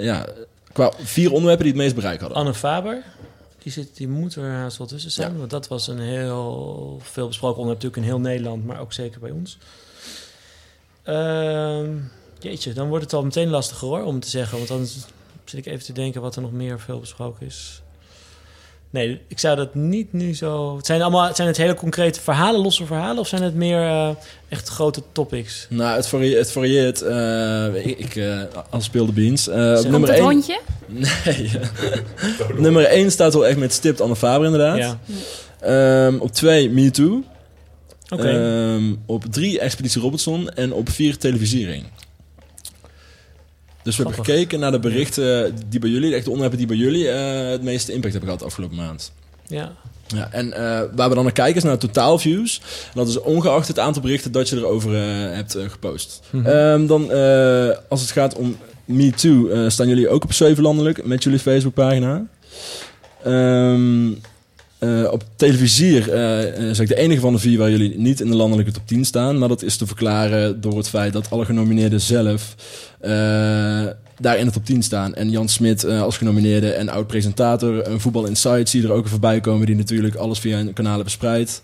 ja, 0.00 0.26
qua 0.74 0.92
vier 0.98 1.32
onderwerpen 1.32 1.64
die 1.64 1.72
het 1.72 1.82
meest 1.82 1.94
bereik 1.94 2.20
hadden? 2.20 2.38
Anne 2.38 2.54
Faber, 2.54 3.02
die, 3.58 3.72
zit, 3.72 3.96
die 3.96 4.08
moet 4.08 4.34
er 4.34 4.50
haast 4.50 4.78
wel 4.78 4.86
tussen 4.86 5.10
zijn. 5.10 5.38
Want 5.38 5.50
dat 5.50 5.68
was 5.68 5.88
een 5.88 6.00
heel 6.00 7.00
veel 7.02 7.26
besproken 7.26 7.58
onderwerp 7.58 7.82
natuurlijk 7.82 7.96
in 7.96 8.20
heel 8.20 8.30
Nederland, 8.30 8.64
maar 8.64 8.80
ook 8.80 8.92
zeker 8.92 9.20
bij 9.20 9.30
ons. 9.30 9.58
Ehm, 11.02 11.96
jeetje, 12.38 12.72
dan 12.72 12.88
wordt 12.88 13.04
het 13.04 13.12
al 13.12 13.22
meteen 13.22 13.48
lastiger 13.48 13.88
hoor, 13.88 14.02
om 14.02 14.20
te 14.20 14.28
zeggen. 14.28 14.56
Want 14.56 14.68
dan 14.68 14.86
zit 15.44 15.66
ik 15.66 15.66
even 15.66 15.84
te 15.84 15.92
denken 15.92 16.20
wat 16.20 16.36
er 16.36 16.42
nog 16.42 16.52
meer 16.52 16.80
veel 16.80 17.00
besproken 17.00 17.46
is. 17.46 17.82
Nee, 18.94 19.20
ik 19.28 19.38
zou 19.38 19.56
dat 19.56 19.74
niet 19.74 20.12
nu 20.12 20.34
zo... 20.34 20.76
Het 20.76 20.86
zijn, 20.86 21.02
allemaal, 21.02 21.34
zijn 21.34 21.48
het 21.48 21.56
hele 21.56 21.74
concrete 21.74 22.20
verhalen, 22.20 22.60
losse 22.60 22.86
verhalen... 22.86 23.18
of 23.18 23.28
zijn 23.28 23.42
het 23.42 23.54
meer 23.54 23.82
eh, 23.82 24.08
echt 24.48 24.68
grote 24.68 25.02
topics? 25.12 25.66
Nou, 25.70 25.96
het 25.96 26.08
varieert. 26.08 26.38
Het 26.38 26.52
varieert 26.52 27.02
eh, 27.02 27.86
ik 27.86 28.16
eh, 28.16 28.40
als 28.70 28.84
speelde 28.84 29.12
beans. 29.12 29.48
Eh, 29.48 29.56
nummer 29.56 30.08
het 30.08 30.18
1. 30.18 30.22
hondje? 30.22 30.60
Nee. 30.86 31.50
nummer 32.64 32.84
1 32.84 33.10
staat 33.10 33.34
wel 33.34 33.46
echt 33.46 33.58
met 33.58 33.72
stipt 33.72 34.00
Anne 34.00 34.16
Faber 34.16 34.46
inderdaad. 34.46 34.76
Ja. 34.76 34.98
Ehm, 35.60 36.18
op 36.18 36.32
2 36.32 36.70
Me 36.70 36.90
Too. 36.90 37.24
Oké. 38.08 38.28
Ehm, 38.28 38.94
op 39.06 39.24
3 39.30 39.60
Expeditie 39.60 40.00
Robinson. 40.00 40.48
En 40.48 40.72
op 40.72 40.88
4 40.88 41.18
televisiering. 41.18 41.84
Dus 43.84 43.96
we 43.96 44.02
hebben 44.02 44.24
gekeken 44.24 44.60
naar 44.60 44.70
de 44.70 44.78
berichten 44.78 45.54
die 45.68 45.80
bij 45.80 45.90
jullie, 45.90 46.14
echt 46.14 46.24
de 46.24 46.30
onderwerpen 46.30 46.58
die 46.58 46.76
bij 46.76 46.76
jullie 46.76 47.08
eh, 47.08 47.50
het 47.50 47.62
meeste 47.62 47.92
impact 47.92 48.12
hebben 48.12 48.30
gehad 48.30 48.38
de 48.38 48.44
afgelopen 48.44 48.76
maand. 48.76 49.12
Ja. 49.46 49.72
Ja, 50.06 50.28
en 50.32 50.52
eh, 50.52 50.82
waar 50.94 51.08
we 51.08 51.14
dan 51.14 51.24
naar 51.24 51.32
kijken 51.32 51.56
is 51.56 51.62
naar 51.62 51.78
totaalviews. 51.78 52.60
En 52.84 52.90
dat 52.94 53.08
is 53.08 53.20
ongeacht 53.20 53.68
het 53.68 53.78
aantal 53.78 54.02
berichten 54.02 54.32
dat 54.32 54.48
je 54.48 54.56
erover 54.56 54.94
eh, 54.94 55.34
hebt 55.36 55.56
gepost. 55.68 56.20
Mhm. 56.30 56.46
Ehm, 56.46 56.86
dan, 56.86 57.10
als 57.88 58.00
het 58.00 58.10
gaat 58.10 58.34
om 58.34 58.56
Me 58.84 59.10
Too, 59.10 59.68
staan 59.68 59.88
jullie 59.88 60.08
ook 60.08 60.24
op 60.24 60.32
7 60.32 60.62
landelijk 60.62 61.04
met 61.04 61.22
jullie 61.22 61.38
Facebookpagina. 61.38 62.26
Ehm 63.24 64.10
eh, 64.84 65.12
op 65.12 65.24
televisier 65.36 66.12
eh, 66.12 66.68
is 66.70 66.78
ik 66.78 66.88
de 66.88 66.96
enige 66.96 67.20
van 67.20 67.32
de 67.32 67.38
vier 67.38 67.58
waar 67.58 67.70
jullie 67.70 67.98
niet 67.98 68.20
in 68.20 68.30
de 68.30 68.36
landelijke 68.36 68.72
top 68.72 68.86
10 68.86 69.04
staan. 69.04 69.38
Maar 69.38 69.48
dat 69.48 69.62
is 69.62 69.76
te 69.76 69.86
verklaren 69.86 70.60
door 70.60 70.76
het 70.76 70.88
feit 70.88 71.12
dat 71.12 71.30
alle 71.30 71.44
genomineerden 71.44 72.00
zelf 72.00 72.54
eh, 73.00 73.10
daar 74.18 74.38
in 74.38 74.46
de 74.46 74.52
top 74.52 74.64
10 74.64 74.82
staan. 74.82 75.14
En 75.14 75.30
Jan 75.30 75.48
Smit 75.48 75.84
eh, 75.84 76.02
als 76.02 76.16
genomineerde 76.16 76.72
en 76.72 76.88
oud-presentator. 76.88 77.88
Een 77.88 78.00
Voetbal 78.00 78.26
Insight 78.26 78.68
zie 78.68 78.82
je 78.82 78.88
er 78.88 78.94
ook 78.94 79.08
voorbij 79.08 79.40
komen. 79.40 79.66
Die 79.66 79.76
natuurlijk 79.76 80.14
alles 80.14 80.38
via 80.38 80.56
hun 80.56 80.72
kanalen 80.72 81.04
verspreidt. 81.04 81.62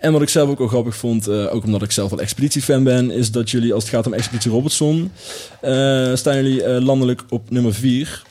En 0.00 0.12
wat 0.12 0.22
ik 0.22 0.28
zelf 0.28 0.50
ook 0.50 0.58
wel 0.58 0.68
grappig 0.68 0.96
vond, 0.96 1.26
eh, 1.26 1.54
ook 1.54 1.64
omdat 1.64 1.82
ik 1.82 1.90
zelf 1.90 2.10
wel 2.10 2.20
Expeditie-fan 2.20 2.84
ben, 2.84 3.10
is 3.10 3.30
dat 3.30 3.50
jullie, 3.50 3.74
als 3.74 3.82
het 3.82 3.92
gaat 3.92 4.06
om 4.06 4.12
Expeditie 4.12 4.50
Robertson, 4.50 5.12
eh, 5.60 6.14
staan 6.14 6.36
jullie 6.36 6.62
eh, 6.62 6.82
landelijk 6.82 7.22
op 7.28 7.50
nummer 7.50 7.74
4 7.74 8.22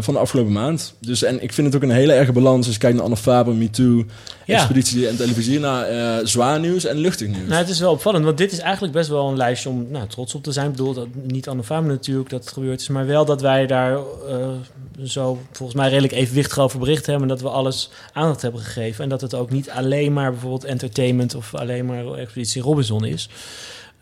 van 0.00 0.14
de 0.14 0.20
afgelopen 0.20 0.52
maand. 0.52 0.94
Dus, 1.00 1.22
en 1.22 1.42
ik 1.42 1.52
vind 1.52 1.66
het 1.66 1.76
ook 1.76 1.82
een 1.82 1.96
hele 1.96 2.12
erge 2.12 2.32
balans. 2.32 2.64
Als 2.64 2.74
je 2.74 2.80
kijkt 2.80 2.96
naar 2.96 3.04
Anne 3.04 3.16
Faber, 3.16 3.54
Me 3.54 3.70
Too, 3.70 4.04
Ja. 4.44 4.56
Expeditie 4.56 5.08
en 5.08 5.16
televisie, 5.16 5.60
naar 5.60 5.84
eh, 5.84 6.26
zwaar 6.26 6.60
nieuws 6.60 6.84
en 6.84 6.96
luchtig 6.96 7.28
nieuws. 7.28 7.48
Nou, 7.48 7.60
het 7.60 7.68
is 7.68 7.80
wel 7.80 7.92
opvallend, 7.92 8.24
want 8.24 8.38
dit 8.38 8.52
is 8.52 8.58
eigenlijk 8.58 8.92
best 8.92 9.08
wel 9.08 9.28
een 9.28 9.36
lijstje 9.36 9.68
om 9.68 9.86
nou, 9.90 10.08
trots 10.08 10.34
op 10.34 10.42
te 10.42 10.52
zijn. 10.52 10.66
Ik 10.66 10.72
bedoel, 10.72 10.92
dat, 10.94 11.06
niet 11.26 11.44
de 11.44 11.64
faam 11.64 11.86
natuurlijk 11.86 12.30
dat 12.30 12.40
het 12.40 12.52
gebeurd 12.52 12.80
is, 12.80 12.88
maar 12.88 13.06
wel 13.06 13.24
dat 13.24 13.40
wij 13.40 13.66
daar 13.66 13.96
eh, 13.96 14.48
zo 15.04 15.38
volgens 15.52 15.78
mij 15.78 15.88
redelijk 15.88 16.12
evenwichtig 16.12 16.58
over 16.58 16.78
bericht 16.78 17.06
hebben. 17.06 17.22
En 17.22 17.28
dat 17.28 17.40
we 17.40 17.48
alles 17.48 17.90
aandacht 18.12 18.42
hebben 18.42 18.60
gegeven. 18.60 19.04
En 19.04 19.10
dat 19.10 19.20
het 19.20 19.34
ook 19.34 19.50
niet 19.50 19.70
alleen 19.70 20.12
maar 20.12 20.30
bijvoorbeeld 20.30 20.64
entertainment 20.64 21.34
of 21.34 21.54
alleen 21.54 21.86
maar 21.86 22.12
Expeditie 22.12 22.62
Robinson 22.62 23.04
is. 23.04 23.28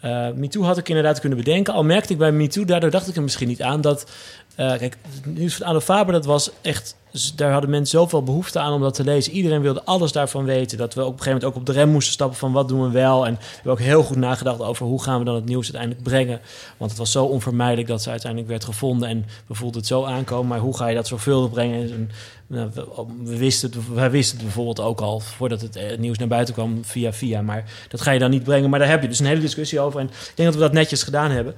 Eh 0.01 0.29
MeToo 0.35 0.63
had 0.63 0.79
ik 0.79 0.89
inderdaad 0.89 1.21
kunnen 1.21 1.39
bedenken. 1.39 1.75
Al 1.75 1.85
merkte 1.85 2.13
ik 2.13 2.19
bij 2.19 2.33
MeToo, 2.33 2.65
daardoor 2.65 2.91
dacht 2.91 3.09
ik 3.09 3.17
er 3.17 3.23
misschien 3.23 3.49
niet 3.49 3.63
aan 3.63 3.81
dat... 3.81 4.11
eh, 4.55 4.69
kijk, 4.77 4.97
het 5.15 5.27
nieuws 5.37 5.55
van 5.57 5.67
Anne 5.67 5.81
Faber, 5.81 6.13
dat 6.13 6.25
was 6.25 6.51
echt... 6.63 6.97
Daar 7.37 7.53
hadden 7.53 7.71
mensen 7.71 7.99
zoveel 7.99 8.23
behoefte 8.23 8.59
aan 8.59 8.73
om 8.73 8.81
dat 8.81 8.95
te 8.95 9.05
lezen. 9.05 9.33
Iedereen 9.33 9.61
wilde 9.61 9.85
alles 9.85 10.13
daarvan 10.13 10.45
weten. 10.45 10.79
Dat 10.79 10.95
we 10.95 11.01
op 11.01 11.07
een 11.07 11.13
gegeven 11.13 11.33
moment 11.33 11.51
ook 11.51 11.61
op 11.61 11.67
de 11.67 11.73
rem 11.73 11.89
moesten 11.89 12.13
stappen 12.13 12.39
van 12.39 12.53
wat 12.53 12.69
doen 12.69 12.83
we 12.83 12.91
wel. 12.91 13.27
En 13.27 13.35
we 13.35 13.47
hebben 13.55 13.73
ook 13.73 13.81
heel 13.81 14.03
goed 14.03 14.17
nagedacht 14.17 14.61
over 14.61 14.87
hoe 14.87 15.03
gaan 15.03 15.19
we 15.19 15.25
dan 15.25 15.35
het 15.35 15.45
nieuws 15.45 15.65
uiteindelijk 15.65 16.03
brengen. 16.03 16.41
Want 16.77 16.91
het 16.91 17.01
was 17.01 17.13
zo 17.13 17.25
onvermijdelijk 17.25 17.89
dat 17.89 18.03
ze 18.03 18.11
uiteindelijk 18.11 18.51
werd 18.51 18.65
gevonden. 18.65 19.09
En 19.09 19.27
we 19.47 19.55
voelden 19.55 19.79
het 19.79 19.89
zo 19.89 20.05
aankomen. 20.05 20.47
Maar 20.47 20.59
hoe 20.59 20.77
ga 20.77 20.87
je 20.87 20.95
dat 20.95 21.07
zorgvuldig 21.07 21.51
brengen? 21.51 21.93
En, 21.93 22.11
nou, 22.47 22.71
we, 22.75 22.87
we 23.25 23.37
wisten 23.37 23.71
het, 23.71 23.95
wij 23.95 24.11
wisten 24.11 24.37
het 24.37 24.45
bijvoorbeeld 24.45 24.81
ook 24.81 25.01
al 25.01 25.21
voordat 25.21 25.61
het 25.61 25.77
eh, 25.77 25.99
nieuws 25.99 26.19
naar 26.19 26.29
buiten 26.29 26.55
kwam 26.55 26.85
via 26.85 27.13
via. 27.13 27.43
Maar 27.43 27.65
dat 27.89 28.01
ga 28.01 28.11
je 28.11 28.19
dan 28.19 28.31
niet 28.31 28.45
brengen. 28.45 28.71
Maar 28.71 28.79
daar 28.79 28.89
heb 28.89 29.03
je 29.03 29.09
dus 29.09 29.19
een 29.19 29.27
hele 29.27 29.41
discussie 29.41 29.81
over. 29.81 30.01
En 30.01 30.07
ik 30.07 30.33
denk 30.35 30.49
dat 30.49 30.55
we 30.55 30.65
dat 30.65 30.73
netjes 30.73 31.03
gedaan 31.03 31.31
hebben. 31.31 31.55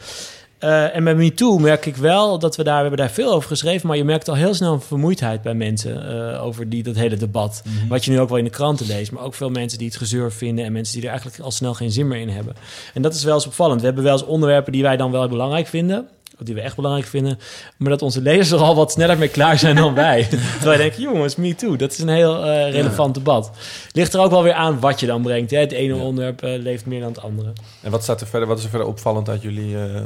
Eh, 0.59 0.97
en 0.97 1.05
bij 1.05 1.15
MeToo 1.15 1.59
merk 1.59 1.87
ik 1.87 1.97
wel 1.97 2.39
dat 2.39 2.57
we 2.57 2.65
daar, 2.65 2.75
we 2.75 2.81
hebben 2.81 2.99
daar 2.99 3.11
veel 3.11 3.33
over 3.33 3.49
geschreven, 3.49 3.89
maar 3.89 3.97
je 3.97 4.05
merkt 4.05 4.29
al 4.29 4.35
heel 4.35 4.55
snel 4.55 4.73
een 4.73 4.81
vermoeidheid 4.81 5.43
bij 5.43 5.55
mensen 5.55 6.33
eh, 6.35 6.45
over 6.45 6.69
die, 6.69 6.83
dat 6.83 6.95
hele 6.95 7.17
debat. 7.17 7.63
Wat 7.89 8.05
je 8.05 8.11
nu 8.11 8.21
ook 8.21 8.29
wel 8.29 8.39
in 8.39 8.45
de 8.45 8.51
kranten 8.51 8.87
leest, 8.87 9.13
maar 9.13 9.23
ook 9.23 9.35
veel 9.35 9.51
mensen 9.51 9.79
die 9.79 9.87
het 9.87 9.97
gezeur 9.97 10.33
vinden 10.33 10.65
en 10.65 10.73
mensen 10.73 10.95
die 10.95 11.03
er 11.03 11.11
eigenlijk 11.11 11.41
al 11.41 11.51
snel 11.51 11.75
geen 11.75 11.91
zin 11.91 12.09
meer 12.09 12.21
in 12.21 12.29
hebben. 12.29 12.55
En 12.95 13.03
dat 13.03 13.15
is 13.15 13.25
wel 13.25 13.35
eens 13.35 13.47
opvallend. 13.47 13.81
We 13.81 13.87
hebben 13.87 14.05
wel 14.05 14.13
eens 14.13 14.25
onderwerpen 14.25 14.73
die 14.73 14.83
wij 14.83 14.97
dan 14.97 15.11
wel 15.11 15.29
belangrijk 15.29 15.67
vinden, 15.67 16.09
of 16.39 16.45
die 16.45 16.55
we 16.55 16.61
echt 16.61 16.77
belangrijk 16.77 17.07
vinden, 17.07 17.39
maar 17.77 17.91
dat 17.91 18.03
onze 18.03 18.21
lezers 18.21 18.51
er 18.51 18.67
al 18.67 18.75
wat 18.75 18.93
sneller 18.93 19.19
mee 19.19 19.29
klaar 19.29 19.59
zijn 19.59 19.77
dan 19.77 19.95
wij. 19.95 20.23
Terwijl 20.29 20.65
wij 20.65 20.77
denken, 20.77 21.03
jongens, 21.03 21.37
MeToo, 21.37 21.77
dat 21.77 21.93
is 21.93 21.99
een 21.99 22.09
heel 22.09 22.45
eh, 22.45 22.71
relevant 22.71 23.15
debat. 23.15 23.51
Ligt 23.93 24.15
er 24.15 24.21
ook 24.21 24.31
wel 24.31 24.43
weer 24.43 24.53
aan 24.53 24.81
wat 24.81 25.01
je 25.01 25.07
dan 25.07 25.23
brengt. 25.23 25.51
Hè? 25.51 25.59
Het 25.59 25.73
ene 25.73 25.95
onderwerp 25.95 26.41
leeft 26.43 26.87
meer 26.87 27.01
dan 27.01 27.09
het 27.09 27.23
andere. 27.23 27.53
En 27.83 27.91
wat, 27.91 28.03
staat 28.03 28.21
er 28.21 28.27
verder, 28.27 28.49
wat 28.49 28.59
is 28.59 28.65
er 28.65 28.71
verder 28.71 28.89
opvallend 28.89 29.29
uit 29.29 29.43
jullie 29.43 29.77
eh, 29.77 30.01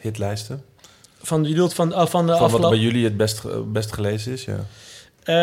hitlijsten? 0.00 0.64
Van, 1.22 1.42
je 1.42 1.48
bedoelt 1.48 1.74
van, 1.74 1.94
oh, 1.94 2.06
van 2.06 2.26
de 2.26 2.36
Van 2.36 2.50
wat 2.50 2.70
bij 2.70 2.78
jullie 2.78 3.04
het 3.04 3.16
best, 3.16 3.42
best 3.72 3.92
gelezen 3.92 4.32
is, 4.32 4.44
ja. 4.44 4.66
Eh, 5.30 5.36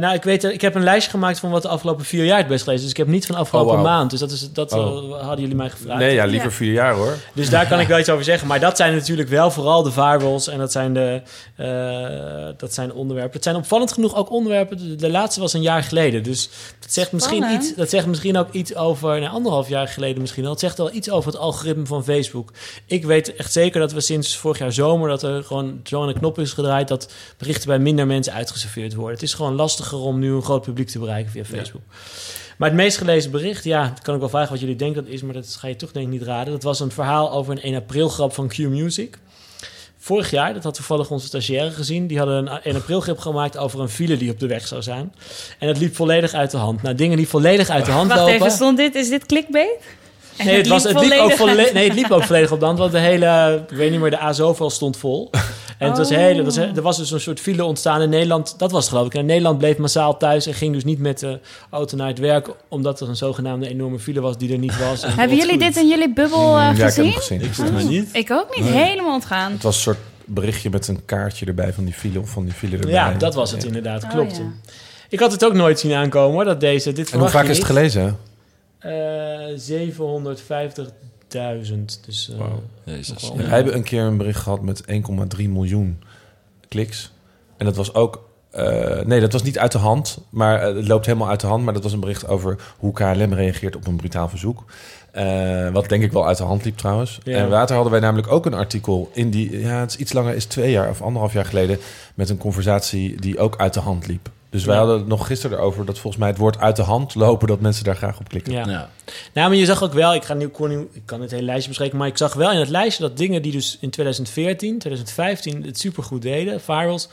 nou, 0.00 0.14
ik 0.14 0.22
weet, 0.22 0.44
ik 0.44 0.60
heb 0.60 0.74
een 0.74 0.82
lijstje 0.82 1.10
gemaakt 1.10 1.38
van 1.38 1.50
wat 1.50 1.62
de 1.62 1.68
afgelopen 1.68 2.04
vier 2.04 2.24
jaar 2.24 2.38
het 2.38 2.46
best 2.46 2.62
gelezen 2.62 2.84
is. 2.86 2.90
Dus 2.90 2.90
ik 3.00 3.06
heb 3.06 3.14
niet 3.14 3.26
van 3.26 3.34
de 3.34 3.40
afgelopen 3.40 3.76
Oh, 3.76 3.82
maand. 3.82 4.10
Dus 4.10 4.20
dat, 4.20 4.30
is, 4.30 4.52
dat 4.52 4.72
Oh. 4.72 5.20
hadden 5.20 5.40
jullie 5.40 5.54
mij 5.56 5.70
gevraagd. 5.70 5.98
Nee, 5.98 6.14
ja, 6.14 6.24
liever 6.24 6.48
Ja. 6.48 6.54
vier 6.54 6.72
jaar 6.72 6.94
hoor. 6.94 7.14
Dus 7.34 7.50
daar 7.50 7.66
kan 7.66 7.80
ik 7.80 7.88
wel 7.92 7.98
iets 7.98 8.08
over 8.10 8.24
zeggen. 8.24 8.48
Maar 8.48 8.60
dat 8.60 8.76
zijn 8.76 8.94
natuurlijk 8.94 9.28
wel 9.28 9.50
vooral 9.50 9.82
de 9.82 9.90
vaarwels. 9.90 10.48
En 10.48 10.58
dat 10.58 10.72
zijn, 10.72 10.94
de, 10.94 11.22
eh, 11.56 12.54
dat 12.56 12.74
zijn 12.74 12.92
onderwerpen. 12.92 13.32
Het 13.32 13.42
zijn 13.42 13.56
opvallend 13.56 13.92
genoeg 13.92 14.16
ook 14.16 14.30
onderwerpen. 14.30 14.76
De, 14.78 14.94
de 14.96 15.10
laatste 15.10 15.40
was 15.40 15.52
een 15.52 15.62
jaar 15.62 15.82
geleden. 15.82 16.22
Dus 16.22 16.48
dat 16.80 16.92
zegt 16.92 17.12
misschien, 17.12 17.44
iets, 17.52 17.74
dat 17.74 17.90
zegt 17.90 18.06
misschien 18.06 18.38
ook 18.38 18.52
iets 18.52 18.74
over... 18.74 19.20
Nou, 19.20 19.32
anderhalf 19.32 19.68
jaar 19.68 19.88
geleden 19.88 20.20
misschien 20.20 20.44
al. 20.44 20.50
Het 20.50 20.60
zegt 20.60 20.78
wel 20.78 20.92
iets 20.94 21.10
over 21.10 21.30
het 21.32 21.40
algoritme 21.40 21.86
van 21.86 22.04
Facebook. 22.04 22.52
Ik 22.86 23.04
weet 23.04 23.36
echt 23.36 23.52
zeker 23.52 23.80
dat 23.80 23.92
we 23.92 24.00
sinds 24.00 24.36
vorig 24.36 24.58
jaar 24.58 24.72
zomer... 24.72 25.08
dat 25.08 25.22
er 25.22 25.44
gewoon 25.44 25.80
zo 25.84 26.00
aan 26.02 26.08
de 26.08 26.18
knop 26.18 26.38
is 26.38 26.52
gedraaid... 26.52 26.88
dat 26.88 27.12
berichten 27.38 27.68
bij 27.68 27.78
minder 27.78 28.06
mensen 28.06 28.32
uitgeserveerd 28.32 28.94
worden. 28.94 29.14
Het 29.14 29.22
is 29.22 29.27
gewoon 29.34 29.54
lastiger 29.54 29.98
om 29.98 30.18
nu 30.18 30.32
een 30.32 30.42
groot 30.42 30.62
publiek 30.62 30.88
te 30.88 30.98
bereiken 30.98 31.32
via 31.32 31.44
Facebook. 31.44 31.82
Maar 32.58 32.68
het 32.68 32.78
meest 32.78 32.98
gelezen 32.98 33.30
bericht, 33.30 33.64
ja, 33.64 33.88
dat 33.88 34.02
kan 34.02 34.14
ik 34.14 34.20
wel 34.20 34.28
vragen 34.28 34.50
wat 34.50 34.60
jullie 34.60 34.76
denken 34.76 35.04
dat 35.04 35.12
is, 35.12 35.22
maar 35.22 35.34
dat 35.34 35.56
ga 35.58 35.68
je 35.68 35.76
toch 35.76 35.92
denk 35.92 36.06
ik 36.06 36.12
niet 36.12 36.22
raden. 36.22 36.52
Dat 36.52 36.62
was 36.62 36.80
een 36.80 36.90
verhaal 36.90 37.32
over 37.32 37.52
een 37.52 37.62
1 37.62 37.74
april 37.74 38.08
grap 38.08 38.32
van 38.34 38.48
Q 38.48 38.58
Music. 38.58 39.18
Vorig 39.98 40.30
jaar, 40.30 40.54
dat 40.54 40.64
had 40.64 40.74
toevallig 40.74 41.10
onze 41.10 41.26
stagiaire 41.26 41.70
gezien, 41.70 42.06
die 42.06 42.18
hadden 42.18 42.36
een 42.36 42.62
1 42.62 42.76
april 42.76 43.00
grap 43.00 43.18
gemaakt 43.18 43.56
over 43.56 43.80
een 43.80 43.88
file 43.88 44.16
die 44.16 44.30
op 44.30 44.40
de 44.40 44.46
weg 44.46 44.66
zou 44.66 44.82
zijn. 44.82 45.14
En 45.58 45.68
het 45.68 45.78
liep 45.78 45.94
volledig 45.94 46.32
uit 46.32 46.50
de 46.50 46.56
hand. 46.56 46.82
Nou, 46.82 46.94
dingen 46.94 47.16
die 47.16 47.28
volledig 47.28 47.68
uit 47.68 47.84
de 47.84 47.90
hand 47.90 48.08
Wacht 48.08 48.20
lopen. 48.20 48.34
even, 48.34 48.50
stond 48.50 48.76
dit, 48.76 48.94
is 48.94 49.08
dit 49.08 49.26
clickbait? 49.26 49.76
En 50.38 50.46
Nee, 50.46 50.56
het, 50.56 50.66
was, 50.68 50.82
het, 50.84 51.00
liep 51.00 51.18
ook 51.18 51.32
volledig 51.32 51.72
nee, 51.72 51.84
het 51.88 51.94
liep 51.98 52.10
ook 52.10 52.24
volledig 52.24 52.52
op 52.52 52.60
de 52.60 52.66
hand, 52.66 52.78
want 52.78 52.92
de 52.92 52.98
hele, 52.98 53.62
ik 53.70 53.76
weet 53.76 53.90
niet 53.90 54.00
meer, 54.00 54.10
de 54.10 54.22
A 54.22 54.32
zoveel 54.32 54.70
stond 54.70 54.96
vol. 54.96 55.30
En 55.78 55.88
het 55.88 55.96
was 55.98 56.10
Oh. 56.10 56.16
hele, 56.16 56.36
het 56.36 56.44
was, 56.44 56.56
er 56.56 56.82
was 56.82 56.96
dus 56.96 57.10
een 57.10 57.20
soort 57.20 57.40
file 57.40 57.64
ontstaan 57.64 58.02
in 58.02 58.08
Nederland. 58.08 58.54
Dat 58.58 58.70
was 58.70 58.80
het 58.84 58.92
geloof 58.92 59.06
ik. 59.06 59.14
En 59.14 59.26
Nederland 59.26 59.58
bleef 59.58 59.76
massaal 59.76 60.16
thuis 60.16 60.46
en 60.46 60.54
ging 60.54 60.74
dus 60.74 60.84
niet 60.84 60.98
met 60.98 61.18
de 61.18 61.38
auto 61.70 61.96
naar 61.96 62.06
het 62.08 62.18
werk, 62.18 62.48
omdat 62.68 63.00
er 63.00 63.08
een 63.08 63.16
zogenaamde 63.16 63.68
enorme 63.68 63.98
file 63.98 64.20
was 64.20 64.38
die 64.38 64.52
er 64.52 64.58
niet 64.58 64.78
was. 64.78 65.02
En 65.02 65.14
Hebben 65.14 65.36
jullie 65.36 65.58
dit 65.58 65.76
in 65.76 65.88
jullie 65.88 66.12
bubbel 66.12 66.48
Mm, 66.52 66.56
ja, 66.58 66.70
ik 66.70 66.76
heb 66.76 66.86
gezien? 66.86 67.40
hem 67.40 67.48
gezien. 67.52 67.78
Ik 67.78 67.88
niet. 67.88 68.08
Ik 68.12 68.30
ook 68.30 68.56
niet. 68.56 68.68
Helemaal 68.68 69.14
ontgaan. 69.14 69.52
Het 69.52 69.62
was 69.62 69.74
een 69.76 69.82
soort 69.82 69.98
berichtje 70.24 70.70
met 70.70 70.88
een 70.88 71.04
kaartje 71.04 71.46
erbij 71.46 71.72
van 71.72 71.84
die 71.84 71.94
file 71.94 72.20
of 72.20 72.30
van 72.30 72.44
die 72.44 72.52
file 72.54 72.76
erbij. 72.76 72.90
Ja, 72.90 73.12
dat 73.12 73.34
was 73.34 73.50
het 73.50 73.64
inderdaad. 73.64 74.02
Oh, 74.04 74.10
Klopt. 74.10 74.36
ja. 74.36 74.42
Ik 75.08 75.18
had 75.20 75.32
het 75.32 75.44
ook 75.44 75.54
nooit 75.54 75.80
zien 75.80 75.92
aankomen 75.92 76.32
hoor, 76.34 76.44
dat 76.44 76.60
deze. 76.60 76.92
Dit 76.92 77.10
En 77.10 77.18
hoe 77.18 77.28
vaak 77.28 77.42
is 77.42 77.48
het 77.48 77.56
niet. 77.56 77.66
gelezen? 77.66 78.16
Eh, 78.78 79.56
750.000. 79.56 82.04
Dus, 82.04 82.30
eh. 82.30 82.46
Jezus. 82.84 83.22
Wel. 83.22 83.36
Ja. 83.36 83.42
Wij 83.42 83.54
hebben 83.54 83.74
een 83.74 83.82
keer 83.82 84.02
een 84.02 84.16
bericht 84.16 84.40
gehad 84.40 84.62
met 84.62 84.84
1,3 84.86 85.48
miljoen 85.48 86.02
kliks. 86.68 87.12
En 87.56 87.64
dat 87.64 87.76
was 87.76 87.94
ook 87.94 88.28
eh, 88.50 89.04
nee, 89.04 89.20
dat 89.20 89.32
was 89.32 89.42
niet 89.42 89.58
uit 89.58 89.72
de 89.72 89.78
hand, 89.78 90.18
maar 90.30 90.60
eh, 90.60 90.74
het 90.74 90.88
loopt 90.88 91.06
helemaal 91.06 91.28
uit 91.28 91.40
de 91.40 91.46
hand. 91.46 91.64
Maar 91.64 91.74
dat 91.74 91.82
was 91.82 91.92
een 91.92 92.00
bericht 92.00 92.28
over 92.28 92.56
hoe 92.78 92.92
KLM 92.92 93.32
reageert 93.32 93.76
op 93.76 93.86
een 93.86 93.96
brutaal 93.96 94.28
verzoek. 94.28 94.64
Eh, 95.10 95.68
wat 95.68 95.88
denk 95.88 96.02
ik 96.02 96.12
wel 96.12 96.26
uit 96.26 96.36
de 96.36 96.44
hand 96.44 96.64
liep 96.64 96.76
trouwens. 96.76 97.18
Ja. 97.22 97.36
En 97.36 97.48
later 97.48 97.74
hadden 97.74 97.92
wij 97.92 98.00
namelijk 98.00 98.32
ook 98.32 98.46
een 98.46 98.54
artikel 98.54 99.10
in 99.12 99.30
die, 99.30 99.60
ja, 99.60 99.80
het 99.80 99.90
is 99.90 99.96
iets 99.96 100.12
langer, 100.12 100.34
is 100.34 100.44
twee 100.44 100.70
jaar 100.70 100.88
of 100.88 101.02
anderhalf 101.02 101.32
jaar 101.32 101.44
geleden, 101.44 101.78
met 102.14 102.30
een 102.30 102.38
conversatie 102.38 103.20
die 103.20 103.38
ook 103.38 103.56
uit 103.56 103.74
de 103.74 103.80
hand 103.80 104.06
liep. 104.06 104.30
Dus 104.50 104.64
wij 104.64 104.74
Ja. 104.74 104.80
hadden 104.80 104.98
het 104.98 105.08
nog 105.08 105.26
gisteren 105.26 105.58
erover 105.58 105.84
dat 105.84 105.98
volgens 105.98 106.16
mij 106.22 106.28
het 106.30 106.38
woord 106.38 106.58
uit 106.58 106.76
de 106.76 106.82
hand 106.82 107.14
lopen, 107.14 107.48
dat 107.48 107.60
mensen 107.60 107.84
daar 107.84 107.96
graag 107.96 108.18
op 108.20 108.28
klikken. 108.28 108.52
Ja. 108.52 108.68
Ja. 108.68 108.90
Nou, 109.34 109.48
maar 109.48 109.58
je 109.58 109.64
zag 109.64 109.82
ook 109.82 109.92
wel, 109.92 110.14
ik, 110.14 110.24
ga 110.24 110.34
nu- 110.34 110.50
ik 110.92 111.02
kan 111.04 111.20
het 111.20 111.30
hele 111.30 111.42
lijstje 111.42 111.68
bespreken, 111.68 111.98
maar 111.98 112.06
ik 112.08 112.16
zag 112.16 112.34
wel 112.34 112.50
in 112.52 112.58
het 112.58 112.68
lijstje 112.68 113.02
dat 113.02 113.16
dingen 113.16 113.42
die 113.42 113.52
dus 113.52 113.78
in 113.80 113.90
2014, 113.90 114.78
2015 114.78 115.64
het 115.64 115.78
supergoed 115.78 116.22
deden, 116.22 116.60
virals, 116.60 117.08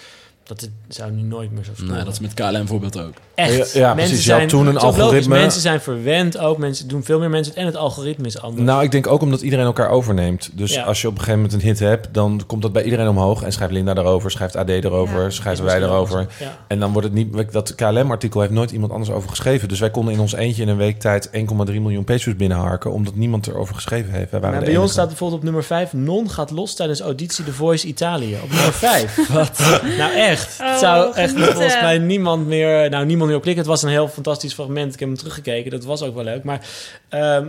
dat 0.47 0.61
het 0.61 0.69
zou 0.87 1.11
nu 1.11 1.21
nooit 1.21 1.51
meer 1.51 1.63
zo. 1.63 1.71
Nee, 1.85 2.03
dat 2.03 2.13
is 2.13 2.19
met 2.19 2.33
KLM 2.33 2.51
bijvoorbeeld 2.51 2.99
ook. 2.99 3.13
Echt. 3.35 3.73
Ja, 3.73 3.79
ja, 3.79 3.93
precies. 3.93 4.25
Je 4.25 4.33
had 4.33 4.49
toen 4.49 4.67
een 4.67 4.73
logisch, 4.73 4.99
algoritme. 4.99 5.35
Mensen 5.35 5.61
zijn 5.61 5.81
verwend 5.81 6.37
ook. 6.37 6.57
Mensen 6.57 6.87
doen 6.87 7.03
veel 7.03 7.19
meer 7.19 7.29
mensen 7.29 7.51
het. 7.53 7.61
En 7.61 7.65
het 7.67 7.75
algoritme 7.75 8.25
is 8.27 8.41
anders. 8.41 8.65
Nou, 8.65 8.83
ik 8.83 8.91
denk 8.91 9.07
ook 9.07 9.21
omdat 9.21 9.41
iedereen 9.41 9.65
elkaar 9.65 9.89
overneemt. 9.89 10.49
Dus 10.53 10.73
Ja. 10.73 10.83
als 10.83 11.01
je 11.01 11.07
op 11.07 11.13
een 11.13 11.19
gegeven 11.19 11.41
moment 11.41 11.61
een 11.61 11.67
hit 11.69 11.79
hebt, 11.79 12.07
dan 12.11 12.41
komt 12.47 12.61
dat 12.61 12.73
bij 12.73 12.83
iedereen 12.83 13.07
omhoog. 13.07 13.43
En 13.43 13.51
schrijft 13.53 13.73
Linda 13.73 13.95
erover, 13.95 14.31
schrijft 14.31 14.55
AD 14.55 14.69
erover, 14.69 15.23
Ja. 15.23 15.29
schrijven 15.29 15.65
wij 15.65 15.81
erover. 15.81 16.27
En 16.67 16.79
dan 16.79 16.91
wordt 16.91 17.07
het 17.07 17.15
niet... 17.17 17.51
Dat 17.51 17.75
KLM-artikel 17.75 18.39
heeft 18.41 18.53
nooit 18.53 18.71
iemand 18.71 18.91
anders 18.91 19.11
over 19.11 19.29
geschreven. 19.29 19.67
Dus 19.67 19.79
wij 19.79 19.91
konden 19.91 20.13
in 20.13 20.19
ons 20.19 20.33
eentje 20.33 20.61
in 20.61 20.67
een 20.67 20.77
week 20.77 20.99
tijd 20.99 21.29
1,3 21.31 21.81
miljoen 21.81 22.03
pages 22.03 22.35
binnenharken... 22.35 22.91
omdat 22.91 23.15
niemand 23.15 23.47
erover 23.47 23.75
geschreven 23.75 24.11
heeft. 24.11 24.31
Wij 24.31 24.39
waren 24.39 24.55
Nou, 24.59 24.71
bij 24.71 24.81
ons 24.81 24.91
staat 24.91 25.07
bijvoorbeeld 25.07 25.39
op 25.39 25.45
nummer 25.45 25.63
5... 25.63 25.93
Non 25.93 26.29
gaat 26.29 26.51
los 26.51 26.75
tijdens 26.75 26.99
auditie 26.99 27.45
The 27.45 27.53
Voice 27.53 27.87
Italië. 27.87 28.35
Op 28.43 28.49
nummer 28.49 28.73
5. 28.73 29.27
Wat? 29.33 29.59
Nou 29.97 30.13
echt. 30.13 30.34
Oh, 30.41 30.69
het 30.71 30.79
zou 30.79 31.15
echt 31.15 31.31
genieten. 31.31 31.53
volgens 31.53 31.81
mij 31.81 31.97
niemand 31.97 32.47
meer... 32.47 32.89
Nou, 32.89 33.05
niemand 33.05 33.27
meer 33.27 33.37
op 33.37 33.43
klikken. 33.43 33.63
Het 33.63 33.71
was 33.71 33.83
een 33.83 33.89
heel 33.89 34.07
fantastisch 34.07 34.53
fragment. 34.53 34.93
Ik 34.93 34.99
heb 34.99 35.09
hem 35.09 35.17
teruggekeken. 35.17 35.71
Dat 35.71 35.83
was 35.83 36.01
ook 36.01 36.15
wel 36.15 36.23
leuk. 36.23 36.43
Maar 36.43 36.67
ehm, 37.09 37.47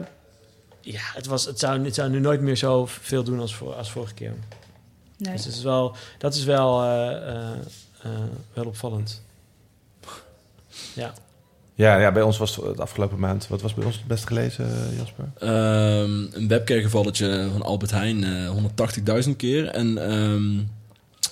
ja, 0.81 1.01
het, 1.15 1.27
was, 1.27 1.45
het, 1.45 1.59
zou, 1.59 1.85
het 1.85 1.95
zou 1.95 2.11
nu 2.11 2.21
nooit 2.21 2.41
meer 2.41 2.57
zo 2.57 2.87
veel 2.87 3.23
doen 3.23 3.41
als, 3.41 3.55
voor, 3.55 3.75
als 3.75 3.91
vorige 3.91 4.15
keer. 4.15 4.35
Nee. 5.17 5.33
Dus 5.33 5.45
het 5.45 5.55
is 5.55 5.63
wel, 5.63 5.97
dat 6.19 6.35
is 6.35 6.45
wel, 6.45 6.83
eh, 6.83 7.29
eh, 7.29 7.53
eh, 8.03 8.11
wel 8.53 8.67
opvallend. 8.67 9.23
Ja. 10.95 11.13
Ja, 11.75 11.99
ja, 11.99 12.13
bij 12.13 12.23
ons 12.23 12.39
was 12.39 12.57
het 12.57 12.77
de 12.77 12.83
afgelopen 12.83 13.19
maand... 13.19 13.49
Wat 13.49 13.63
was 13.63 13.75
bij 13.75 13.85
ons 13.85 13.97
het 13.97 14.07
best 14.07 14.27
gelezen, 14.27 14.97
Jasper? 14.97 15.31
Ehm, 15.39 16.27
een 16.33 16.49
webcare-gevalletje 16.49 17.49
van 17.53 17.63
Albert 17.63 17.91
Heijn, 17.91 18.25
eh 18.25 18.51
180.000 19.25 19.37
keer. 19.37 19.69
En 19.69 19.99
ehm, 19.99 20.59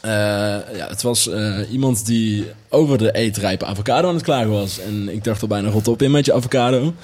eh, 0.05 0.77
ja, 0.77 0.89
het 0.89 1.03
was 1.03 1.29
eh, 1.29 1.59
iemand 1.71 2.07
die 2.07 2.47
over 2.69 2.99
de 2.99 3.13
eetrijpe 3.13 3.65
avocado 3.65 4.09
aan 4.09 4.15
het 4.15 4.23
klagen 4.23 4.51
was. 4.51 4.81
En 4.81 5.09
ik 5.09 5.25
dacht 5.25 5.43
al 5.43 5.49
bijna 5.49 5.69
rot 5.69 5.89
op 5.89 6.03
in 6.03 6.11
met 6.11 6.27
je 6.27 6.33
avocado. 6.33 6.95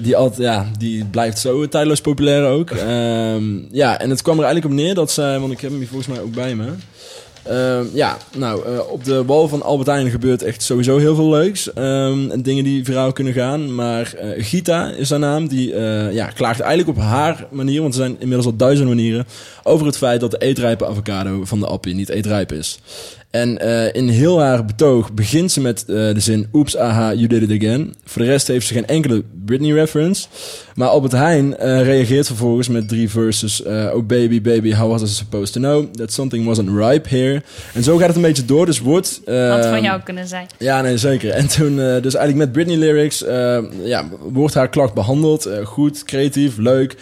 Die, 0.00 0.16
ja, 0.36 0.70
die 0.78 1.04
blijft 1.04 1.38
zo 1.38 1.68
tijdloos 1.68 2.00
populair 2.00 2.44
ook. 2.44 2.70
Ehm, 2.70 3.44
ja, 3.70 3.98
en 3.98 4.10
het 4.10 4.22
kwam 4.22 4.38
er 4.38 4.44
eigenlijk 4.44 4.74
op 4.74 4.80
neer 4.80 4.94
dat 4.94 5.10
zij, 5.10 5.38
want 5.38 5.52
ik 5.52 5.60
heb 5.60 5.70
hem 5.70 5.78
hier 5.78 5.88
volgens 5.88 6.08
mij 6.14 6.20
ook 6.20 6.34
bij 6.34 6.54
me. 6.54 6.68
Ehm, 7.42 7.84
ja, 7.92 8.16
nou, 8.36 8.66
eh, 8.66 8.90
op 8.90 9.04
de 9.04 9.24
wal 9.24 9.48
van 9.48 9.62
Albert 9.62 9.88
Heijn 9.88 10.10
gebeurt 10.10 10.42
echt 10.42 10.62
sowieso 10.62 10.98
heel 10.98 11.14
veel 11.14 11.30
leuks. 11.30 11.72
Ehm, 11.72 12.30
en 12.30 12.42
dingen 12.42 12.64
die 12.64 12.84
viraal 12.84 13.12
kunnen 13.12 13.32
gaan. 13.32 13.74
Maar 13.74 14.14
Gita 14.36 14.90
is 14.90 15.10
haar 15.10 15.18
naam. 15.18 15.48
Die 15.48 15.74
ja, 16.12 16.26
klaagt 16.26 16.60
eigenlijk 16.60 16.98
op 16.98 17.04
haar 17.04 17.46
manier, 17.50 17.80
want 17.80 17.94
er 17.94 18.00
zijn 18.00 18.16
inmiddels 18.18 18.46
al 18.46 18.56
duizenden 18.56 18.96
manieren, 18.96 19.26
over 19.62 19.86
het 19.86 19.96
feit 19.96 20.20
dat 20.20 20.30
de 20.30 20.38
eetrijpe 20.38 20.86
avocado 20.86 21.44
van 21.44 21.60
de 21.60 21.66
appie 21.66 21.94
niet 21.94 22.08
eetrijp 22.08 22.52
is. 22.52 22.78
En 23.30 23.58
eh, 23.58 23.94
in 23.94 24.08
heel 24.08 24.40
haar 24.40 24.64
betoog 24.64 25.12
begint 25.12 25.52
ze 25.52 25.60
met 25.60 25.80
eh, 25.80 25.86
de 25.94 26.20
zin... 26.20 26.48
Oeps, 26.52 26.76
aha, 26.76 27.12
you 27.12 27.26
did 27.26 27.50
it 27.50 27.62
again. 27.62 27.94
Voor 28.04 28.22
de 28.22 28.28
rest 28.28 28.46
heeft 28.46 28.66
ze 28.66 28.74
geen 28.74 28.86
enkele 28.86 29.22
Britney-reference. 29.44 30.26
Maar 30.74 30.88
Albert 30.88 31.12
Heijn 31.12 31.56
eh, 31.56 31.82
reageert 31.82 32.26
vervolgens 32.26 32.68
met 32.68 32.88
drie 32.88 33.10
verses... 33.10 33.62
oh 33.62 34.06
baby, 34.06 34.40
baby, 34.40 34.74
how 34.74 34.90
was 34.90 35.02
I 35.02 35.06
supposed 35.06 35.52
to 35.52 35.60
know? 35.60 35.94
That 35.94 36.12
something 36.12 36.46
wasn't 36.46 36.68
ripe 36.68 37.08
here. 37.08 37.42
En 37.74 37.82
zo 37.82 37.96
gaat 37.96 38.06
het 38.06 38.16
een 38.16 38.22
beetje 38.22 38.44
door. 38.44 38.66
Dus 38.66 38.80
wordt... 38.80 39.20
Had 39.26 39.66
van 39.66 39.82
jou 39.82 40.00
kunnen 40.00 40.26
zijn. 40.26 40.46
ja, 40.58 40.80
nee, 40.80 40.98
zeker. 40.98 41.30
En 41.30 41.48
toen, 41.48 41.76
dus 41.76 42.14
eigenlijk 42.14 42.36
met 42.36 42.52
Britney 42.52 42.76
lyrics, 42.76 43.22
eh, 43.24 43.58
ja, 43.84 44.08
wordt 44.20 44.54
haar 44.54 44.68
klacht 44.68 44.94
behandeld. 44.94 45.46
Eh, 45.46 45.66
goed, 45.66 46.04
creatief, 46.04 46.56
leuk. 46.56 46.96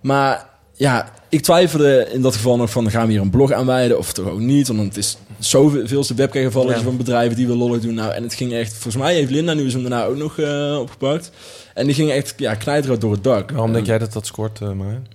Maar 0.00 0.46
ja, 0.74 1.08
ik 1.32 1.42
twijfelde 1.42 2.08
in 2.12 2.22
dat 2.22 2.34
geval 2.34 2.56
nog 2.56 2.70
van, 2.70 2.90
gaan 2.90 3.06
we 3.06 3.12
hier 3.12 3.20
een 3.20 3.30
blog 3.30 3.52
aanwijden 3.52 3.98
of 3.98 4.12
toch 4.12 4.26
ook 4.28 4.38
niet? 4.38 4.68
Want 4.68 4.80
het 4.80 4.96
is 4.96 5.16
zoveelste 5.38 6.14
webcam-gevalletje 6.14 6.78
Ja. 6.78 6.84
van 6.84 6.96
bedrijven 6.96 7.36
die 7.36 7.46
we 7.46 7.56
lollig 7.56 7.80
doen. 7.80 7.94
Nou, 7.94 8.12
en 8.12 8.22
het 8.22 8.34
ging 8.34 8.52
echt, 8.52 8.72
volgens 8.72 8.96
mij 9.02 9.14
heeft 9.14 9.30
Linda 9.30 9.54
nu 9.54 9.66
is 9.66 9.72
hem 9.72 9.82
daarna 9.82 10.04
ook 10.04 10.16
nog 10.16 10.38
eh, 10.38 10.78
opgepakt. 10.80 11.30
En 11.74 11.86
die 11.86 11.94
ging 11.94 12.10
echt, 12.10 12.34
ja, 12.36 12.54
knijterend 12.54 13.00
door 13.00 13.12
het 13.12 13.24
dak. 13.24 13.50
Waarom 13.50 13.72
denk 13.72 13.84
En- 13.84 13.90
jij 13.90 13.98
dat 13.98 14.12
dat 14.12 14.26
scoort, 14.26 14.60
uh, 14.60 14.72
Marijn? 14.72 15.06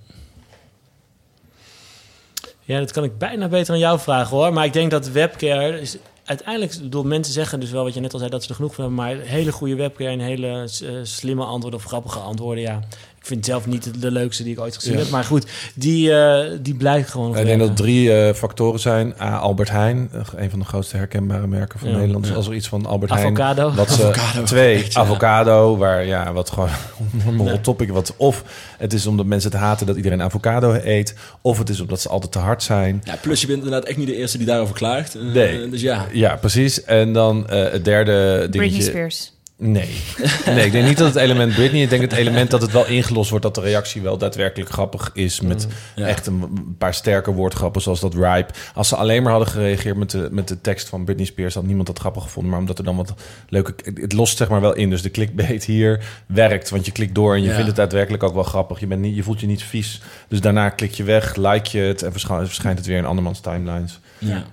Ja, 2.60 2.78
dat 2.78 2.92
kan 2.92 3.04
ik 3.04 3.18
bijna 3.18 3.48
beter 3.48 3.72
aan 3.74 3.80
jou 3.80 3.98
vragen 4.00 4.36
hoor. 4.36 4.52
Maar 4.52 4.64
ik 4.64 4.72
denk 4.72 4.90
dat 4.90 5.08
webcare... 5.08 5.80
Is, 5.80 5.96
uiteindelijk, 6.24 6.78
bedoel, 6.80 7.04
mensen 7.04 7.32
zeggen 7.32 7.60
dus 7.60 7.70
wel 7.70 7.84
wat 7.84 7.94
je 7.94 8.00
net 8.00 8.12
al 8.12 8.18
zei... 8.18 8.30
dat 8.30 8.42
ze 8.42 8.48
er 8.48 8.54
genoeg 8.54 8.74
van 8.74 8.84
hebben. 8.84 9.04
Maar 9.04 9.16
hele 9.16 9.52
goede 9.52 9.74
webcare 9.74 10.10
en 10.10 10.20
hele 10.20 10.48
eh, 10.82 10.90
slimme 11.02 11.44
antwoorden... 11.44 11.80
of 11.80 11.86
grappige 11.86 12.18
antwoorden, 12.18 12.62
ja. 12.64 12.80
Ik 13.28 13.34
vind 13.34 13.46
het 13.46 13.54
zelf 13.54 13.66
niet 13.66 13.84
de, 13.84 13.98
de 13.98 14.10
leukste 14.10 14.42
die 14.42 14.52
ik 14.52 14.60
ooit 14.60 14.74
gezien 14.74 14.92
Ja. 14.92 14.98
heb. 14.98 15.08
Maar 15.10 15.24
goed, 15.24 15.46
die, 15.74 16.12
eh, 16.14 16.50
die 16.60 16.74
blijft 16.74 17.10
gewoon 17.10 17.36
Ik 17.36 17.46
denk 17.46 17.60
dat 17.60 17.76
drie 17.76 18.12
eh, 18.12 18.34
factoren 18.34 18.80
zijn. 18.80 19.14
A, 19.20 19.36
Albert 19.38 19.70
Heijn, 19.70 20.08
eh, 20.12 20.20
een 20.36 20.50
van 20.50 20.58
de 20.58 20.64
grootste 20.64 20.96
herkenbare 20.96 21.46
merken 21.46 21.78
van 21.78 21.88
Ja. 21.88 21.96
Nederland. 21.96 22.24
Dus 22.24 22.34
als 22.34 22.46
er 22.46 22.54
iets 22.54 22.68
van 22.68 22.86
Albert 22.86 23.12
Heijn... 23.12 23.26
Avocado. 23.26 23.72
Wat 23.72 23.90
ze, 23.90 24.06
Avocado. 24.06 24.42
Twee, 24.44 24.74
Echt, 24.76 24.92
ja. 24.92 25.00
avocado, 25.00 25.76
waar 25.76 26.06
ja, 26.06 26.32
wat 26.32 26.50
gewoon 26.50 26.68
een 27.28 27.38
hot 27.50 27.64
topic 27.64 27.90
wat. 27.90 28.14
Of 28.16 28.44
het 28.78 28.92
is 28.92 29.06
omdat 29.06 29.26
mensen 29.26 29.50
het 29.50 29.60
haten 29.60 29.86
dat 29.86 29.96
iedereen 29.96 30.22
avocado 30.22 30.78
eet. 30.84 31.14
Of 31.40 31.58
het 31.58 31.68
is 31.68 31.80
omdat 31.80 32.00
ze 32.00 32.08
altijd 32.08 32.32
te 32.32 32.38
hard 32.38 32.62
zijn. 32.62 33.00
Ja, 33.04 33.16
plus 33.20 33.40
je 33.40 33.46
bent 33.46 33.58
inderdaad 33.58 33.88
echt 33.88 33.98
niet 33.98 34.06
de 34.06 34.16
eerste 34.16 34.38
die 34.38 34.46
daarover 34.46 34.74
klaagt. 34.74 35.16
Nee. 35.20 35.68
Dus 35.68 35.80
ja. 35.80 36.06
Ja, 36.12 36.36
precies. 36.36 36.84
En 36.84 37.12
dan 37.12 37.48
eh, 37.48 37.72
het 37.72 37.84
derde 37.84 38.36
Britney 38.38 38.68
dingetje. 38.68 38.82
Spears. 38.82 39.32
Nee. 39.60 40.00
nee, 40.46 40.66
ik 40.66 40.72
denk 40.72 40.86
niet 40.88 40.98
dat 40.98 41.06
het 41.06 41.16
element 41.16 41.54
Britney. 41.54 41.82
Ik 41.82 41.90
denk 41.90 42.02
het 42.02 42.12
element 42.12 42.50
dat 42.50 42.62
het 42.62 42.72
wel 42.72 42.86
ingelost 42.86 43.30
wordt 43.30 43.44
dat 43.44 43.54
de 43.54 43.60
reactie 43.60 44.02
wel 44.02 44.18
daadwerkelijk 44.18 44.70
grappig 44.70 45.10
is. 45.14 45.40
Met 45.40 45.66
Ja. 45.94 46.06
echt 46.06 46.26
een 46.26 46.74
paar 46.78 46.94
sterke 46.94 47.30
woordgrappen 47.32 47.82
zoals 47.82 48.00
dat 48.00 48.14
ripe. 48.14 48.52
Als 48.74 48.88
ze 48.88 48.96
alleen 48.96 49.22
maar 49.22 49.32
hadden 49.32 49.48
gereageerd 49.50 49.96
met 49.96 50.10
de, 50.10 50.28
met 50.30 50.48
de 50.48 50.60
tekst 50.60 50.88
van 50.88 51.04
Britney 51.04 51.26
Spears, 51.26 51.54
had 51.54 51.64
niemand 51.64 51.86
dat 51.86 51.98
grappig 51.98 52.22
gevonden. 52.22 52.50
Maar 52.50 52.60
omdat 52.60 52.78
er 52.78 52.84
dan 52.84 52.96
wat 52.96 53.14
leuke. 53.48 53.74
Het 53.94 54.12
lost 54.12 54.36
zeg 54.36 54.48
maar 54.48 54.60
wel 54.60 54.74
in. 54.74 54.90
Dus 54.90 55.02
de 55.02 55.10
clickbait 55.10 55.64
hier 55.64 56.04
werkt. 56.26 56.70
Want 56.70 56.86
je 56.86 56.92
klikt 56.92 57.14
door 57.14 57.34
en 57.34 57.40
je 57.42 57.46
Ja. 57.48 57.52
vindt 57.52 57.66
het 57.66 57.76
daadwerkelijk 57.76 58.22
ook 58.22 58.34
wel 58.34 58.42
grappig. 58.42 58.80
Je, 58.80 58.86
bent 58.86 59.00
niet, 59.00 59.16
je 59.16 59.22
voelt 59.22 59.40
je 59.40 59.46
niet 59.46 59.62
vies. 59.62 60.00
Dus 60.28 60.40
daarna 60.40 60.68
klik 60.68 60.92
je 60.92 61.02
weg, 61.04 61.36
like 61.36 61.78
je 61.78 61.82
het 61.84 62.02
en 62.02 62.12
verschijnt, 62.12 62.78
het 62.78 62.86
weer 62.86 62.98
in 62.98 63.06
andermans 63.06 63.40
timelines. 63.40 64.00
ja. 64.18 64.44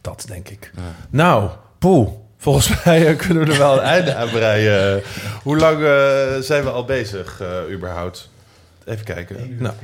Dat 0.00 0.24
denk 0.28 0.48
ik. 0.48 0.70
Nou, 1.10 1.50
poeh. 1.78 2.08
Volgens 2.42 2.68
mij 2.84 3.14
kunnen 3.16 3.44
we 3.46 3.52
er 3.52 3.58
wel 3.58 3.72
een 3.72 3.82
einde 3.84 4.14
aan 4.14 4.28
breien. 4.30 5.02
Hoe 5.42 5.56
lang 5.56 5.76
eh, 5.84 6.40
zijn 6.40 6.62
we 6.64 6.70
al 6.70 6.84
bezig, 6.84 7.40
eh, 7.40 7.72
überhaupt? 7.74 8.28
Even 8.84 9.04
kijken. 9.04 9.56
nou, 9.58 9.74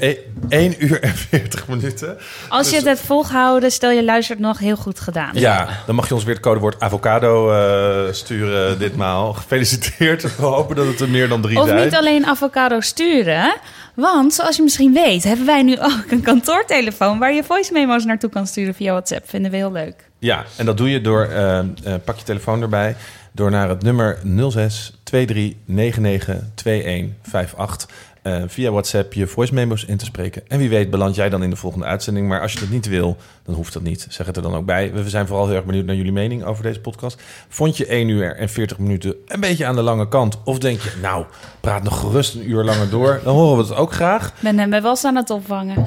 1 0.49 0.85
uur 0.85 1.03
en 1.03 1.15
40 1.15 1.69
minuten. 1.69 2.19
Als 2.49 2.66
je 2.66 2.70
Dus- 2.73 2.81
het 2.81 2.89
hebt 2.89 3.07
volgehouden, 3.07 3.70
stel 3.70 3.91
je 3.91 4.05
luistert 4.05 4.39
nog 4.39 4.59
heel 4.59 4.77
goed 4.77 5.01
gedaan. 5.01 5.31
Ja, 5.33 5.69
dan 5.87 5.95
mag 5.95 6.09
je 6.09 6.15
ons 6.15 6.24
weer 6.24 6.35
het 6.35 6.43
codewoord 6.43 6.81
avocado 6.81 7.53
eh, 7.53 8.12
sturen 8.12 8.78
ditmaal. 8.78 9.33
Gefeliciteerd. 9.33 10.23
We 10.37 10.45
hopen 10.47 10.77
dat 10.77 10.87
het 10.87 11.01
er 11.01 11.09
meer 11.09 11.28
dan 11.28 11.41
drie 11.41 11.59
Of 11.61 11.69
zijn. 11.69 11.85
niet 11.85 11.95
alleen 11.95 12.27
avocado 12.27 12.81
sturen. 12.81 13.55
Want 13.97 14.35
zoals 14.35 14.56
je 14.56 14.62
misschien 14.62 14.93
weet, 14.93 15.24
hebben 15.24 15.47
wij 15.47 15.62
nu 15.62 15.78
ook 15.81 16.05
een 16.10 16.23
kantoortelefoon 16.23 17.18
waar 17.18 17.32
je 17.32 17.44
voice 17.44 17.73
memo's 17.73 18.05
naartoe 18.05 18.31
kan 18.31 18.47
sturen 18.47 18.74
via 18.74 18.93
WhatsApp. 18.93 19.28
Vinden 19.28 19.51
we 19.51 19.56
heel 19.56 19.73
leuk. 19.73 20.10
Ja, 20.18 20.44
en 20.56 20.66
dat 20.66 20.77
doe 20.77 20.90
je 20.90 21.01
door, 21.01 21.24
eh, 21.24 21.59
eh, 21.59 21.66
pak 22.05 22.16
je 22.16 22.24
telefoon 22.24 22.62
erbij, 22.62 22.97
door 23.32 23.51
naar 23.51 23.68
het 23.68 23.82
nummer 23.82 24.18
06 24.51 24.93
23 25.02 25.55
99 25.64 26.36
2158 26.55 27.89
eh, 28.27 28.43
via 28.47 28.70
WhatsApp 28.70 29.12
je 29.12 29.27
voice 29.27 29.55
memos 29.55 29.85
in 29.85 29.97
te 29.97 30.05
spreken. 30.05 30.43
En 30.48 30.59
wie 30.59 30.69
weet 30.69 30.90
beland 30.90 31.15
jij 31.15 31.28
dan 31.28 31.43
in 31.43 31.51
de 31.51 31.57
volgende 31.57 31.86
uitzending. 31.86 32.28
Maar 32.28 32.40
als 32.40 32.53
je 32.53 32.59
dat 32.59 32.69
niet 32.69 32.89
wil, 32.89 33.16
dan 33.44 33.55
hoeft 33.55 33.73
dat 33.73 33.82
niet. 33.82 34.07
Zeg 34.09 34.27
het 34.27 34.36
er 34.36 34.43
dan 34.43 34.55
ook 34.55 34.65
bij. 34.65 34.93
We 34.93 35.09
zijn 35.09 35.27
vooral 35.27 35.47
heel 35.47 35.57
erg 35.57 35.65
benieuwd 35.65 35.85
naar 35.85 35.94
jullie 35.94 36.12
mening 36.12 36.44
over 36.44 36.62
deze 36.62 36.81
podcast. 36.81 37.23
Vond 37.48 37.77
je 37.77 37.86
1 37.86 38.09
uur 38.09 38.36
en 38.36 38.48
40 38.48 38.78
minuten 38.78 39.15
een 39.27 39.40
beetje 39.40 39.66
aan 39.66 39.74
de 39.74 39.82
lange 39.82 40.09
kant? 40.09 40.39
Of 40.44 40.59
denk 40.59 40.81
je, 40.81 40.93
nou, 41.03 41.24
praat 41.61 41.82
nog 41.82 42.01
gerust 42.01 42.35
een 42.35 42.51
uur 42.51 42.65
langer 42.65 42.90
door. 42.90 43.20
Dan 43.24 43.35
horen 43.35 43.57
we 43.57 43.62
het 43.62 43.74
ook 43.74 43.93
graag. 43.93 44.32
Ben 44.40 44.59
hem 44.59 44.70
wel 44.70 44.90
eens 44.90 45.05
aan 45.05 45.16
het 45.16 45.31
opvangen. 45.31 45.86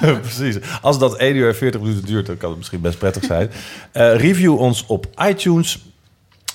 Precies. 0.22 0.58
Als 0.80 0.98
dat 0.98 1.16
1 1.16 1.36
uur 1.36 1.48
en 1.48 1.56
40 1.56 1.80
minuten 1.80 2.04
duurt, 2.04 2.26
dan 2.26 2.36
kan 2.36 2.48
het 2.48 2.58
misschien 2.58 2.80
best 2.80 2.98
prettig 2.98 3.24
zijn. 3.24 3.50
Eh, 3.92 4.16
review 4.16 4.58
ons 4.58 4.86
op 4.86 5.06
iTunes. 5.28 5.91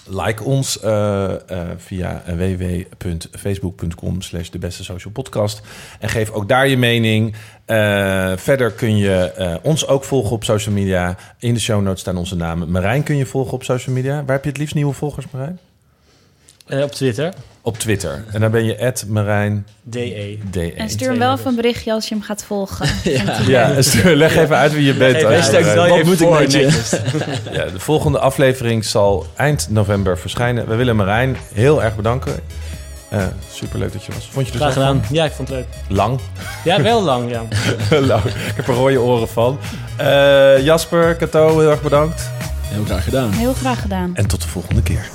Like 0.09 0.43
ons 0.43 0.79
eh, 0.79 1.33
eh, 1.33 1.67
via 1.77 2.23
www.facebook.com 2.25 4.21
slash 4.21 4.49
de 4.49 4.59
beste 4.59 4.83
social 4.83 5.13
podcast. 5.13 5.61
En 5.99 6.09
geef 6.09 6.29
ook 6.29 6.47
daar 6.47 6.67
je 6.67 6.77
mening. 6.77 7.35
Eh, 7.65 8.31
verder 8.35 8.71
kun 8.71 8.97
je 8.97 9.59
ons 9.63 9.87
ook 9.87 10.03
volgen 10.03 10.31
op 10.31 10.43
social 10.43 10.75
media. 10.75 11.17
In 11.39 11.53
de 11.53 11.59
show 11.59 11.81
notes 11.81 11.99
staan 11.99 12.17
onze 12.17 12.35
namen. 12.35 12.71
Marijn 12.71 13.03
kun 13.03 13.17
je 13.17 13.25
volgen 13.25 13.53
op 13.53 13.63
social 13.63 13.95
media. 13.95 14.23
Waar 14.25 14.35
heb 14.35 14.43
je 14.43 14.49
het 14.49 14.59
liefst 14.59 14.75
nieuwe 14.75 14.93
volgers, 14.93 15.25
Marijn? 15.31 15.59
Eh, 16.67 16.81
op 16.83 16.91
Twitter. 16.91 17.33
Op 17.61 17.79
Twitter. 17.79 18.23
En 18.31 18.41
dan 18.41 18.51
ben 18.51 18.65
je 18.65 18.93
Marijn 19.07 19.67
DE. 19.83 20.37
DE. 20.51 20.73
En 20.73 20.89
stuur 20.89 21.09
hem 21.09 21.17
wel 21.19 21.33
even 21.33 21.47
een 21.47 21.55
berichtje 21.55 21.91
als 21.91 22.07
je 22.07 22.15
hem 22.15 22.23
gaat 22.23 22.43
volgen. 22.43 22.87
Ja, 23.47 23.81
stuur- 23.81 24.15
leg 24.15 24.35
even 24.35 24.55
uit 24.57 24.73
wie 24.73 24.85
je 24.85 24.93
bent. 24.93 25.21
Wat 25.21 26.03
moet 26.03 26.21
ik 26.21 26.27
voor 26.27 26.39
netjes. 26.39 26.89
Ja, 27.51 27.65
de 27.65 27.79
volgende 27.79 28.19
aflevering 28.19 28.85
zal 28.85 29.25
eind 29.35 29.67
november 29.69 30.17
verschijnen. 30.17 30.67
We 30.67 30.75
willen 30.75 30.95
Marijn 30.95 31.37
heel 31.53 31.83
erg 31.83 31.95
bedanken. 31.95 32.35
Eh 33.09 33.23
superleuk 33.51 33.93
dat 33.93 34.03
je 34.03 34.11
was. 34.13 34.29
Vond 34.31 34.45
je 34.47 34.53
er 34.53 34.59
Graag 34.59 34.73
gedaan. 34.73 35.03
van? 35.05 35.15
Ja, 35.15 35.25
ik 35.25 35.31
vond 35.31 35.47
het 35.47 35.57
leuk. 35.57 35.67
Lang. 35.87 36.19
Ja, 36.63 36.81
wel 36.81 37.03
lang, 37.03 37.29
ja. 37.31 37.41
Lang. 37.99 38.23
Ik 38.23 38.53
heb 38.55 38.67
er 38.67 38.73
rode 38.73 39.01
oren 39.01 39.27
van. 39.29 39.59
Eh, 39.97 40.63
Jasper, 40.63 41.15
Kato, 41.15 41.59
heel 41.59 41.69
erg 41.69 41.81
bedankt. 41.81 42.29
Heel 42.61 42.83
graag 42.85 43.03
gedaan. 43.03 43.31
Heel 43.31 43.53
graag 43.53 43.81
gedaan. 43.81 44.11
En 44.15 44.27
tot 44.27 44.41
de 44.41 44.47
volgende 44.47 44.81
keer. 44.83 45.09